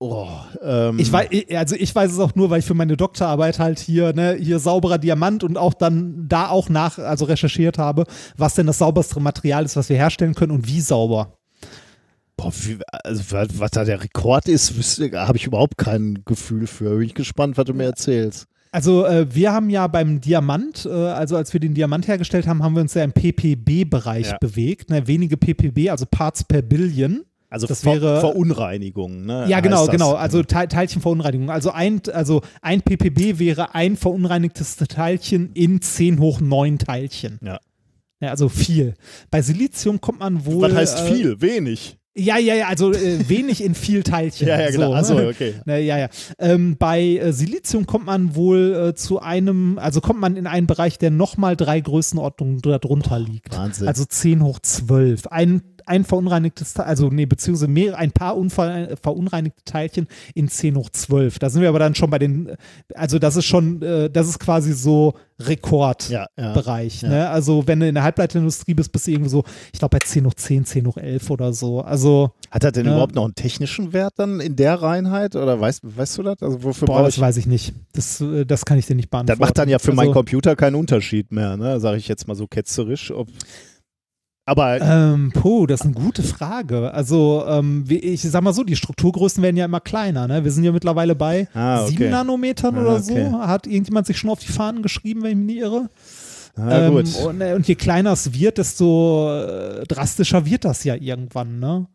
[0.04, 0.28] Oh,
[0.64, 3.78] ähm, Ich weiß, also ich weiß es auch nur, weil ich für meine Doktorarbeit halt
[3.78, 8.06] hier, ne, hier sauberer Diamant und auch dann da auch nach, also recherchiert habe,
[8.36, 11.38] was denn das sauberste Material ist, was wir herstellen können und wie sauber.
[12.36, 13.22] Boah, wie, also,
[13.60, 14.74] was, da der Rekord ist,
[15.14, 16.98] habe ich überhaupt kein Gefühl für.
[16.98, 18.48] Bin ich gespannt, was du mir erzählst.
[18.72, 22.64] Also äh, wir haben ja beim Diamant, äh, also als wir den Diamant hergestellt haben,
[22.64, 24.38] haben wir uns ja im PPB-Bereich Ja.
[24.40, 24.90] bewegt.
[24.90, 25.06] Ne?
[25.06, 27.24] Wenige PPB, also Parts per Billion.
[27.52, 29.46] Also Das Ver wäre- Verunreinigung, ne?
[29.48, 30.14] Ja, genau, genau.
[30.14, 31.50] Also Teil, Teilchenverunreinigung.
[31.52, 37.40] Also ein, also ein PPB wäre ein verunreinigtes Teilchen in 10 hoch 9 Teilchen.
[37.44, 37.60] Ja.
[38.22, 38.94] Ja, also viel.
[39.32, 40.62] Bei Silizium kommt man wohl.
[40.62, 41.42] Was heißt äh, viel?
[41.42, 41.98] Wenig.
[42.14, 44.46] Ja, ja, ja, also äh, wenig in viel Teilchen.
[44.48, 44.90] Ja, ja, genau.
[44.90, 45.28] So, Achso, ne?
[45.30, 45.54] okay.
[45.66, 46.10] Na, ja, ja.
[46.40, 50.68] Ähm, bei äh, Silizium kommt man wohl äh, zu einem, also kommt man in einen
[50.68, 53.56] Bereich, der nochmal drei Größenordnungen darunter liegt.
[53.58, 53.88] Wahnsinn.
[53.88, 55.28] Also 10 hoch 12.
[55.28, 60.76] Ein, ein verunreinigtes, Teil- also nee, beziehungsweise mehr, ein paar unver, verunreinigte Teilchen in 10
[60.76, 61.40] hoch 12.
[61.40, 62.52] Da sind wir aber dann schon bei den,
[62.96, 67.02] also das ist schon, äh, das ist quasi so Rekordbereich.
[67.02, 67.10] ja, ja.
[67.10, 67.30] Ne?
[67.30, 69.44] Also wenn du in der Halbleiterindustrie bist, bist du irgendwie so,
[69.74, 71.82] ich glaube bei 10 hoch 10, 10 hoch 11 oder so.
[71.82, 72.92] Also, Hat er denn Ja.
[72.94, 75.36] überhaupt noch einen technischen Wert dann in der Reinheit?
[75.36, 76.42] Oder weißt, weißt du das?
[76.42, 77.22] Also wofür boah, das ich?
[77.22, 77.74] weiß ich nicht.
[77.94, 79.40] Das, äh, das kann ich dir nicht Das beantworten.
[79.42, 81.80] macht dann ja für meinen also, Computer keinen Unterschied mehr, ne?
[81.80, 83.12] Sage ich jetzt mal so ketzerisch.
[83.12, 83.28] Ob,
[84.52, 86.94] aber Ähm, puh, das ist eine gute Frage.
[86.94, 90.28] Also, ähm, ich sag mal so, die Strukturgrößen werden ja immer kleiner.
[90.28, 90.44] Ne?
[90.44, 91.92] Wir sind ja mittlerweile bei Ah, okay.
[91.98, 93.30] 7 Nanometern Ah, oder okay.
[93.32, 93.40] so.
[93.40, 95.90] Hat irgendjemand sich schon auf die Fahnen geschrieben, wenn ich mich nicht irre?
[96.58, 97.16] na Ähm, gut.
[97.26, 101.88] und, äh, und je kleiner es wird, desto äh, drastischer wird das ja irgendwann, ne?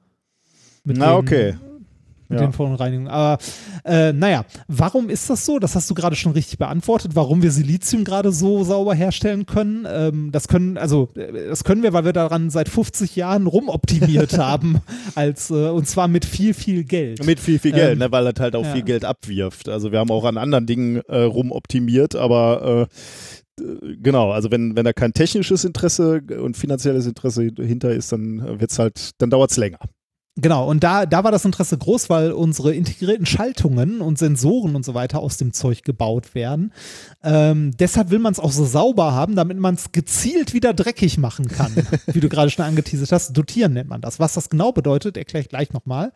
[0.85, 1.57] Mit Na okay.
[2.29, 2.47] Mit Ja.
[2.47, 3.09] den Verunreinigungen.
[3.09, 3.39] Aber
[3.85, 5.59] äh, naja, warum ist das so?
[5.59, 9.87] Das hast du gerade schon richtig beantwortet, warum wir Silizium gerade so sauber herstellen können.
[9.89, 14.39] Ähm, das können, also äh, das können wir, weil wir daran seit 50 Jahren rumoptimiert
[14.39, 14.81] haben,
[15.15, 17.25] als äh, und zwar mit viel, viel Geld.
[17.25, 18.73] Mit viel, viel Geld, Ähm, ne, weil das halt auch ja.
[18.73, 19.69] viel Geld abwirft.
[19.69, 22.89] Also wir haben auch an anderen Dingen äh, rumoptimiert, aber
[23.59, 23.65] äh,
[24.03, 28.61] genau, also wenn, wenn da kein technisches Interesse und finanzielles Interesse hinter ist, dann äh,
[28.61, 29.79] wird's halt, dann dauert's länger.
[30.39, 34.85] Genau, und da, da war das Interesse groß, weil unsere integrierten Schaltungen und Sensoren und
[34.85, 36.73] so weiter aus dem Zeug gebaut werden.
[37.25, 41.17] Ähm, deshalb will man es auch so sauber haben, damit man es gezielt wieder dreckig
[41.17, 41.75] machen kann.
[42.07, 43.33] wie du gerade schon angeteasert hast.
[43.33, 44.21] Dotieren nennt man das.
[44.21, 46.13] Was das genau bedeutet, erkläre ich gleich nochmal.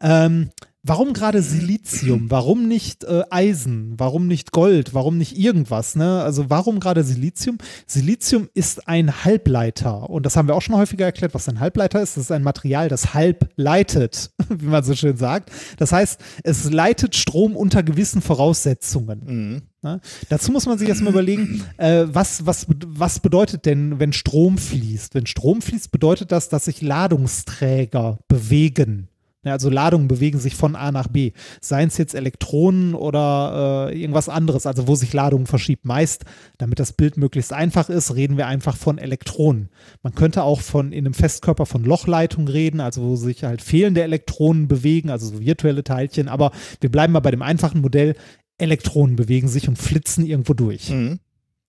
[0.00, 0.50] Ähm,
[0.88, 2.30] Warum gerade Silizium?
[2.30, 3.94] Warum nicht äh, Eisen?
[3.96, 4.94] Warum nicht Gold?
[4.94, 5.96] Warum nicht irgendwas?
[5.96, 6.22] Ne?
[6.22, 7.58] Also warum gerade Silizium?
[7.88, 12.00] Silizium ist ein Halbleiter und das haben wir auch schon häufiger erklärt, was ein Halbleiter
[12.00, 12.16] ist.
[12.16, 15.50] Das ist ein Material, das halb leitet, wie man so schön sagt.
[15.76, 19.22] Das heißt, es leitet Strom unter gewissen Voraussetzungen.
[19.24, 19.62] Mhm.
[19.82, 20.00] Ne?
[20.28, 25.16] Dazu muss man sich erstmal überlegen, äh, was, was, was bedeutet denn, wenn Strom fließt?
[25.16, 29.08] Wenn Strom fließt, bedeutet das, dass sich Ladungsträger bewegen.
[29.52, 31.32] Also Ladungen bewegen sich von A nach B.
[31.60, 35.84] Seien es jetzt Elektronen oder äh, irgendwas anderes, also wo sich Ladungen verschiebt.
[35.84, 36.24] Meist,
[36.58, 39.68] damit das Bild möglichst einfach ist, reden wir einfach von Elektronen.
[40.02, 44.02] Man könnte auch von in einem Festkörper von Lochleitung reden, also wo sich halt fehlende
[44.02, 46.28] Elektronen bewegen, also so virtuelle Teilchen.
[46.28, 46.50] Aber
[46.80, 48.14] wir bleiben mal bei dem einfachen Modell.
[48.58, 50.90] Elektronen bewegen sich und flitzen irgendwo durch.
[50.90, 51.20] Mhm.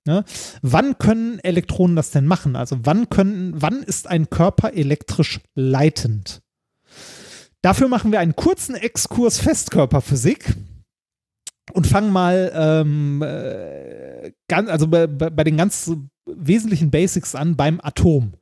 [0.08, 0.24] Ne?
[0.62, 2.56] Wann können Elektronen das denn machen?
[2.56, 6.42] Also wann können, wann ist ein Körper elektrisch leitend?
[7.62, 10.56] Dafür machen wir einen kurzen Exkurs Festkörperphysik
[11.74, 15.92] und fangen mal ähm, äh, ganz, also bei, bei den ganz
[16.26, 18.34] wesentlichen Basics an beim Atom.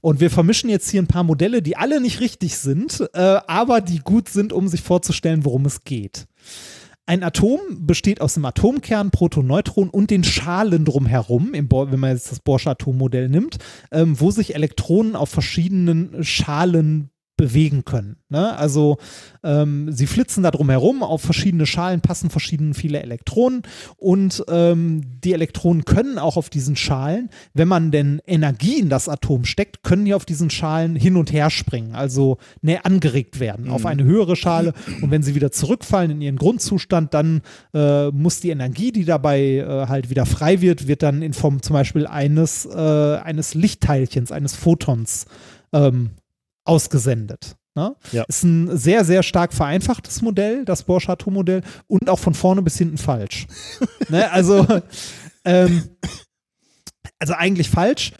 [0.00, 3.80] Und wir vermischen jetzt hier ein paar Modelle, die alle nicht richtig sind, äh, aber
[3.80, 6.26] die gut sind, um sich vorzustellen, worum es geht.
[7.06, 12.32] Ein Atom besteht aus dem Atomkern, Proton, Neutron und den Schalen drumherum, wenn man jetzt
[12.32, 13.58] das Bohrsche Atommodell nimmt,
[13.90, 17.10] ähm, wo sich Elektronen auf verschiedenen Schalen
[17.42, 18.18] bewegen können.
[18.28, 18.56] Ne?
[18.56, 18.98] Also
[19.42, 23.62] ähm, sie flitzen da drumherum, auf verschiedene Schalen passen verschieden viele Elektronen
[23.96, 29.08] und ähm, die Elektronen können auch auf diesen Schalen, wenn man denn Energie in das
[29.08, 33.70] Atom steckt, können die auf diesen Schalen hin und her springen, also ne, angeregt werden
[33.70, 37.40] auf eine höhere Schale und wenn sie wieder zurückfallen in ihren Grundzustand, dann
[37.74, 41.60] äh, muss die Energie, die dabei äh, halt wieder frei wird, wird dann in Form
[41.60, 45.26] zum Beispiel eines, äh, eines Lichtteilchens, eines Photons
[45.72, 46.10] ähm,
[46.64, 47.56] ausgesendet.
[47.74, 47.96] Ne?
[48.12, 48.24] Ja.
[48.24, 52.76] Ist ein sehr, sehr stark vereinfachtes Modell, das Borsche Atommodell, und auch von vorne bis
[52.76, 53.46] hinten falsch.
[54.08, 54.30] ne?
[54.30, 54.66] Also,
[55.44, 55.96] ähm,
[57.18, 58.12] also eigentlich falsch.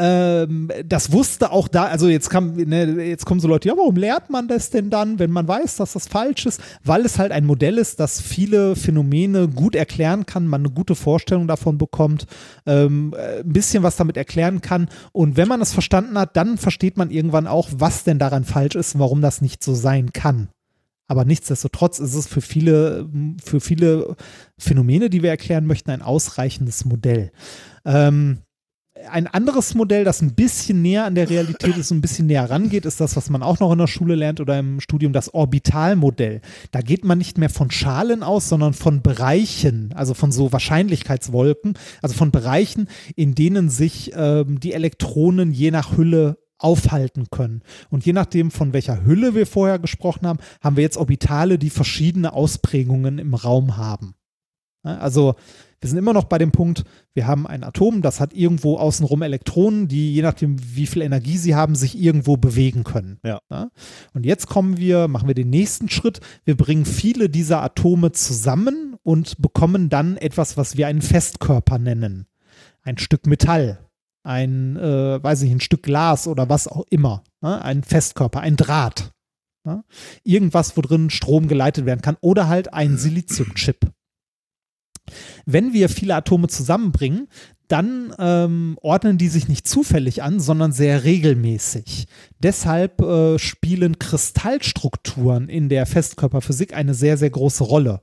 [0.00, 3.96] Ähm, das wusste auch da, also jetzt kam, ne, jetzt kommen so Leute, ja, warum
[3.96, 6.60] lehrt man das denn dann, wenn man weiß, dass das falsch ist?
[6.84, 10.94] Weil es halt ein Modell ist, das viele Phänomene gut erklären kann, man eine gute
[10.94, 12.26] Vorstellung davon bekommt,
[12.64, 14.88] ähm, äh, ein bisschen was damit erklären kann.
[15.10, 18.76] Und wenn man es verstanden hat, dann versteht man irgendwann auch, was denn daran falsch
[18.76, 20.48] ist, und warum das nicht so sein kann.
[21.08, 23.08] Aber nichtsdestotrotz ist es für viele,
[23.42, 24.14] für viele
[24.58, 27.32] Phänomene, die wir erklären möchten, ein ausreichendes Modell.
[27.84, 28.42] Ähm,
[29.10, 32.48] ein anderes Modell, das ein bisschen näher an der Realität ist und ein bisschen näher
[32.50, 35.32] rangeht, ist das, was man auch noch in der Schule lernt oder im Studium, das
[35.32, 36.40] Orbitalmodell.
[36.70, 41.74] Da geht man nicht mehr von Schalen aus, sondern von Bereichen, also von so Wahrscheinlichkeitswolken,
[42.02, 47.62] also von Bereichen, in denen sich ähm, die Elektronen je nach Hülle aufhalten können.
[47.88, 51.70] Und je nachdem, von welcher Hülle wir vorher gesprochen haben, haben wir jetzt Orbitale, die
[51.70, 54.14] verschiedene Ausprägungen im Raum haben.
[54.82, 55.34] Also
[55.80, 56.84] wir sind immer noch bei dem Punkt,
[57.14, 61.36] wir haben ein Atom, das hat irgendwo außenrum Elektronen, die je nachdem, wie viel Energie
[61.36, 63.18] sie haben, sich irgendwo bewegen können.
[63.22, 63.40] Ja.
[64.12, 66.20] Und jetzt kommen wir, machen wir den nächsten Schritt.
[66.44, 72.26] Wir bringen viele dieser Atome zusammen und bekommen dann etwas, was wir einen Festkörper nennen.
[72.82, 73.78] Ein Stück Metall,
[74.24, 77.22] ein, äh, weiß ich, ein Stück Glas oder was auch immer.
[77.40, 77.62] Ne?
[77.62, 79.12] Ein Festkörper, ein Draht.
[79.64, 79.84] Ne?
[80.24, 83.92] Irgendwas, wo drin Strom geleitet werden kann oder halt ein Siliziumchip.
[85.46, 87.28] Wenn wir viele Atome zusammenbringen,
[87.68, 92.06] dann ähm, ordnen die sich nicht zufällig an, sondern sehr regelmäßig.
[92.42, 98.00] Deshalb äh, spielen Kristallstrukturen in der Festkörperphysik eine sehr, sehr große Rolle.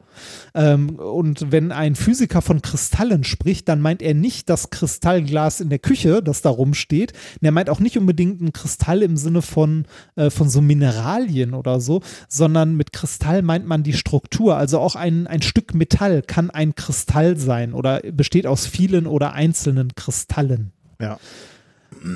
[0.54, 5.70] Ähm, und wenn ein Physiker von Kristallen spricht, dann meint er nicht das Kristallglas in
[5.70, 7.14] der Küche, das da rumsteht.
[7.14, 9.86] Und er meint auch nicht unbedingt ein Kristall im Sinne von,
[10.16, 14.58] äh, von so Mineralien oder so, sondern mit Kristall meint man die Struktur.
[14.58, 19.34] Also auch ein, ein Stück Metall kann ein Kristall sein oder besteht aus vielen oder
[19.56, 20.73] einzelnen Kristallen.
[20.99, 21.18] Ja.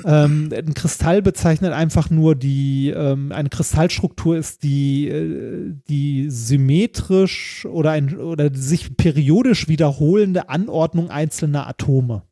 [0.04, 7.64] Ähm, ein Kristall bezeichnet einfach nur die, ähm, eine Kristallstruktur ist die, äh, die symmetrisch
[7.64, 12.22] oder, ein, oder sich periodisch wiederholende Anordnung einzelner Atome.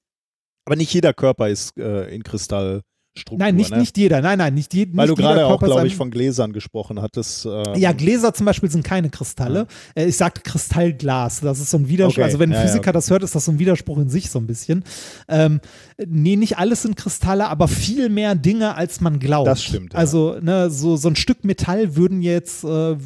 [0.66, 2.82] Aber nicht jeder Körper ist äh, in Kristall
[3.18, 3.44] Struktur.
[3.44, 3.78] Nein, nicht, ne?
[3.78, 4.20] nicht jeder.
[4.20, 7.44] Nein, nein, nicht, je, nicht Weil du gerade auch, glaube ich, von Gläsern gesprochen hattest.
[7.46, 9.66] ähm, Ja, Gläser zum Beispiel sind keine Kristalle.
[9.94, 11.40] Äh, Ich sagte Kristallglas.
[11.40, 12.18] Das ist so ein Widerspruch.
[12.18, 12.92] Okay, Also wenn ein ja, ja, Physiker okay.
[12.92, 14.84] das hört, ist das so ein Widerspruch in sich so ein bisschen.
[15.28, 15.60] Ähm,
[16.06, 19.46] nee, nicht alles sind Kristalle, aber viel mehr Dinge, als man glaubt.
[19.48, 19.98] Das stimmt, ja.
[19.98, 22.96] Also ne, so, so ein Stück Metall würden jetzt, äh,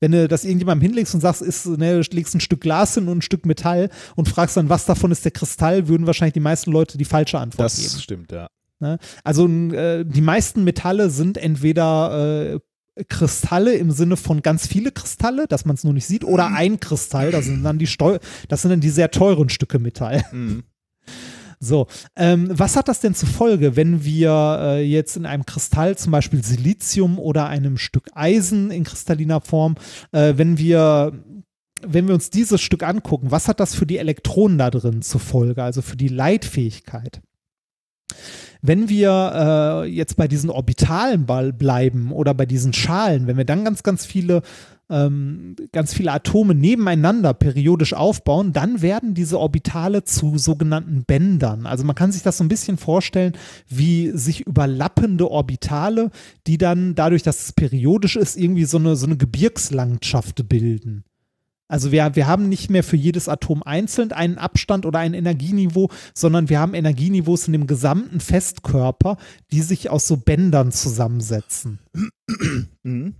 [0.00, 3.18] wenn du das irgendjemandem hinlegst und sagst, ist, ne, legst ein Stück Glas hin und
[3.18, 6.70] ein Stück Metall und fragst dann, was davon ist der Kristall, würden wahrscheinlich die meisten
[6.70, 8.00] Leute die falsche Antwort das geben.
[8.00, 8.48] stimmt, ja.
[8.80, 8.98] Ne?
[9.24, 15.46] Also äh, die meisten Metalle sind entweder äh, Kristalle im Sinne von ganz viele Kristalle,
[15.46, 18.18] dass man es nur nicht sieht, oder ein Kristall, das sind dann die Steu
[18.48, 20.24] das sind dann die sehr teuren Stücke Metall.
[20.32, 20.64] Mhm.
[21.60, 25.98] So, ähm, was hat das denn zur Folge, wenn wir äh, jetzt in einem Kristall,
[25.98, 29.74] zum Beispiel Silizium oder einem Stück Eisen in kristalliner Form,
[30.12, 31.12] äh, wenn wir
[31.80, 35.20] wenn wir uns dieses Stück angucken, was hat das für die Elektronen da drin zur
[35.20, 37.20] Folge, also für die Leitfähigkeit?
[38.62, 43.64] Wenn wir äh, jetzt bei diesen Orbitalen bleiben oder bei diesen Schalen, wenn wir dann
[43.64, 44.42] ganz, ganz viele
[44.90, 51.66] ähm, ganz viele Atome nebeneinander periodisch aufbauen, dann werden diese Orbitale zu sogenannten Bändern.
[51.66, 53.34] Also man kann sich das so ein bisschen vorstellen,
[53.68, 56.10] wie sich überlappende Orbitale,
[56.46, 61.04] die dann dadurch, dass es periodisch ist, irgendwie so eine, so eine Gebirgslandschaft bilden.
[61.68, 65.90] Also wir, wir haben nicht mehr für jedes Atom einzeln einen Abstand oder ein Energieniveau,
[66.14, 69.18] sondern wir haben Energieniveaus in dem gesamten Festkörper,
[69.52, 71.78] die sich aus so Bändern zusammensetzen
[72.82, 73.14] Mhm.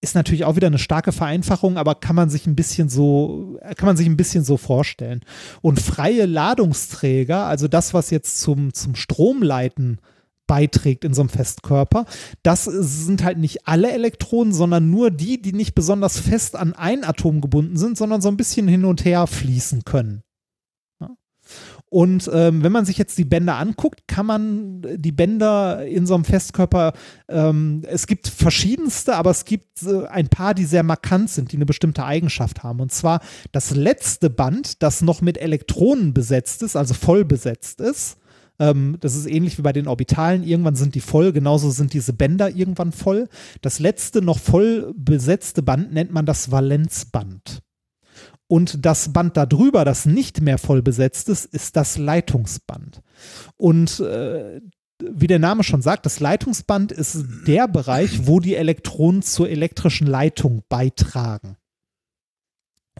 [0.00, 3.86] ist natürlich auch wieder eine starke Vereinfachung, aber kann man sich ein bisschen so, kann
[3.86, 5.20] man sich ein bisschen so vorstellen.
[5.62, 9.98] Und freie Ladungsträger, also das, was jetzt zum, zum Stromleiten
[10.46, 12.06] beiträgt in so einem Festkörper,
[12.42, 17.04] das sind halt nicht alle Elektronen, sondern nur die, die nicht besonders fest an ein
[17.04, 20.22] Atom gebunden sind, sondern so ein bisschen hin und her fließen können.
[21.94, 26.16] Und ähm, wenn man sich jetzt die Bänder anguckt, kann man die Bänder in so
[26.16, 26.92] einem Festkörper,
[27.28, 31.56] ähm, es gibt verschiedenste, aber es gibt äh, ein paar, die sehr markant sind, die
[31.56, 32.80] eine bestimmte Eigenschaft haben.
[32.80, 33.20] Und zwar
[33.52, 38.16] das letzte Band, das noch mit Elektronen besetzt ist, also voll besetzt ist.
[38.58, 40.42] Ähm, das ist ähnlich wie bei den Orbitalen.
[40.42, 43.28] Irgendwann sind die voll, genauso sind diese Bänder irgendwann voll.
[43.62, 47.60] Das letzte noch voll besetzte Band nennt man das Valenzband.
[48.46, 53.00] Und das Band darüber, das nicht mehr voll besetzt ist, ist das Leitungsband.
[53.56, 54.60] Und äh,
[55.02, 60.06] wie der Name schon sagt, das Leitungsband ist der Bereich, wo die Elektronen zur elektrischen
[60.06, 61.56] Leitung beitragen.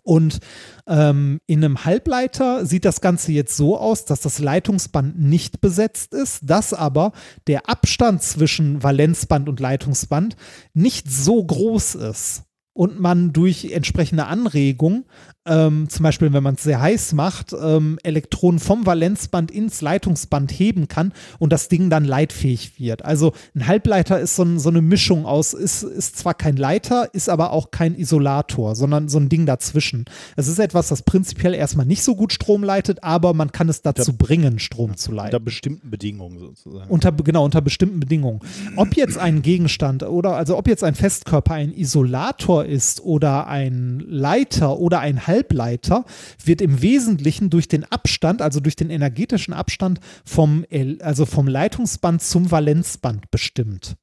[0.04, 0.38] Und
[0.86, 6.12] ähm, in einem Halbleiter sieht das Ganze jetzt so aus, dass das Leitungsband nicht besetzt
[6.12, 7.12] ist, dass aber
[7.46, 10.36] der Abstand zwischen Valenzband und Leitungsband
[10.74, 12.44] nicht so groß ist
[12.74, 15.06] und man durch entsprechende Anregung,
[15.46, 20.50] ähm, zum Beispiel wenn man es sehr heiß macht, ähm, Elektronen vom Valenzband ins Leitungsband
[20.52, 23.04] heben kann und das Ding dann leitfähig wird.
[23.04, 27.12] Also ein Halbleiter ist so, ein, so eine Mischung aus, ist, ist zwar kein Leiter,
[27.12, 30.06] ist aber auch kein Isolator, sondern so ein Ding dazwischen.
[30.36, 33.82] Es ist etwas, das prinzipiell erstmal nicht so gut Strom leitet, aber man kann es
[33.82, 35.34] dazu bringen, Strom zu leiten.
[35.34, 36.90] Unter bestimmten Bedingungen sozusagen.
[36.90, 38.40] Unter, genau, unter bestimmten Bedingungen.
[38.76, 44.02] Ob jetzt ein Gegenstand oder, also ob jetzt ein Festkörper ein Isolator ist oder ein
[44.08, 50.00] Leiter oder ein Halbleiter, wird im Wesentlichen durch den Abstand, also durch den energetischen Abstand
[50.24, 50.64] vom,
[51.00, 53.96] also vom Leitungsband zum Valenzband bestimmt.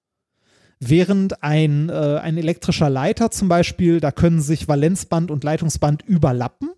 [0.79, 6.71] Während ein, äh, ein elektrischer Leiter zum Beispiel, da können sich Valenzband und Leitungsband überlappen.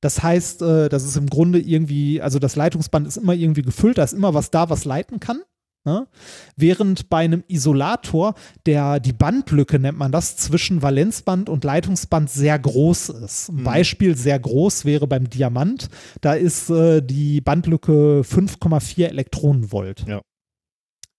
[0.00, 3.98] Das heißt, äh, das ist im Grunde irgendwie, also das Leitungsband ist immer irgendwie gefüllt,
[3.98, 5.42] da ist immer was da, was leiten kann.
[5.84, 6.06] Ne?
[6.56, 8.34] Während bei einem Isolator
[8.66, 13.48] der, die Bandlücke, nennt man das, zwischen Valenzband und Leitungsband sehr groß ist.
[13.48, 15.88] Ein Beispiel sehr groß wäre beim Diamant.
[16.20, 20.04] Da ist äh, die Bandlücke 5,4 Elektronenvolt.
[20.06, 20.22] Ja.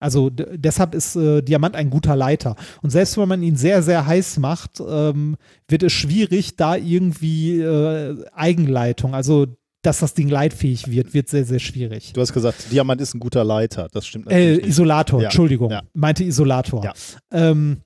[0.00, 2.56] Also deshalb ist äh, Diamant ein guter Leiter.
[2.82, 5.36] Und selbst wenn man ihn sehr, sehr heiß macht, ähm,
[5.68, 9.46] wird es schwierig, da irgendwie äh, Eigenleitung, also
[9.86, 12.12] dass das Ding leitfähig wird, wird sehr, sehr schwierig.
[12.14, 13.88] Du hast gesagt, Diamant ist ein guter Leiter.
[13.92, 14.56] Das stimmt Äh.
[14.66, 15.82] Isolator, Ja, Entschuldigung, ja.
[15.92, 16.84] meinte Isolator.
[16.84, 16.92] Ja.
[17.30, 17.80] Ähm,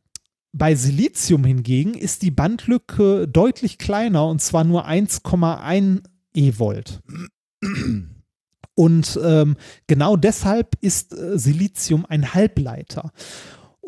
[0.52, 6.02] bei Silizium hingegen ist die Bandlücke deutlich kleiner und zwar nur 1,1
[6.34, 7.00] E-Volt.
[8.74, 9.56] Und ähm,
[9.88, 13.10] genau deshalb ist äh, Silizium ein Halbleiter.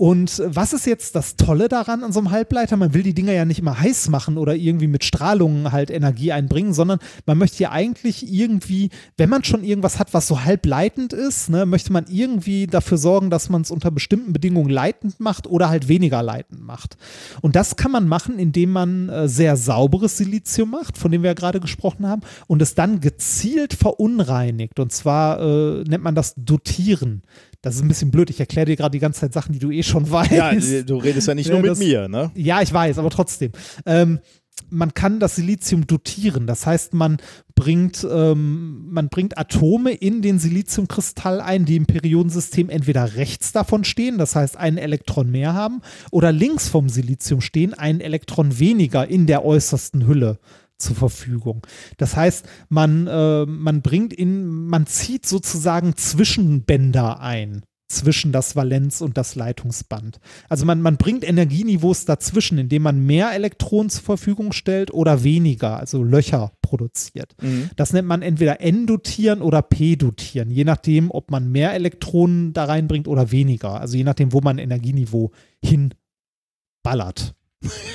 [0.00, 2.78] Und was ist jetzt das Tolle daran an so einem Halbleiter?
[2.78, 6.32] Man will die Dinger ja nicht immer heiß machen oder irgendwie mit Strahlungen halt Energie
[6.32, 11.12] einbringen, sondern man möchte ja eigentlich irgendwie, wenn man schon irgendwas hat, was so halbleitend
[11.12, 15.46] ist, ne, möchte man irgendwie dafür sorgen, dass man es unter bestimmten Bedingungen leitend macht
[15.46, 16.96] oder halt weniger leitend macht.
[17.42, 21.28] Und das kann man machen, indem man äh, sehr sauberes Silizium macht, von dem wir
[21.28, 24.80] ja gerade gesprochen haben, und es dann gezielt verunreinigt.
[24.80, 27.20] Und zwar äh, nennt man das Dotieren.
[27.62, 28.30] Das ist ein bisschen blöd.
[28.30, 30.32] Ich erkläre dir gerade die ganze Zeit Sachen, die du eh schon weißt.
[30.32, 32.30] Ja, du redest ja nicht nur mit das, mir, ne?
[32.34, 33.52] Ja, ich weiß, aber trotzdem.
[33.86, 34.20] Ähm,
[34.68, 36.46] man kann das Silizium dotieren.
[36.46, 37.18] Das heißt, man
[37.54, 43.84] bringt, ähm, man bringt Atome in den Siliziumkristall ein, die im Periodensystem entweder rechts davon
[43.84, 49.06] stehen, das heißt ein Elektron mehr haben, oder links vom Silizium stehen, ein Elektron weniger
[49.08, 50.38] in der äußersten Hülle
[50.80, 51.66] zur Verfügung.
[51.96, 59.02] Das heißt, man, äh, man bringt in, man zieht sozusagen Zwischenbänder ein zwischen das Valenz-
[59.02, 60.20] und das Leitungsband.
[60.48, 65.76] Also man, man bringt Energieniveaus dazwischen, indem man mehr Elektronen zur Verfügung stellt oder weniger,
[65.76, 67.34] also Löcher produziert.
[67.42, 67.70] Mhm.
[67.76, 73.08] Das nennt man entweder N-dotieren oder P-dotieren, je nachdem, ob man mehr Elektronen da reinbringt
[73.08, 73.80] oder weniger.
[73.80, 75.32] Also je nachdem, wo man Energieniveau
[75.62, 77.34] hinballert,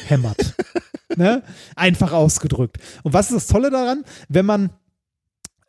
[0.07, 0.55] hämmert.
[1.17, 1.43] ne?
[1.75, 2.77] Einfach ausgedrückt.
[3.03, 4.03] Und was ist das Tolle daran?
[4.29, 4.69] Wenn man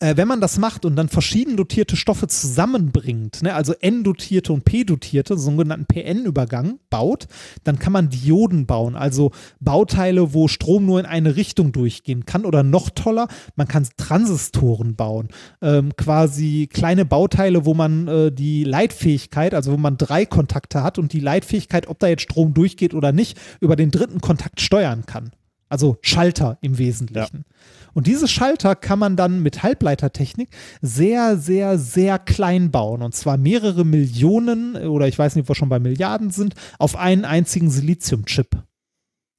[0.01, 4.65] äh, wenn man das macht und dann verschieden dotierte Stoffe zusammenbringt, ne, also N-dotierte und
[4.65, 7.27] P-dotierte, sogenannten PN-Übergang baut,
[7.65, 12.45] dann kann man Dioden bauen, also Bauteile, wo Strom nur in eine Richtung durchgehen kann
[12.45, 15.29] oder noch toller, man kann Transistoren bauen,
[15.63, 20.99] ähm, quasi kleine Bauteile, wo man äh, die Leitfähigkeit, also wo man drei Kontakte hat
[20.99, 25.07] und die Leitfähigkeit, ob da jetzt Strom durchgeht oder nicht, über den dritten Kontakt steuern
[25.07, 25.31] kann.
[25.69, 27.39] Also Schalter im Wesentlichen.
[27.39, 27.57] Ja.
[27.93, 30.51] Und diese Schalter kann man dann mit Halbleitertechnik
[30.83, 33.03] sehr, sehr, sehr klein bauen.
[33.03, 36.95] Und zwar mehrere Millionen oder ich weiß nicht, ob wir schon bei Milliarden sind, auf
[36.95, 38.63] einen einzigen Siliziumchip.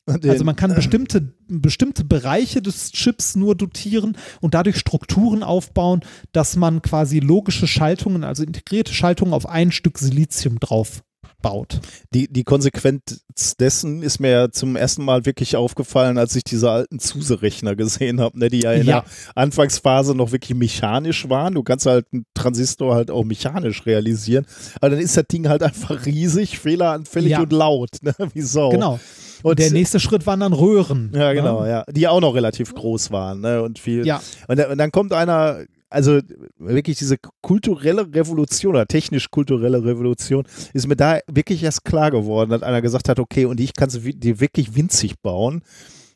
[0.08, 6.02] also man kann bestimmte, bestimmte Bereiche des Chips nur dotieren und dadurch Strukturen aufbauen,
[6.32, 11.04] dass man quasi logische Schaltungen, also integrierte Schaltungen auf ein Stück Silizium drauf
[11.42, 11.80] baut.
[12.14, 13.22] Die, die Konsequenz
[13.60, 18.20] dessen ist mir ja zum ersten Mal wirklich aufgefallen, als ich diese alten Zuse-Rechner gesehen
[18.20, 19.02] habe, ne, die ja in ja.
[19.02, 19.06] der
[19.36, 21.54] Anfangsphase noch wirklich mechanisch waren.
[21.54, 24.46] Du kannst halt einen Transistor halt auch mechanisch realisieren.
[24.82, 27.42] Aber dann ist das Ding halt einfach riesig, fehleranfällig ja.
[27.42, 28.70] und laut, ne, wie Sau.
[28.70, 29.00] Genau.
[29.44, 31.12] Und der nächste Schritt waren dann Röhren.
[31.14, 31.70] Ja, genau, ne?
[31.70, 31.84] ja.
[31.92, 33.62] Die auch noch relativ groß waren, ne?
[33.62, 34.06] Und viel.
[34.06, 34.20] Ja.
[34.48, 35.60] Und, und dann kommt einer
[35.90, 36.20] also
[36.58, 42.64] wirklich diese kulturelle Revolution oder technisch-kulturelle Revolution ist mir da wirklich erst klar geworden, dass
[42.64, 45.62] einer gesagt hat, okay, und ich kann sie die wirklich winzig bauen.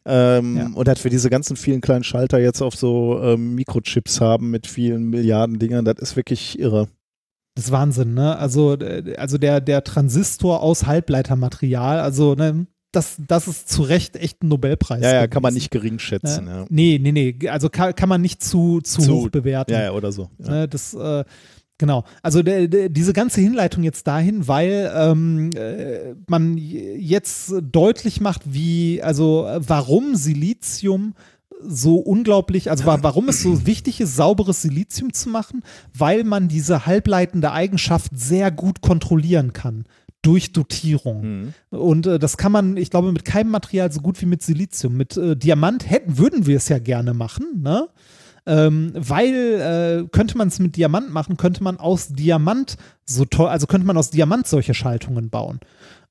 [0.04, 0.72] Ähm, ja.
[0.74, 4.66] Und hat für diese ganzen vielen kleinen Schalter jetzt auf so ähm, Mikrochips haben mit
[4.66, 6.88] vielen Milliarden Dingern, das ist wirklich irre.
[7.56, 8.38] Das ist Wahnsinn, ne?
[8.38, 14.16] Also, äh, also der, der Transistor aus Halbleitermaterial, also ne, das, das ist zu Recht
[14.16, 15.02] echt ein Nobelpreis.
[15.02, 16.48] Ja, ja, kann man nicht gering schätzen.
[16.48, 16.60] Ja.
[16.60, 16.66] Ja.
[16.70, 17.50] Nee, nee, nee.
[17.50, 19.72] Also kann, kann man nicht zu, zu, zu hoch bewerten.
[19.72, 20.30] Ja, ja oder so.
[20.40, 20.52] Ja.
[20.52, 21.24] Ne, das, äh,
[21.78, 22.04] genau.
[22.22, 28.54] Also de, de, diese ganze Hinleitung jetzt dahin, weil ähm, äh, man jetzt deutlich macht,
[28.54, 31.14] wie, also warum Silizium
[31.64, 35.62] so unglaublich, also warum es so wichtig ist, sauberes Silizium zu machen,
[35.94, 39.86] weil man diese halbleitende Eigenschaft sehr gut kontrollieren kann
[40.22, 41.22] durch Dotierung.
[41.22, 41.54] Mhm.
[41.70, 44.96] Und äh, das kann man, ich glaube, mit keinem Material so gut wie mit Silizium.
[44.96, 47.88] Mit äh, Diamant hätten, würden wir es ja gerne machen, ne?
[48.48, 52.76] Ähm, weil äh, könnte man es mit Diamant machen, könnte man aus Diamant
[53.06, 55.60] so toll, also könnte man aus Diamant solche Schaltungen bauen.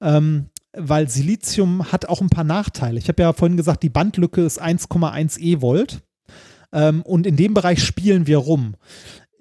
[0.00, 2.98] Ähm, weil Silizium hat auch ein paar Nachteile.
[3.00, 6.02] Ich habe ja vorhin gesagt, die Bandlücke ist 1,1 E Volt.
[6.72, 8.74] Ähm, und in dem Bereich spielen wir rum.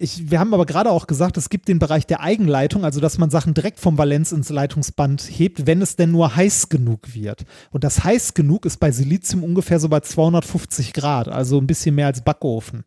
[0.01, 3.17] Ich, wir haben aber gerade auch gesagt, es gibt den Bereich der Eigenleitung, also dass
[3.17, 7.43] man Sachen direkt vom Valenz ins Leitungsband hebt, wenn es denn nur heiß genug wird.
[7.69, 11.95] Und das heiß genug ist bei Silizium ungefähr so bei 250 Grad, also ein bisschen
[11.95, 12.85] mehr als Backofen.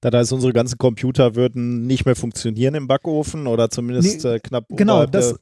[0.00, 4.40] Das heißt, unsere ganzen Computer würden nicht mehr funktionieren im Backofen oder zumindest nee, äh,
[4.40, 4.64] knapp.
[4.70, 5.34] Genau, das,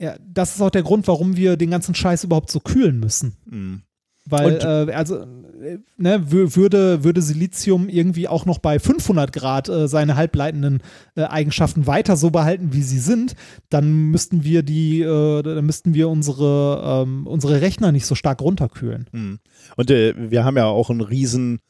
[0.00, 3.36] ja, das ist auch der Grund, warum wir den ganzen Scheiß überhaupt so kühlen müssen.
[3.44, 3.82] Mhm.
[4.30, 9.88] Weil, äh, also, äh, ne, würde, würde Silizium irgendwie auch noch bei 500 Grad äh,
[9.88, 10.82] seine halbleitenden
[11.16, 13.34] äh, Eigenschaften weiter so behalten, wie sie sind,
[13.70, 18.42] dann müssten wir die, äh, dann müssten wir unsere, ähm, unsere Rechner nicht so stark
[18.42, 19.08] runterkühlen.
[19.12, 19.38] Mhm.
[19.76, 21.60] Und äh, wir haben ja auch einen riesen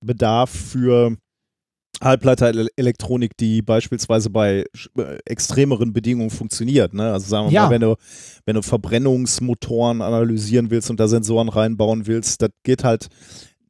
[0.00, 1.16] Bedarf für
[2.04, 4.64] Halbleiterelektronik, die beispielsweise bei
[4.96, 6.94] äh, extremeren Bedingungen funktioniert.
[6.94, 7.12] Ne?
[7.12, 7.64] Also sagen wir ja.
[7.64, 7.96] mal, wenn du,
[8.44, 13.08] wenn du Verbrennungsmotoren analysieren willst und da Sensoren reinbauen willst, das geht halt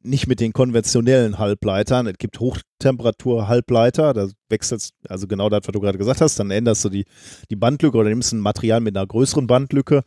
[0.05, 2.07] nicht mit den konventionellen Halbleitern.
[2.07, 6.85] Es gibt Hochtemperatur-Halbleiter, da wechselst, also genau das, was du gerade gesagt hast, dann änderst
[6.85, 7.05] du die,
[7.49, 10.03] die Bandlücke oder nimmst ein Material mit einer größeren Bandlücke.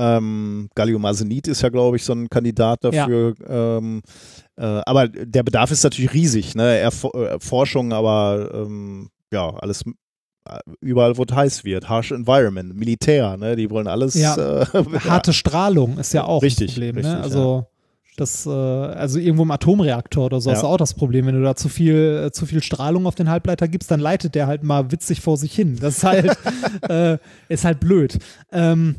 [0.00, 3.34] Ähm, Galliumarsenid ist ja, glaube ich, so ein Kandidat dafür.
[3.38, 3.76] Ja.
[3.78, 4.00] Ähm,
[4.56, 6.78] äh, aber der Bedarf ist natürlich riesig, ne?
[6.78, 9.82] Erf äh, Forschung, aber ähm, ja, alles
[10.46, 11.88] äh, überall, wo es heiß wird.
[11.88, 13.56] Harsh Environment, Militär, ne?
[13.56, 14.14] Die wollen alles.
[14.14, 14.62] Ja.
[14.62, 14.66] Äh,
[15.08, 17.22] Harte Strahlung ist ja auch richtig, ein Problem, richtig, ne?
[17.22, 17.66] Also ja.
[18.16, 20.56] Das, äh, also irgendwo im Atomreaktor oder so ja.
[20.56, 21.26] ist auch das Problem.
[21.26, 24.34] Wenn du da zu viel, äh, zu viel Strahlung auf den Halbleiter gibst, dann leitet
[24.34, 25.78] der halt mal witzig vor sich hin.
[25.80, 26.36] Das ist halt,
[26.88, 27.18] äh,
[27.48, 28.18] ist halt blöd.
[28.52, 28.96] Ähm,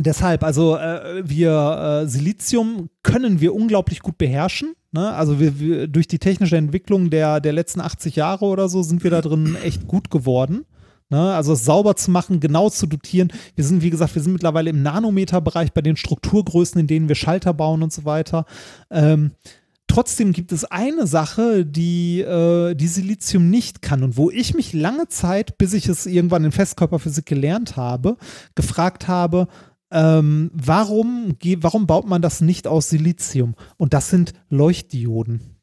[0.00, 4.74] deshalb, also äh, wir äh, Silizium können wir unglaublich gut beherrschen.
[4.92, 5.12] Ne?
[5.12, 9.04] Also wir, wir, durch die technische Entwicklung der, der letzten 80 Jahre oder so sind
[9.04, 10.64] wir da drin echt gut geworden.
[11.10, 11.34] Ne?
[11.34, 13.32] Also es sauber zu machen, genau zu dotieren.
[13.54, 17.14] Wir sind, wie gesagt, wir sind mittlerweile im Nanometerbereich bei den Strukturgrößen, in denen wir
[17.14, 18.44] Schalter bauen und so weiter.
[18.90, 19.32] Ähm,
[19.86, 24.74] trotzdem gibt es eine Sache, die, äh, die Silizium nicht kann und wo ich mich
[24.74, 28.16] lange Zeit, bis ich es irgendwann in Festkörperphysik gelernt habe,
[28.54, 29.48] gefragt habe,
[29.90, 33.54] ähm, warum, warum baut man das nicht aus Silizium?
[33.76, 35.58] Und das sind Leuchtdioden.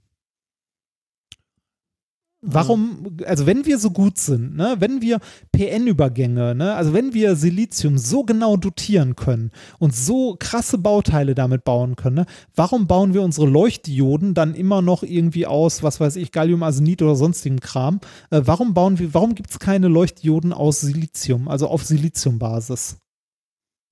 [2.48, 5.20] Warum, also wenn wir so gut sind, ne, wenn wir
[5.52, 9.50] PN-Übergänge, ne, also wenn wir Silizium so genau dotieren können
[9.80, 12.26] und so krasse Bauteile damit bauen können, ne,
[12.56, 17.16] warum bauen wir unsere Leuchtdioden dann immer noch irgendwie aus, was weiß ich, Galliumarsenid oder
[17.16, 18.00] sonstigen Kram?
[18.30, 22.98] Äh, warum bauen wir, warum gibt es keine Leuchtdioden aus Silizium, also auf Siliziumbasis?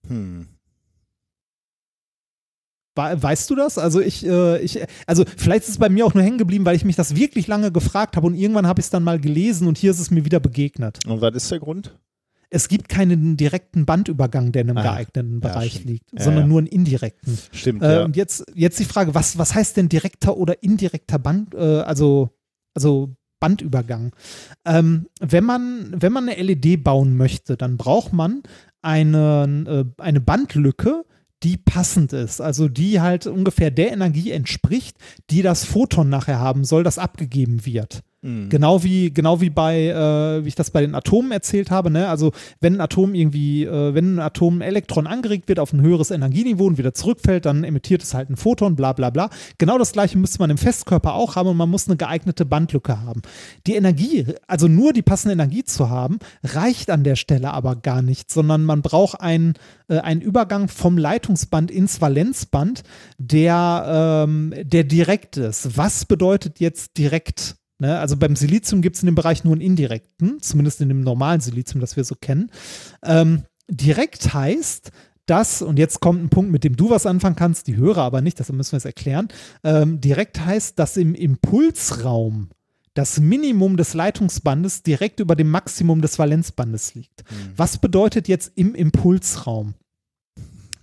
[0.07, 0.47] Hm.
[2.95, 3.79] Weißt du das?
[3.79, 6.75] Also ich, äh, ich, also vielleicht ist es bei mir auch nur hängen geblieben, weil
[6.75, 9.67] ich mich das wirklich lange gefragt habe und irgendwann habe ich es dann mal gelesen
[9.67, 10.99] und hier ist es mir wieder begegnet.
[11.07, 11.97] Und was ist der Grund?
[12.51, 15.85] Es gibt keinen direkten Bandübergang, der in einem ah, geeigneten ja, Bereich stimmt.
[15.87, 16.47] liegt, ja, sondern ja.
[16.47, 17.35] nur einen indirekten.
[17.51, 17.81] Stimmt.
[17.81, 21.57] Äh, und jetzt, jetzt die Frage, was, was heißt denn direkter oder indirekter Band, äh,
[21.57, 22.29] also,
[22.75, 24.11] also Bandübergang?
[24.65, 28.43] Ähm, wenn man, wenn man eine LED bauen möchte, dann braucht man
[28.83, 31.05] eine, äh, eine Bandlücke,
[31.41, 34.97] die passend ist, also die halt ungefähr der Energie entspricht,
[35.29, 38.03] die das Photon nachher haben soll, das abgegeben wird.
[38.23, 38.47] Mhm.
[38.47, 42.07] Genau wie, genau wie bei, äh, wie ich das bei den Atomen erzählt habe, ne?
[42.07, 42.31] Also
[42.61, 46.09] wenn ein Atom irgendwie, äh, wenn ein Atom ein Elektron angeregt wird auf ein höheres
[46.09, 49.29] Energieniveau und wieder zurückfällt, dann emittiert es halt ein Photon, bla bla bla.
[49.57, 53.01] Genau das gleiche müsste man im Festkörper auch haben und man muss eine geeignete Bandlücke
[53.01, 53.21] haben.
[53.67, 58.01] Die Energie, also nur die passende Energie zu haben, reicht an der Stelle aber gar
[58.01, 59.55] nicht, sondern man braucht einen,
[59.89, 62.83] äh, einen Übergang vom Leitungsband ins Valenzband,
[63.17, 65.77] der, ähm, der direkt ist.
[65.77, 67.57] Was bedeutet jetzt direkt?
[67.83, 67.99] Ne?
[67.99, 71.41] Also beim Silizium gibt es in dem Bereich nur einen indirekten, zumindest in dem normalen
[71.41, 72.49] Silizium, das wir so kennen.
[73.03, 74.91] Ähm, direkt heißt,
[75.25, 78.21] dass, und jetzt kommt ein Punkt, mit dem du was anfangen kannst, die Hörer aber
[78.21, 79.27] nicht, deshalb müssen wir es erklären.
[79.65, 82.51] Ähm, direkt heißt, dass im Impulsraum
[82.93, 87.29] das Minimum des Leitungsbandes direkt über dem Maximum des Valenzbandes liegt.
[87.29, 87.51] Mhm.
[87.57, 89.73] Was bedeutet jetzt im Impulsraum?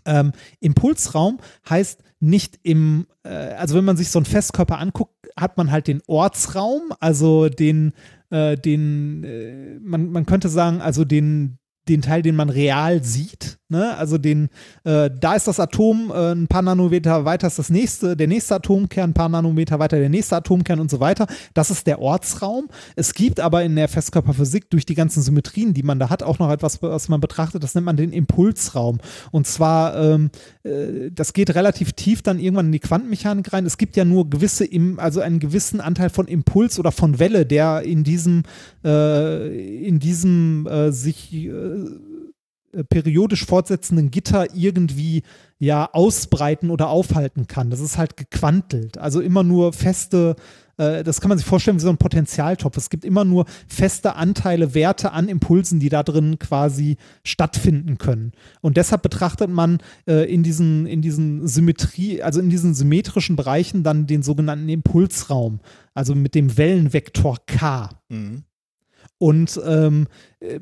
[0.05, 5.57] Ähm, Impulsraum heißt nicht im, äh, also wenn man sich so einen Festkörper anguckt, hat
[5.57, 7.93] man halt den Ortsraum, also den,
[8.31, 11.59] äh, den, äh, man, man könnte sagen, also den,
[11.89, 13.97] den Teil, den man real sieht, Ne?
[13.97, 14.49] Also den,
[14.83, 18.57] äh, da ist das Atom äh, ein paar Nanometer weiter ist das nächste, der nächste
[18.57, 21.27] Atomkern, ein paar Nanometer weiter der nächste Atomkern und so weiter.
[21.55, 22.69] Das ist der Ortsraum.
[22.97, 26.41] Es gibt aber in der Festkörperphysik durch die ganzen Symmetrien, die man da hat, auch
[26.41, 27.63] noch etwas, was man betrachtet.
[27.63, 28.99] Das nennt man den Impulsraum.
[29.31, 30.31] Und zwar, ähm,
[30.65, 33.67] äh, das geht relativ tief dann irgendwann in die Quantenmechanik rein.
[33.67, 37.47] Es gibt ja nur gewisse, im, also einen gewissen Anteil von Impuls oder von Welle,
[37.47, 38.43] der in diesem,
[38.85, 41.51] äh, in diesem äh, sich äh,
[42.89, 45.23] periodisch fortsetzenden Gitter irgendwie
[45.59, 47.71] ja ausbreiten oder aufhalten kann.
[47.71, 48.99] Das ist halt gequantelt.
[48.99, 50.37] Also immer nur feste,
[50.79, 52.77] äh, das kann man sich vorstellen wie so ein Potentialtopf.
[52.77, 58.33] Es gibt immer nur feste Anteile, Werte an Impulsen, die da drin quasi stattfinden können.
[58.63, 63.83] Und deshalb betrachtet man äh, in diesen, in diesen Symmetrie, also in diesen symmetrischen Bereichen
[63.83, 65.61] dann den sogenannten Impulsraum,
[65.93, 67.91] also mit dem Wellenvektor K.
[68.09, 68.45] Mhm.
[69.23, 70.07] Und ähm,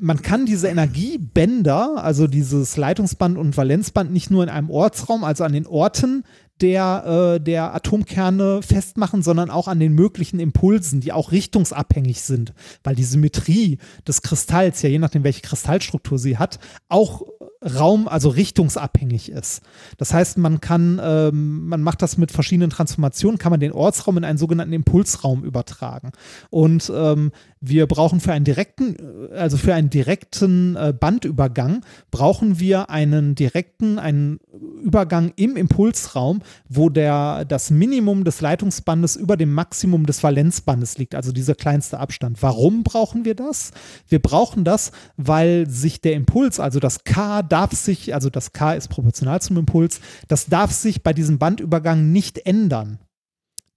[0.01, 5.45] man kann diese Energiebänder, also dieses Leitungsband und Valenzband, nicht nur in einem Ortsraum, also
[5.45, 6.25] an den Orten
[6.61, 12.53] der, äh, der Atomkerne festmachen, sondern auch an den möglichen Impulsen, die auch richtungsabhängig sind,
[12.83, 17.23] weil die Symmetrie des Kristalls, ja je nachdem, welche Kristallstruktur sie hat, auch
[17.61, 19.61] Raum, also richtungsabhängig ist.
[19.97, 24.17] Das heißt, man kann, ähm, man macht das mit verschiedenen Transformationen, kann man den Ortsraum
[24.17, 26.13] in einen sogenannten Impulsraum übertragen.
[26.49, 28.95] Und ähm, wir brauchen für einen direkten,
[29.33, 34.39] also für einen direkten äh, Bandübergang brauchen wir einen direkten, einen
[34.81, 41.15] Übergang im Impulsraum, wo der, das Minimum des Leitungsbandes über dem Maximum des Valenzbandes liegt,
[41.15, 42.41] also dieser kleinste Abstand.
[42.41, 43.71] Warum brauchen wir das?
[44.07, 48.73] Wir brauchen das, weil sich der Impuls, also das K darf sich, also das K
[48.73, 52.99] ist proportional zum Impuls, das darf sich bei diesem Bandübergang nicht ändern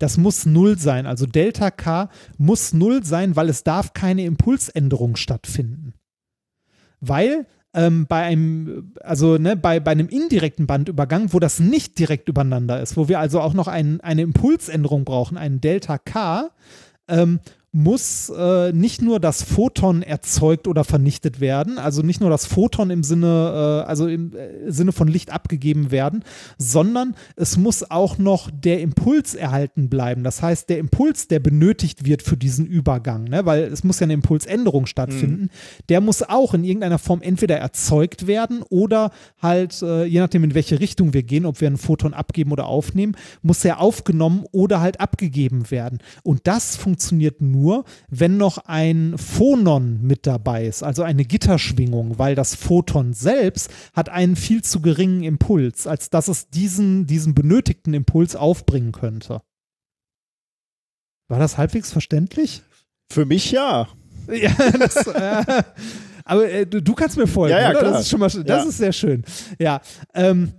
[0.02, 1.06] das muss null sein.
[1.06, 5.94] Also Delta K muss null sein, weil es darf keine Impulsänderung stattfinden.
[7.00, 12.28] Weil ähm, bei einem, also ne, bei, bei einem indirekten Bandübergang, wo das nicht direkt
[12.28, 16.50] übereinander ist, wo wir also auch noch ein, eine Impulsänderung brauchen, einen Delta K,
[17.08, 17.40] ähm,
[17.74, 22.90] muss äh, nicht nur das Photon erzeugt oder vernichtet werden, also nicht nur das Photon
[22.90, 26.22] im Sinne, äh, also im äh, Sinne von Licht abgegeben werden,
[26.58, 30.22] sondern es muss auch noch der Impuls erhalten bleiben.
[30.22, 33.46] Das heißt, der Impuls, der benötigt wird für diesen Übergang, ne?
[33.46, 35.50] weil es muss ja eine Impulsänderung stattfinden, mhm.
[35.88, 40.54] der muss auch in irgendeiner Form entweder erzeugt werden oder halt, äh, je nachdem in
[40.54, 44.82] welche Richtung wir gehen, ob wir ein Photon abgeben oder aufnehmen, muss er aufgenommen oder
[44.82, 46.00] halt abgegeben werden.
[46.22, 52.18] Und das funktioniert nur nur, wenn noch ein Phonon mit dabei ist, also eine Gitterschwingung,
[52.18, 57.34] weil das Photon selbst hat einen viel zu geringen Impuls, als dass es diesen, diesen
[57.34, 59.42] benötigten Impuls aufbringen könnte.
[61.28, 62.62] War das halbwegs verständlich?
[63.10, 63.88] Für mich ja.
[64.28, 65.62] Ja, das, äh,
[66.24, 67.80] aber äh, du, kannst mir folgen, ja, ja.
[67.80, 68.62] Das ist schon mal, das ja.
[68.62, 69.24] ist sehr schön.
[69.58, 69.80] Ja,
[70.14, 70.52] ähm,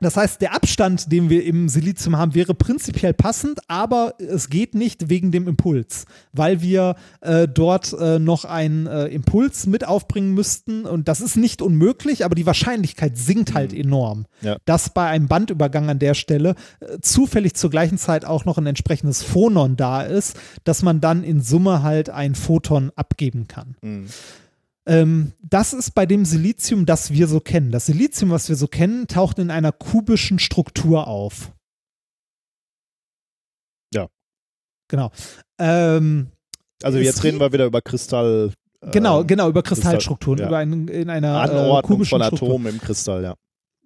[0.00, 4.74] das heißt, der Abstand, den wir im Silizium haben, wäre prinzipiell passend, aber es geht
[4.74, 10.34] nicht wegen dem Impuls, weil wir äh, dort äh, noch einen äh, Impuls mit aufbringen
[10.34, 10.84] müssten.
[10.84, 13.80] Und das ist nicht unmöglich, aber die Wahrscheinlichkeit sinkt halt mhm.
[13.80, 14.58] enorm, ja.
[14.66, 18.66] dass bei einem Bandübergang an der Stelle äh, zufällig zur gleichen Zeit auch noch ein
[18.66, 23.76] entsprechendes Phonon da ist, dass man dann in Summe halt ein Photon abgeben kann.
[23.80, 24.08] Mhm.
[24.86, 27.72] Ähm, das ist bei dem Silizium, das wir so kennen.
[27.72, 31.52] Das Silizium, was wir so kennen, taucht in einer kubischen Struktur auf.
[33.92, 34.08] Ja.
[34.88, 35.10] Genau.
[35.58, 36.30] Ähm,
[36.82, 38.52] also jetzt reden wir wieder über Kristall.
[38.92, 40.46] Genau, ähm, genau, über Kristallstrukturen, ja.
[40.46, 43.34] über ein, in einer äh, Anordnung kubischen von Atomen im Kristall, ja.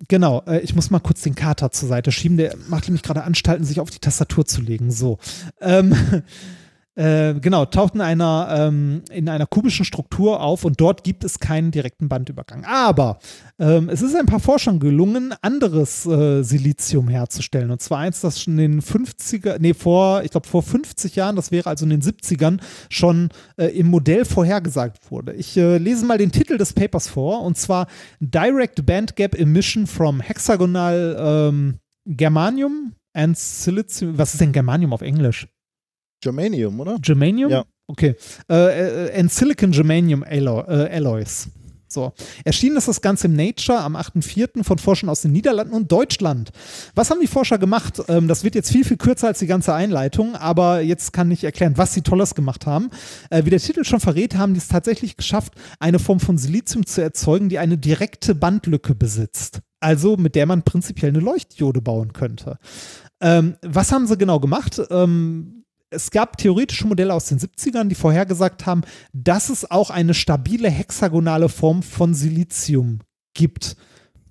[0.09, 2.37] Genau, äh, ich muss mal kurz den Kater zur Seite schieben.
[2.37, 4.91] Der macht nämlich gerade Anstalten, sich auf die Tastatur zu legen.
[4.91, 5.19] So.
[5.61, 5.95] Ähm,
[6.97, 11.39] äh, genau, taucht in einer, ähm, in einer kubischen Struktur auf und dort gibt es
[11.39, 12.65] keinen direkten Bandübergang.
[12.65, 13.21] Aber
[13.61, 17.71] ähm, es ist ein paar Forschern gelungen, anderes äh, Silizium herzustellen.
[17.71, 21.37] Und zwar eins, das schon in den 50er, nee, vor, ich glaube vor 50 Jahren,
[21.37, 25.33] das wäre also in den 70ern, schon äh, im Modell vorhergesagt wurde.
[25.35, 27.87] Ich äh, lese mal den Titel des Papers vor und zwar
[28.19, 34.19] Direct Band Gap Emission from Hexagonal ähm, Germanium and Silizium.
[34.19, 35.47] Was ist denn Germanium auf Englisch?
[36.21, 36.99] Germanium, oder?
[37.01, 37.51] Germanium?
[37.51, 37.65] Ja.
[37.87, 38.15] Okay.
[38.49, 41.49] Äh, äh, and Silicon Germanium äh, Alloys.
[41.93, 42.13] So.
[42.45, 44.63] Erschienen ist das Ganze im Nature am 8.4.
[44.63, 46.51] von Forschern aus den Niederlanden und Deutschland.
[46.95, 48.01] Was haben die Forscher gemacht?
[48.07, 51.43] Ähm, das wird jetzt viel, viel kürzer als die ganze Einleitung, aber jetzt kann ich
[51.43, 52.91] erklären, was sie Tolles gemacht haben.
[53.31, 56.87] Äh, wie der Titel schon verrät, haben die es tatsächlich geschafft, eine Form von Silizium
[56.87, 59.61] zu erzeugen, die eine direkte Bandlücke besitzt.
[59.81, 62.59] Also mit der man prinzipiell eine Leuchtdiode bauen könnte.
[63.21, 64.81] Ähm, was haben sie genau gemacht?
[64.91, 65.60] Ähm,
[65.91, 70.71] es gab theoretische Modelle aus den 70ern, die vorhergesagt haben, dass es auch eine stabile
[70.71, 73.01] hexagonale Form von Silizium
[73.35, 73.77] gibt.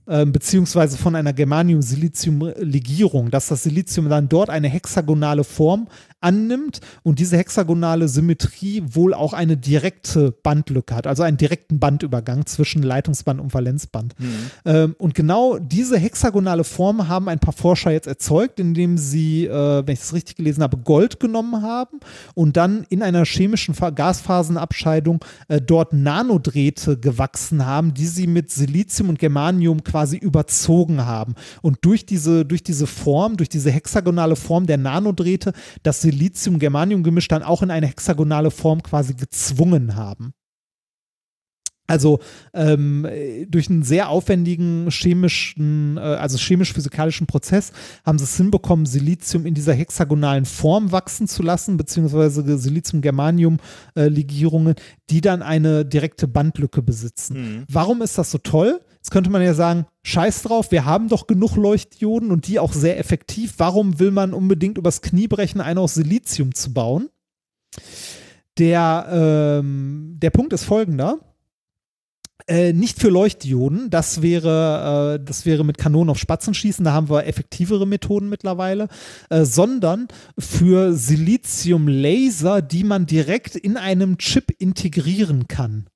[0.07, 5.87] Ähm, beziehungsweise von einer Germanium-Silizium-Legierung, dass das Silizium dann dort eine hexagonale Form
[6.21, 12.45] annimmt und diese hexagonale Symmetrie wohl auch eine direkte Bandlücke hat, also einen direkten Bandübergang
[12.45, 14.15] zwischen Leitungsband und Valenzband.
[14.19, 14.27] Mhm.
[14.65, 19.85] Ähm, und genau diese hexagonale Form haben ein paar Forscher jetzt erzeugt, indem sie, äh,
[19.85, 21.99] wenn ich das richtig gelesen habe, Gold genommen haben
[22.35, 29.09] und dann in einer chemischen Gasphasenabscheidung äh, dort Nanodrähte gewachsen haben, die sie mit Silizium
[29.09, 31.35] und Germanium quasi überzogen haben.
[31.61, 37.43] Und durch diese, durch diese Form, durch diese hexagonale Form der Nanodrähte, das Silizium-Germanium-Gemisch dann
[37.43, 40.33] auch in eine hexagonale Form quasi gezwungen haben.
[41.89, 42.19] Also
[42.53, 43.07] ähm,
[43.47, 47.71] durch einen sehr aufwendigen chemischen, äh, also chemisch-physikalischen Prozess
[48.05, 54.75] haben sie es hinbekommen, Silizium in dieser hexagonalen Form wachsen zu lassen, beziehungsweise Silizium-Germanium-Legierungen,
[55.09, 57.33] die dann eine direkte Bandlücke besitzen.
[57.33, 57.63] Mhm.
[57.67, 58.81] Warum ist das so toll?
[58.99, 62.73] Jetzt könnte man ja sagen, scheiß drauf, wir haben doch genug Leuchtdioden und die auch
[62.73, 63.55] sehr effektiv.
[63.57, 67.09] Warum will man unbedingt übers Knie brechen, eine aus Silizium zu bauen?
[68.57, 69.07] Der,
[69.61, 71.19] ähm, der Punkt ist folgender
[72.49, 76.93] äh, nicht für Leuchtdioden, das wäre, äh, das wäre mit Kanonen auf Spatzen schießen, da
[76.93, 78.87] haben wir effektivere Methoden mittlerweile,
[79.29, 85.87] äh, sondern für Silizium-Laser, die man direkt in einem Chip integrieren kann.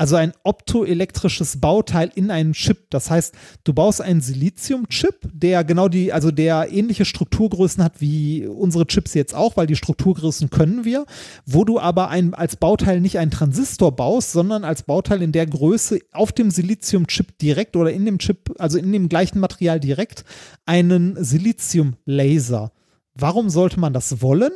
[0.00, 2.88] Also ein optoelektrisches Bauteil in einen Chip.
[2.88, 8.46] Das heißt, du baust einen Silizium-Chip, der genau die, also der ähnliche Strukturgrößen hat wie
[8.46, 11.04] unsere Chips jetzt auch, weil die Strukturgrößen können wir,
[11.44, 15.44] wo du aber ein, als Bauteil nicht einen Transistor baust, sondern als Bauteil in der
[15.44, 20.24] Größe auf dem Silizium-Chip direkt oder in dem Chip, also in dem gleichen Material direkt,
[20.64, 22.72] einen Silizium-Laser.
[23.14, 24.52] Warum sollte man das wollen?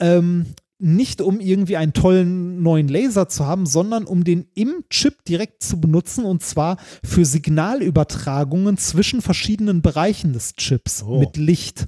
[0.00, 0.46] Ähm,
[0.78, 5.62] nicht um irgendwie einen tollen neuen Laser zu haben, sondern um den im Chip direkt
[5.62, 11.20] zu benutzen und zwar für Signalübertragungen zwischen verschiedenen Bereichen des Chips Oh.
[11.20, 11.86] mit Licht,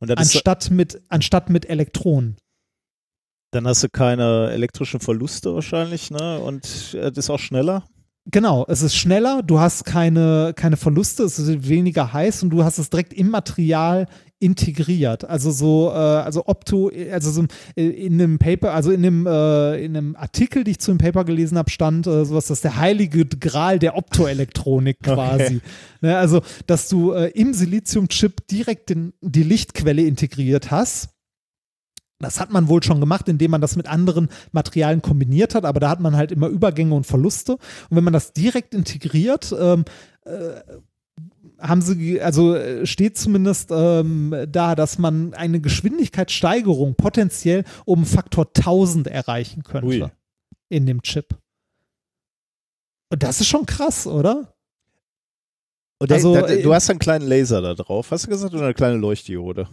[0.00, 2.36] anstatt mit, anstatt mit Elektronen.
[3.52, 6.38] dann hast du keine elektrischen Verluste wahrscheinlich, ne?
[6.40, 7.84] Und äh, das ist auch schneller.
[8.28, 12.64] Genau, es ist schneller, du hast keine, keine Verluste, es ist weniger heiß und du
[12.64, 15.24] hast es direkt im Material integriert.
[15.24, 17.44] Also so, äh, also Opto, also so
[17.76, 20.98] äh, in einem Paper, also in einem, äh, in einem Artikel, die ich zu dem
[20.98, 25.60] Paper gelesen habe, stand äh, sowas, das ist der heilige Gral der Optoelektronik quasi.
[26.02, 31.10] Ne, also, dass du äh, im Siliziumchip direkt den, die Lichtquelle integriert hast.
[32.18, 35.80] Das hat man wohl schon gemacht, indem man das mit anderen Materialien kombiniert hat, aber
[35.80, 37.52] da hat man halt immer Übergänge und Verluste.
[37.52, 39.84] Und wenn man das direkt integriert, ähm,
[40.24, 40.60] äh,
[41.58, 48.48] haben sie, also äh, steht zumindest ähm, da, dass man eine Geschwindigkeitssteigerung potenziell um Faktor
[48.54, 50.10] 1000 erreichen könnte Ui.
[50.68, 51.36] in dem Chip.
[53.10, 54.52] Und das ist schon krass, oder?
[55.98, 58.64] Und Also, der, äh, du hast einen kleinen Laser da drauf, hast du gesagt, oder
[58.64, 59.68] eine kleine Leuchtdiode?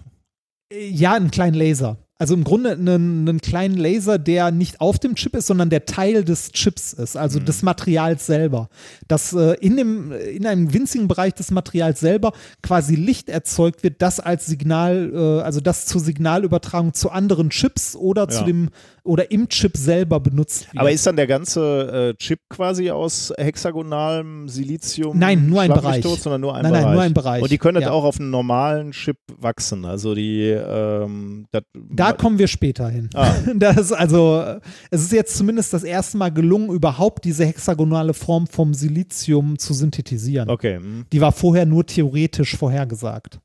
[0.71, 1.97] Ja, einen kleinen Laser.
[2.19, 5.85] Also im Grunde einen, einen kleinen Laser, der nicht auf dem Chip ist, sondern der
[5.85, 7.45] Teil des Chips ist, also Mhm.
[7.45, 8.69] des Materials selber.
[9.07, 14.01] Dass äh, in, dem, in einem winzigen Bereich des Materials selber quasi Licht erzeugt wird,
[14.01, 18.45] das als Signal, äh, also das zur Signalübertragung zu anderen Chips oder zu Ja.
[18.45, 18.69] dem
[19.03, 20.79] oder im Chip selber benutzt wird.
[20.79, 25.17] Aber ist dann der ganze äh, Chip quasi aus hexagonalem Silizium?
[25.17, 26.01] Nein, nur ein Bereich.
[26.01, 26.85] Tot, sondern nur ein nein, Bereich.
[26.85, 27.43] nein, nur ein Bereich.
[27.43, 27.87] Und die können ja.
[27.87, 29.85] das auch auf einem normalen Chip wachsen.
[29.85, 33.09] Also die, ähm, Da kommen wir später hin.
[33.13, 33.33] Ah.
[33.55, 34.43] Das also,
[34.89, 39.73] es ist jetzt zumindest das erste Mal gelungen, überhaupt diese hexagonale Form vom Silizium zu
[39.73, 40.49] synthetisieren.
[40.49, 40.77] Okay.
[40.77, 41.05] hm.
[41.11, 43.39] Die war vorher nur theoretisch vorhergesagt.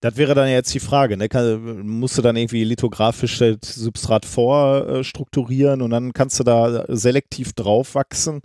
[0.00, 1.28] Das wäre dann jetzt die Frage, ne?
[1.28, 7.52] Kann, musst du dann irgendwie lithografisch das Substrat vorstrukturieren und dann kannst du da selektiv
[7.52, 8.40] drauf wachsen?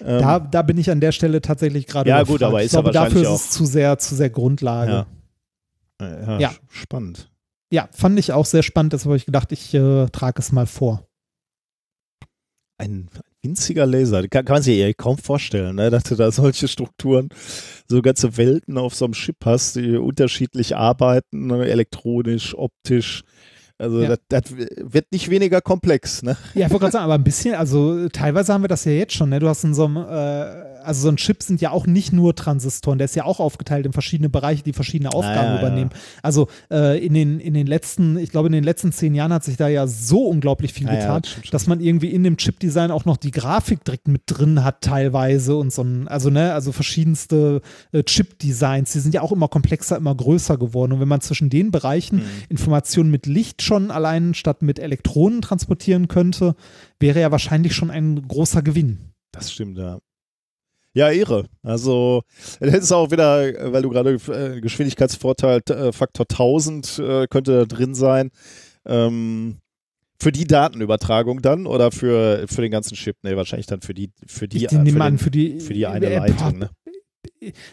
[0.00, 2.10] Ähm, Da, da bin ich an der Stelle tatsächlich gerade.
[2.10, 5.06] Ja, gut, aber ich ist ja glaube, dafür ist es zu sehr, zu sehr Grundlage.
[6.00, 6.06] ja.
[6.26, 6.54] Ja, Ja.
[6.70, 7.30] spannend.
[7.72, 8.92] Ja, fand ich auch sehr spannend.
[8.94, 11.06] Deshalb habe ich gedacht, ich äh, trage es mal vor.
[12.78, 13.08] Ein
[13.42, 15.90] winziger Laser, kann, kann man sich ja kaum vorstellen, ne?
[15.90, 17.28] dass du da solche Strukturen,
[17.88, 21.66] so ganze Welten auf so einem Chip hast, die unterschiedlich arbeiten, ne?
[21.66, 23.24] elektronisch, optisch.
[23.80, 24.08] Also Ja.
[24.08, 26.22] das, das wird nicht weniger komplex.
[26.22, 26.36] Ne?
[26.54, 29.14] Ja, ich wollte gerade sagen, aber ein bisschen, also teilweise haben wir das ja jetzt
[29.14, 29.38] schon, ne?
[29.40, 32.34] Du hast in so einem, äh, also so ein Chip sind ja auch nicht nur
[32.34, 35.58] Transistoren, der ist ja auch aufgeteilt in verschiedene Bereiche, die verschiedene Aufgaben ja, ja.
[35.58, 35.90] übernehmen.
[36.22, 39.44] Also äh, in, den, in den letzten, ich glaube, in den letzten zehn Jahren hat
[39.44, 42.36] sich da ja so unglaublich viel Ja, ja, getan, das dass man irgendwie in dem
[42.38, 46.52] Chipdesign auch noch die Grafik direkt mit drin hat, teilweise und so ein, also ne,
[46.54, 47.60] also verschiedenste
[47.92, 50.92] äh, Chip-Designs, die sind ja auch immer komplexer, immer größer geworden.
[50.92, 52.22] Und wenn man zwischen den Bereichen Mhm.
[52.48, 56.56] Informationen mit Licht schon allein statt mit Elektronen transportieren könnte,
[56.98, 59.12] wäre ja wahrscheinlich schon ein großer Gewinn.
[59.30, 60.00] Das stimmt, ja.
[60.92, 61.46] Ja, irre.
[61.62, 62.22] Also,
[62.58, 67.64] das ist auch wieder, weil du gerade äh, Geschwindigkeitsvorteil äh, Faktor 1000 äh, könnte da
[67.64, 68.32] drin sein.
[68.84, 69.58] Ähm,
[70.20, 73.18] für die Datenübertragung dann oder für, für den ganzen Chip?
[73.22, 75.74] Nee, wahrscheinlich dann für die, für die, ich nehme für an, den, für die, für
[75.74, 76.58] die eine Leitung.
[76.58, 76.70] Ne?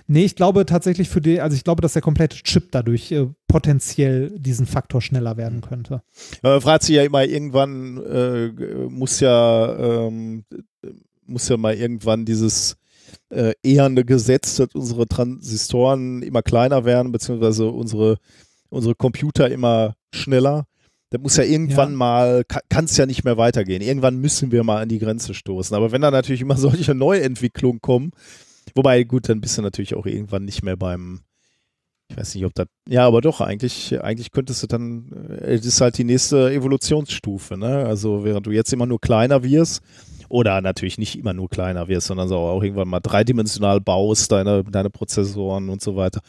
[0.08, 3.28] Nee, ich glaube tatsächlich für die, also ich glaube, dass der komplette Chip dadurch äh,
[3.48, 6.02] potenziell diesen Faktor schneller werden könnte.
[6.42, 8.48] Man fragt sich ja immer, irgendwann äh,
[8.90, 10.44] muss ja ähm,
[11.26, 12.78] muss ja mal irgendwann dieses
[13.30, 18.18] äh, eherne Gesetz, dass unsere Transistoren immer kleiner werden, beziehungsweise unsere,
[18.70, 20.66] unsere Computer immer schneller.
[21.10, 21.98] Das muss ja irgendwann Ja.
[21.98, 23.82] mal, kann es ja nicht mehr weitergehen.
[23.82, 25.76] Irgendwann müssen wir mal an die Grenze stoßen.
[25.76, 28.12] Aber wenn da natürlich immer solche Neuentwicklungen kommen,
[28.76, 31.22] wobei, gut, dann bist du natürlich auch irgendwann nicht mehr beim,
[32.10, 35.66] ich weiß nicht, ob das, ja, aber doch, eigentlich, eigentlich könntest du dann, äh, das
[35.66, 37.86] ist halt die nächste Evolutionsstufe, ne?
[37.86, 39.82] Also während du jetzt immer nur kleiner wirst,
[40.30, 44.64] oder natürlich nicht immer nur kleiner wirst, sondern so auch irgendwann mal dreidimensional baust, deine,
[44.64, 46.22] deine Prozessoren und so weiter.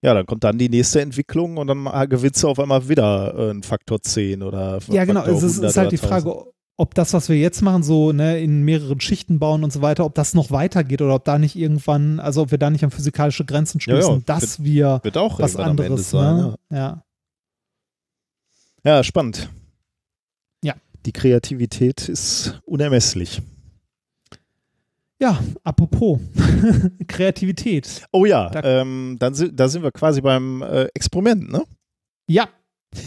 [0.00, 3.34] Ja, dann kommt dann die nächste Entwicklung und dann äh, gewinnst du auf einmal wieder
[3.36, 5.20] äh, einen Faktor 10 oder Ja, genau.
[5.20, 6.34] Faktor Es ist, 100 ist halt die oder 1000.
[6.34, 6.50] Frage,
[6.80, 10.04] ob das, was wir jetzt machen, so ne, in mehreren Schichten bauen und so weiter,
[10.04, 12.90] ob das noch weitergeht oder ob da nicht irgendwann, also ob wir da nicht an
[12.92, 16.36] physikalische Grenzen Ja, ja, stoßen, dass wir Wird auch was anderes, sein.
[16.36, 16.54] ne?
[16.70, 16.76] Ja.
[16.76, 17.02] Ja.
[18.84, 19.50] ja, spannend.
[20.62, 20.74] Ja.
[21.04, 23.42] die Kreativität ist unermesslich.
[25.20, 26.20] Ja, apropos
[27.08, 28.06] Kreativität.
[28.12, 31.64] Oh ja, Da- ähm, dann sind, da sind wir quasi beim äh, Experiment, ne?
[32.28, 32.48] Ja,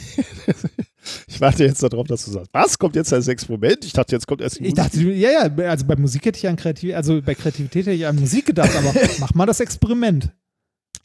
[1.27, 3.83] Ich warte jetzt darauf, dass du sagst, was kommt jetzt als Experiment?
[3.85, 6.47] Ich dachte, jetzt kommt erst die ich dachte, ja, ja, also bei Musik hätte ich
[6.47, 10.31] an Kreativität, also bei Kreativität hätte ich an Musik gedacht, aber mach mal das Experiment.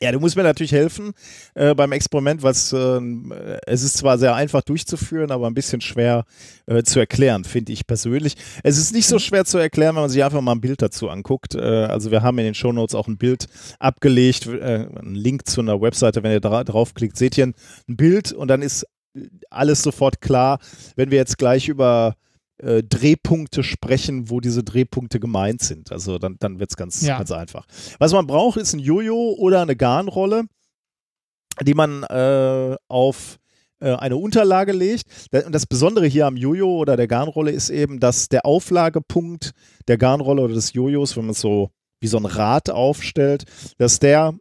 [0.02, 1.12] Ja, du musst mir natürlich helfen
[1.54, 3.00] äh, beim Experiment, was äh,
[3.66, 6.26] es ist zwar sehr einfach durchzuführen, aber ein bisschen schwer
[6.66, 8.36] äh, zu erklären, finde ich persönlich.
[8.62, 11.08] Es ist nicht so schwer zu erklären, wenn man sich einfach mal ein Bild dazu
[11.08, 11.54] anguckt.
[11.54, 13.46] Äh, also wir haben in den Shownotes auch ein Bild
[13.78, 17.54] abgelegt, äh, einen Link zu einer Webseite, wenn ihr dra draufklickt, seht ihr ein
[17.86, 18.86] Bild und dann ist
[19.50, 20.58] alles sofort klar,
[20.96, 22.14] wenn wir jetzt gleich über
[22.58, 25.92] äh, Drehpunkte sprechen, wo diese Drehpunkte gemeint sind.
[25.92, 27.18] Also dann, dann wird es ganz, Ja.
[27.18, 27.66] ganz einfach.
[27.98, 30.44] Was man braucht, ist ein Jojo oder eine Garnrolle,
[31.62, 33.36] die man äh, auf
[33.80, 35.04] äh, eine Unterlage legt.
[35.44, 39.52] Und das Besondere hier am Jojo oder der Garnrolle ist eben, dass der Auflagepunkt
[39.88, 41.70] der Garnrolle oder des Jojos, wenn man es so
[42.00, 43.44] wie so ein Rad aufstellt,
[43.78, 44.34] dass der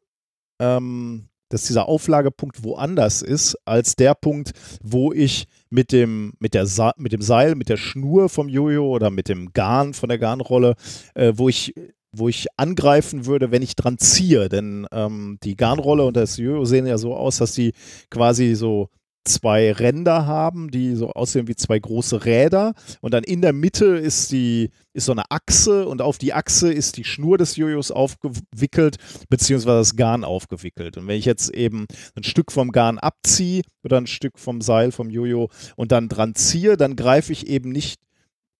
[0.60, 4.52] ähm, dass dieser Auflagepunkt woanders ist als der Punkt,
[4.82, 8.88] wo ich mit dem, mit, der Sa mit dem Seil, mit der Schnur vom Jojo
[8.88, 10.76] oder mit dem Garn von der Garnrolle,
[11.14, 11.74] äh, wo ich
[12.18, 14.48] wo ich angreifen würde, wenn ich dran ziehe.
[14.48, 17.74] Denn ähm, die Garnrolle und das Jojo sehen ja so aus, dass die
[18.10, 18.90] quasi so
[19.26, 22.74] zwei Ränder haben, die so aussehen wie zwei große Räder.
[23.02, 26.72] Und dann in der Mitte ist die ist so eine Achse und auf die Achse
[26.72, 28.96] ist die Schnur des Jojos aufgewickelt,
[29.30, 30.96] beziehungsweise das Garn aufgewickelt.
[30.98, 34.94] Und wenn ich jetzt eben ein Stück vom Garn abziehe oder ein Stück vom Seil
[34.94, 38.00] vom Jojo und dann dran ziehe, dann greife ich eben nicht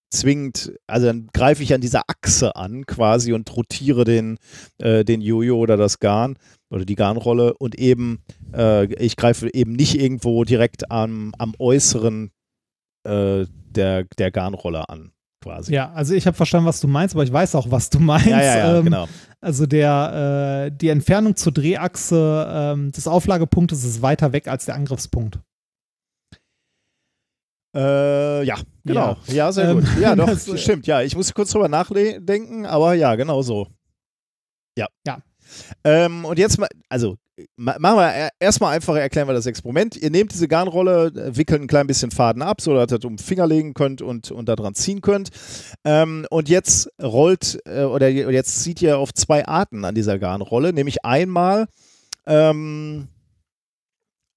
[0.10, 4.38] zwingend, also dann greife ich an dieser Achse an quasi und rotiere den,
[4.78, 6.38] äh, den Jojo oder das Garn
[6.70, 12.32] oder die Garnrolle und eben, äh, ich greife eben nicht irgendwo direkt am, am Äußeren
[13.04, 15.12] äh, der, der Garnrolle an,
[15.44, 15.74] quasi.
[15.74, 18.28] Ja, also ich habe verstanden, was du meinst, aber ich weiß auch, was du meinst.
[18.28, 19.08] ja, ja, ja Ähm, genau.
[19.42, 24.76] Also der, äh, die Entfernung zur Drehachse ähm, des Auflagepunktes ist weiter weg als der
[24.76, 25.40] Angriffspunkt.
[27.76, 29.18] Äh, ja, genau.
[29.28, 29.90] Ja, sehr Ähm, gut.
[30.00, 30.88] Ja, doch, das, äh, stimmt.
[30.88, 33.68] Ja, ich muss kurz drüber nachdenken, aber ja, genau so.
[34.78, 34.88] Ja.
[35.06, 35.20] Ja.
[35.84, 37.16] Ähm, und jetzt mal, also
[37.58, 39.96] ma- machen wir er- erstmal einfach erklären wir das Experiment.
[39.98, 43.06] Ihr nehmt diese Garnrolle, äh, wickelt ein klein bisschen Faden ab, so dass ihr das
[43.06, 45.30] um den Finger legen könnt und, und da dran ziehen könnt.
[45.84, 50.20] Ähm, und jetzt rollt, äh, oder je- jetzt zieht ihr auf zwei Arten an dieser
[50.20, 51.68] Garnrolle, nämlich einmal
[52.28, 53.08] ähm,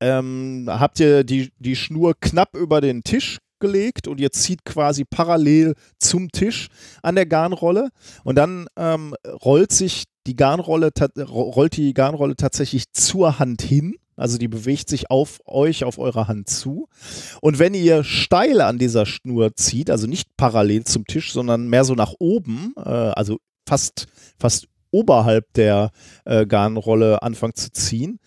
[0.00, 5.04] ähm, habt ihr die, die Schnur knapp über den Tisch gelegt und ihr zieht quasi
[5.04, 6.68] parallel zum Tisch
[7.02, 7.88] an der Garnrolle
[8.22, 9.14] und dann ähm,
[9.44, 13.96] rollt sich die Garnrolle rollt die Garnrolle tatsächlich zur Hand hin.
[14.14, 16.88] Also die bewegt sich auf euch, auf eure Hand zu.
[17.40, 21.84] Und wenn ihr steil an dieser Schnur zieht, also nicht parallel zum Tisch, sondern mehr
[21.84, 24.06] so nach oben, äh, also fast,
[24.38, 25.92] fast oberhalb der
[26.24, 28.18] äh, Garnrolle anfangt zu ziehen,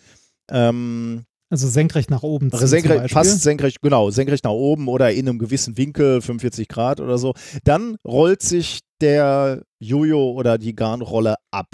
[0.50, 2.50] ähm, Also senkrecht nach oben.
[2.50, 7.00] ziehen senkrecht, fast senkrecht, genau, senkrecht nach oben oder in einem gewissen Winkel, 45 Grad
[7.00, 11.68] oder so, dann rollt sich der Jojo oder die Garnrolle ab.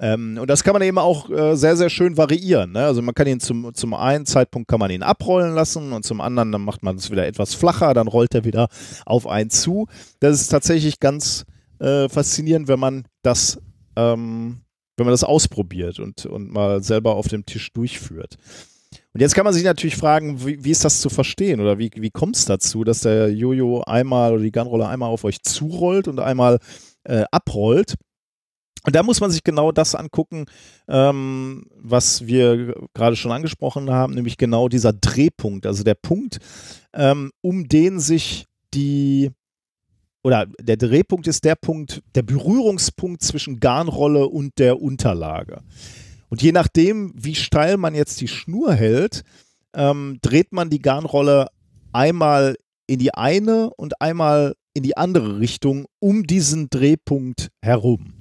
[0.00, 2.72] Ähm, und das kann man eben auch äh, sehr, sehr schön variieren.
[2.72, 2.84] Ne?
[2.84, 6.22] Also man kann ihn zum, zum einen Zeitpunkt kann man ihn abrollen lassen und zum
[6.22, 8.68] anderen dann macht man es wieder etwas flacher, dann rollt er wieder
[9.04, 9.86] auf einen zu.
[10.18, 11.44] Das ist tatsächlich ganz
[11.80, 13.60] äh, faszinierend, wenn man das,
[13.94, 14.62] ähm,
[14.96, 18.36] wenn man das ausprobiert und, und mal selber auf dem Tisch durchführt.
[19.12, 21.90] Und jetzt kann man sich natürlich fragen, wie, wie ist das zu verstehen oder wie,
[21.94, 26.08] wie kommt es dazu, dass der Jojo einmal oder die Gunrolle einmal auf euch zurollt
[26.08, 26.58] und einmal
[27.04, 27.96] äh, abrollt?
[28.84, 30.46] Und da muss man sich genau das angucken,
[30.88, 36.38] ähm, was wir gerade schon angesprochen haben, nämlich genau dieser Drehpunkt, also der Punkt,
[36.94, 39.30] ähm, um den sich die
[40.22, 45.62] oder der Drehpunkt ist der Punkt, der Berührungspunkt zwischen Garnrolle und der Unterlage.
[46.28, 49.22] Und je nachdem, wie steil man jetzt die Schnur hält,
[49.74, 51.48] ähm, dreht man die Garnrolle
[51.92, 58.19] einmal in die eine und einmal in die andere Richtung um diesen Drehpunkt herum.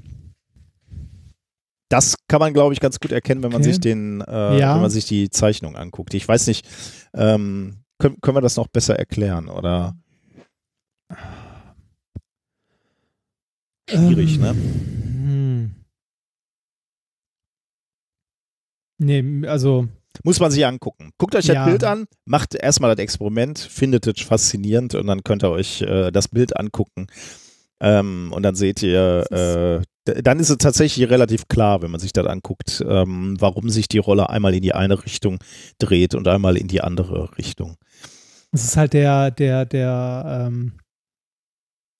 [1.89, 3.71] Das kann man, glaube ich, ganz gut erkennen, wenn man Okay.
[3.71, 4.75] sich den, äh, Ja.
[4.75, 6.13] wenn man sich die Zeichnung anguckt.
[6.13, 6.67] Ich weiß nicht,
[7.15, 9.95] ähm, können, können wir das noch besser erklären oder
[13.89, 14.49] schwierig, Ähm, ne?
[14.51, 15.71] Hm.
[19.01, 19.87] Nee, also
[20.23, 21.11] Muss man sich angucken.
[21.17, 21.65] Guckt euch das Ja.
[21.65, 26.11] Bild an, macht erstmal das Experiment, findet es faszinierend und dann könnt ihr euch äh,
[26.11, 27.07] das Bild angucken.
[27.79, 29.81] Ähm, und dann seht ihr, äh,
[30.15, 33.97] dann ist es tatsächlich relativ klar, wenn man sich das anguckt, ähm, warum sich die
[33.97, 35.39] Rolle einmal in die eine Richtung
[35.77, 37.75] dreht und einmal in die andere Richtung.
[38.51, 40.73] Es ist halt der, der, der, ähm,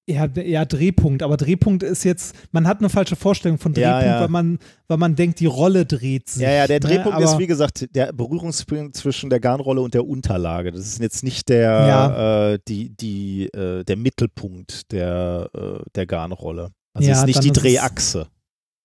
[0.10, 4.16] ja, ja, Drehpunkt, aber Drehpunkt ist jetzt, man hat eine falsche Vorstellung von Drehpunkt, Ja,
[4.16, 4.22] ja.
[4.22, 4.58] Weil, man,
[4.88, 6.42] weil man denkt, die Rolle dreht sich.
[6.42, 6.88] Ja, ja, der ne?
[6.88, 10.72] Drehpunkt aber, ist wie gesagt der Berührungspunkt zwischen der Garnrolle und der Unterlage.
[10.72, 12.54] Das ist jetzt nicht der, Ja.
[12.54, 16.72] äh, die, die, äh, der Mittelpunkt der, äh, der Garnrolle.
[17.00, 18.28] Also Ja, ist nicht die ist es- Drehachse.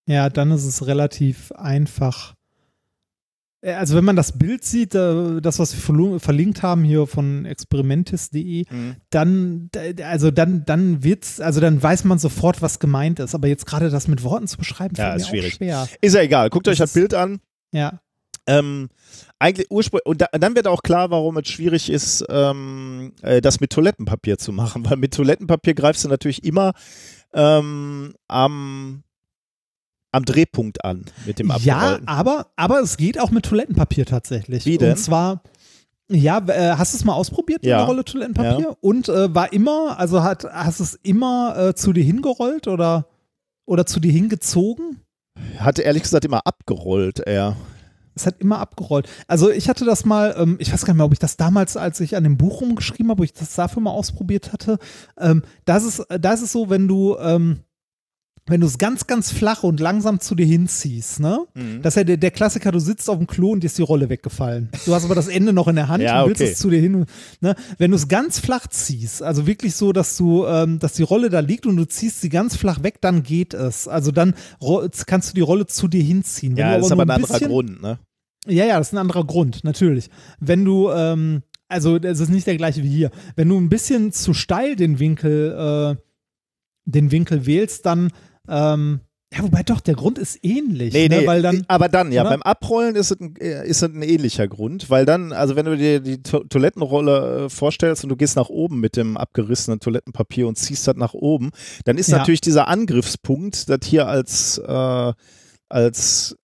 [0.07, 2.35] Ja, dann ist es relativ einfach.
[3.63, 7.47] Äh, Also wenn man das Bild sieht, äh, das, was wir verlinkt haben hier von
[7.47, 8.97] experimentis.de, Mhm.
[9.11, 9.71] dann,
[10.03, 13.35] also dann, dann wird's, also dann weiß man sofort, was gemeint ist.
[13.35, 15.55] Aber jetzt gerade das mit Worten zu beschreiben, Ja, ist mir schwierig.
[15.55, 15.89] auch schwer.
[16.03, 16.51] Ist ja egal.
[16.51, 17.41] Guckt euch Das das Bild an.
[17.73, 18.01] Ja,
[18.47, 18.91] Ähm,
[19.39, 23.59] eigentlich ursprünglich, und da, dann wird auch klar, warum es schwierig ist, ähm, äh, das
[23.59, 26.75] mit Toilettenpapier zu machen, weil mit Toilettenpapier greifst du natürlich immer
[27.35, 29.03] ähm, am,
[30.13, 32.09] am Drehpunkt an mit dem ja Abrollen.
[32.09, 34.65] aber, aber es geht auch mit Toilettenpapier tatsächlich.
[34.65, 34.93] Wie denn?
[34.93, 35.43] Und zwar,
[36.11, 37.79] ja, äh, hast du es mal ausprobiert mit Ja.
[37.79, 38.77] einer Rolle Toilettenpapier?
[38.81, 43.09] Und äh, war immer, also hat, hast du es immer äh, zu dir hingerollt oder,
[43.67, 45.01] oder zu dir hingezogen?
[45.59, 47.57] Hatte ehrlich gesagt immer abgerollt, er.
[48.15, 49.09] Es hat immer abgerollt.
[49.27, 51.77] Also ich hatte das mal, ähm, ich weiß gar nicht mehr, ob ich das damals,
[51.77, 54.79] als ich an dem Buch rumgeschrieben habe, ob ich das dafür mal ausprobiert hatte.
[55.19, 57.61] Ähm, das ist, da ist es so, wenn du, ähm,
[58.47, 61.47] wenn du es ganz, ganz flach und langsam zu dir hinziehst, ne?
[61.55, 61.81] Mhm.
[61.81, 63.83] Das ist ja der, der Klassiker, du sitzt auf dem Klo und dir ist die
[63.83, 64.69] Rolle weggefallen.
[64.85, 66.51] Du hast aber das Ende noch in der Hand Ja, und willst okay.
[66.53, 67.07] es zu dir hin.
[67.41, 67.55] Ne?
[67.79, 71.31] Wenn du es ganz flach ziehst, also wirklich so, dass du, ähm, dass die Rolle
[71.31, 73.89] da liegt und du ziehst sie ganz flach weg, dann geht es.
[73.89, 74.35] Also dann
[75.07, 76.57] kannst du die Rolle zu dir hinziehen.
[76.57, 77.99] Wenn Ja, das ist aber nur ein anderer bisschen- Grund, ne?
[78.47, 80.11] ja, ja, das ist ein anderer Grund, natürlich.
[80.39, 83.11] Wenn du, ähm, also es ist nicht der gleiche wie hier.
[83.37, 86.03] Wenn du ein bisschen zu steil den Winkel, äh,
[86.85, 88.11] den Winkel wählst, dann,
[88.49, 89.01] ähm,
[89.37, 91.21] ja, wobei doch, der Grund ist ähnlich, Nee, ne?
[91.23, 92.31] nee, weil dann, aber dann, ja, oder?
[92.31, 95.67] beim Abrollen ist es, ein, äh, ist es ein ähnlicher Grund, weil dann, also wenn
[95.67, 99.81] du dir die to Toilettenrolle äh, vorstellst und du gehst nach oben mit dem abgerissenen
[99.81, 101.51] Toilettenpapier und ziehst das nach oben,
[101.85, 102.19] dann ist Ja.
[102.19, 105.13] natürlich dieser Angriffspunkt, das hier als, äh,
[105.69, 106.37] als,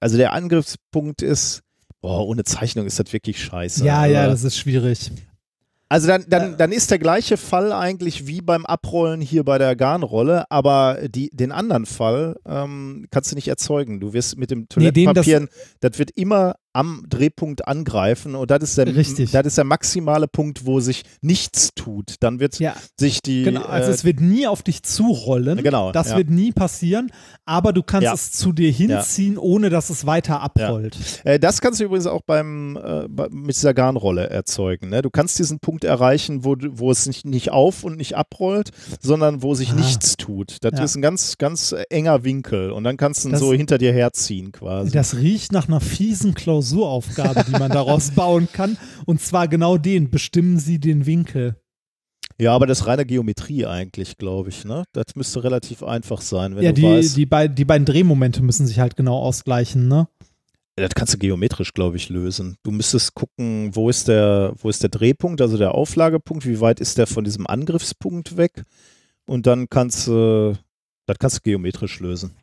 [0.00, 1.62] also der Angriffspunkt ist,
[2.02, 3.82] boah, ohne Zeichnung ist das wirklich scheiße.
[3.82, 5.10] ja, ja, Aber- das ist schwierig.
[5.94, 9.76] Also dann, dann, dann ist der gleiche Fall eigentlich wie beim Abrollen hier bei der
[9.76, 14.00] Garnrolle, aber die, den anderen Fall ähm, kannst du nicht erzeugen.
[14.00, 15.48] Du wirst mit dem Nee, den, das- Toilettenpapier,
[15.80, 19.30] das, wird immer am Drehpunkt angreifen und das ist, der, Richtig.
[19.30, 22.16] das ist der maximale Punkt, wo sich nichts tut.
[22.20, 23.44] Dann wird Ja, sich die.
[23.44, 23.62] genau.
[23.62, 25.62] Also äh, es wird nie auf dich zurollen.
[25.62, 26.16] Genau, Das ja.
[26.16, 27.10] wird nie passieren,
[27.44, 28.12] aber du kannst Ja.
[28.14, 30.98] es zu dir hinziehen, ohne dass es weiter abrollt.
[31.24, 34.88] Äh, das kannst du übrigens auch beim, äh, bei, mit dieser Garnrolle erzeugen.
[34.90, 35.00] Ne?
[35.02, 38.70] Du kannst diesen Punkt erreichen, wo, wo es nicht, nicht auf und nicht abrollt,
[39.00, 39.74] sondern wo sich Ah.
[39.76, 40.56] nichts tut.
[40.62, 43.78] Das ist ein ganz, ganz enger Winkel und dann kannst du ihn Das- so hinter
[43.78, 44.90] dir herziehen quasi.
[44.90, 48.76] Das riecht nach einer fiesen Klausuraufgabe, die man daraus bauen kann.
[49.06, 51.56] Und zwar genau den, bestimmen Sie den Winkel.
[52.38, 54.64] ja, aber das ist reine Geometrie eigentlich, glaube ich.
[54.64, 54.84] Ne?
[54.92, 57.16] Das müsste relativ einfach sein, wenn ja, du die, weißt.
[57.16, 60.08] die, bei, die beiden Drehmomente müssen sich halt genau ausgleichen, ne?
[60.76, 62.56] das kannst du geometrisch, glaube ich, lösen.
[62.64, 66.80] Du müsstest gucken, wo ist, der, wo ist der Drehpunkt, also der Auflagepunkt, wie weit
[66.80, 68.64] ist der von diesem Angriffspunkt weg
[69.24, 70.58] und dann kannst du,
[71.06, 72.34] das kannst du geometrisch lösen.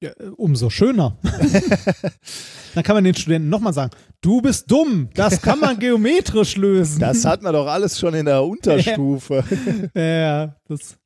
[0.00, 1.16] Ja, äh, umso schöner.
[2.74, 3.90] Dann kann man den Studenten nochmal sagen,
[4.20, 7.00] du bist dumm, das kann man geometrisch lösen.
[7.00, 9.44] Das hat man doch alles schon in der Unterstufe.
[9.94, 10.96] ja, das.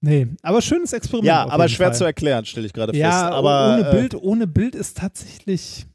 [0.00, 1.26] Nee, aber schönes Experiment.
[1.26, 1.96] ja, aber schwer Fall.
[1.96, 3.00] zu erklären, stelle ich gerade fest.
[3.00, 5.86] Ja, Aber ohne äh, Bild, ohne Bild ist tatsächlich.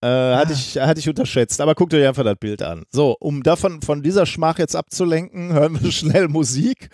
[0.00, 1.60] Äh, hatte, ich, hatte ich unterschätzt.
[1.60, 2.84] Aber guckt euch einfach das Bild an.
[2.90, 6.90] So, um davon von dieser Schmach jetzt abzulenken, hören wir schnell Musik.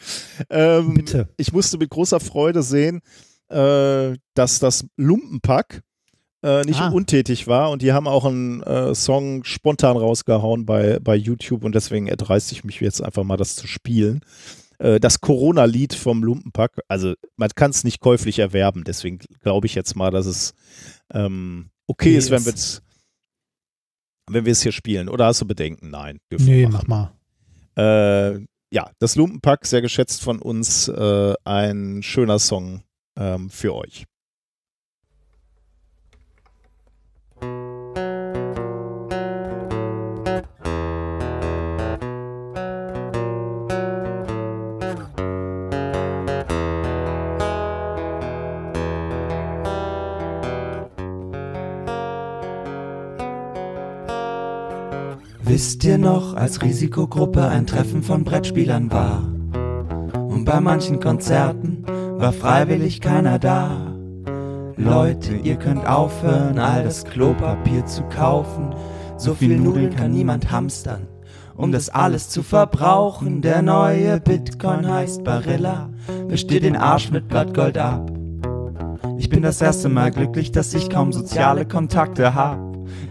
[0.48, 1.28] Ähm, Bitte.
[1.36, 3.02] Ich musste mit großer Freude sehen,
[3.48, 5.82] äh, dass das Lumpenpack
[6.42, 6.88] äh, nicht Ah.
[6.90, 11.74] untätig war und die haben auch einen äh, Song spontan rausgehauen bei, bei YouTube und
[11.74, 14.20] deswegen erdreiste ich mich jetzt einfach mal, das zu spielen.
[14.78, 19.74] Äh, das Corona-Lied vom Lumpenpack, also man kann es nicht käuflich erwerben, deswegen glaube ich
[19.74, 20.52] jetzt mal, dass es
[21.12, 22.82] ähm, okay Nee, ist, wenn wir es
[24.30, 25.08] wenn wir es hier spielen.
[25.10, 25.90] Oder hast du Bedenken?
[25.90, 26.18] Nein.
[26.30, 27.12] Nee, mach mal.
[27.76, 28.40] Äh,
[28.72, 32.82] ja, das Lumpenpack, sehr geschätzt von uns, äh, ein schöner Song
[33.16, 34.04] ähm, für euch.
[55.46, 59.22] Wisst ihr noch, als Risikogruppe ein Treffen von Brettspielern war?
[60.14, 61.84] Und bei manchen Konzerten
[62.24, 63.92] war freiwillig keiner da.
[64.78, 68.74] Leute, ihr könnt aufhören, all das Klopapier zu kaufen.
[69.18, 71.06] So viel Nudeln kann niemand hamstern.
[71.54, 73.42] um das alles zu verbrauchen.
[73.42, 75.90] Der neue Bitcoin heißt Barilla,
[76.26, 78.10] besteht den Arsch mit Blattgold ab.
[79.18, 82.58] Ich bin das erste Mal glücklich, dass ich kaum soziale Kontakte hab.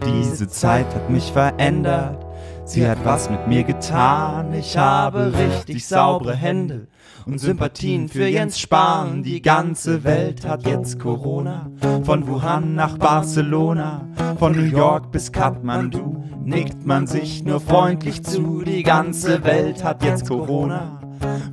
[0.04, 2.18] Diese Zeit hat mich verändert,
[2.64, 4.52] sie hat was mit mir getan.
[4.54, 6.88] Ich habe richtig saubere Hände
[7.26, 9.22] und Sympathien für Jens Spahn.
[9.22, 11.70] Die ganze Welt hat jetzt Corona,
[12.04, 16.24] von Wuhan nach Barcelona, von New York bis Kathmandu.
[16.44, 21.03] Nickt man sich nur freundlich zu, die ganze Welt hat jetzt Corona.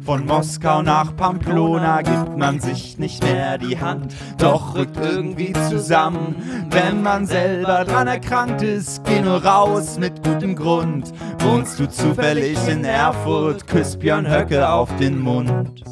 [0.06, 6.36] Von Moskau nach Pamplona gibt man sich nicht mehr die Hand, doch rückt irgendwie zusammen.
[6.70, 11.12] Wenn man selber dran erkrankt ist, geh nur raus mit gutem Grund.
[11.40, 15.84] Wohnst du zufällig in Erfurt, küsst Björn Höcke auf den Mund.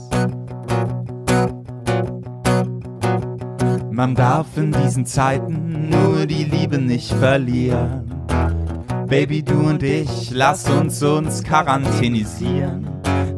[3.91, 8.09] Man darf in diesen Zeiten nur die Liebe nicht verlieren.
[9.07, 12.87] Baby, du und ich, lass uns uns quarantänisieren.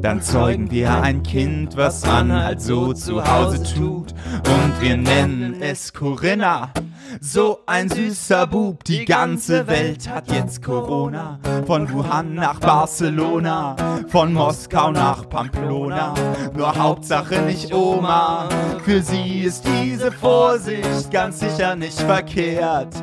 [0.02, 4.14] Dann zeugen wir ein Kind, was man halt so zu Hause tut.
[4.36, 6.72] Und wir nennen es Corinna.
[7.20, 11.40] So ein süßer Bub, die ganze Welt hat jetzt Corona.
[11.68, 13.76] Von Wuhan nach Barcelona,
[14.08, 16.16] von Moskau nach Pamplona.
[16.56, 18.50] Nur Hauptsache nicht Oma,
[18.84, 22.96] für sie ist diese Vorsicht ganz sicher nicht verkehrt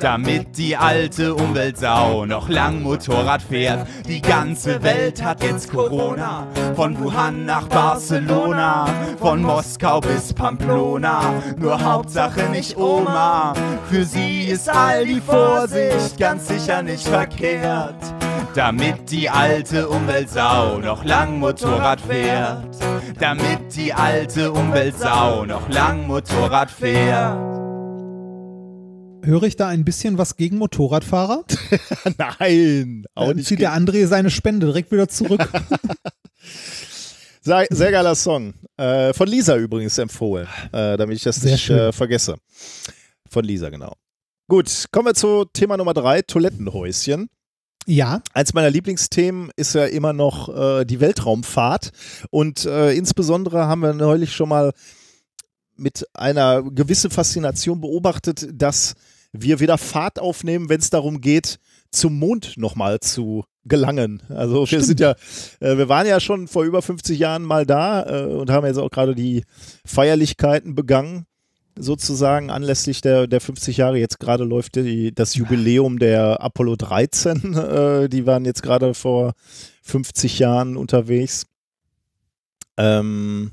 [0.00, 3.86] damit die alte Umweltsau noch lang Motorrad fährt.
[4.06, 8.86] Die ganze Welt hat jetzt Corona, von Wuhan nach Barcelona,
[9.18, 11.34] von Moskau bis Pamplona.
[11.56, 13.54] Nur Hauptsache nicht Oma,
[13.90, 17.96] für sie ist all die Vorsicht ganz sicher nicht verkehrt.
[18.54, 22.76] Damit die alte Umweltsau noch lang Motorrad fährt.
[23.18, 27.53] Damit die alte Umweltsau noch lang Motorrad fährt.
[29.24, 31.44] Höre ich da ein bisschen was gegen Motorradfahrer?
[32.18, 33.48] Nein, auch Dann nicht.
[33.48, 35.40] zieht der André seine Spende direkt wieder zurück.
[37.40, 38.54] sehr, sehr, geiler Song.
[38.76, 42.36] Äh, von Lisa übrigens empfohlen, äh, damit ich das sehr nicht äh, vergesse.
[43.30, 43.94] Von Lisa, genau.
[44.48, 47.30] Gut, kommen wir zu Thema Nummer drei, Toilettenhäuschen.
[47.86, 48.22] Ja.
[48.32, 51.92] Eins meiner Lieblingsthemen ist ja immer noch äh, die Weltraumfahrt.
[52.30, 54.72] Und äh, insbesondere haben wir neulich schon mal
[55.76, 58.94] mit einer gewissen Faszination beobachtet, dass
[59.34, 61.58] wir wieder Fahrt aufnehmen, wenn es darum geht,
[61.90, 64.22] zum Mond nochmal zu gelangen.
[64.28, 64.84] Also wir Stimmt.
[64.84, 65.14] sind ja,
[65.60, 68.78] äh, wir waren ja schon vor über 50 Jahren mal da äh, und haben jetzt
[68.78, 69.44] auch gerade die
[69.84, 71.26] Feierlichkeiten begangen,
[71.76, 73.98] sozusagen anlässlich der, der 50 Jahre.
[73.98, 77.54] Jetzt gerade läuft die, das Jubiläum der Apollo 13.
[77.64, 79.32] Äh, die waren jetzt gerade vor
[79.82, 81.46] 50 Jahren unterwegs.
[82.76, 83.52] Ähm,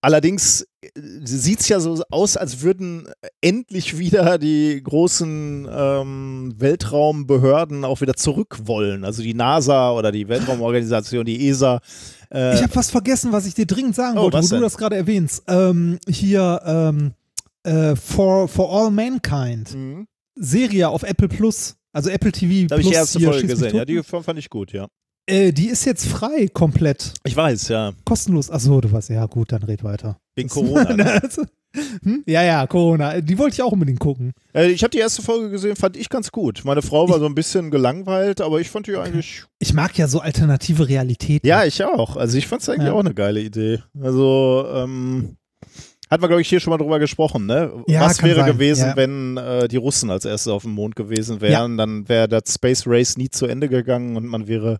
[0.00, 0.88] Allerdings äh,
[1.24, 3.08] sieht es ja so aus, als würden
[3.40, 9.04] endlich wieder die großen ähm, Weltraumbehörden auch wieder zurück wollen.
[9.04, 11.80] Also die NASA oder die Weltraumorganisation, die ESA.
[12.30, 14.58] Äh ich habe was vergessen, was ich dir dringend sagen oh, wollte, wo denn?
[14.58, 15.44] du das gerade erwähnst.
[15.48, 17.12] Ähm, hier ähm,
[17.64, 19.74] äh, for, for All Mankind.
[19.74, 20.06] Mhm.
[20.36, 21.76] Serie auf Apple Plus.
[21.92, 22.74] Also Apple TV da.
[22.74, 23.74] Habe ich die erste Folge gesehen.
[23.74, 24.86] Ja, die fand ich gut, ja.
[25.26, 27.14] Äh, die ist jetzt frei komplett.
[27.24, 27.92] Ich weiß, ja.
[28.04, 28.50] Kostenlos.
[28.50, 30.18] Achso, du weißt, ja gut, dann red weiter.
[30.36, 30.94] Wegen Corona.
[30.94, 31.20] Ne?
[32.02, 32.22] hm?
[32.26, 33.20] Ja, ja, Corona.
[33.20, 34.32] Die wollte ich auch unbedingt gucken.
[34.54, 36.62] Äh, ich habe die erste Folge gesehen, fand ich ganz gut.
[36.64, 39.44] Meine Frau war ich, so ein bisschen gelangweilt, aber ich fand die eigentlich.
[39.58, 41.46] Ich mag ja so alternative Realitäten.
[41.46, 42.16] Ja, ich auch.
[42.16, 42.92] Also ich fand es eigentlich ja.
[42.92, 43.82] auch eine geile Idee.
[44.00, 45.36] Also, ähm,
[46.08, 47.72] hat man, glaube ich, hier schon mal drüber gesprochen, ne?
[47.88, 48.52] Ja, Was wäre sein.
[48.52, 48.96] gewesen, ja.
[48.96, 51.72] wenn äh, die Russen als erstes auf dem Mond gewesen wären?
[51.72, 51.84] Ja.
[51.84, 54.78] Dann wäre das Space Race nie zu Ende gegangen und man wäre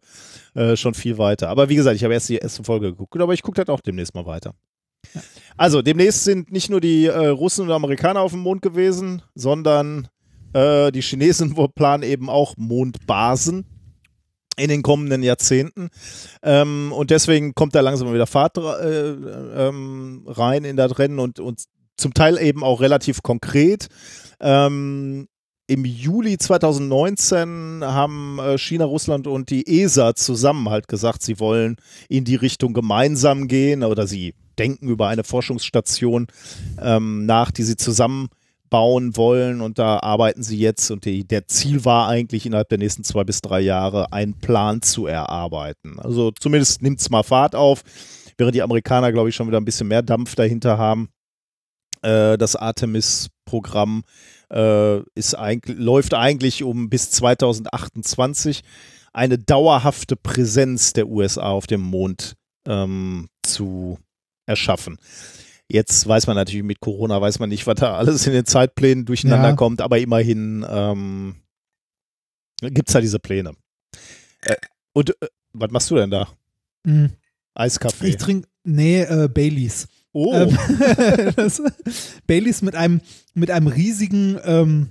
[0.54, 1.48] äh, schon viel weiter.
[1.48, 3.80] Aber wie gesagt, ich habe erst die erste Folge geguckt, aber ich gucke das auch
[3.80, 4.54] demnächst mal weiter.
[5.56, 10.08] Also, demnächst sind nicht nur die äh, Russen und Amerikaner auf dem Mond gewesen, sondern
[10.52, 13.64] äh, die Chinesen planen eben auch Mondbasen
[14.56, 15.88] in den kommenden Jahrzehnten.
[16.42, 21.40] Ähm, und deswegen kommt da langsam wieder Fahrt äh, ähm, rein in das Rennen und,
[21.40, 21.64] und
[21.96, 23.88] zum Teil eben auch relativ konkret.
[24.40, 25.28] Ähm,
[25.66, 31.76] Im Juli 2019 haben äh, China, Russland und die ESA zusammen halt gesagt, sie wollen
[32.08, 36.28] in die Richtung gemeinsam gehen oder sie denken über eine Forschungsstation
[36.80, 38.28] ähm, nach, die sie zusammen
[38.76, 42.76] bauen wollen und da arbeiten sie jetzt und die, der Ziel war eigentlich innerhalb der
[42.76, 45.98] nächsten zwei bis drei Jahre einen Plan zu erarbeiten.
[45.98, 47.84] Also zumindest nimmt es mal Fahrt auf,
[48.36, 51.08] während die Amerikaner, glaube ich, schon wieder ein bisschen mehr Dampf dahinter haben.
[52.02, 54.02] Äh, das Artemis-Programm
[54.50, 55.00] äh,
[55.38, 58.60] eigentlich, läuft eigentlich um bis 2028
[59.14, 62.34] eine dauerhafte Präsenz der USA auf dem Mond
[62.68, 63.98] ähm, zu
[64.44, 64.98] erschaffen.
[65.68, 69.04] Jetzt weiß man natürlich mit Corona, weiß man nicht, was da alles in den Zeitplänen
[69.04, 69.56] durcheinander ja.
[69.56, 71.34] kommt, aber immerhin ähm,
[72.60, 73.52] gibt es da diese Pläne.
[74.92, 76.28] Und äh, was machst du denn da?
[76.84, 77.06] Mm.
[77.54, 78.08] Eiskaffee.
[78.08, 79.88] Ich trinke, nee, äh, Baileys.
[80.12, 80.56] oh, Ähm,
[81.36, 81.62] das,
[82.26, 83.00] Baileys mit einem,
[83.34, 84.90] mit einem riesigen, ähm,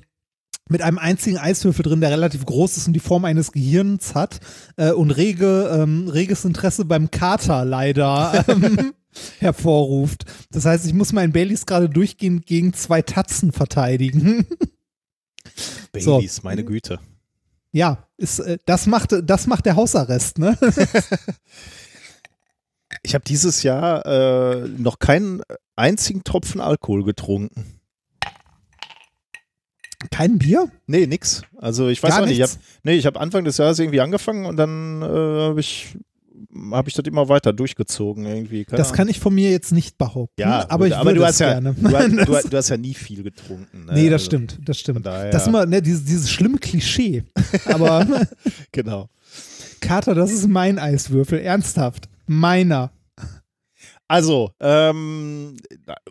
[0.67, 4.39] mit einem einzigen Eiswürfel drin, der relativ groß ist und die Form eines Gehirns hat
[4.77, 8.93] äh, und rege, ähm, reges Interesse beim Kater leider ähm,
[9.39, 10.25] hervorruft.
[10.51, 14.45] Das heißt, ich muss meinen Baileys gerade durchgehend gegen zwei Tatzen verteidigen.
[15.97, 16.17] so.
[16.17, 16.99] Baileys, meine Güte.
[17.71, 20.57] ja, ist, äh, das, macht, das macht der Hausarrest, ne?
[23.03, 25.41] Ich habe dieses Jahr äh, noch keinen
[25.75, 27.79] einzigen Tropfen Alkohol getrunken.
[30.11, 30.71] Kein Bier?
[30.87, 31.43] Nee, nix.
[31.57, 32.39] Also ich weiß Gar auch nicht.
[32.39, 32.49] Ich hab,
[32.83, 35.97] nee, ich habe Anfang des Jahres irgendwie angefangen und dann äh, habe ich,
[36.71, 38.65] hab ich das immer weiter durchgezogen irgendwie.
[38.65, 38.97] Keine Das Ahnung.
[38.97, 40.39] kann ich von mir jetzt nicht behaupten.
[40.41, 41.73] ja, aber ich aber würde du hast ja, gerne.
[41.73, 43.85] du, hast, du, hast- du hast ja nie viel getrunken.
[43.85, 43.93] Ne?
[43.93, 45.05] Nee, das Also, stimmt, das stimmt.
[45.05, 47.23] daher, Das ist immer, ne, dieses, dieses schlimme Klischee.
[47.65, 48.05] Aber
[48.71, 49.09] genau.
[49.81, 52.07] Kater, das ist mein Eiswürfel, ernsthaft.
[52.27, 52.91] Meiner.
[54.07, 55.57] Also, ähm,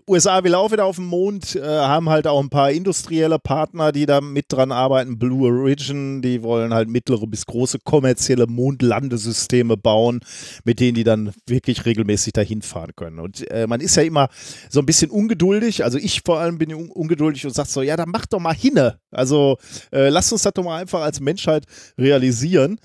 [0.08, 3.92] USA will auch wieder auf dem Mond, äh, haben halt auch ein paar industrielle Partner,
[3.92, 5.16] die da mit dran arbeiten.
[5.16, 10.20] Blue Origin, die wollen halt mittlere bis große kommerzielle Mondlandesysteme bauen,
[10.64, 13.20] mit denen die dann wirklich regelmäßig dahin fahren können.
[13.20, 14.28] Und äh, man ist ja immer
[14.68, 17.96] so ein bisschen ungeduldig, also ich vor allem bin un ungeduldig und sag so, ja,
[17.96, 18.98] dann mach doch mal hinne.
[19.12, 19.56] Also
[19.92, 21.64] äh, lasst uns das doch mal einfach als Menschheit
[21.96, 22.80] realisieren.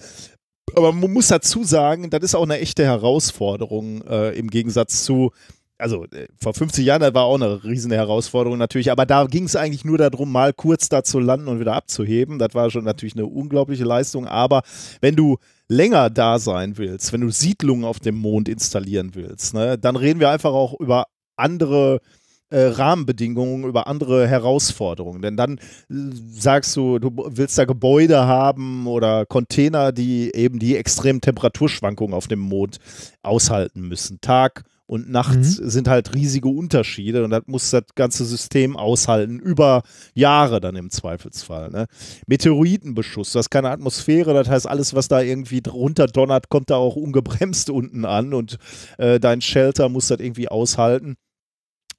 [0.76, 5.32] Aber man muss dazu sagen, das ist auch eine echte Herausforderung äh, im Gegensatz zu,
[5.78, 9.46] also äh, vor 50 Jahren, das war auch eine riesen Herausforderung natürlich, aber da ging
[9.46, 12.40] es eigentlich nur darum, mal kurz da zu landen und wieder abzuheben.
[12.40, 14.62] Das war schon natürlich eine unglaubliche Leistung, aber
[15.02, 19.78] wenn du länger da sein willst, wenn du Siedlungen auf dem Mond installieren willst, ne,
[19.78, 22.19] dann reden wir einfach auch über andere äh,
[22.58, 25.22] Rahmenbedingungen, über andere Herausforderungen.
[25.22, 25.94] Denn dann äh,
[26.32, 32.28] sagst du, du willst da Gebäude haben oder Container, die eben die extremen Temperaturschwankungen auf
[32.28, 32.78] dem Mond
[33.22, 34.20] aushalten müssen.
[34.22, 39.84] Tag und Nacht sind halt riesige Unterschiede und das muss das ganze System aushalten, über
[40.16, 41.70] Jahre dann im Zweifelsfall.
[41.70, 41.86] Ne?
[42.26, 46.78] Meteoritenbeschuss, du hast keine Atmosphäre, das heißt, alles, was da irgendwie drunter donnert, kommt da
[46.78, 48.58] auch ungebremst unten an und
[48.98, 51.18] äh, dein Shelter muss das irgendwie aushalten.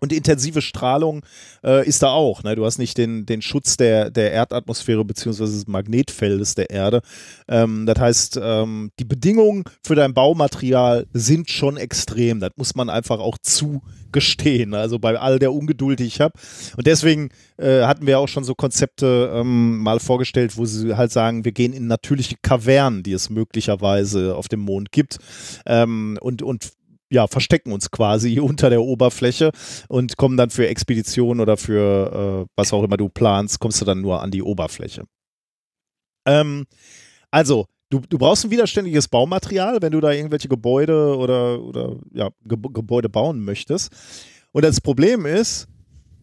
[0.00, 1.22] Und intensive Strahlung
[1.62, 2.42] äh, ist da auch.
[2.42, 2.56] Ne?
[2.56, 7.02] Du hast nicht den, den Schutz der, der Erdatmosphäre beziehungsweise des Magnetfeldes der Erde.
[7.48, 12.40] Ähm, das heißt, ähm, die Bedingungen für dein Baumaterial sind schon extrem.
[12.40, 14.72] Das muss man einfach auch zugestehen.
[14.74, 16.32] Also bei all der Ungeduld, die ich habe.
[16.76, 21.12] Und deswegen äh, hatten wir auch schon so Konzepte ähm, mal vorgestellt, wo sie halt
[21.12, 25.18] sagen, wir gehen in natürliche Kavernen, die es möglicherweise auf dem Mond gibt.
[25.66, 26.72] Ähm, und, und
[27.10, 29.50] ja, verstecken uns quasi unter der Oberfläche
[29.88, 33.84] und kommen dann für Expeditionen oder für äh, was auch immer du planst, kommst du
[33.84, 35.04] dann nur an die Oberfläche.
[36.26, 36.66] Ähm,
[37.30, 42.30] also, du, du brauchst ein widerständiges Baumaterial, wenn du da irgendwelche Gebäude oder, oder ja,
[42.44, 43.92] Ge Gebäude bauen möchtest.
[44.52, 45.68] Und das Problem ist,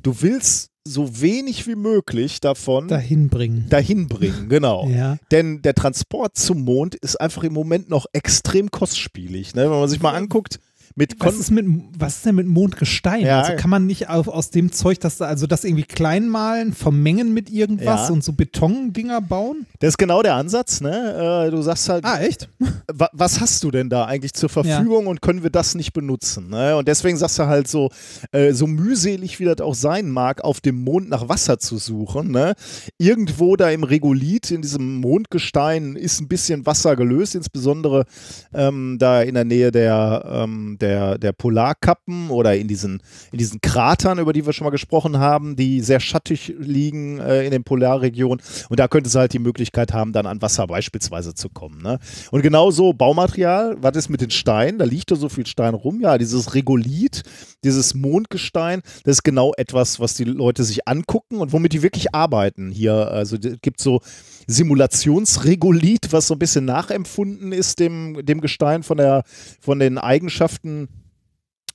[0.03, 3.65] du willst so wenig wie möglich davon Dahin bringen.
[3.69, 4.87] dahin bringen, genau.
[4.97, 5.17] Ja.
[5.31, 9.53] Denn der Transport zum Mond ist einfach im Moment noch extrem kostspielig.
[9.53, 9.63] Ne?
[9.63, 10.59] Wenn man sich mal anguckt,
[10.99, 11.65] mit Was ist, mit,
[11.97, 13.21] was ist denn mit Mondgestein?
[13.25, 13.41] Ja.
[13.41, 16.73] Also kann man nicht auf, aus dem Zeug, das, da- also das irgendwie klein malen,
[16.73, 18.13] vermengen mit irgendwas Ja.
[18.13, 19.67] und so Betondinger bauen?
[19.79, 21.45] Das ist genau der Ansatz, ne?
[21.47, 22.49] Äh, Du sagst halt, Ah, echt?
[22.91, 26.49] wa was hast du denn da eigentlich zur Verfügung und können wir das nicht benutzen?
[26.49, 26.75] Ne?
[26.75, 27.89] Und deswegen sagst du halt so,
[28.31, 32.31] äh, so mühselig wie das auch sein mag, auf dem Mond nach Wasser zu suchen.
[32.31, 32.55] Ne?
[32.97, 38.05] Irgendwo da im Regolith, in diesem Mondgestein, ist ein bisschen Wasser gelöst, insbesondere
[38.53, 40.86] ähm, da in der Nähe der, ähm, der,
[41.17, 43.01] der Polarkappen oder in diesen,
[43.31, 47.43] in diesen Kratern, über die wir schon mal gesprochen haben, die sehr schattig liegen äh,
[47.45, 48.43] in den Polarregionen.
[48.69, 51.81] Und da könnte es halt die Möglichkeit haben, dann an Wasser beispielsweise zu kommen.
[51.81, 51.99] Ne?
[52.31, 54.79] Und genauso Baumaterial, was ist mit den Steinen?
[54.79, 56.01] Da liegt da so viel Stein rum.
[56.01, 57.23] Ja, dieses Regolith,
[57.63, 62.13] dieses Mondgestein, das ist genau etwas, was die Leute sich angucken und womit die wirklich
[62.13, 63.11] arbeiten hier.
[63.11, 64.01] Also es gibt so
[64.47, 69.23] Simulationsregolith, was so ein bisschen nachempfunden ist dem, dem Gestein von, der,
[69.59, 70.87] von den Eigenschaften,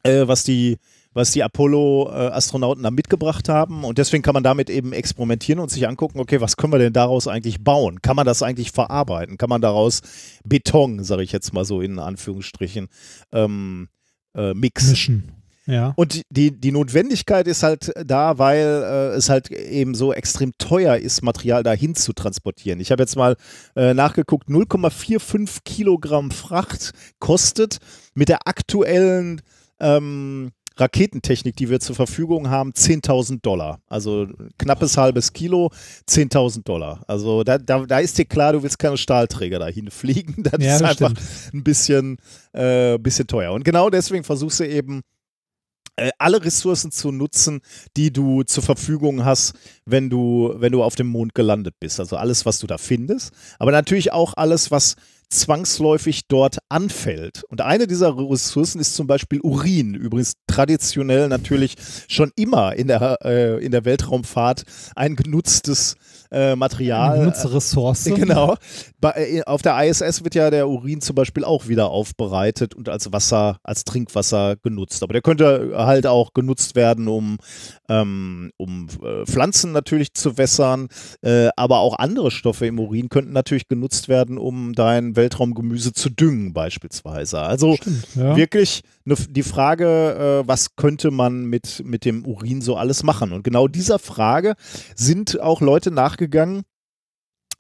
[0.02, 0.78] äh, was die
[1.14, 3.84] was die Apollo-Astronauten da mitgebracht haben.
[3.84, 6.92] Und deswegen kann man damit eben experimentieren und sich angucken, okay, was können wir denn
[6.92, 8.00] daraus eigentlich bauen?
[8.00, 9.36] Kann man das eigentlich verarbeiten?
[9.36, 10.00] Kann man daraus
[10.44, 12.88] Beton, sage ich jetzt mal so in Anführungsstrichen,
[13.32, 13.88] ähm,
[14.34, 14.90] äh, mixen?
[14.90, 15.41] Mischen.
[15.66, 15.92] Ja.
[15.96, 20.96] Und die, die Notwendigkeit ist halt da, weil äh, es halt eben so extrem teuer
[20.96, 22.80] ist, Material dahin zu transportieren.
[22.80, 23.36] Ich habe jetzt mal
[23.76, 27.78] äh, nachgeguckt, 0,45 Kilogramm Fracht kostet
[28.14, 29.40] mit der aktuellen
[29.78, 33.80] ähm, Raketentechnik, die wir zur Verfügung haben, 10.000 Dollar.
[33.88, 34.26] Also
[34.58, 35.70] knappes halbes Kilo,
[36.08, 37.02] 10.000 Dollar.
[37.06, 40.42] Also da, da, da ist dir klar, du willst keine Stahlträger dahin fliegen.
[40.42, 42.16] Das Ja, ist das einfach ein bisschen,
[42.52, 43.52] äh, bisschen teuer.
[43.52, 45.02] Und genau deswegen versuchst du eben
[46.18, 47.60] alle Ressourcen zu nutzen,
[47.96, 49.54] die du zur Verfügung hast,
[49.84, 52.00] wenn du, wenn du auf dem Mond gelandet bist.
[52.00, 54.96] Also alles, was du da findest, aber natürlich auch alles, was
[55.28, 57.42] zwangsläufig dort anfällt.
[57.48, 59.94] Und eine dieser Ressourcen ist zum Beispiel Urin.
[59.94, 61.76] Übrigens traditionell natürlich
[62.08, 64.64] schon immer in der, äh, in der Weltraumfahrt
[64.94, 65.96] ein genutztes äh,
[66.56, 67.12] Material.
[67.12, 68.04] Eine genutzte Ressource.
[68.22, 68.56] Genau.
[69.00, 72.88] Bei, äh, auf der ISS wird ja der Urin zum Beispiel auch wieder aufbereitet und
[72.88, 75.02] als Wasser, als Trinkwasser genutzt.
[75.02, 77.38] Aber der könnte halt auch genutzt werden, um,
[77.88, 80.88] ähm, um äh, Pflanzen natürlich zu wässern.
[81.22, 86.08] Äh, aber auch andere Stoffe im Urin könnten natürlich genutzt werden, um dein Weltraumgemüse zu
[86.08, 87.40] düngen, beispielsweise.
[87.40, 88.36] Also Stimmt, ja.
[88.36, 93.32] wirklich ne, die Frage, äh, was könnte man mit, mit dem Urin so alles machen?
[93.32, 94.54] Und genau dieser Frage
[94.94, 96.21] sind auch Leute nachgegangen,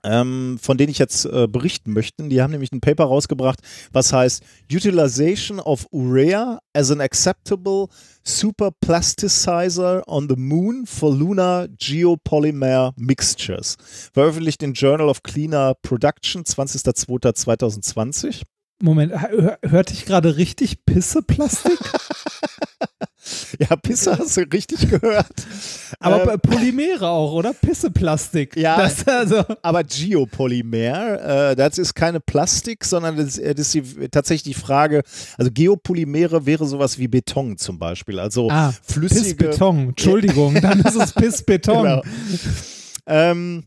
[0.04, 2.28] ähm, von denen ich jetzt äh, berichten möchte.
[2.28, 3.60] Die haben nämlich ein Paper rausgebracht,
[3.92, 4.42] was heißt
[4.72, 7.86] Utilization of Urea as an acceptable
[8.24, 13.76] superplasticizer on the moon for lunar geopolymer mixtures.
[14.12, 18.42] Veröffentlicht in Journal of Cleaner Production 20.02.2020.
[18.82, 21.78] Moment, hör, hörte ich gerade richtig Pisseplastik?
[23.58, 25.46] Ja, Pisse hast du richtig gehört.
[26.00, 27.52] Aber Ähm, Polymere auch, oder?
[27.52, 28.56] Pisseplastik.
[28.56, 28.76] Ja.
[28.76, 34.08] Das, also, Aber Geopolymer, äh, das ist keine Plastik, sondern das, äh, das ist die,
[34.08, 35.02] tatsächlich die Frage,
[35.36, 39.46] also Geopolymere wäre sowas wie Beton zum Beispiel, also ah, flüssige.
[39.46, 39.88] Pissbeton.
[39.90, 41.82] Entschuldigung, dann ist es Pissbeton.
[41.82, 42.02] Genau.
[43.06, 43.64] Ähm,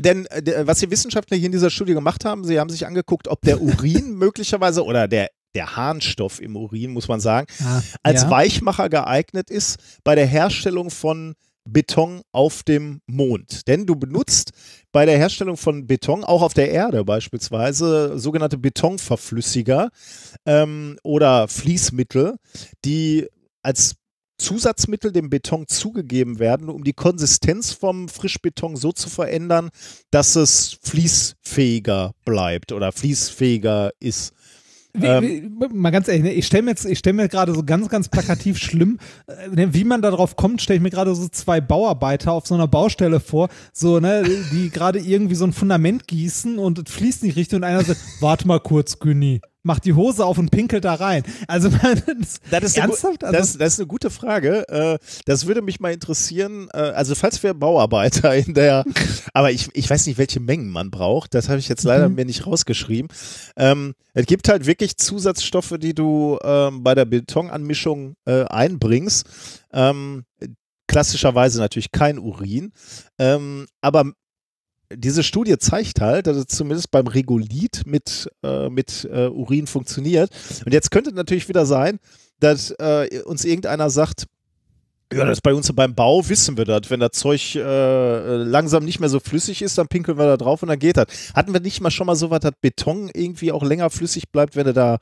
[0.00, 3.28] denn äh, was die Wissenschaftler hier in dieser Studie gemacht haben, sie haben sich angeguckt,
[3.28, 8.22] ob der Urin möglicherweise oder der, der Harnstoff im Urin, muss man sagen, Ah, als
[8.22, 8.30] ja.
[8.30, 13.68] Weichmacher geeignet ist bei der Herstellung von Beton auf dem Mond.
[13.68, 14.52] Denn du benutzt
[14.90, 19.90] bei der Herstellung von Beton, auch auf der Erde beispielsweise, sogenannte Betonverflüssiger
[20.46, 22.36] ähm, oder Fließmittel,
[22.84, 23.28] die
[23.62, 23.94] als
[24.38, 29.70] Zusatzmittel dem Beton zugegeben werden, um die Konsistenz vom Frischbeton so zu verändern,
[30.10, 34.32] dass es fließfähiger bleibt oder fließfähiger ist.
[34.94, 37.54] Wie, Ähm, wie, mal ganz ehrlich, ne, ich stelle mir, jetzt- ich stell mir gerade
[37.54, 40.90] so ganz, ganz plakativ schlimm, äh, ne, wie man da drauf kommt, stelle ich mir
[40.90, 44.22] gerade so zwei Bauarbeiter auf so einer Baustelle vor, so, ne,
[44.52, 48.00] die gerade irgendwie so ein Fundament gießen und es fließt nicht richtig und einer sagt,
[48.20, 51.22] warte mal kurz, Günni, macht die Hose auf und pinkelt da rein.
[51.48, 51.68] Also,
[52.06, 53.24] das, Das ist, eine, ernsthaft?
[53.24, 54.68] Also, das, das ist eine gute Frage.
[54.68, 56.68] Äh, Das würde mich mal interessieren.
[56.72, 58.84] Äh, Also falls wir Bauarbeiter in der,
[59.34, 61.34] aber ich, ich weiß nicht, welche Mengen man braucht.
[61.34, 62.14] Das habe ich jetzt leider Mhm.
[62.16, 63.08] mir nicht rausgeschrieben.
[63.56, 69.26] Ähm, Es gibt halt wirklich Zusatzstoffe, die du ähm, bei der Betonanmischung äh, einbringst.
[69.72, 70.24] Ähm,
[70.88, 72.72] Klassischerweise natürlich kein Urin.
[73.18, 74.12] Ähm, Aber
[74.96, 80.30] diese Studie zeigt halt, dass es zumindest beim Regolith mit, äh, mit äh, Urin funktioniert.
[80.64, 81.98] Und jetzt könnte natürlich wieder sein,
[82.40, 84.26] dass äh, uns irgendeiner sagt,
[85.12, 86.88] ja, das ist bei uns beim Bau, wissen wir das.
[86.88, 90.62] Wenn das Zeug äh, langsam nicht mehr so flüssig ist, dann pinkeln wir da drauf
[90.62, 91.06] und dann geht das.
[91.34, 94.56] Hatten wir nicht mal schon mal so was, dass Beton irgendwie auch länger flüssig bleibt,
[94.56, 94.98] wenn du da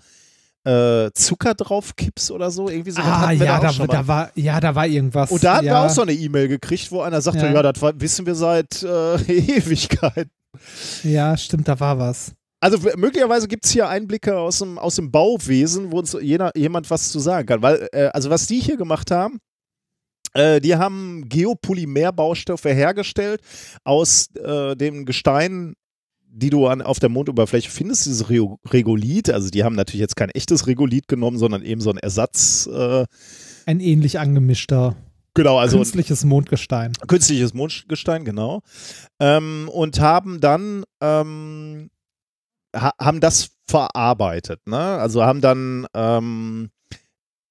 [0.65, 2.69] äh, Zucker drauf kippst oder so?
[2.69, 5.31] Irgendwie so ah, ja, da, da, da war, ja, da war irgendwas.
[5.31, 5.75] Und da hatten ja.
[5.75, 7.53] wir auch so eine E-Mail gekriegt, wo einer sagte, Ja.
[7.53, 10.29] ja, das wissen wir seit äh, Ewigkeit.
[11.03, 12.33] Ja, stimmt, da war was.
[12.63, 16.91] Also möglicherweise gibt es hier Einblicke aus dem, aus dem Bauwesen, wo uns jener, jemand
[16.91, 17.63] was zu sagen kann.
[17.63, 19.39] Weil, äh, also was die hier gemacht haben,
[20.35, 23.41] äh, die haben Geopolymerbaustoffe hergestellt
[23.83, 25.75] aus äh, dem Gestein,
[26.33, 29.31] die du an, auf der Mondoberfläche findest, dieses Regolith.
[29.31, 32.67] Also die haben natürlich jetzt kein echtes Regolith genommen, sondern eben so ein Ersatz.
[32.73, 33.05] Äh,
[33.67, 34.97] Ein ähnlich angemischter,
[35.34, 36.92] genau, also künstliches Mondgestein.
[37.07, 38.60] künstliches Mondgestein, genau.
[39.20, 41.91] Ähm, und haben dann ähm,
[42.75, 44.78] ha haben das verarbeitet, ne?
[44.78, 46.80] Also haben dann ähm, äh,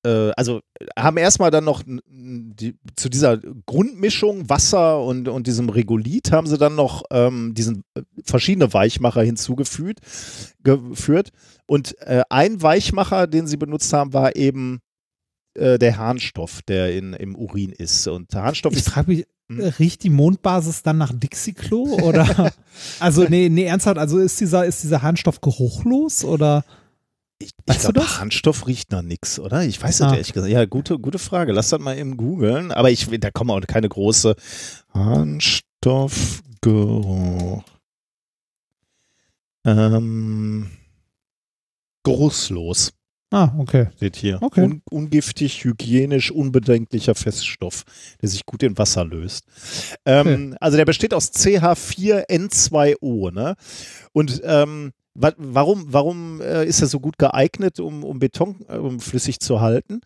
[0.08, 0.61] also
[0.98, 6.58] haben erstmal dann noch die, zu dieser Grundmischung Wasser und, und diesem Regolith haben sie
[6.58, 10.00] dann noch ähm, diesen äh, verschiedene Weichmacher hinzugefügt
[10.64, 11.32] geführt
[11.68, 14.80] und äh, ein Weichmacher, den sie benutzt haben, war eben
[15.56, 19.26] äh, der Harnstoff, der in, im Urin ist und der Harnstoff Ich ist frage mich,
[19.50, 19.60] Hm?
[19.60, 22.00] äh, riecht die Mondbasis dann nach Dixie-Klo?
[22.03, 22.52] Oder?
[23.00, 26.64] also, nee, nee, ernsthaft, also ist dieser, ist dieser Harnstoff geruchlos oder?
[27.42, 28.01] Ich, ich glaube?
[28.01, 29.64] Harnstoff riecht nach nichts, oder?
[29.64, 30.14] Ich weiß das Ah.
[30.14, 30.51] ehrlich gesagt.
[30.51, 31.53] Ja, gute, gute Frage.
[31.53, 32.74] Lass das mal eben googeln.
[32.74, 34.35] Aber ich, da kommen auch keine große
[34.93, 37.64] Harnstoffgeruch.
[39.66, 40.69] Ähm,
[42.03, 42.92] geruchslos.
[43.32, 43.88] Ah, okay.
[43.98, 44.42] Steht hier.
[44.42, 44.64] Okay.
[44.64, 47.84] Un ungiftig, hygienisch, unbedenklicher Feststoff,
[48.22, 49.43] der sich gut in Wasser löst.
[50.06, 53.32] Ähm, Also der besteht aus CH4N2O.
[53.32, 53.56] Ne?
[54.14, 58.99] Und ähm, warum, warum äh, ist er so gut geeignet, um, um Beton äh, um
[58.99, 60.01] flüssig zu halten?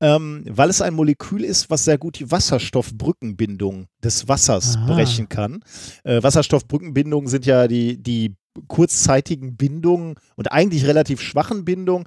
[0.00, 4.94] Ähm, weil es ein Molekül ist, was sehr gut die Wasserstoffbrückenbindung des Wassers Aha.
[4.94, 5.62] brechen kann.
[6.04, 8.34] Äh, Wasserstoffbrückenbindungen sind ja die, die
[8.68, 12.06] kurzzeitigen Bindungen und eigentlich relativ schwachen Bindungen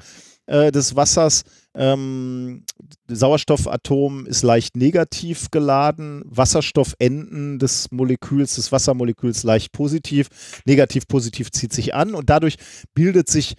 [0.49, 1.43] äh, des Wassers.
[1.75, 2.65] Ähm,
[3.07, 10.29] Sauerstoffatom ist leicht negativ geladen, Wasserstoffenden des Moleküls, des Wassermoleküls leicht positiv,
[10.65, 12.55] negativ-positiv zieht sich an und dadurch
[12.95, 13.55] bildet sich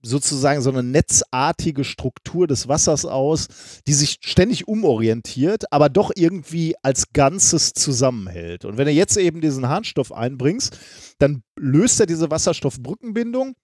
[0.00, 3.48] sozusagen so eine netzartige Struktur des Wassers aus,
[3.86, 8.64] die sich ständig umorientiert, aber doch irgendwie als Ganzes zusammenhält.
[8.64, 10.78] Und wenn du jetzt eben diesen Harnstoff einbringst,
[11.18, 13.54] dann löst er diese Wasserstoffbrückenbindung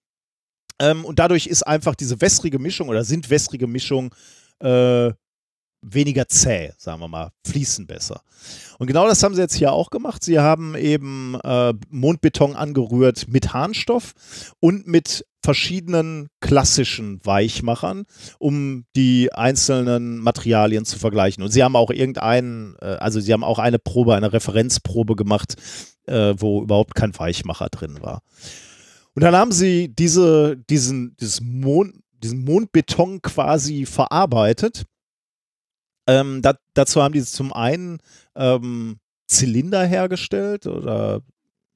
[0.80, 4.10] ähm, und dadurch ist einfach diese wässrige Mischung oder sind wässrige Mischungen
[4.60, 5.12] äh,
[5.84, 8.22] weniger zäh, sagen wir mal, fließen besser.
[8.78, 10.24] Und genau das haben sie jetzt hier auch gemacht.
[10.24, 14.14] Sie haben eben äh, Mondbeton angerührt mit Harnstoff
[14.60, 18.06] und mit verschiedenen klassischen Weichmachern,
[18.38, 21.44] um die einzelnen Materialien zu vergleichen.
[21.44, 25.56] Und sie haben auch irgendeinen, äh, also sie haben auch eine Probe, eine Referenzprobe gemacht,
[26.06, 28.22] äh, wo überhaupt kein Weichmacher drin war.
[29.14, 34.84] Und dann haben sie diese, diesen, dieses Mond, diesen Mondbeton quasi verarbeitet.
[36.08, 37.98] Ähm, da, dazu haben die zum einen
[38.34, 41.22] ähm, Zylinder hergestellt oder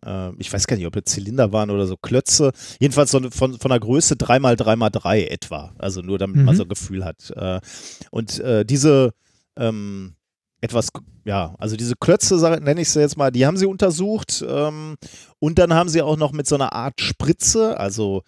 [0.04, 2.52] äh, ich weiß gar nicht, ob das Zylinder waren oder so Klötze.
[2.80, 5.74] Jedenfalls so von, von der Größe 3x3x3 etwa.
[5.78, 6.44] Also nur damit Mhm.
[6.44, 7.30] man so ein Gefühl hat.
[7.36, 7.60] Äh,
[8.10, 9.12] und äh, diese
[9.56, 10.14] ähm,
[10.60, 10.88] etwas,
[11.24, 14.44] ja, also diese Klötze, nenne ich sie jetzt mal, die haben sie untersucht.
[14.46, 14.96] Ähm,
[15.38, 18.22] und dann haben sie auch noch mit so einer Art Spritze, also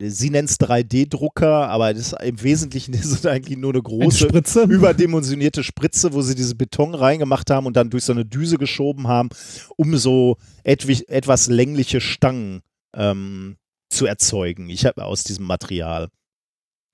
[0.00, 3.82] sie nennt es 3D-Drucker, aber das ist im Wesentlichen ist es eigentlich nur eine Eine
[3.82, 4.62] große, Spritze.
[4.62, 9.08] überdimensionierte Spritze, wo sie diese Beton reingemacht haben und dann durch so eine Düse geschoben
[9.08, 9.28] haben,
[9.76, 12.62] um so etwas längliche Stangen
[12.94, 13.56] ähm,
[13.90, 14.68] zu erzeugen.
[14.70, 16.08] Ich habe aus diesem Material.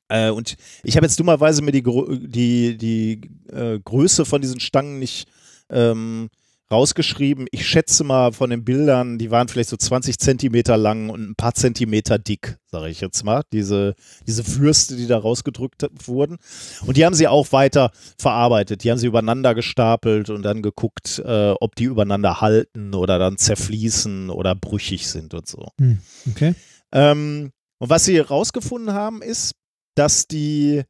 [0.09, 3.21] Äh, und ich habe jetzt dummerweise mir die, die, die
[3.53, 5.29] äh, Größe von diesen Stangen nicht
[5.71, 6.29] ähm,
[6.71, 7.47] rausgeschrieben.
[7.51, 11.35] Ich schätze mal von den Bildern, die waren vielleicht so 20 Zentimeter lang und ein
[11.35, 13.43] paar Zentimeter dick, sage ich jetzt mal.
[13.53, 13.95] Diese,
[14.27, 16.39] diese Würste, die da rausgedrückt wurden.
[16.87, 18.83] Und die haben sie auch weiter verarbeitet.
[18.83, 23.39] Die haben sie übereinander gestapelt und dann geguckt, äh, ob die übereinander halten oder dann
[23.39, 25.69] zerfließen oder brüchig sind und so.
[25.79, 25.99] Hm,
[26.31, 26.55] okay.
[26.93, 29.53] Ähm, und was sie herausgefunden haben, ist,
[29.95, 30.83] dass die,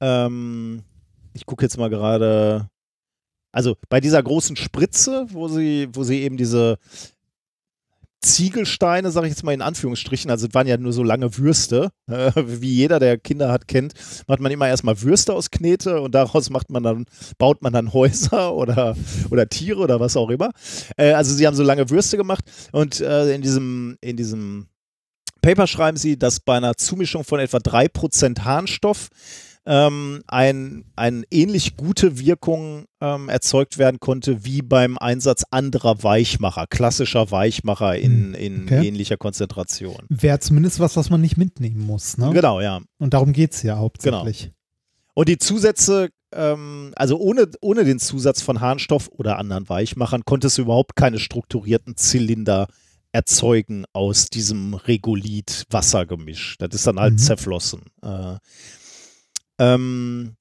[0.00, 0.82] ähm,
[1.34, 2.68] ich gucke jetzt mal gerade,
[3.52, 6.78] also bei dieser großen Spritze, wo sie, wo sie eben diese
[8.20, 12.32] Ziegelsteine, sage ich jetzt mal in Anführungsstrichen, also waren ja nur so lange Würste, äh,
[12.36, 13.94] wie jeder, der Kinder hat, kennt,
[14.26, 17.06] macht man immer erstmal Würste aus Knete und daraus macht man dann,
[17.38, 18.96] baut man dann Häuser oder,
[19.30, 20.50] oder Tiere oder was auch immer.
[20.96, 24.66] Äh, also sie haben so lange Würste gemacht und äh, in diesem, in diesem
[25.42, 29.08] Paper schreiben sie, dass bei einer Zumischung von etwa 3% Harnstoff
[29.66, 36.66] ähm, ein, eine ähnlich gute Wirkung ähm, erzeugt werden konnte wie beim Einsatz anderer Weichmacher,
[36.66, 38.86] klassischer Weichmacher in, in Okay.
[38.86, 39.96] ähnlicher Konzentration.
[40.08, 42.16] Wäre zumindest was, was man nicht mitnehmen muss.
[42.16, 42.30] Ne?
[42.32, 42.80] Genau, ja.
[42.98, 44.52] Und darum geht es ja hauptsächlich.
[45.14, 50.56] Und die Zusätze, ähm, also ohne, ohne den Zusatz von Harnstoff oder anderen Weichmachern, konntest
[50.56, 52.68] du überhaupt keine strukturierten Zylinder
[53.12, 56.56] erzeugen aus diesem Regolith-Wassergemisch.
[56.58, 57.18] Das ist dann halt Mhm.
[57.18, 57.82] zerflossen.
[58.02, 58.36] Äh,
[59.58, 60.36] ähm,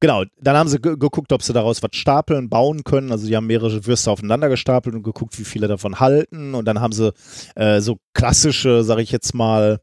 [0.00, 3.12] genau, dann haben sie ge geguckt, ob sie daraus was stapeln, bauen können.
[3.12, 6.54] Also die haben mehrere Würste aufeinander gestapelt und geguckt, wie viele davon halten.
[6.54, 7.12] Und dann haben sie
[7.56, 9.80] äh, so klassische, sag ich jetzt mal,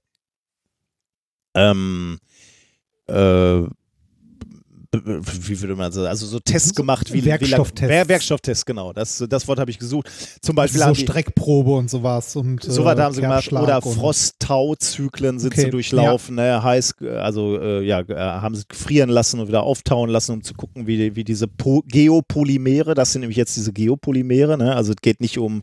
[1.54, 2.20] ähm,
[3.08, 3.62] äh,
[4.92, 7.90] wie würde man sagen, also so Tests gemacht, wie Werkstofftests.
[7.90, 8.92] Wie lang, Werkstofftests, genau.
[8.92, 10.10] Das, das Wort habe ich gesucht.
[10.42, 12.36] Zum Beispiel so haben die, Streckprobe und sowas.
[12.36, 13.52] Und, so äh, was haben sie gemacht.
[13.54, 16.64] Oder Frost-Tau-Zyklen sind Okay, sie durchlaufen, ne?
[16.64, 20.44] heiß, äh, also äh, ja, äh, haben sie frieren lassen und wieder auftauen lassen, um
[20.44, 24.76] zu gucken, wie, wie diese po Geopolymere, das sind nämlich jetzt diese Geopolymere, ne?
[24.76, 25.62] also es geht nicht um,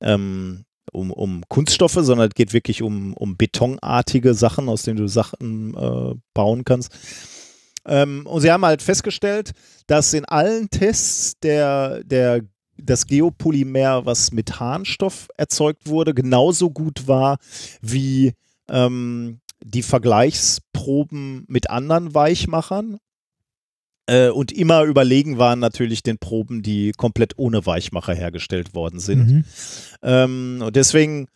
[0.00, 5.08] ähm, um, um Kunststoffe, sondern es geht wirklich um, um betonartige Sachen, aus denen du
[5.08, 6.92] Sachen äh, bauen kannst.
[7.86, 9.52] Ähm, und sie haben halt festgestellt,
[9.86, 12.42] dass in allen Tests der, der,
[12.76, 17.38] das Geopolymer, was mit Harnstoff erzeugt wurde, genauso gut war
[17.80, 18.32] wie
[18.68, 22.98] ähm, die Vergleichsproben mit anderen Weichmachern.
[24.06, 29.26] Äh, und immer überlegen waren natürlich den Proben, die komplett ohne Weichmacher hergestellt worden sind.
[29.28, 29.44] Mhm.
[30.02, 31.28] Ähm, und deswegen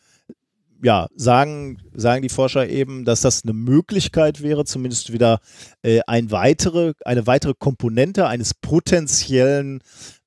[0.82, 5.40] ja, sagen, sagen die Forscher eben, dass das eine Möglichkeit wäre, zumindest wieder
[5.82, 9.80] äh, ein weitere, eine weitere Komponente eines potenziellen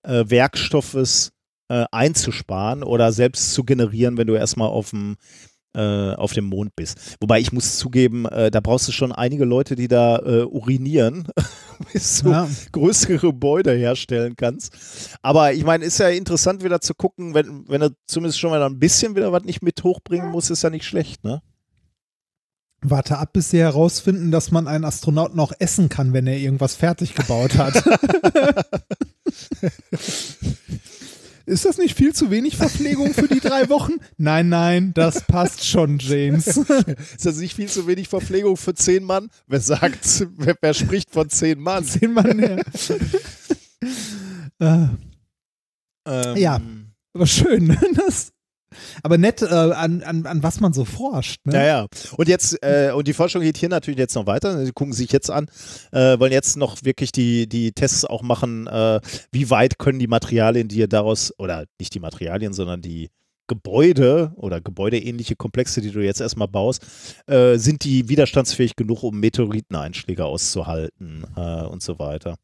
[0.04, 1.32] äh, Werkstoffes
[1.70, 5.18] äh, einzusparen oder selbst zu generieren, wenn du erstmal auf dem
[5.76, 7.18] äh, auf dem Mond bist.
[7.20, 11.28] Wobei ich muss zugeben, äh, da brauchst du schon einige Leute, die da äh, urinieren,
[11.94, 12.50] bis du ja.
[12.72, 14.74] größere Gebäude herstellen kannst.
[15.22, 18.64] Aber ich meine, ist ja interessant wieder zu gucken, wenn, wenn du zumindest schon mal
[18.64, 21.42] ein bisschen wieder was nicht mit hochbringen musst, ist ja nicht schlecht, ne?
[22.82, 26.76] Warte ab, bis sie herausfinden, dass man einen Astronauten auch essen kann, wenn er irgendwas
[26.76, 27.84] fertig gebaut hat.
[31.50, 33.94] Ist das nicht viel zu wenig Verpflegung für die drei Wochen?
[34.18, 36.46] Nein, nein, das passt schon, James.
[37.16, 39.32] Ist das nicht viel zu wenig Verpflegung für zehn Mann?
[39.48, 41.84] Wer sagt, wer, wer spricht von zehn Mann?
[41.84, 42.58] Zehn Mann, ja.
[44.60, 44.88] äh,
[46.06, 46.62] ähm, ja,
[47.14, 47.80] aber schön, ne?
[47.96, 48.32] das
[49.04, 51.46] aber nett, äh, an, an, an was man so forscht.
[51.46, 51.56] Ne?
[51.56, 51.88] Ja, ja.
[52.18, 54.66] Und jetzt, äh, und die Forschung geht hier natürlich jetzt noch weiter.
[54.66, 55.48] Sie gucken sich jetzt an,
[55.92, 59.00] äh, wollen jetzt noch wirklich die, die Tests auch machen, äh,
[59.32, 63.10] wie weit können die Materialien, die ihr daraus, oder nicht die Materialien, sondern die
[63.50, 66.86] Gebäude oder gebäudeähnliche Komplexe, die du jetzt erstmal baust,
[67.28, 72.36] äh, sind die widerstandsfähig genug, um Meteoriteneinschläge auszuhalten äh, und so weiter.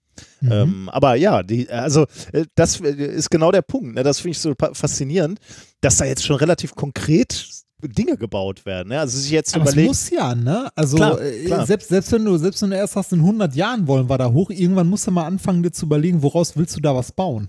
[0.42, 0.52] Mhm.
[0.52, 3.96] Ähm, aber ja, die, also äh, das ist genau der Punkt.
[3.96, 4.04] Ne?
[4.04, 5.40] Das finde ich so faszinierend,
[5.82, 7.48] dass da jetzt schon relativ konkret
[7.82, 8.90] Dinge gebaut werden.
[8.90, 9.00] Ne?
[9.00, 9.88] Also sich jetzt aber überlegt.
[9.88, 10.70] muss ja, ne?
[10.76, 11.66] Also klar, äh, klar.
[11.66, 14.32] Selbst, selbst wenn du selbst wenn du erst hast in 100 Jahren wollen wir da
[14.32, 17.48] hoch, irgendwann musst du mal anfangen dir zu überlegen, woraus willst du da was bauen?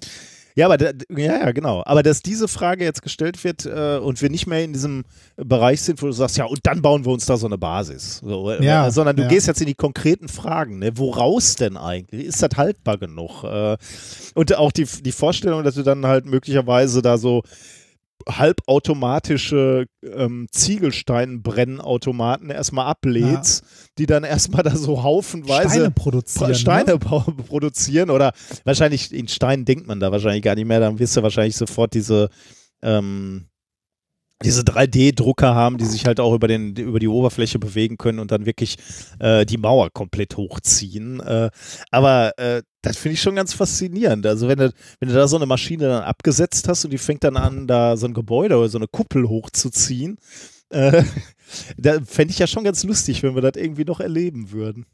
[0.56, 1.82] Ja, aber da, ja, ja, genau.
[1.84, 5.04] Aber dass diese Frage jetzt gestellt wird äh, und wir nicht mehr in diesem
[5.36, 8.22] Bereich sind, wo du sagst, ja, und dann bauen wir uns da so eine Basis.
[8.24, 9.28] So, äh, ja, sondern du ja.
[9.28, 10.78] gehst jetzt in die konkreten Fragen.
[10.78, 10.96] Ne?
[10.96, 12.26] Woraus denn eigentlich?
[12.26, 13.44] Ist das haltbar genug?
[13.44, 13.76] Äh,
[14.34, 17.42] und auch die, die Vorstellung, dass du dann halt möglicherweise da so
[18.28, 23.68] halbautomatische ähm, Ziegelsteinbrennautomaten erstmal ablädst, ja.
[23.98, 26.54] die dann erstmal da so haufenweise Steine produzieren.
[26.54, 26.98] Steine ne?
[26.98, 28.32] produzieren oder
[28.64, 31.94] wahrscheinlich in Steinen denkt man da wahrscheinlich gar nicht mehr, dann wirst du wahrscheinlich sofort
[31.94, 32.28] diese
[32.82, 33.46] ähm,
[34.44, 38.30] diese 3D-Drucker haben, die sich halt auch über, den, über die Oberfläche bewegen können und
[38.30, 38.76] dann wirklich
[39.18, 41.20] äh, die Mauer komplett hochziehen.
[41.20, 41.48] Äh,
[41.90, 44.26] aber äh, das finde ich schon ganz faszinierend.
[44.26, 47.24] Also wenn du, wenn du da so eine Maschine dann abgesetzt hast und die fängt
[47.24, 50.18] dann an, da so ein Gebäude oder so eine Kuppel hochzuziehen,
[50.70, 51.02] äh,
[51.76, 54.86] da fände ich ja schon ganz lustig, wenn wir das irgendwie noch erleben würden.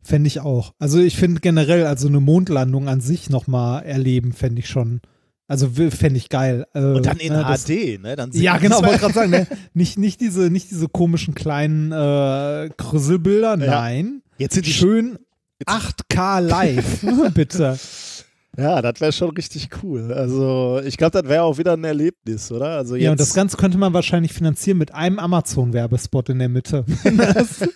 [0.00, 0.74] Fände ich auch.
[0.78, 5.00] Also ich finde generell, also eine Mondlandung an sich nochmal erleben, fände ich schon
[5.48, 6.66] also fände ich geil.
[6.72, 8.16] Äh, und dann in ne, HD, ne?
[8.16, 9.46] Dann ja, genau, wollte gerade sagen, ne?
[9.74, 14.22] nicht, nicht, diese, nicht diese komischen kleinen äh, Krüsselbilder, nein.
[14.38, 15.18] Jetzt sind die schön
[15.66, 17.78] 8K live, bitte.
[18.56, 20.12] Ja, das wäre schon richtig cool.
[20.12, 22.76] Also ich glaube, das wäre auch wieder ein Erlebnis, oder?
[22.76, 26.50] Also jetzt ja, und das Ganze könnte man wahrscheinlich finanzieren mit einem Amazon-Werbespot in der
[26.50, 26.84] Mitte.
[27.04, 27.66] das,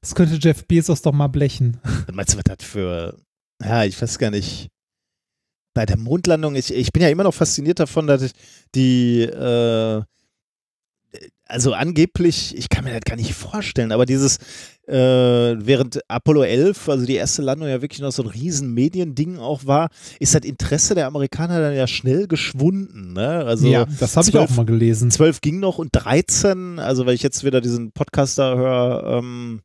[0.00, 1.78] das könnte Jeff Bezos doch mal blechen.
[2.06, 3.16] Was meinst du, was das für,
[3.62, 4.68] ja, ich weiß gar nicht,
[5.74, 8.32] bei der Mondlandung, ich, ich bin ja immer noch fasziniert davon, dass ich
[8.74, 10.02] die, äh,
[11.52, 14.38] also angeblich, ich kann mir das gar nicht vorstellen, aber dieses,
[14.88, 19.38] äh, während Apollo 11, also die erste Landung ja wirklich noch so ein riesen Mediending
[19.38, 23.12] auch war, ist das Interesse der Amerikaner dann ja schnell geschwunden.
[23.12, 23.44] Ne?
[23.44, 25.10] Also ja, das habe ich auch mal gelesen.
[25.10, 29.60] 12 ging noch und 13, also weil ich jetzt wieder diesen Podcaster höre, ähm,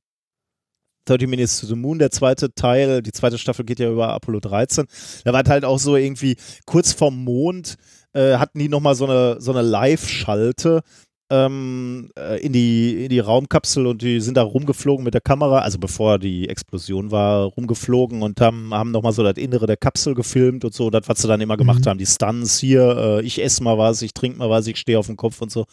[1.06, 4.42] 30 Minutes to the Moon, der zweite Teil, die zweite Staffel geht ja über Apollo
[4.42, 4.86] 13.
[5.24, 6.36] Da war halt auch so irgendwie
[6.66, 7.78] kurz vorm Mond
[8.18, 10.82] äh, hatten die nochmal so eine, so eine Live-Schalte
[11.30, 15.60] ähm, äh, in, die, in die Raumkapsel und die sind da rumgeflogen mit der Kamera,
[15.60, 20.16] also bevor die Explosion war, rumgeflogen und haben, haben nochmal so das Innere der Kapsel
[20.16, 21.90] gefilmt und so, das, was sie dann immer gemacht mhm.
[21.90, 24.98] haben, die Stunts hier, äh, ich esse mal was, ich trinke mal was, ich stehe
[24.98, 25.66] auf dem Kopf und so.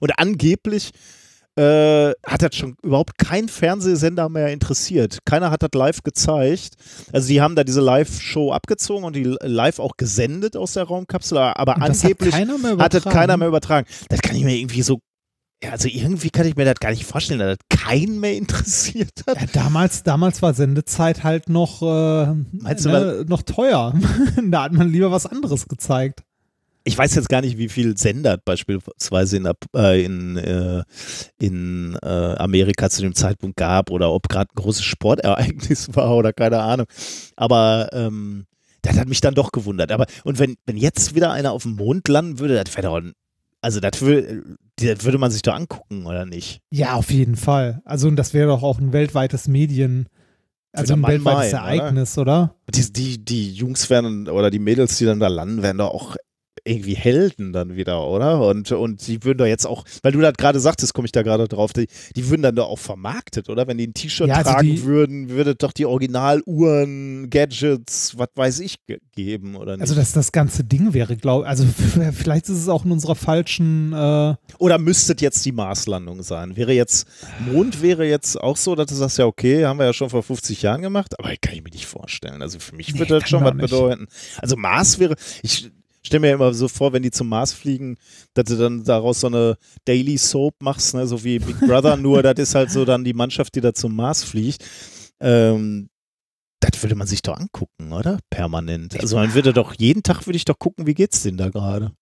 [0.00, 0.92] Und angeblich
[1.56, 5.18] äh, hat das schon überhaupt kein Fernsehsender mehr interessiert.
[5.24, 6.74] Keiner hat das live gezeigt.
[7.12, 11.38] Also die haben da diese Live-Show abgezogen und die live auch gesendet aus der Raumkapsel,
[11.38, 13.86] aber angeblich hat, keiner hat das keiner mehr übertragen.
[14.08, 15.00] Das kann ich mir irgendwie so
[15.64, 19.24] ja, also irgendwie kann ich mir das gar nicht vorstellen, dass das keinen mehr interessiert
[19.26, 19.40] hat.
[19.40, 23.94] Ja, damals, damals war Sendezeit halt noch, äh, ne, noch teuer.
[24.50, 26.25] da hat man lieber was anderes gezeigt
[26.86, 30.84] ich weiß jetzt gar nicht, wie viel Sender beispielsweise in, äh, in, äh,
[31.40, 36.32] in äh, Amerika zu dem Zeitpunkt gab oder ob gerade ein großes Sportereignis war oder
[36.32, 36.86] keine Ahnung.
[37.34, 38.46] Aber ähm,
[38.82, 39.90] das hat mich dann doch gewundert.
[39.90, 42.96] Aber und wenn, wenn jetzt wieder einer auf dem Mond landen würde, das wäre doch
[42.98, 43.14] ein,
[43.60, 44.44] also das würde,
[44.76, 46.60] das würde man sich doch angucken, oder nicht?
[46.70, 47.82] Ja, auf jeden Fall.
[47.84, 50.06] Also und das wäre doch auch ein weltweites Medien.
[50.70, 52.54] Also ein weltweites Ereignis, oder?
[52.68, 52.72] oder?
[52.72, 56.16] Die, die, die Jungs werden oder die Mädels, die dann da landen, werden doch auch
[56.66, 58.40] irgendwie Helden dann wieder, oder?
[58.46, 61.22] Und, und die würden doch jetzt auch, weil du das gerade sagtest, komme ich da
[61.22, 61.86] gerade drauf, die,
[62.16, 63.66] die würden dann doch auch vermarktet, oder?
[63.66, 68.28] Wenn die ein T-Shirt Ja, also tragen die- würden, würde doch die Originaluhren, Gadgets, was
[68.34, 69.82] weiß ich, ge- geben, oder nicht?
[69.82, 73.14] Also, dass das ganze Ding wäre, glaube also f- vielleicht ist es auch in unserer
[73.14, 76.56] falschen, äh, Oder müsste jetzt die Marslandung sein?
[76.56, 77.06] Wäre jetzt,
[77.50, 80.22] Mond wäre jetzt auch so, dass du sagst, ja, okay, haben wir ja schon vor
[80.22, 82.42] 50 Jahren gemacht, aber kann ich mir nicht vorstellen.
[82.42, 84.06] Also für mich Nee, würde das schon was bedeuten.
[84.40, 85.70] Also Mars wäre, ich
[86.06, 87.96] stelle mir immer so vor, wenn die zum Mars fliegen,
[88.34, 92.22] dass du dann daraus so eine Daily Soap machst, ne, so wie Big Brother, nur
[92.22, 94.64] das ist halt so dann die Mannschaft, die da zum Mars fliegt.
[95.20, 95.88] Ähm,
[96.60, 98.18] das würde man sich doch angucken, oder?
[98.30, 98.98] Permanent.
[98.98, 101.92] Also man würde doch, jeden Tag würde ich doch gucken, wie geht's denn da gerade?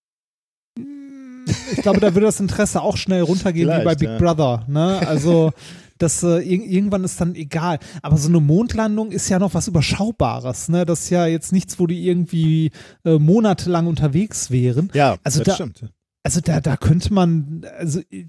[1.71, 4.17] ich glaube, da würde das Interesse auch schnell runtergehen wie bei Vielleicht, Big ja.
[4.17, 4.65] Brother.
[4.67, 5.07] Ne?
[5.07, 5.51] Also,
[5.97, 7.79] das äh, ir irgendwann ist dann egal.
[8.01, 10.69] Aber so eine Mondlandung ist ja noch was Überschaubares.
[10.69, 10.85] Ne?
[10.85, 12.71] Das ist ja jetzt nichts, wo die irgendwie
[13.05, 14.89] äh, monatelang unterwegs wären.
[14.93, 15.89] Ja, Also das da- stimmt.
[16.23, 18.27] Also da, da könnte man, also ich-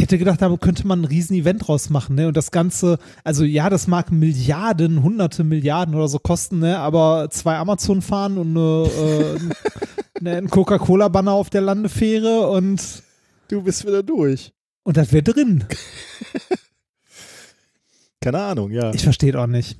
[0.00, 2.26] hätte gedacht, da könnte man ein Riesen-Event draus machen, ne?
[2.26, 6.78] Und das Ganze, also ja, das mag Milliarden, hunderte Milliarden oder so kosten, ne?
[6.78, 9.38] Aber zwei Amazon fahren und eine, äh,
[10.22, 13.02] ne, ein Coca-Cola-Banner auf der Landefähre und,
[13.48, 14.52] Du bist wieder durch.
[14.84, 15.64] und das wäre drin.
[18.22, 18.92] Keine Ahnung, ja.
[18.94, 19.78] Ich verstehe auch nicht.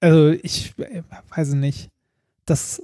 [0.00, 1.02] Also ich äh,
[1.34, 1.88] weiß nicht.
[2.46, 2.82] Das,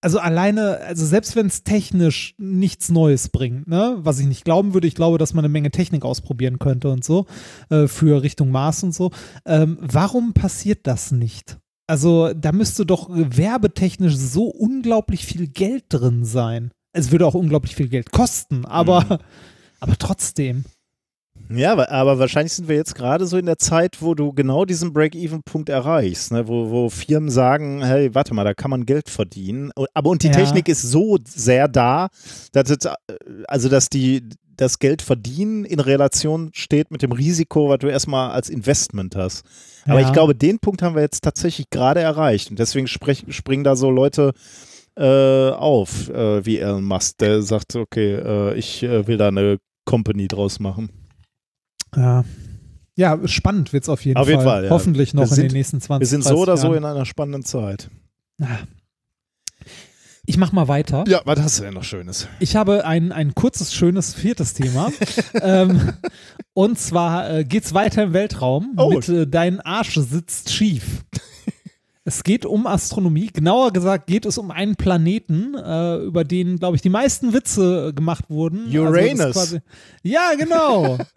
[0.00, 4.74] also alleine, also selbst wenn es technisch nichts Neues bringt, ne, was ich nicht glauben
[4.74, 7.26] würde, ich glaube, dass man eine Menge Technik ausprobieren könnte und so,
[7.70, 9.10] äh, für Richtung Mars und so.
[9.46, 11.58] Ähm, warum passiert das nicht?
[11.86, 16.70] Also da müsste doch werbetechnisch so unglaublich viel Geld drin sein.
[16.92, 19.18] Es würde auch unglaublich viel Geld kosten, aber, Mhm.
[19.80, 20.64] aber trotzdem.
[21.52, 24.92] Ja, aber, wahrscheinlich sind wir jetzt gerade so in der Zeit, wo du genau diesen
[24.92, 26.46] Break-Even-Punkt erreichst, ne?
[26.46, 29.72] wo, wo Firmen sagen, hey, warte mal, da kann man Geld verdienen.
[29.94, 30.32] Aber und die Ja.
[30.34, 32.08] Technik ist so sehr da,
[32.52, 32.78] dass es,
[33.48, 34.22] also dass die
[34.56, 39.42] das Geld verdienen in Relation steht mit dem Risiko, was du erstmal als Investment hast.
[39.86, 40.06] Aber Ja.
[40.06, 42.50] ich glaube, den Punkt haben wir jetzt tatsächlich gerade erreicht.
[42.50, 44.32] Und deswegen sprech, springen da so Leute
[44.96, 49.58] äh, auf, äh, wie Elon Musk, der sagt, okay, äh, ich äh, will da eine
[49.86, 50.90] Company draus machen.
[51.96, 52.24] Ja.
[52.96, 54.32] Ja, spannend wird es auf jeden Auf Fall.
[54.32, 54.70] jeden Fall, ja.
[54.70, 56.78] Hoffentlich noch Wir sind- in den nächsten 20 Wir sind so 30 oder so Jahren.
[56.78, 57.88] in einer spannenden Zeit.
[60.26, 61.04] Ich mach mal weiter.
[61.08, 62.28] Ja, was hast du denn noch Schönes?
[62.38, 64.92] Ich habe ein, ein kurzes, schönes viertes Thema.
[65.42, 65.92] ähm,
[66.52, 68.90] und zwar äh, geht's weiter im Weltraum Oh.
[68.90, 71.04] mit äh, Dein Arsch sitzt schief.
[72.04, 73.28] Es geht um Astronomie.
[73.32, 77.92] Genauer gesagt geht es um einen Planeten, äh, über den, glaube ich, die meisten Witze
[77.94, 78.66] gemacht wurden.
[78.66, 79.32] Also Uranus.
[79.32, 79.58] quasi-
[80.02, 80.98] ja, genau.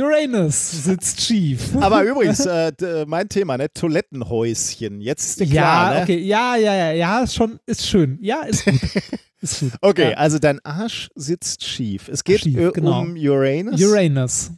[0.00, 1.76] Uranus sitzt schief.
[1.80, 3.72] Aber übrigens, äh, äh, mein Thema, ne?
[3.72, 5.00] Toilettenhäuschen.
[5.00, 6.02] Jetzt ist dir klar, ja, ne?
[6.02, 8.18] okay, ja, ja, ja, ja, ist schon, ist schön.
[8.20, 8.80] Ja, ist gut.
[9.40, 9.72] ist gut.
[9.80, 10.16] Okay, Ja.
[10.16, 12.08] also dein Arsch sitzt schief.
[12.08, 13.00] Es geht Schief, äh, genau.
[13.00, 13.80] um Uranus.
[13.80, 14.50] Uranus.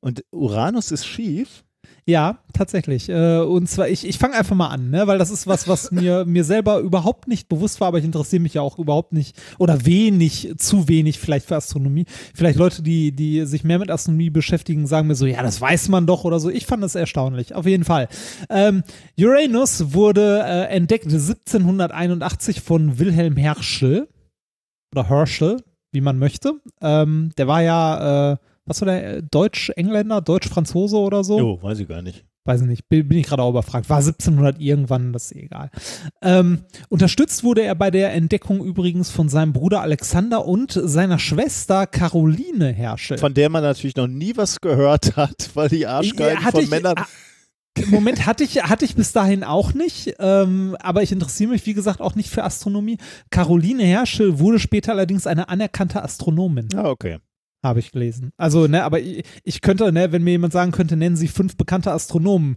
[0.00, 1.64] Und Uranus ist schief.
[2.04, 3.08] Ja, tatsächlich.
[3.08, 5.06] Äh, Und zwar, ich, ich fange einfach mal an, ne?
[5.06, 8.42] weil das ist was, was mir, mir selber überhaupt nicht bewusst war, aber ich interessiere
[8.42, 12.06] mich ja auch überhaupt nicht oder wenig, zu wenig vielleicht für Astronomie.
[12.34, 15.90] Vielleicht Leute, die, die sich mehr mit Astronomie beschäftigen, sagen mir so, ja, das weiß
[15.90, 16.50] man doch oder so.
[16.50, 18.08] Ich fand das erstaunlich, auf jeden Fall.
[18.50, 18.82] Ähm,
[19.16, 24.08] Uranus wurde äh, entdeckt 1781 von Wilhelm Herschel
[24.92, 25.58] oder Herschel,
[25.92, 26.54] wie man möchte.
[26.80, 31.38] Ähm, der war ja, äh, was war der, äh, Deutsch-Engländer, Deutsch-Franzose oder so?
[31.38, 32.24] Jo, weiß ich gar nicht.
[32.44, 35.70] weiß ich nicht, bin, bin ich gerade auch überfragt, war 1700 irgendwann, das ist egal.
[36.22, 41.86] Ähm, unterstützt wurde er bei der Entdeckung übrigens von seinem Bruder Alexander und seiner Schwester
[41.86, 43.18] Caroline Herschel.
[43.18, 46.70] Von der man natürlich noch nie was gehört hat, weil die Arschgeigen Ja, von ich-
[46.70, 46.94] Männern.
[46.96, 47.06] ah,
[47.80, 51.64] Im Moment hatte ich, hatte ich bis dahin auch nicht, ähm, aber ich interessiere mich,
[51.66, 52.98] wie gesagt, auch nicht für Astronomie.
[53.30, 57.18] Caroline Herschel wurde später allerdings eine anerkannte Astronomin, Ah, okay.
[57.62, 58.32] Habe ich gelesen.
[58.36, 61.56] Also, ne, aber ich, ich könnte, ne, wenn mir jemand sagen könnte, nennen Sie fünf
[61.56, 62.56] bekannte Astronomen.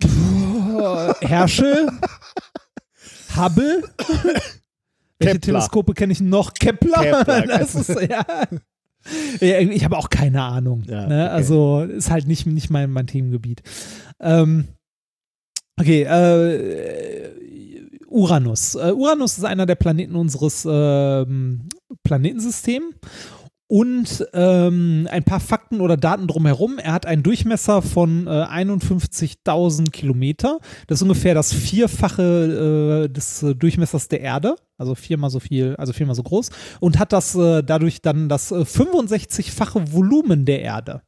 [0.00, 1.88] Puh, Herschel,
[3.36, 3.82] Hubble,
[5.18, 5.40] welche.
[5.40, 6.54] Teleskope kenne ich noch?
[6.54, 7.42] Kepler, Kepler.
[7.46, 8.24] das ist, ja.
[9.40, 10.82] Ja, ich habe auch keine Ahnung.
[10.86, 11.24] Ja, ne?
[11.24, 11.34] okay.
[11.34, 13.62] Also ist halt nicht, nicht mein, mein Themengebiet.
[14.20, 14.68] Ähm,
[15.78, 17.30] okay, äh,
[18.08, 18.74] Uranus.
[18.74, 21.68] Äh, Uranus ist einer der Planeten unseres ähm,
[22.02, 22.94] Planetensystems.
[23.70, 26.78] Und ähm, ein paar Fakten oder Daten drumherum.
[26.78, 30.58] Er hat einen Durchmesser von äh, 51.000 Kilometer.
[30.86, 34.56] Das ist ungefähr das Vierfache äh, des äh, Durchmessers der Erde.
[34.78, 36.48] Also viermal so viel, also viermal so groß.
[36.80, 41.02] Und hat das äh, dadurch dann das äh, 65-fache Volumen der Erde.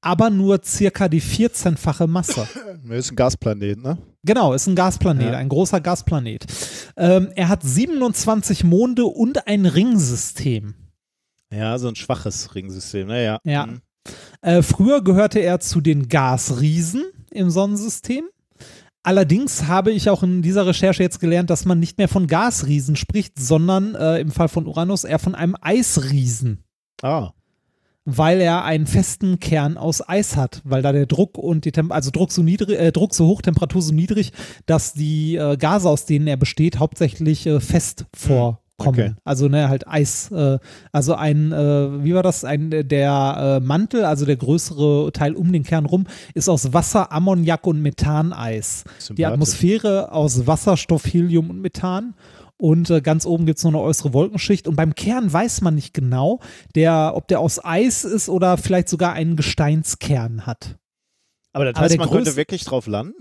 [0.00, 2.46] Aber nur circa die 14-fache Masse.
[2.86, 3.98] Das ist ein Gasplanet, ne?
[4.24, 5.38] Genau, ist ein Gasplanet, Ja.
[5.38, 6.44] ein großer Gasplanet.
[6.96, 10.74] Ähm, er hat 27 Monde und ein Ringsystem.
[11.52, 13.06] Ja, so ein schwaches Ringsystem.
[13.08, 13.38] Naja.
[13.44, 13.66] Ja.
[13.66, 13.80] Mhm.
[14.40, 18.24] Äh, früher gehörte er zu den Gasriesen im Sonnensystem.
[19.04, 22.94] Allerdings habe ich auch in dieser Recherche jetzt gelernt, dass man nicht mehr von Gasriesen
[22.96, 26.62] spricht, sondern äh, im Fall von Uranus eher von einem Eisriesen,
[27.02, 27.32] Ah.
[28.04, 31.90] weil er einen festen Kern aus Eis hat, weil da der Druck und die Tem
[31.90, 34.32] also Druck so niedrig, äh, Druck so hoch, Temperatur so niedrig,
[34.66, 38.06] dass die äh, Gase, aus denen er besteht, hauptsächlich äh, fest
[38.76, 38.98] vorkommen.
[38.98, 39.14] okay.
[39.24, 40.58] Also ne, halt Eis, äh,
[40.92, 45.52] also ein, äh, wie war das, ein der äh, Mantel, also der größere Teil um
[45.52, 48.84] den Kern rum, ist aus Wasser, Ammoniak und Methaneis.
[49.10, 49.26] Die.
[49.26, 52.14] Atmosphäre aus Wasserstoff, Helium und Methan.
[52.56, 54.68] Und äh, ganz oben gibt es noch eine äußere Wolkenschicht.
[54.68, 56.38] Und beim Kern weiß man nicht genau,
[56.76, 60.78] der, ob der aus Eis ist oder vielleicht sogar einen Gesteinskern hat.
[61.52, 63.14] Aber das Aber heißt, der man könnte wirklich drauf landen?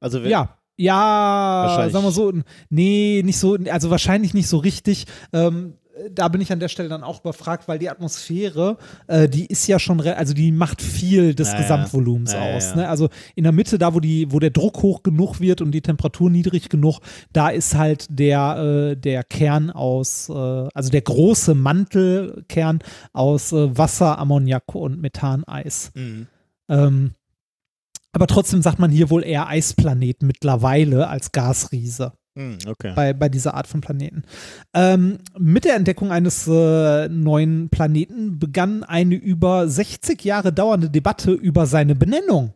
[0.00, 2.32] Also Ja, ja, sagen wir so,
[2.70, 5.06] nee, nicht so, also wahrscheinlich nicht so richtig.
[5.32, 5.74] Ähm,
[6.10, 9.68] da bin ich an der Stelle dann auch überfragt, weil die Atmosphäre, äh, die ist
[9.68, 11.58] ja schon, re- also die macht viel des Ja.
[11.58, 12.70] Gesamtvolumens Ja, ja, aus.
[12.70, 12.76] ja.
[12.76, 12.88] Ne?
[12.88, 15.82] Also in der Mitte, da wo die, wo der Druck hoch genug wird und die
[15.82, 16.98] Temperatur niedrig genug,
[17.32, 22.80] da ist halt der, äh, der Kern aus, äh, also der große Mantelkern
[23.12, 25.92] aus äh, Wasser, Ammoniak und Methaneis.
[25.94, 26.26] Mhm.
[26.68, 27.12] Ähm,
[28.14, 32.92] aber trotzdem sagt man hier wohl eher Eisplanet mittlerweile als Gasriese Mhm, okay.
[32.96, 34.24] bei, bei dieser Art von Planeten.
[34.74, 41.30] Ähm, mit der Entdeckung eines äh, neuen Planeten begann eine über 60 Jahre dauernde Debatte
[41.30, 42.52] über seine Benennung.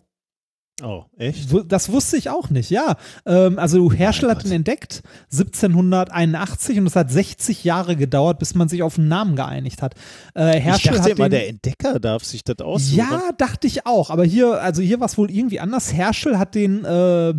[0.82, 1.48] Oh, echt?
[1.66, 2.96] Das wusste ich auch nicht, ja.
[3.26, 8.54] Ähm, also Herschel Mein hat ihn entdeckt 1781 und es hat 60 Jahre gedauert, bis
[8.54, 9.94] man sich auf einen Namen geeinigt hat.
[10.36, 12.96] Äh, Ich Herschel dachte hat immer, der Entdecker darf sich das aussuchen.
[12.96, 14.10] ja, dachte ich auch.
[14.10, 15.92] Aber hier, also hier war es wohl irgendwie anders.
[15.92, 17.30] Herschel hat den äh,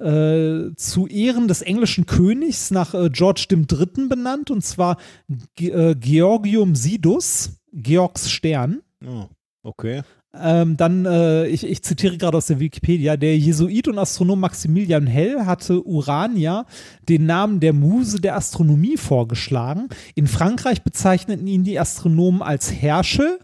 [0.00, 4.08] äh, zu Ehren des englischen Königs nach äh, George III.
[4.08, 4.96] benannt und zwar
[5.56, 8.82] Ge äh, Georgium Sidus, Georgs Stern.
[9.04, 9.24] Oh,
[9.62, 10.02] okay.
[10.40, 15.06] Ähm, dann, äh, ich, ich zitiere gerade aus der Wikipedia, der Jesuit und Astronom Maximilian
[15.06, 16.66] Hell hatte Urania
[17.08, 19.88] den Namen der Muse der Astronomie vorgeschlagen.
[20.14, 23.38] In Frankreich bezeichneten ihn die Astronomen als Herschel,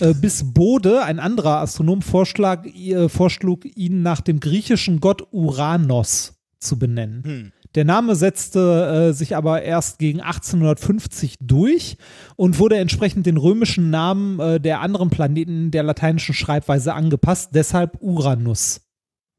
[0.00, 6.34] äh, bis Bode, ein anderer Astronom, vorschlag, äh, vorschlug, ihn nach dem griechischen Gott Uranos
[6.58, 7.24] zu benennen.
[7.24, 7.52] Hm.
[7.74, 11.96] Der Name setzte äh, sich aber erst gegen 1850 durch
[12.36, 17.98] und wurde entsprechend den römischen Namen äh, der anderen Planeten der lateinischen Schreibweise angepasst, deshalb
[18.00, 18.80] Uranus.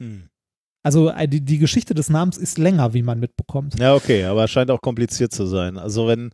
[0.02, 0.30] Hm.
[0.84, 3.80] Also äh, die, die Geschichte des Namens ist länger, wie man mitbekommt.
[3.80, 5.78] Ja, okay, aber scheint auch kompliziert zu sein.
[5.78, 6.30] Also wenn,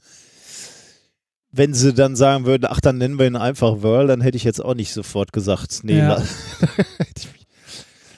[1.52, 4.44] wenn sie dann sagen würden, ach, dann nennen wir ihn einfach Whirl, dann hätte ich
[4.44, 6.22] jetzt auch nicht sofort gesagt, nee, Ja.
[6.98, 7.45] Hätte ich mich-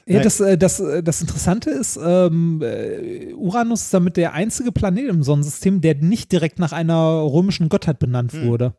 [0.07, 4.71] Ja, das, äh, das, äh, das Interessante ist, ähm, äh, Uranus ist damit der einzige
[4.71, 8.47] Planet im Sonnensystem, der nicht direkt nach einer römischen Gottheit benannt Hm.
[8.47, 8.73] wurde.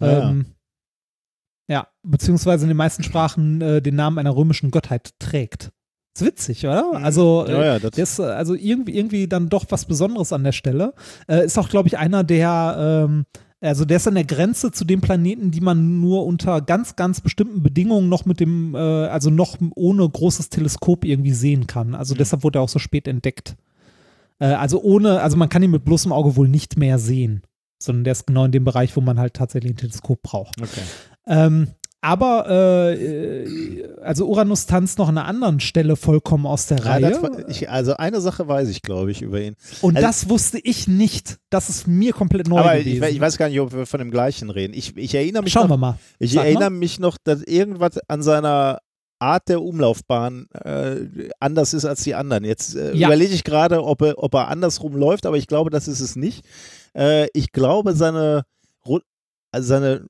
[0.00, 0.30] Ja.
[0.30, 0.46] Ähm,
[1.68, 5.70] ja, beziehungsweise in den meisten Sprachen äh, den Namen einer römischen Gottheit trägt.
[6.16, 6.98] Ist witzig, oder?
[6.98, 7.04] Mhm.
[7.04, 10.42] Also, ja, äh, ja, das, der ist also irgendwie, irgendwie dann doch was Besonderes an
[10.42, 10.94] der Stelle.
[11.28, 13.26] Äh, ist auch, glaube ich, einer der, ähm,
[13.60, 17.20] also der ist an der Grenze zu den Planeten, die man nur unter ganz, ganz
[17.20, 21.94] bestimmten Bedingungen noch mit dem, äh, also noch ohne großes Teleskop irgendwie sehen kann.
[21.94, 22.18] Also Mhm.
[22.18, 23.56] deshalb wurde er auch so spät entdeckt.
[24.38, 27.42] Äh, also ohne, also man kann ihn mit bloßem Auge wohl nicht mehr sehen,
[27.82, 30.60] sondern der ist genau in dem Bereich, wo man halt tatsächlich ein Teleskop braucht.
[30.62, 30.82] okay.
[31.26, 31.68] Ähm,
[32.00, 32.94] aber äh,
[33.42, 37.00] äh, also Uranus tanzt noch an einer anderen Stelle vollkommen aus der Ja, Reihe.
[37.10, 39.56] das war, ich, also eine Sache weiß ich, glaube ich, über ihn.
[39.82, 41.38] Und Also- das wusste ich nicht.
[41.50, 43.02] Das ist mir komplett neu Aber ich, gewesen.
[43.02, 44.74] we- ich weiß gar nicht, ob wir von dem gleichen reden.
[44.74, 45.98] Ich, ich erinnere mich Schauen noch, wir mal.
[46.18, 46.46] Ich Sag mal.
[46.46, 48.78] erinnere mich noch, dass irgendwas an seiner
[49.20, 52.44] Art der Umlaufbahn äh, anders ist als die anderen.
[52.44, 53.08] Jetzt äh, Ja.
[53.08, 56.14] überlege ich gerade, ob er, ob er andersrum läuft, aber ich glaube, das ist es
[56.14, 56.44] nicht.
[56.96, 58.44] Äh, ich glaube, seine,
[59.50, 60.06] also seine,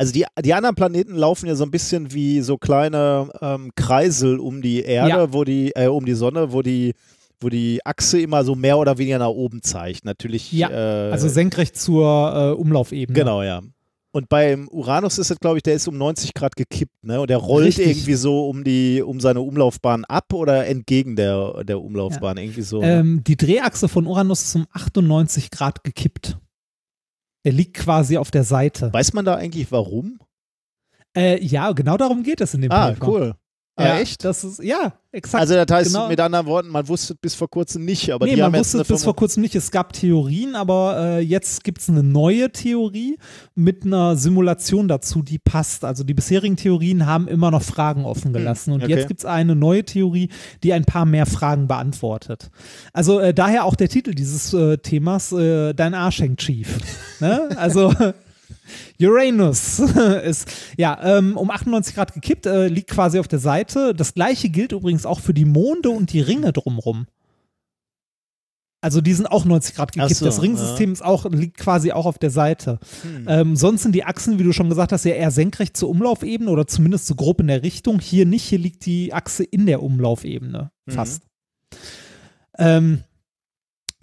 [0.00, 4.38] also die, die anderen Planeten laufen ja so ein bisschen wie so kleine ähm, Kreisel
[4.38, 5.32] um die Erde, Ja.
[5.34, 6.94] wo die, äh, um die Sonne, wo die
[7.42, 10.04] wo die Achse immer so mehr oder weniger nach oben zeigt.
[10.04, 10.52] Natürlich.
[10.52, 13.18] Ja, äh, Also senkrecht zur äh, Umlaufebene.
[13.18, 13.62] Genau, ja.
[14.12, 17.20] Und beim Uranus ist es, glaube ich, der ist um 90 Grad gekippt, ne?
[17.20, 17.86] Und der rollt Richtig.
[17.86, 22.80] irgendwie so um die, um seine Umlaufbahn ab oder entgegen der, der Umlaufbahn, irgendwie so.
[22.80, 22.98] ne?
[22.98, 26.36] Ähm, die Drehachse von Uranus ist um 98 Grad gekippt.
[27.42, 28.92] Er liegt quasi auf der Seite.
[28.92, 30.18] Weiß man da eigentlich warum?
[31.16, 33.08] Äh, ja, genau darum geht es in dem Ah, Paper.
[33.08, 33.34] cool.
[33.76, 34.24] Ah, ja, echt?
[34.24, 35.40] Das ist, ja, exakt.
[35.40, 36.08] Also das heißt genau.
[36.08, 39.16] mit anderen Worten, man wusste bis vor kurzem nicht, aber nee, man wusste bis vor
[39.16, 39.54] kurzem nicht.
[39.54, 43.16] Es gab Theorien, aber äh, jetzt gibt es eine neue Theorie
[43.54, 45.84] mit einer Simulation dazu, die passt.
[45.86, 48.72] Also die bisherigen Theorien haben immer noch Fragen offen gelassen.
[48.72, 48.96] Und Hm, okay.
[48.98, 50.28] jetzt gibt es eine neue Theorie,
[50.62, 52.50] die ein paar mehr Fragen beantwortet.
[52.92, 56.76] Also äh, daher auch der Titel dieses äh, Themas, äh, Dein Arsch hängt schief.
[57.20, 57.48] ne?
[57.56, 57.94] Also
[59.00, 59.78] Uranus
[60.24, 63.94] ist ja ähm, um 98 Grad gekippt, äh, liegt quasi auf der Seite.
[63.94, 67.06] Das gleiche gilt übrigens auch für die Monde und die Ringe drumrum.
[68.82, 70.16] Also die sind auch 90 Grad gekippt.
[70.16, 72.78] So, das Ringsystem ist auch, liegt quasi auch auf der Seite.
[73.26, 76.50] Ähm, sonst sind die Achsen, wie du schon gesagt hast, ja eher senkrecht zur Umlaufebene
[76.50, 78.00] oder zumindest so grob in der Richtung.
[78.00, 81.24] Hier nicht, hier liegt die Achse in der Umlaufebene fast.
[82.58, 83.04] Ähm,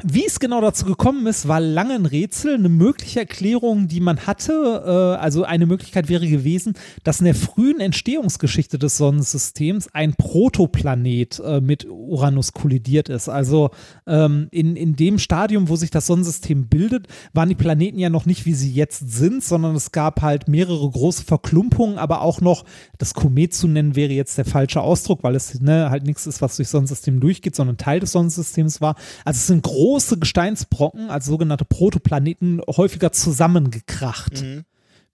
[0.04, 2.54] wie es genau dazu gekommen ist, war lange ein Rätsel.
[2.54, 7.34] Eine mögliche Erklärung, die man hatte, äh, also eine Möglichkeit wäre gewesen, dass in der
[7.34, 13.28] frühen Entstehungsgeschichte des Sonnensystems ein Protoplanet äh, mit Uranus kollidiert ist.
[13.28, 13.72] Also
[14.06, 18.28] ähm, in, in dem Stadium, wo sich das Sonnensystem bildet, waren die Planeten ja noch
[18.28, 22.66] nicht, wie sie jetzt sind, sondern es gab halt mehrere große Verklumpungen, aber auch noch,
[23.00, 26.40] das Komet zu nennen, wäre jetzt der falsche Ausdruck, weil es ne, halt nichts ist,
[26.44, 28.94] was durchs Sonnensystem durchgeht, sondern Teil des Sonnensystems war.
[29.26, 29.87] Also es sind große
[30.20, 34.44] Gesteinsbrocken, also sogenannte Protoplaneten, häufiger zusammengekracht,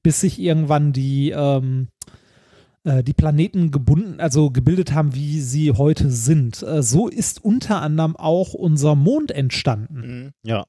[0.02, 1.88] bis sich irgendwann die, ähm,
[2.84, 6.62] äh, die Planeten gebunden, also gebildet haben, wie sie heute sind.
[6.64, 10.02] Äh, so ist unter anderem auch unser Mond entstanden.
[10.02, 10.32] Mhm.
[10.44, 10.66] Ja.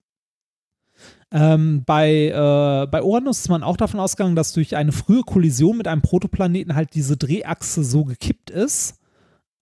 [1.32, 5.76] Ähm, bei, äh, bei Uranus ist man auch davon ausgegangen, dass durch eine frühe Kollision
[5.76, 9.00] mit einem Protoplaneten halt diese Drehachse so gekippt ist.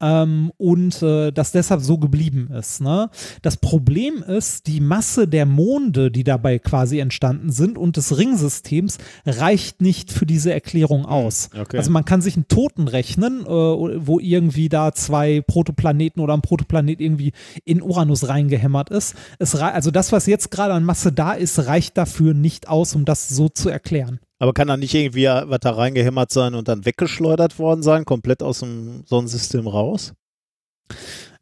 [0.03, 2.81] Ähm, und äh, das deshalb so geblieben ist.
[2.81, 3.09] Ne?
[3.41, 8.99] Das Problem ist, die Masse der Monde, die dabei quasi entstanden sind und des Ringsystems
[9.25, 11.51] reicht nicht für diese Erklärung aus.
[11.59, 11.79] okay.
[11.79, 16.43] Also man kann sich einen Toten rechnen, äh, wo irgendwie da zwei Protoplaneten oder ein
[16.43, 17.33] Protoplanet irgendwie
[17.65, 19.15] in Uranus reingehämmert ist.
[19.39, 23.05] Es also das, was jetzt gerade an Masse da ist, reicht dafür nicht aus, um
[23.05, 24.19] das so zu erklären.
[24.43, 28.43] Aber kann da nicht irgendwie was da reingehämmert sein und dann weggeschleudert worden sein, komplett
[28.43, 30.15] aus dem Sonnensystem raus?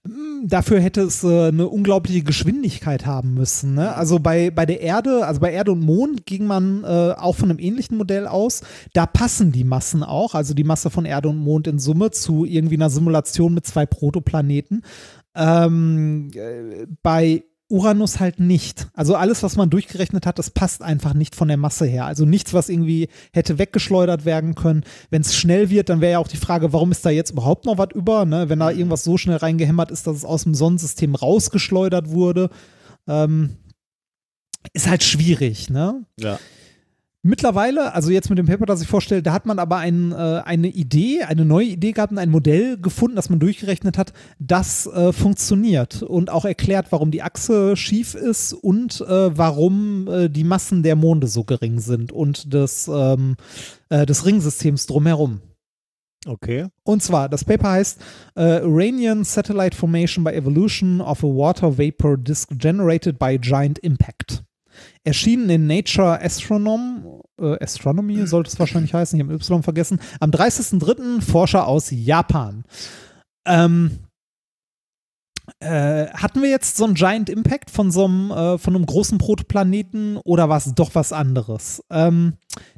[0.06, 3.72] Hm, Dafür hätte es äh, eine unglaubliche Geschwindigkeit haben müssen.
[3.72, 3.96] Ne?
[3.96, 7.48] Also bei, bei der Erde, also bei Erde und Mond ging man äh, auch von
[7.48, 8.60] einem ähnlichen Modell aus.
[8.92, 12.44] Da passen die Massen auch, also die Masse von Erde und Mond in Summe zu
[12.44, 14.82] irgendwie einer Simulation mit zwei Protoplaneten.
[15.34, 18.89] Ähm, äh, bei Uranus halt nicht.
[18.94, 22.05] Also alles, was man durchgerechnet hat, das passt einfach nicht von der Masse her.
[22.05, 24.84] Also nichts, was irgendwie hätte weggeschleudert werden können.
[25.10, 27.66] Wenn es schnell wird, dann wäre ja auch die Frage, warum ist da jetzt überhaupt
[27.66, 28.24] noch was über?
[28.24, 28.49] Ne?
[28.49, 32.50] Wenn da irgendwas so schnell reingehämmert ist, dass es aus dem Sonnensystem rausgeschleudert wurde.
[33.07, 33.57] Ähm,
[34.73, 36.05] ist halt schwierig, ne?
[36.18, 36.39] Ja.
[37.23, 40.15] Mittlerweile, also jetzt mit dem Paper, das ich vorstelle, da hat man aber ein, äh,
[40.15, 44.86] eine Idee, eine neue Idee gehabt und ein Modell gefunden, das man durchgerechnet hat, das
[44.86, 50.44] äh, funktioniert und auch erklärt, warum die Achse schief ist und äh, warum äh, die
[50.44, 53.36] Massen der Monde so gering sind und des, ähm,
[53.90, 55.42] äh, des Ringsystems drumherum.
[56.26, 56.68] Okay.
[56.84, 58.00] Und zwar, das Paper heißt
[58.36, 64.42] äh, Uranian Satellite Formation by Evolution of a Water Vapor Disk Generated by Giant Impact.
[65.04, 70.30] Erschienen in Nature Astronom, äh, Astronomy sollte es wahrscheinlich heißen, ich habe Y vergessen, am
[70.30, 71.22] 30.03.
[71.22, 72.64] Forscher aus Japan.
[73.46, 74.00] Ähm,
[75.58, 79.18] äh, hatten wir jetzt so einen Giant Impact von so einem, äh, von einem großen
[79.18, 81.82] Protoplaneten oder war es doch was anderes?
[81.90, 82.34] Ähm,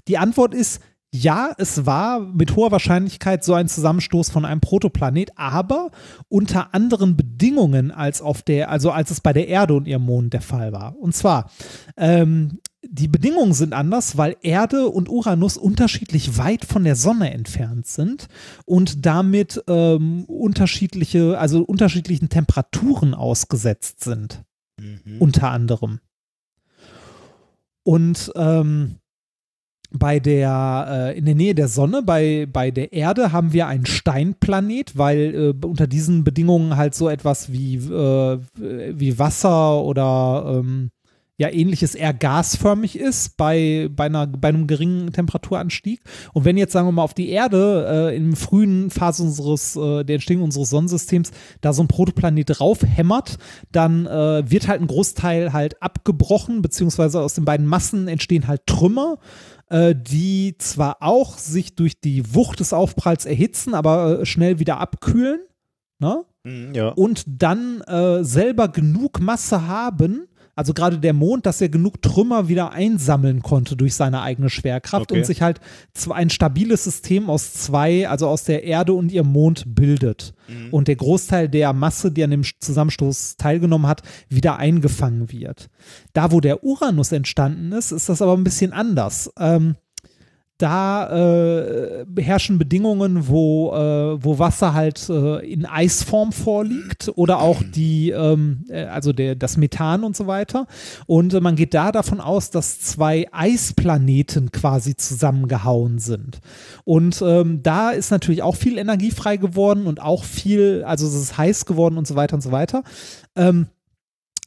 [0.09, 0.81] die Antwort ist,
[1.15, 5.91] ja, es war mit hoher Wahrscheinlichkeit so ein Zusammenstoß von einem Protoplanet, aber
[6.29, 10.33] unter anderen Bedingungen als auf der, also als es bei der Erde und ihrem Mond
[10.33, 10.97] der Fall war.
[10.99, 11.51] Und zwar,
[11.97, 17.87] ähm, die Bedingungen sind anders, weil Erde und Uranus unterschiedlich weit von der Sonne entfernt
[17.87, 18.27] sind
[18.65, 24.43] und damit ähm, unterschiedliche, also unterschiedlichen Temperaturen ausgesetzt sind
[25.19, 26.01] unter anderem.
[27.85, 28.97] Und ähm,
[29.99, 33.87] bei der, äh, in der Nähe der Sonne, bei, bei der Erde, haben wir einen
[33.87, 40.91] Steinplanet, weil äh, unter diesen Bedingungen halt so etwas wie, äh, wie Wasser oder ähm,
[41.43, 46.01] ja ähnliches eher gasförmig ist bei, bei, einer, bei einem geringen Temperaturanstieg.
[46.33, 50.05] Und wenn jetzt, sagen wir mal, auf die Erde äh, in frühen Phase unseres, äh,
[50.05, 53.39] der Entstehung unseres Sonnensystems da so ein Protoplanet drauf hämmert,
[53.73, 58.67] dann äh, wird halt ein Großteil halt abgebrochen, beziehungsweise aus den beiden Massen entstehen halt
[58.67, 59.19] Trümmer
[59.69, 64.79] äh, die zwar auch sich durch die Wucht des Aufpralls erhitzen, aber äh, schnell wieder
[64.79, 65.41] abkühlen.
[65.99, 66.25] Ne?
[66.45, 66.89] Mhm, Ja.
[66.91, 72.49] und dann äh, selber genug Masse haben, Also gerade der Mond, dass er genug Trümmer
[72.49, 75.19] wieder einsammeln konnte durch seine eigene Schwerkraft Okay.
[75.21, 75.61] und sich halt
[76.11, 80.35] ein stabiles System aus zwei, also aus der Erde und ihrem Mond bildet.
[80.71, 85.71] Und der Großteil der Masse, die an dem Zusammenstoß teilgenommen hat, wieder eingefangen wird.
[86.13, 89.33] Da, wo der Uranus entstanden ist, ist das aber ein bisschen anders.
[89.39, 89.77] Ähm,
[90.63, 97.63] da äh, herrschen Bedingungen, wo, äh, wo Wasser halt äh, in Eisform vorliegt oder auch
[97.63, 100.67] die, ähm, äh, also der, das Methan und so weiter.
[101.07, 106.41] Und äh, man geht da davon aus, dass zwei Eisplaneten quasi zusammengehauen sind.
[106.85, 111.15] Und ähm, da ist natürlich auch viel Energie frei geworden und auch viel, also es
[111.15, 112.85] ist heiß geworden und so weiter und so weiter.
[113.35, 113.67] Ähm,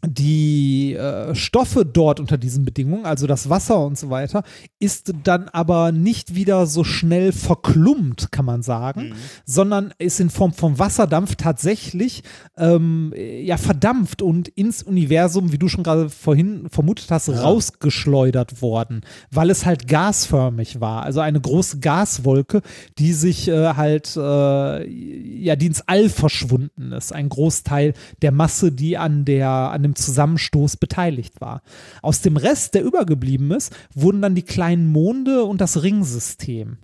[0.04, 4.44] die äh, Stoffe dort unter diesen Bedingungen, also das Wasser und so weiter,
[4.80, 9.16] ist dann aber nicht wieder so schnell verklumpt, kann man sagen,
[9.46, 12.24] sondern ist in Form von Wasserdampf tatsächlich
[12.58, 19.02] ähm, ja verdampft und ins Universum, wie du schon gerade vorhin vermutet hast, rausgeschleudert worden,
[19.32, 22.62] weil es halt gasförmig war, also eine große Gaswolke,
[23.00, 28.72] die sich äh, halt äh, ja, die ins All verschwunden ist, ein Großteil der Masse,
[28.72, 31.62] die an der an dem Zusammenstoß beteiligt war.
[32.02, 36.78] Aus dem Rest, der übergeblieben ist, wurden dann die kleinen Monde und das Ringsystem.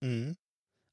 [0.00, 0.36] Mhm.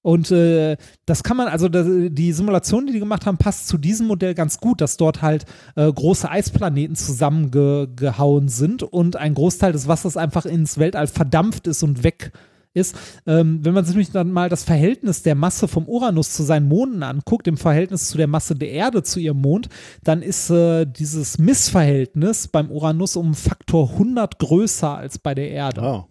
[0.03, 0.75] Und äh,
[1.05, 4.59] das kann man, also die Simulation, die die gemacht haben, passt zu diesem Modell ganz
[4.59, 5.45] gut, dass dort halt
[5.77, 11.83] äh, große Eisplaneten zusammengehauen sind und ein Großteil des Wassers einfach ins Weltall verdampft ist
[11.83, 12.33] und weg
[12.73, 12.95] ist.
[13.25, 16.67] Ähm, wenn man sich nämlich dann mal das Verhältnis der Masse vom Uranus zu seinen
[16.67, 19.69] Monden anguckt, im Verhältnis zu der Masse der Erde zu ihrem Mond,
[20.03, 25.81] dann ist äh, dieses Missverhältnis beim Uranus um Faktor 100 größer als bei der Erde.
[25.81, 26.07] Ah.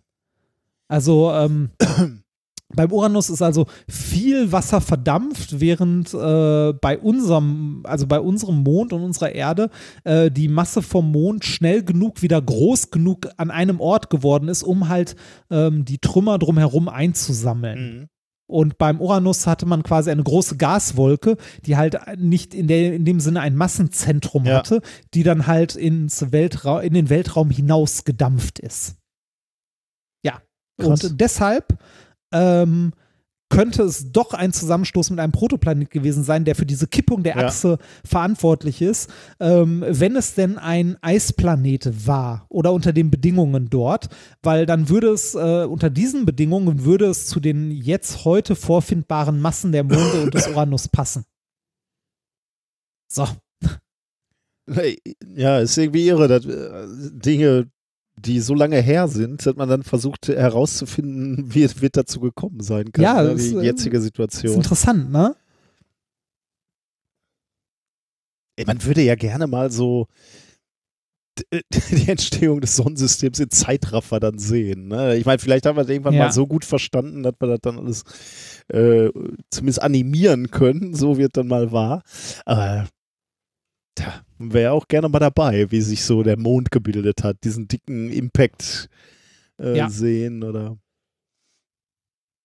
[0.88, 1.70] Also ähm,
[2.74, 8.92] beim Uranus ist also viel Wasser verdampft, während äh, bei unserem, also bei unserem Mond
[8.92, 9.70] und unserer Erde
[10.04, 14.62] äh, die Masse vom Mond schnell genug wieder groß genug an einem Ort geworden ist,
[14.62, 15.16] um halt
[15.50, 18.00] ähm, die Trümmer drumherum einzusammeln.
[18.00, 18.08] Mhm.
[18.48, 23.06] Und beim Uranus hatte man quasi eine große Gaswolke, die halt nicht in, der, in
[23.06, 24.58] dem Sinne ein Massenzentrum Ja.
[24.58, 24.82] hatte,
[25.14, 28.96] die dann halt ins Weltra in den Weltraum hinaus gedampft ist.
[30.22, 30.42] Ja.
[30.78, 31.04] Krass.
[31.04, 31.78] Und deshalb
[32.32, 32.92] ähm,
[33.48, 37.36] könnte es doch ein Zusammenstoß mit einem Protoplanet gewesen sein, der für diese Kippung der
[37.36, 37.46] Ja.
[37.46, 44.08] Achse verantwortlich ist, ähm, wenn es denn ein Eisplanet war oder unter den Bedingungen dort,
[44.42, 49.38] weil dann würde es äh, unter diesen Bedingungen würde es zu den jetzt heute vorfindbaren
[49.38, 51.24] Massen der Monde und des Uranus passen.
[53.08, 53.28] So,
[55.34, 57.70] Ja, ist irgendwie irre, dass äh, Dinge,
[58.16, 62.60] die so lange her sind, dass man dann versucht herauszufinden, wie es wird dazu gekommen
[62.60, 63.02] sein kann.
[63.02, 64.56] Ja, ne, die äh, jetzige ist Situation.
[64.56, 65.34] interessant, ne?
[68.66, 70.06] Man würde ja gerne mal so
[71.52, 74.88] d- die Entstehung des Sonnensystems in Zeitraffer dann sehen.
[74.88, 75.16] Ne?
[75.16, 76.26] Ich meine, vielleicht haben wir das irgendwann Ja.
[76.26, 78.04] mal so gut verstanden, dass wir das dann alles
[78.68, 79.10] äh,
[79.50, 82.02] zumindest animieren können, so wird dann mal wahr.
[82.44, 82.86] Aber
[83.94, 88.10] da wäre auch gerne mal dabei, wie sich so der Mond gebildet hat, diesen dicken
[88.10, 88.88] Impact
[89.60, 89.88] äh, Ja.
[89.90, 90.76] sehen oder.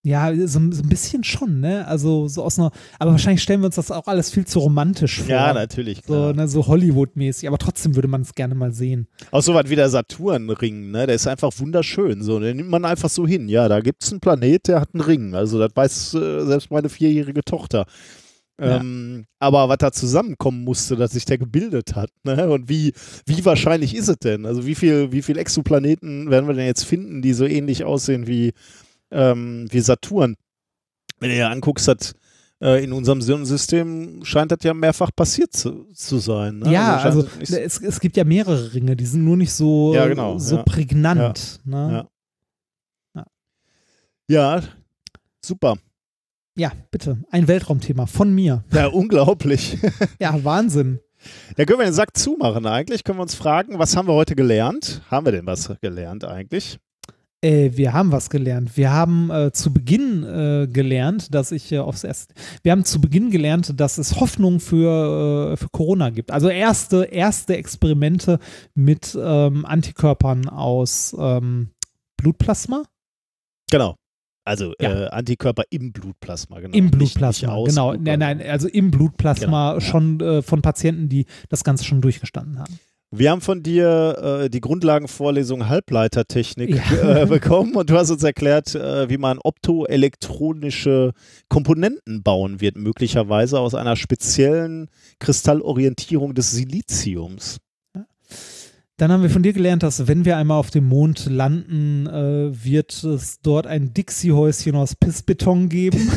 [0.04, 1.86] Ja, so, so ein bisschen schon, ne?
[1.86, 5.20] Also so aus einer, aber wahrscheinlich stellen wir uns das auch alles viel zu romantisch
[5.20, 5.28] vor.
[5.36, 5.98] Ja, natürlich.
[5.98, 6.34] So, Klar.
[6.34, 9.08] ne, so Hollywood-mäßig, aber trotzdem würde man es gerne mal sehen.
[9.32, 11.08] Auch so was wie der Saturnring, ne?
[11.08, 12.22] Der ist einfach wunderschön.
[12.22, 13.50] So, den nimmt man einfach so hin.
[13.50, 15.36] Ja, da gibt es einen Planet, der hat einen Ring.
[15.36, 17.86] Also, das weiß äh, selbst meine vierjährige Tochter.
[18.60, 18.78] Ja.
[18.78, 22.50] Ähm, aber was da zusammenkommen musste, dass sich der gebildet hat, ne?
[22.50, 22.94] Und wie,
[23.28, 24.46] wie wahrscheinlich ist es denn?
[24.48, 28.26] Also, wie viel, wie viel Exoplaneten werden wir denn jetzt finden, die so ähnlich aussehen
[28.26, 28.54] wie,
[29.12, 30.36] ähm, wie Saturn?
[31.20, 32.14] Wenn du dir anguckst, hat
[32.60, 36.58] äh, in unserem Sonnensystem scheint das ja mehrfach passiert zu, zu sein.
[36.58, 36.72] Ne?
[36.74, 40.08] ja, also nicht- es, es gibt ja mehrere Ringe, die sind nur nicht so, Ja,
[40.08, 40.64] genau, so ja.
[40.64, 41.60] prägnant.
[41.64, 42.08] Ne?
[43.16, 43.22] Ja.
[43.22, 43.26] Ja.
[44.30, 44.64] Ja,
[45.46, 45.76] super.
[46.58, 48.64] Ja, bitte, ein Weltraumthema von mir.
[48.72, 49.78] Ja, unglaublich.
[50.20, 51.00] Ja, Wahnsinn.
[51.56, 53.04] Da können wir den Sack zumachen eigentlich.
[53.04, 55.02] Können wir uns fragen, was haben wir heute gelernt?
[55.10, 56.80] Haben wir denn was gelernt eigentlich?
[57.42, 58.78] Äh, wir haben was gelernt.
[58.78, 63.00] Wir haben äh, zu Beginn äh, gelernt, dass ich äh, aufs erste, wir haben zu
[63.00, 66.32] Beginn gelernt, dass es Hoffnung für, äh, für Corona gibt.
[66.32, 68.40] Also erste, erste Experimente
[68.74, 71.70] mit ähm, Antikörpern aus ähm,
[72.18, 72.84] Blutplasma.
[73.70, 73.96] Genau.
[74.48, 75.06] Also Ja.
[75.06, 76.76] äh, Antikörper im Blutplasma, genau.
[76.76, 77.92] Im Nicht- Blutplasma, nicht aus genau.
[77.92, 82.02] Blut- Nein, nein, also im Blutplasma Genau, schon äh, von Patienten, die das Ganze schon
[82.02, 82.80] durchgestanden haben.
[83.10, 87.22] Wir haben von dir äh, die Grundlagenvorlesung Halbleitertechnik Ja.
[87.22, 91.14] äh, bekommen und du hast uns erklärt, äh, wie man optoelektronische
[91.50, 97.58] Komponenten bauen wird, möglicherweise aus einer speziellen Kristallorientierung des Siliziums.
[98.98, 102.64] Dann haben wir von dir gelernt, dass wenn wir einmal auf dem Mond landen, äh,
[102.66, 106.10] wird es dort ein Dixie-Häuschen aus Pissbeton geben,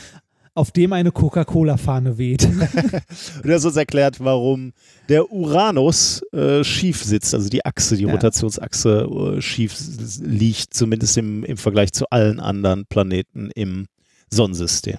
[0.54, 2.44] auf dem eine Coca-Cola-Fahne weht.
[3.42, 4.74] Und er hat uns erklärt, warum
[5.08, 8.12] der Uranus äh, schief sitzt, also die Achse, die Ja.
[8.12, 9.08] Rotationsachse
[9.38, 9.74] äh, schief
[10.20, 13.86] liegt, zumindest im, im Vergleich zu allen anderen Planeten im
[14.30, 14.98] Sonnensystem.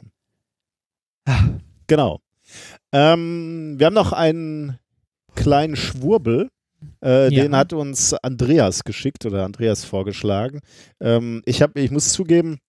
[1.26, 1.44] Ah.
[1.86, 2.22] Genau.
[2.92, 4.80] Ähm, wir haben noch einen
[5.36, 6.50] kleinen Schwurbel.
[7.04, 7.44] Äh, Ja.
[7.44, 10.60] Den hat uns Andreas geschickt oder Andreas vorgeschlagen.
[11.00, 12.60] Ähm, ich, hab, ich muss zugeben,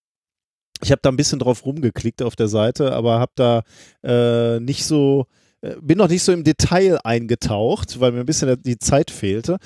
[0.83, 3.63] ich habe da ein bisschen drauf rumgeklickt auf der Seite, aber habe da
[4.03, 5.25] äh, nicht so,
[5.61, 9.57] äh, bin noch nicht so im Detail eingetaucht, weil mir ein bisschen die Zeit fehlte.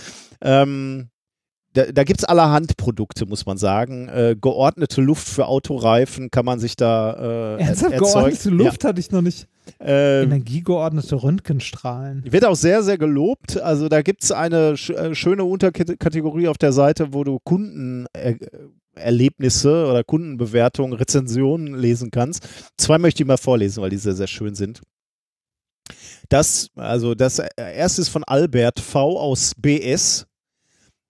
[0.42, 1.10] Ähm,
[1.74, 4.08] da, da gibt es allerhand Produkte, muss man sagen.
[4.08, 8.14] Äh, geordnete Luft für Autoreifen kann man sich da äh, Ernsthaft erzeugen.
[8.14, 9.48] geordnete Luft hatte ich noch nicht.
[9.80, 12.24] Ähm, Energiegeordnete Röntgenstrahlen.
[12.32, 13.60] wird auch sehr, sehr gelobt.
[13.60, 19.88] Also da gibt es eine sch äh, schöne Unterkategorie auf der Seite, wo du Kundenerlebnisse
[19.88, 22.48] oder Kundenbewertungen, Rezensionen lesen kannst.
[22.78, 24.82] Zwei möchte ich mal vorlesen, weil die sehr, sehr schön sind.
[26.30, 30.26] Das, also das erste ist von Albert V aus BS.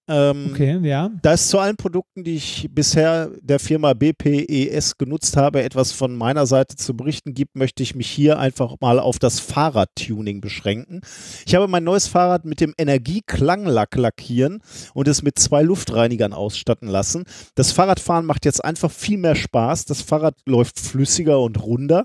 [0.08, 1.10] Ähm, Okay, ja.
[1.22, 6.14] da es zu allen Produkten, die ich bisher der Firma BPES genutzt habe, etwas von
[6.14, 11.00] meiner Seite zu berichten gibt, möchte ich mich hier einfach mal auf das Fahrradtuning beschränken.
[11.46, 14.60] Ich habe mein neues Fahrrad mit dem Energieklanglack lackieren
[14.94, 17.24] und es mit zwei Luftreinigern ausstatten lassen.
[17.54, 19.86] Das Fahrradfahren macht jetzt einfach viel mehr Spaß.
[19.86, 22.04] Das Fahrrad läuft flüssiger und runder.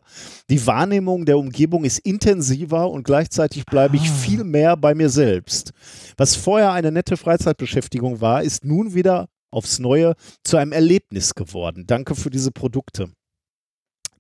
[0.49, 4.13] Die Wahrnehmung der Umgebung ist intensiver und gleichzeitig bleibe ich Ah.
[4.13, 5.71] viel mehr bei mir selbst.
[6.17, 11.85] Was vorher eine nette Freizeitbeschäftigung war, ist nun wieder aufs Neue zu einem Erlebnis geworden.
[11.88, 13.11] Danke für diese Produkte.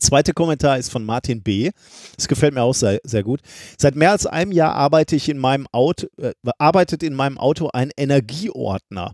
[0.01, 1.69] Zweiter Kommentar ist von Martin B.
[2.17, 3.39] Das gefällt mir auch sehr, sehr gut.
[3.77, 7.69] Seit mehr als einem Jahr arbeite ich in meinem Auto, äh, arbeitet in meinem Auto
[7.71, 9.13] ein Energieordner.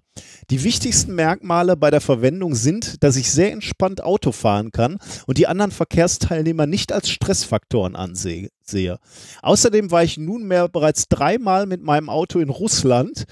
[0.50, 5.38] Die wichtigsten Merkmale bei der Verwendung sind, dass ich sehr entspannt Auto fahren kann und
[5.38, 8.50] die anderen Verkehrsteilnehmer nicht als Stressfaktoren ansehe.
[8.64, 8.98] sehe.
[9.42, 13.26] Außerdem war ich nunmehr bereits dreimal mit meinem Auto in Russland.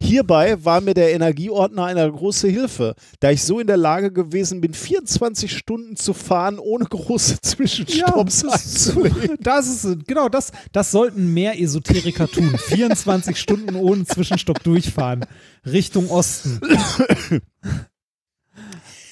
[0.00, 4.60] Hierbei war mir der Energieordner eine große Hilfe, da ich so in der Lage gewesen
[4.60, 9.36] bin, 24 Stunden zu fahren, ohne große Zwischenstopps das, einzulegen.
[9.40, 10.52] das ist genau das.
[10.72, 12.56] Das sollten mehr Esoteriker tun.
[12.56, 15.26] 24 Stunden ohne Zwischenstopp durchfahren
[15.66, 16.60] Richtung Osten.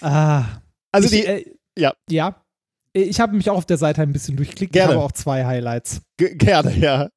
[0.00, 0.44] ah,
[0.92, 1.94] Also ich, die, äh, ja.
[2.08, 2.36] ja.
[2.92, 4.72] Ich habe mich auch auf der Seite ein bisschen durchklickt.
[4.72, 4.92] Gerne.
[4.92, 6.00] Ich habe auch zwei Highlights.
[6.16, 7.08] G gerne, ja.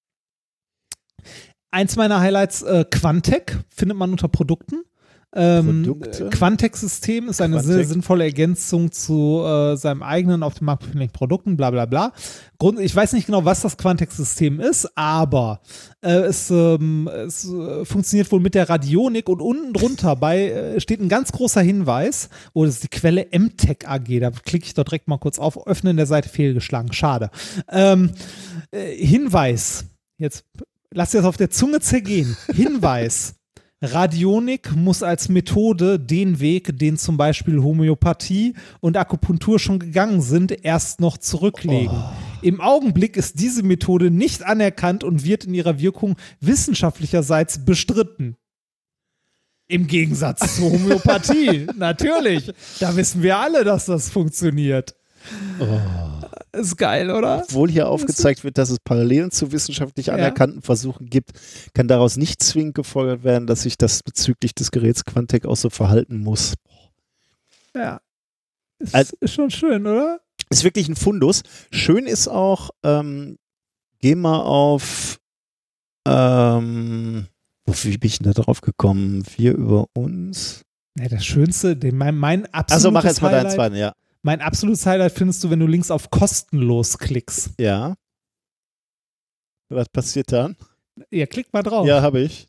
[1.72, 4.84] Eins meiner Highlights, äh, Quantec, findet man unter Produkten.
[5.32, 7.74] Ähm, äh, Quantec-System ist eine Quantec.
[7.76, 12.14] sehr sinnvolle Ergänzung zu äh, seinem eigenen auf dem Markt befindlichen Produkten, bla bla bla.
[12.58, 15.62] Grund, ich weiß nicht genau, was das Quantec-System ist, aber
[16.02, 20.82] äh, es, ähm, es äh, funktioniert wohl mit der Radionik und unten drunter bei äh,
[20.82, 24.74] steht ein ganz großer Hinweis, oh, das ist die Quelle MTech AG, da klicke ich
[24.74, 27.30] dort direkt mal kurz auf, öffnen der Seite fehlgeschlagen, schade.
[27.70, 28.14] Ähm,
[28.72, 29.86] äh, Hinweis,
[30.18, 30.44] jetzt
[30.94, 32.36] lass dir das auf der Zunge zergehen.
[32.54, 33.36] Hinweis.
[33.82, 40.66] Radionik muss als Methode den Weg, den zum Beispiel Homöopathie und Akupunktur schon gegangen sind,
[40.66, 41.98] erst noch zurücklegen.
[42.42, 48.36] Im Augenblick ist diese Methode nicht anerkannt und wird in ihrer Wirkung wissenschaftlicherseits bestritten.
[49.70, 52.52] Im Gegensatz zur Homöopathie, natürlich.
[52.80, 54.99] Da wissen wir alle, dass das funktioniert.
[56.52, 57.44] Ist geil, oder?
[57.44, 61.32] Obwohl hier aufgezeigt wird, dass es Parallelen zu wissenschaftlich anerkannten Versuchen gibt,
[61.74, 65.70] kann daraus nicht zwingend gefolgert werden, dass sich das bezüglich des Geräts Quantec auch so
[65.70, 66.56] verhalten muss.
[67.76, 68.02] Ja.
[68.80, 70.20] Ist, Also- ist schon schön, oder?
[70.50, 71.44] Ist wirklich ein Fundus.
[71.72, 73.38] Schön ist auch, ähm,
[74.00, 75.20] geh mal auf,
[76.08, 77.28] ähm,
[77.66, 79.24] wie bin ich denn da drauf gekommen?
[79.38, 80.64] Wir über uns.
[80.98, 83.94] Ja, das Schönste, den, mein, mein absolutes Also mach jetzt mal deinen zweiten, ja.
[84.22, 87.52] Mein absolutes Highlight findest du, wenn du links auf kostenlos klickst.
[87.60, 87.96] Ja.
[89.70, 90.58] Was passiert dann?
[91.10, 91.88] Ja, klick mal drauf.
[91.88, 92.49] Ja, habe ich.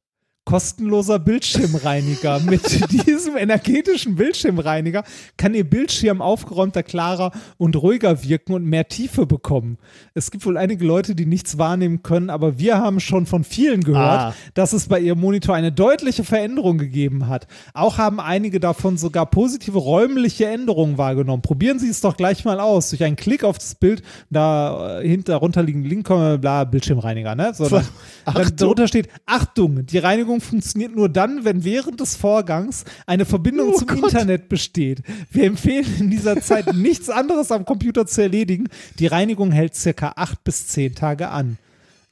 [0.50, 2.40] Kostenloser Bildschirmreiniger.
[2.44, 5.04] Mit diesem energetischen Bildschirmreiniger
[5.36, 9.78] kann Ihr Bildschirm aufgeräumter, klarer und ruhiger wirken und mehr Tiefe bekommen.
[10.12, 13.84] Es gibt wohl einige Leute, die nichts wahrnehmen können, aber wir haben schon von vielen
[13.84, 14.34] gehört, Ah.
[14.54, 17.46] dass es bei Ihrem Monitor eine deutliche Veränderung gegeben hat.
[17.72, 21.42] Auch haben einige davon sogar positive räumliche Änderungen wahrgenommen.
[21.42, 22.90] Probieren Sie es doch gleich mal aus.
[22.90, 27.36] Durch einen Klick auf das Bild, da äh, hinter darunter liegen Link, äh, bla, Bildschirmreiniger,
[27.36, 27.52] ne?
[27.54, 27.86] So, dann,
[28.24, 33.70] dann darunter steht, Achtung, die Reinigung funktioniert nur dann, wenn während des Vorgangs eine Verbindung
[33.70, 33.98] Oh zum Gott.
[34.04, 35.02] Internet besteht.
[35.30, 38.68] Wir empfehlen in dieser Zeit nichts anderes am Computer zu erledigen.
[38.98, 41.58] Die Reinigung hält circa acht bis zehn Tage an.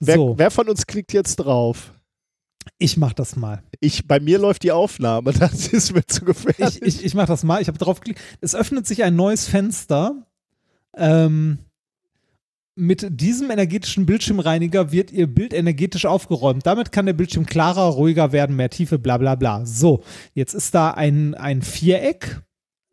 [0.01, 0.35] Wer, So.
[0.39, 1.93] wer von uns klickt jetzt drauf?
[2.79, 3.63] Ich mach das mal.
[3.81, 6.81] Ich, bei mir läuft die Aufnahme, das ist mir zu gefährlich.
[6.83, 7.61] Ich, ich, ich mach das mal.
[7.63, 8.21] Ich habe drauf geklickt.
[8.41, 10.27] Es öffnet sich ein neues Fenster.
[10.97, 11.59] Ähm,
[12.79, 16.65] mit diesem energetischen Bildschirmreiniger wird Ihr Bild energetisch aufgeräumt.
[16.65, 19.67] Damit kann der Bildschirm klarer, ruhiger werden, mehr Tiefe, bla bla bla.
[19.67, 20.03] So,
[20.35, 22.41] jetzt ist da ein, ein Viereck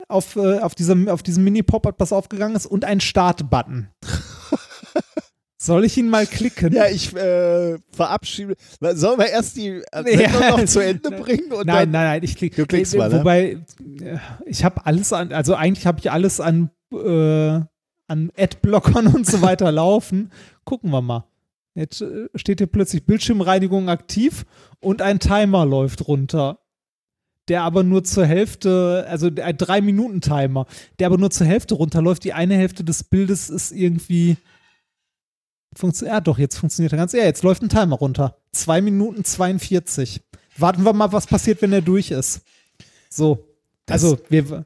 [0.08, 3.90] auf, äh, auf, diesem, auf diesem Mini-Pop-Up, was aufgegangen ist, und ein Start-Button.
[5.58, 6.74] Soll ich ihn mal klicken?
[6.74, 8.56] Ja, ich äh, verabschiede.
[8.80, 10.50] Sollen wir erst die Sendung Ja.
[10.52, 11.50] noch zu Ende bringen?
[11.50, 12.58] Nein, nein, nein, ich klicke.
[12.62, 13.20] Du klickst mal, ne?
[13.20, 13.58] Wobei,
[14.02, 17.62] äh, ich habe alles an, also eigentlich habe ich alles an, äh,
[18.08, 20.32] an Adblockern und so weiter laufen.
[20.64, 21.25] Gucken wir mal.
[21.74, 24.45] Jetzt äh, steht hier plötzlich Bildschirmreinigung aktiv
[24.80, 26.59] und ein Timer läuft runter.
[27.48, 30.66] Der aber nur zur Hälfte, also ein 3-Minuten-Timer,
[30.98, 32.24] der aber nur zur Hälfte runterläuft.
[32.24, 34.38] Die eine Hälfte des Bildes ist irgendwie.
[35.75, 37.11] Funktioniert, ja, doch, jetzt funktioniert er ganz.
[37.14, 38.38] Ja, jetzt läuft ein Timer runter.
[38.53, 40.22] 2 Minuten 42.
[40.58, 42.42] Warten wir mal, was passiert, wenn er durch ist.
[43.09, 43.45] So.
[43.85, 44.66] Das- also, wir.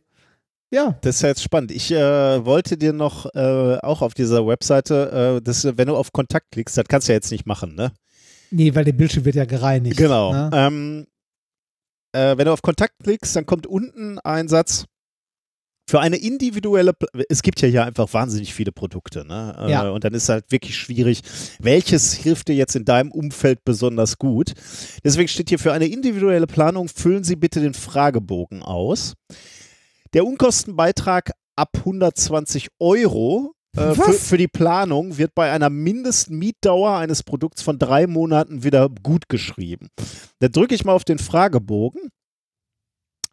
[0.72, 1.72] Ja, Das ist ja jetzt spannend.
[1.72, 6.12] Ich äh, wollte dir noch äh, auch auf dieser Webseite, äh, das, wenn du auf
[6.12, 7.92] Kontakt klickst, das kannst du ja jetzt nicht machen, ne?
[8.52, 9.98] nee, weil der Bildschirm wird ja gereinigt.
[9.98, 10.32] Genau.
[10.32, 10.50] Ne?
[10.54, 11.08] Ähm,
[12.14, 14.86] äh, wenn du auf Kontakt klickst, dann kommt unten ein Satz.
[15.90, 19.56] Für eine individuelle, Pl- es gibt ja hier einfach wahnsinnig viele Produkte, ne?
[19.60, 19.90] Äh, Ja.
[19.90, 21.22] Und dann ist halt wirklich schwierig,
[21.60, 24.54] welches hilft dir jetzt in deinem Umfeld besonders gut.
[25.04, 29.14] Deswegen steht hier für eine individuelle Planung, füllen Sie bitte den Fragebogen aus.
[30.14, 37.24] Der Unkostenbeitrag ab 120 Euro äh, für, für die Planung wird bei einer Mindestmietdauer eines
[37.24, 39.90] Produkts von drei Monaten wieder gut geschrieben.
[40.40, 42.10] Da drücke ich mal auf den Fragebogen.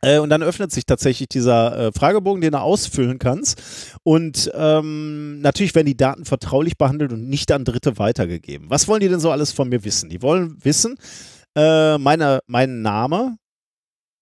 [0.03, 3.97] Äh, und dann öffnet sich tatsächlich dieser äh, Fragebogen, den du ausfüllen kannst.
[4.03, 8.69] Und ähm, natürlich werden die Daten vertraulich behandelt und nicht an Dritte weitergegeben.
[8.69, 10.11] Was wollen die denn so alles von mir wissen?
[10.11, 10.97] Die wollen wissen,
[11.57, 13.39] äh, meine, mein Name,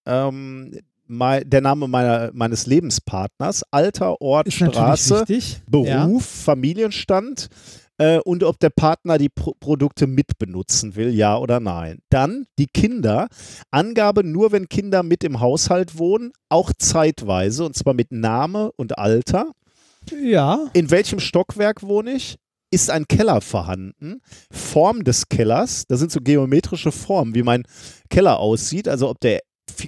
[0.05, 5.25] ähm, mei- der Name meiner, meines Lebenspartners, Alter, Ort, Ist Straße.
[5.67, 6.09] Beruf, Ja.
[6.19, 7.47] Familienstand
[7.97, 11.99] äh, und ob der Partner die Pro Produkte mitbenutzen will, ja oder nein.
[12.09, 13.27] Dann die Kinder.
[13.71, 18.97] Angabe nur, wenn Kinder mit im Haushalt wohnen, auch zeitweise und zwar mit Name und
[18.97, 19.51] Alter.
[20.21, 20.67] Ja.
[20.73, 22.37] In welchem Stockwerk wohne ich?
[22.71, 24.19] Ist ein Keller vorhanden?
[24.51, 27.63] Form des Kellers, da sind so geometrische Formen, wie mein
[28.09, 29.39] Keller aussieht, also ob der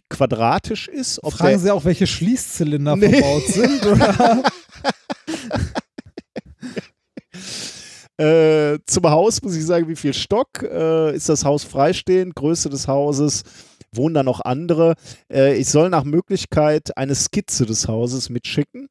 [0.09, 3.09] quadratisch ist, ob Fragen Sie auch, welche Schließzylinder Nee.
[3.21, 3.85] verbaut sind?
[3.85, 4.43] Oder?
[8.19, 10.63] Äh, zum Haus muss ich sagen, wie viel Stock?
[10.63, 12.33] Äh, ist das Haus freistehend?
[12.33, 13.43] Größe des Hauses?
[13.93, 14.95] Wohnen da noch andere?
[15.31, 18.87] Äh, ich soll nach Möglichkeit eine Skizze des Hauses mitschicken.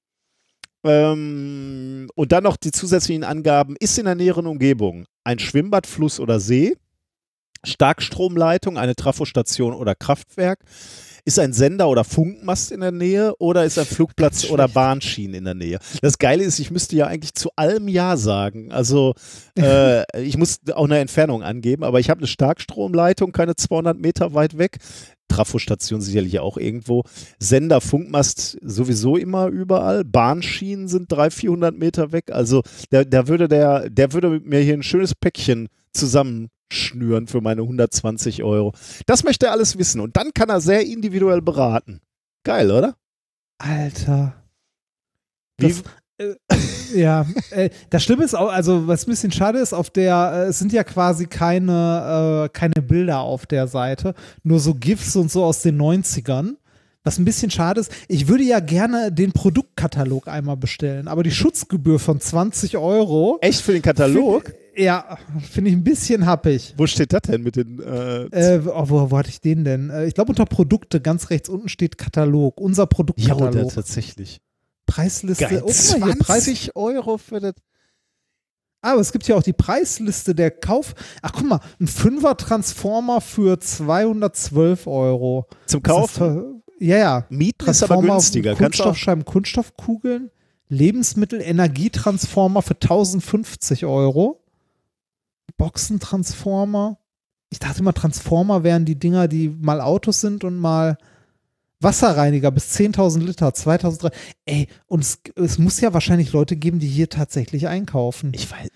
[0.85, 3.75] Ähm, und dann noch die zusätzlichen Angaben.
[3.81, 6.77] Ist in der näheren Umgebung ein Schwimmbad, Fluss oder See?
[7.65, 10.61] Starkstromleitung, eine Trafostation oder Kraftwerk?
[11.25, 14.69] Ist ein Sender oder Funkmast in der Nähe oder ist ein Flugplatz oder.
[14.69, 15.79] Bahnschienen in der Nähe?
[16.01, 18.71] Das Geile ist, ich müsste ja eigentlich zu allem Ja sagen.
[18.71, 19.15] Also
[19.59, 24.35] äh, ich muss auch eine Entfernung angeben, aber ich habe eine Starkstromleitung, keine 200 Meter
[24.35, 24.79] weit weg.
[25.29, 27.03] Trafostation sicherlich auch irgendwo.
[27.39, 30.05] Sender, Funkmast sowieso immer überall.
[30.05, 32.31] Bahnschienen sind 300, 400 Meter weg.
[32.31, 35.69] Also da, da würde der, der würde mir hier ein schönes Päckchen
[36.71, 38.73] zusammenschnüren für meine 120 Euro.
[39.07, 42.01] Das möchte er alles wissen und dann kann er sehr individuell beraten.
[42.45, 42.95] Geil, oder?
[43.59, 44.35] Alter.
[45.59, 45.83] Wie, Das,
[46.19, 50.33] äh, ja, äh, das Schlimme ist auch, also was ein bisschen schade ist, auf der,
[50.35, 55.17] äh, es sind ja quasi keine, äh, keine Bilder auf der Seite, nur so GIFs
[55.17, 56.57] und so aus den 90ern.
[57.05, 61.31] Was ein bisschen schade ist, ich würde ja gerne den Produktkatalog einmal bestellen, aber die
[61.31, 64.53] Schutzgebühr von 20 Euro, echt für den Katalog?
[64.77, 65.19] Ja,
[65.51, 66.75] finde ich ein bisschen happig.
[66.77, 69.91] Wo steht das denn mit den äh, Äh, oh, wo, wo hatte ich den denn?
[69.91, 72.61] Äh, ich glaube, unter Produkte ganz rechts unten steht Katalog.
[72.61, 73.55] Unser Ja, Produktkatalog.
[73.55, 74.41] oder tatsächlich.
[74.87, 75.45] Preisliste.
[75.45, 75.63] Geil.
[75.65, 77.55] Oh, guck mal hier, Preis, 20 Euro für das.
[78.83, 80.95] Ah, aber es gibt ja auch die Preisliste der Kauf.
[81.23, 85.47] Ach, guck mal, ein Fünfer-Transformer für 212 Euro.
[85.67, 86.45] Zum ver-
[86.79, 87.27] Ja, ja.
[87.31, 88.51] Mieten ist aber Transformer, günstiger.
[88.55, 90.31] Kannst du auch, Kunststoffscheiben, Kunststoffkugeln,
[90.69, 94.43] Lebensmittel, Energietransformer für 1050 Euro.
[95.57, 96.99] Boxentransformer.
[97.51, 100.99] Ich dachte immer, Transformer wären die Dinger, die mal Autos sind und mal
[101.81, 104.13] Wasserreiniger bis 10.000 Liter, 2.000.
[104.47, 108.33] Ey, und es, es muss ja wahrscheinlich Leute geben, die hier tatsächlich einkaufen.
[108.35, 108.69] ich weiß,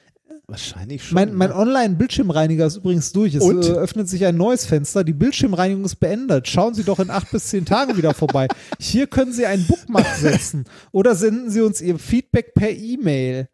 [0.50, 1.14] wahrscheinlich schon.
[1.14, 1.56] Mein, mein ne?
[1.56, 3.34] Online-Bildschirmreiniger ist übrigens durch.
[3.34, 3.64] Es Und?
[3.64, 5.04] äh, öffnet sich ein neues Fenster.
[5.04, 6.48] Die Bildschirmreinigung ist beendet.
[6.48, 8.48] Schauen Sie doch in acht bis zehn Tagen wieder vorbei.
[8.78, 13.48] Hier können Sie einen Bookmark setzen oder senden Sie uns Ihr Feedback per E-Mail.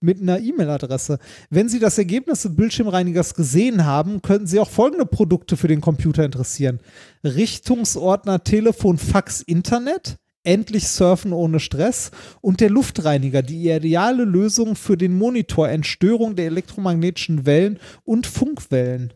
[0.00, 1.18] Mit einer E-Mail-Adresse.
[1.50, 5.80] Wenn Sie das Ergebnis des Bildschirmreinigers gesehen haben, könnten Sie auch folgende Produkte für den
[5.80, 6.80] Computer interessieren.
[7.24, 12.10] Richtungsordner, Telefon, Fax, Internet, endlich surfen ohne Stress
[12.40, 19.12] und der Luftreiniger, die ideale Lösung für den Monitor, Entstörung der elektromagnetischen Wellen und Funkwellen.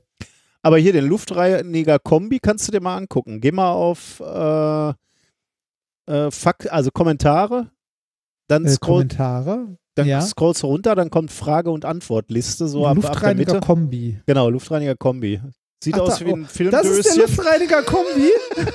[0.63, 3.41] Aber hier den Luftreiniger Kombi kannst du dir mal angucken.
[3.41, 4.93] Geh mal auf äh,
[6.13, 7.71] äh, Fak also Kommentare,
[8.49, 9.79] dann Äh, Kommentare.
[9.95, 10.21] Dann ja.
[10.21, 13.67] scrollst du runter, dann kommt Frage- und Antwortliste, so ab, ab der Luftreiniger Mitte.
[13.67, 14.21] Kombi.
[14.27, 15.41] Genau, Luftreiniger Kombi.
[15.83, 17.03] Sieht Ach, aus da- wie ein Das ist Filmdöschen.
[17.05, 18.31] der Luftreiniger Kombi.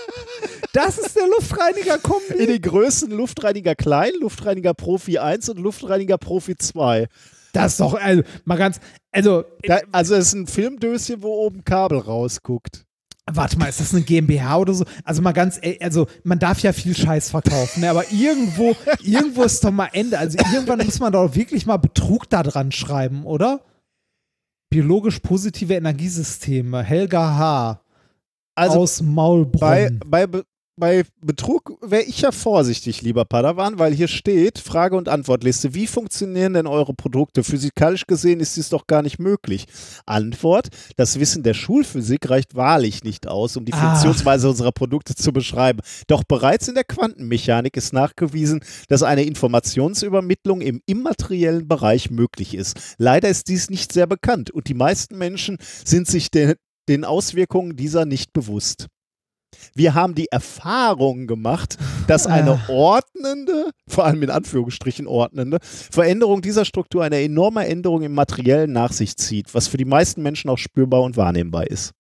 [0.74, 1.98] Das ist der Luftreiniger
[2.38, 7.08] In den Größen Luftreiniger Klein, Luftreiniger Profi 1 und Luftreiniger Profi 2.
[7.54, 8.82] Das ist doch, also, mal ganz,
[9.14, 12.84] also, Da, also es ist ein Filmdöschen, wo oben Kabel rausguckt.
[13.32, 14.86] Warte mal, ist das eine GmbH oder so?
[15.04, 17.90] Also mal ganz, ey, also man darf ja viel Scheiß verkaufen, ne?
[17.90, 20.18] aber irgendwo, irgendwo ist doch mal Ende.
[20.20, 23.62] Also irgendwann muss man doch wirklich mal Betrug da dran schreiben, oder?
[24.70, 27.82] Biologisch positive Energiesysteme, Helga H.
[28.56, 29.60] Also aus Maulbronn.
[29.60, 30.46] bei, bei, Be-
[30.78, 35.74] bei Betrug wäre ich ja vorsichtig, lieber Padawan, weil hier steht Frage- und Antwortliste.
[35.74, 37.44] Wie funktionieren denn eure Produkte?
[37.44, 39.66] Physikalisch gesehen ist dies doch gar nicht möglich.
[40.06, 43.90] Antwort: Das Wissen der Schulphysik reicht wahrlich nicht aus, um die Ah.
[43.90, 45.80] Funktionsweise unserer Produkte zu beschreiben.
[46.08, 52.96] Doch bereits in der Quantenmechanik ist nachgewiesen, dass eine Informationsübermittlung im immateriellen Bereich möglich ist.
[52.98, 56.56] Leider ist dies nicht sehr bekannt und die meisten Menschen sind sich den,
[56.90, 58.88] den Auswirkungen dieser nicht bewusst.
[59.74, 61.78] Wir haben die Erfahrung gemacht,
[62.08, 68.14] dass eine ordnende, vor allem in Anführungsstrichen ordnende, Veränderung dieser Struktur eine enorme Änderung im
[68.14, 71.94] Materiellen nach sich zieht, was für die meisten Menschen auch spürbar und wahrnehmbar ist.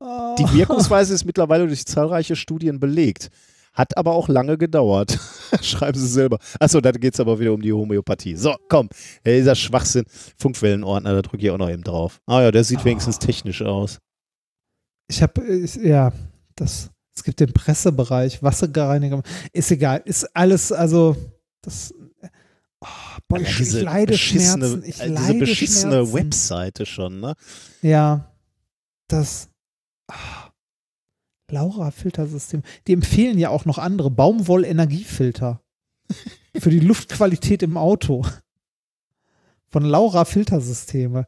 [0.00, 0.34] Ah.
[0.36, 3.30] Die Wirkungsweise ist mittlerweile durch zahlreiche Studien belegt.
[3.72, 5.18] Hat aber auch lange gedauert.
[5.62, 6.38] Schreiben Sie selber.
[6.60, 8.36] Achso, da geht es aber wieder um die Homöopathie.
[8.36, 8.88] So, komm.
[9.24, 10.04] Äh, Dieser Schwachsinn.
[10.36, 12.20] Funkwellenordner, da drücke ich auch noch eben drauf.
[12.26, 12.84] Ah ja, der sieht Ah.
[12.84, 13.98] wenigstens technisch aus.
[15.08, 15.42] Ich habe,
[15.82, 16.12] ja,
[16.54, 21.16] das, es gibt den Pressebereich, Wasserreiniger, ist egal, ist alles, also,
[21.60, 21.92] das,
[22.80, 22.86] oh,
[23.28, 26.14] boah, ich, ich leide Schmerzen, ich äh, leide diese beschissene Schmerzen.
[26.14, 27.34] Webseite schon, ne?
[27.82, 28.32] Ja,
[29.08, 29.48] das,
[30.08, 30.41] ah,
[31.52, 35.60] Laura Filtersystem, die empfehlen ja auch noch andere, Baumwoll-Energiefilter.
[36.58, 38.24] Für die Luftqualität im Auto.
[39.68, 41.26] Von Laura Filtersysteme.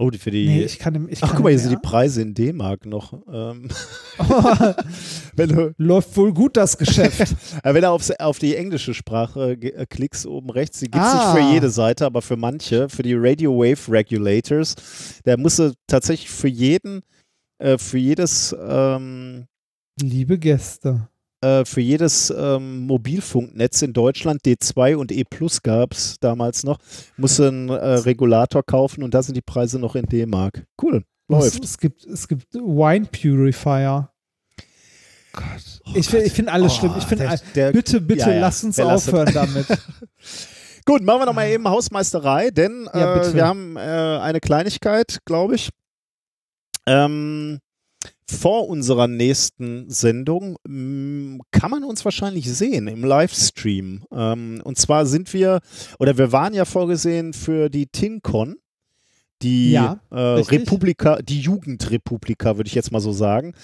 [0.00, 0.46] Oh, die für die.
[0.48, 3.12] Nee, ich kann, ich Ach, kann guck mal, hier sind die Preise in D-Mark noch.
[3.30, 3.68] Ähm,
[5.36, 7.36] du, Läuft wohl gut das Geschäft.
[7.62, 11.34] wenn du aufs, auf die englische Sprache äh, klickst, oben rechts, die gibt es Ah.
[11.34, 14.74] nicht für jede Seite, aber für manche, für die Radio Wave Regulators,
[15.24, 17.02] da musst du tatsächlich für jeden,
[17.58, 19.48] äh, für jedes, ähm,
[20.00, 21.09] Liebe Gäste.
[21.42, 26.78] Äh, für jedes ähm, Mobilfunknetz in Deutschland, D2 und E Plus gab es damals noch,
[27.16, 30.64] musst du einen äh, Regulator kaufen und da sind die Preise noch in D-Mark.
[30.82, 31.64] Cool, läuft.
[31.64, 34.10] es gibt, es gibt Wine Purifier.
[35.32, 35.80] Gott.
[35.94, 36.94] ich fi- ich finde alles Oh, schlimm.
[36.98, 39.66] Ich finde, der- all- der- bitte, bitte, ja, ja, lass uns aufhören damit.
[40.86, 45.18] Gut, machen wir noch mal eben Hausmeisterei, denn Ja, äh, wir haben äh, eine Kleinigkeit,
[45.24, 45.70] glaube ich.
[46.86, 47.60] Ähm,
[48.26, 54.04] vor unserer nächsten Sendung mh, kann man uns wahrscheinlich sehen im Livestream.
[54.12, 55.60] Ähm, und zwar sind wir,
[55.98, 58.56] oder wir waren ja vorgesehen für die TinCon,
[59.42, 60.16] die Ja, äh.
[60.16, 63.54] Republika, die Jugendrepublika, würde ich jetzt mal so sagen.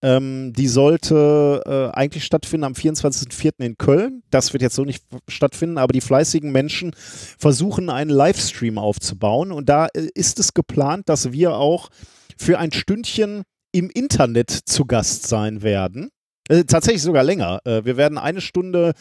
[0.00, 3.52] Ähm, die sollte äh, eigentlich stattfinden am 24.04.
[3.64, 4.22] in Köln.
[4.30, 6.94] Das wird jetzt so nicht stattfinden, aber die fleißigen Menschen
[7.38, 9.50] versuchen, einen Livestream aufzubauen.
[9.50, 11.88] Und da äh, ist es geplant, dass wir auch
[12.36, 16.10] für ein Stündchen im Internet zu Gast sein werden.
[16.48, 17.60] Äh, tatsächlich sogar länger.
[17.64, 18.94] Äh, wir werden eine Stunde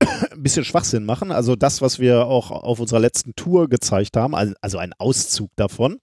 [0.32, 1.32] ein bisschen Schwachsinn machen.
[1.32, 4.34] Also das, was wir auch auf unserer letzten Tour gezeigt haben.
[4.34, 5.98] Also, ein Auszug davon.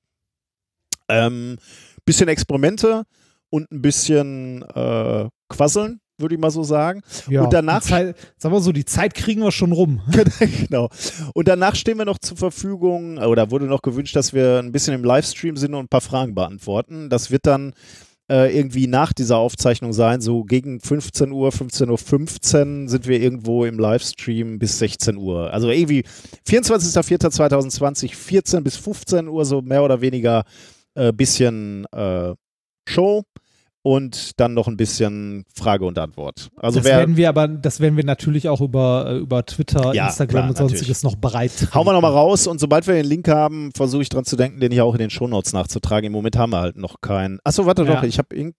[1.08, 1.58] Ähm,
[2.04, 3.04] bisschen Experimente
[3.52, 7.02] und ein bisschen äh, Quasseln, würde ich mal so sagen.
[7.30, 10.02] Ja, Und danach- Zeit, sag mal so, die Zeit kriegen wir schon rum.
[10.68, 10.90] genau.
[11.34, 14.94] Und danach stehen wir noch zur Verfügung, oder wurde noch gewünscht, dass wir ein bisschen
[14.94, 17.10] im Livestream sind und ein paar Fragen beantworten.
[17.10, 17.74] Das wird dann
[18.32, 23.20] äh, irgendwie nach dieser Aufzeichnung sein, so gegen 15 Uhr, 15.15 Uhr 15 sind wir
[23.20, 25.52] irgendwo im Livestream bis 16 Uhr.
[25.52, 26.04] Also irgendwie
[26.48, 30.44] 24.04.2020, 14 bis 15 Uhr, so mehr oder weniger
[30.96, 32.34] äh, bisschen äh,
[32.88, 33.24] Show
[33.82, 36.50] und dann noch ein bisschen Frage und Antwort.
[36.58, 39.94] Also das wer werden wir aber, das werden wir natürlich auch über, äh, über Twitter,
[39.94, 41.52] Ja, Instagram klar, und sonstiges noch bereit.
[41.74, 44.60] Hauen wir nochmal raus und sobald wir den Link haben, versuche ich dran zu denken,
[44.60, 46.08] den hier auch in den Shownotes nachzutragen.
[46.08, 47.40] Im Moment haben wir halt noch keinen.
[47.44, 47.96] Achso, warte Ja.
[47.96, 48.56] doch, ich habe irgend,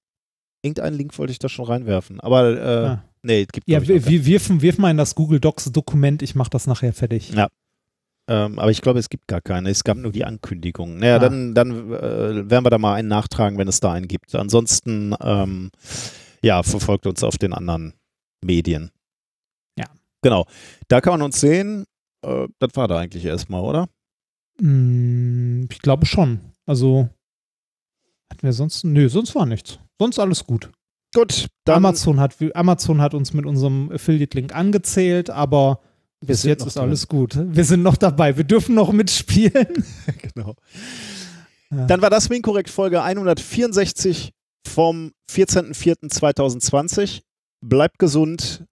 [0.63, 2.21] irgendeinen Link wollte ich da schon reinwerfen.
[2.21, 3.05] Aber äh, Ah.
[3.23, 6.49] Nee, gibt Ja, wir, wir wirf, wirf mal in das Google Docs Dokument, ich mache
[6.49, 7.31] das nachher fertig.
[7.35, 7.49] Ja.
[8.31, 9.71] Ähm, aber ich glaube, es gibt gar keine.
[9.71, 10.99] Es gab nur die Ankündigung.
[10.99, 11.19] Naja, Ah.
[11.19, 14.35] dann, dann äh, werden wir da mal einen nachtragen, wenn es da einen gibt.
[14.37, 15.71] Ansonsten, ähm,
[16.43, 17.95] ja, verfolgt uns auf den anderen
[18.45, 18.93] Medien.
[19.77, 19.87] Ja.
[20.23, 20.47] Genau.
[20.89, 21.85] Da kann man uns sehen.
[22.25, 23.89] Äh, das war da eigentlich erstmal, oder?
[24.61, 26.41] Mm, Ich glaube schon.
[26.67, 27.09] Also
[28.31, 28.85] hatten wir sonst.
[28.85, 29.81] Nö, sonst war nichts.
[30.01, 30.71] Sonst alles gut.
[31.15, 35.81] Gut, Amazon hat, Amazon hat uns mit unserem Affiliate-Link angezählt, aber
[36.21, 36.85] bis jetzt ist drin.
[36.85, 37.39] alles gut.
[37.39, 38.37] Wir sind noch dabei.
[38.37, 39.85] Wir dürfen noch mitspielen.
[40.35, 40.55] genau.
[41.71, 41.87] Ja.
[41.87, 44.33] Dann war das Winkorrekt Folge 164
[44.67, 47.23] vom 14.04.2020.
[47.63, 48.65] Bleibt gesund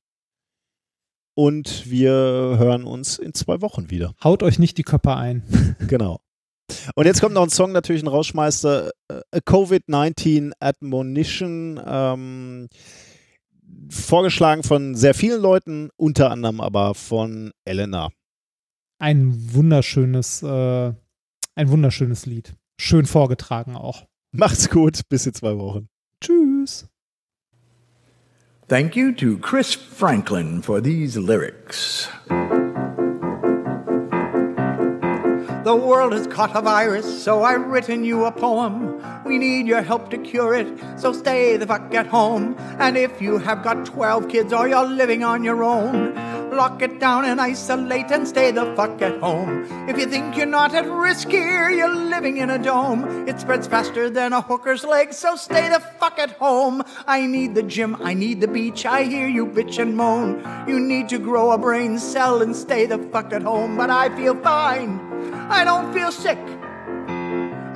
[1.34, 4.14] und wir hören uns in zwei Wochen wieder.
[4.24, 5.42] Haut euch nicht die Köpfe ein.
[5.86, 6.20] Genau.
[6.96, 12.68] Und jetzt kommt noch ein Song, natürlich ein Rausschmeißer, äh, A Covid-19 Admonition, ähm,
[13.90, 18.10] vorgeschlagen von sehr vielen Leuten, unter anderem aber von Elena.
[18.98, 20.92] Ein wunderschönes, äh,
[21.54, 22.54] ein wunderschönes Lied.
[22.80, 24.06] Schön vorgetragen auch.
[24.32, 25.88] Macht's gut, bis in zwei Wochen.
[26.20, 26.86] Tschüss.
[28.68, 32.10] Thank you to Chris Franklin for these lyrics.
[35.68, 39.04] The world has caught a virus, so I've written you a poem.
[39.26, 40.66] We need your help to cure it,
[40.96, 42.56] so stay the fuck at home.
[42.78, 46.16] And if you have got 12 kids or you're living on your own,
[46.58, 49.64] lock it down and isolate and stay the fuck at home.
[49.88, 53.28] If you think you're not at risk here, you're living in a dome.
[53.28, 56.82] It spreads faster than a hooker's leg, so stay the fuck at home.
[57.06, 60.42] I need the gym, I need the beach, I hear you bitch and moan.
[60.66, 64.08] You need to grow a brain cell and stay the fuck at home, but I
[64.16, 64.98] feel fine.
[65.48, 66.42] I don't feel sick.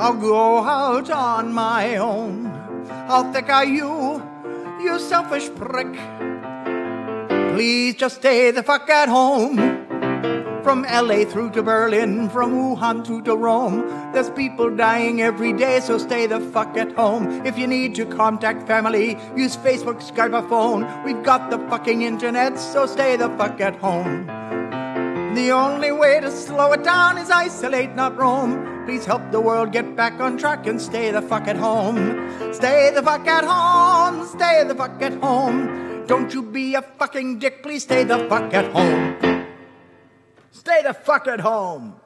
[0.02, 2.46] I'll go out on my own.
[3.06, 4.20] How thick are you,
[4.82, 6.31] you selfish prick?
[7.52, 9.58] Please just stay the fuck at home.
[10.64, 13.82] From LA through to Berlin, from Wuhan through to Rome.
[14.14, 17.44] There's people dying every day, so stay the fuck at home.
[17.44, 20.88] If you need to contact family, use Facebook, Skype, or phone.
[21.04, 24.24] We've got the fucking internet, so stay the fuck at home.
[25.34, 28.84] The only way to slow it down is isolate, not roam.
[28.86, 32.54] Please help the world get back on track and stay the fuck at home.
[32.54, 34.26] Stay the fuck at home.
[34.26, 35.91] Stay the fuck at home.
[36.06, 37.62] Don't you be a fucking dick.
[37.62, 39.46] Please stay the fuck at home.
[40.50, 42.01] Stay the fuck at home.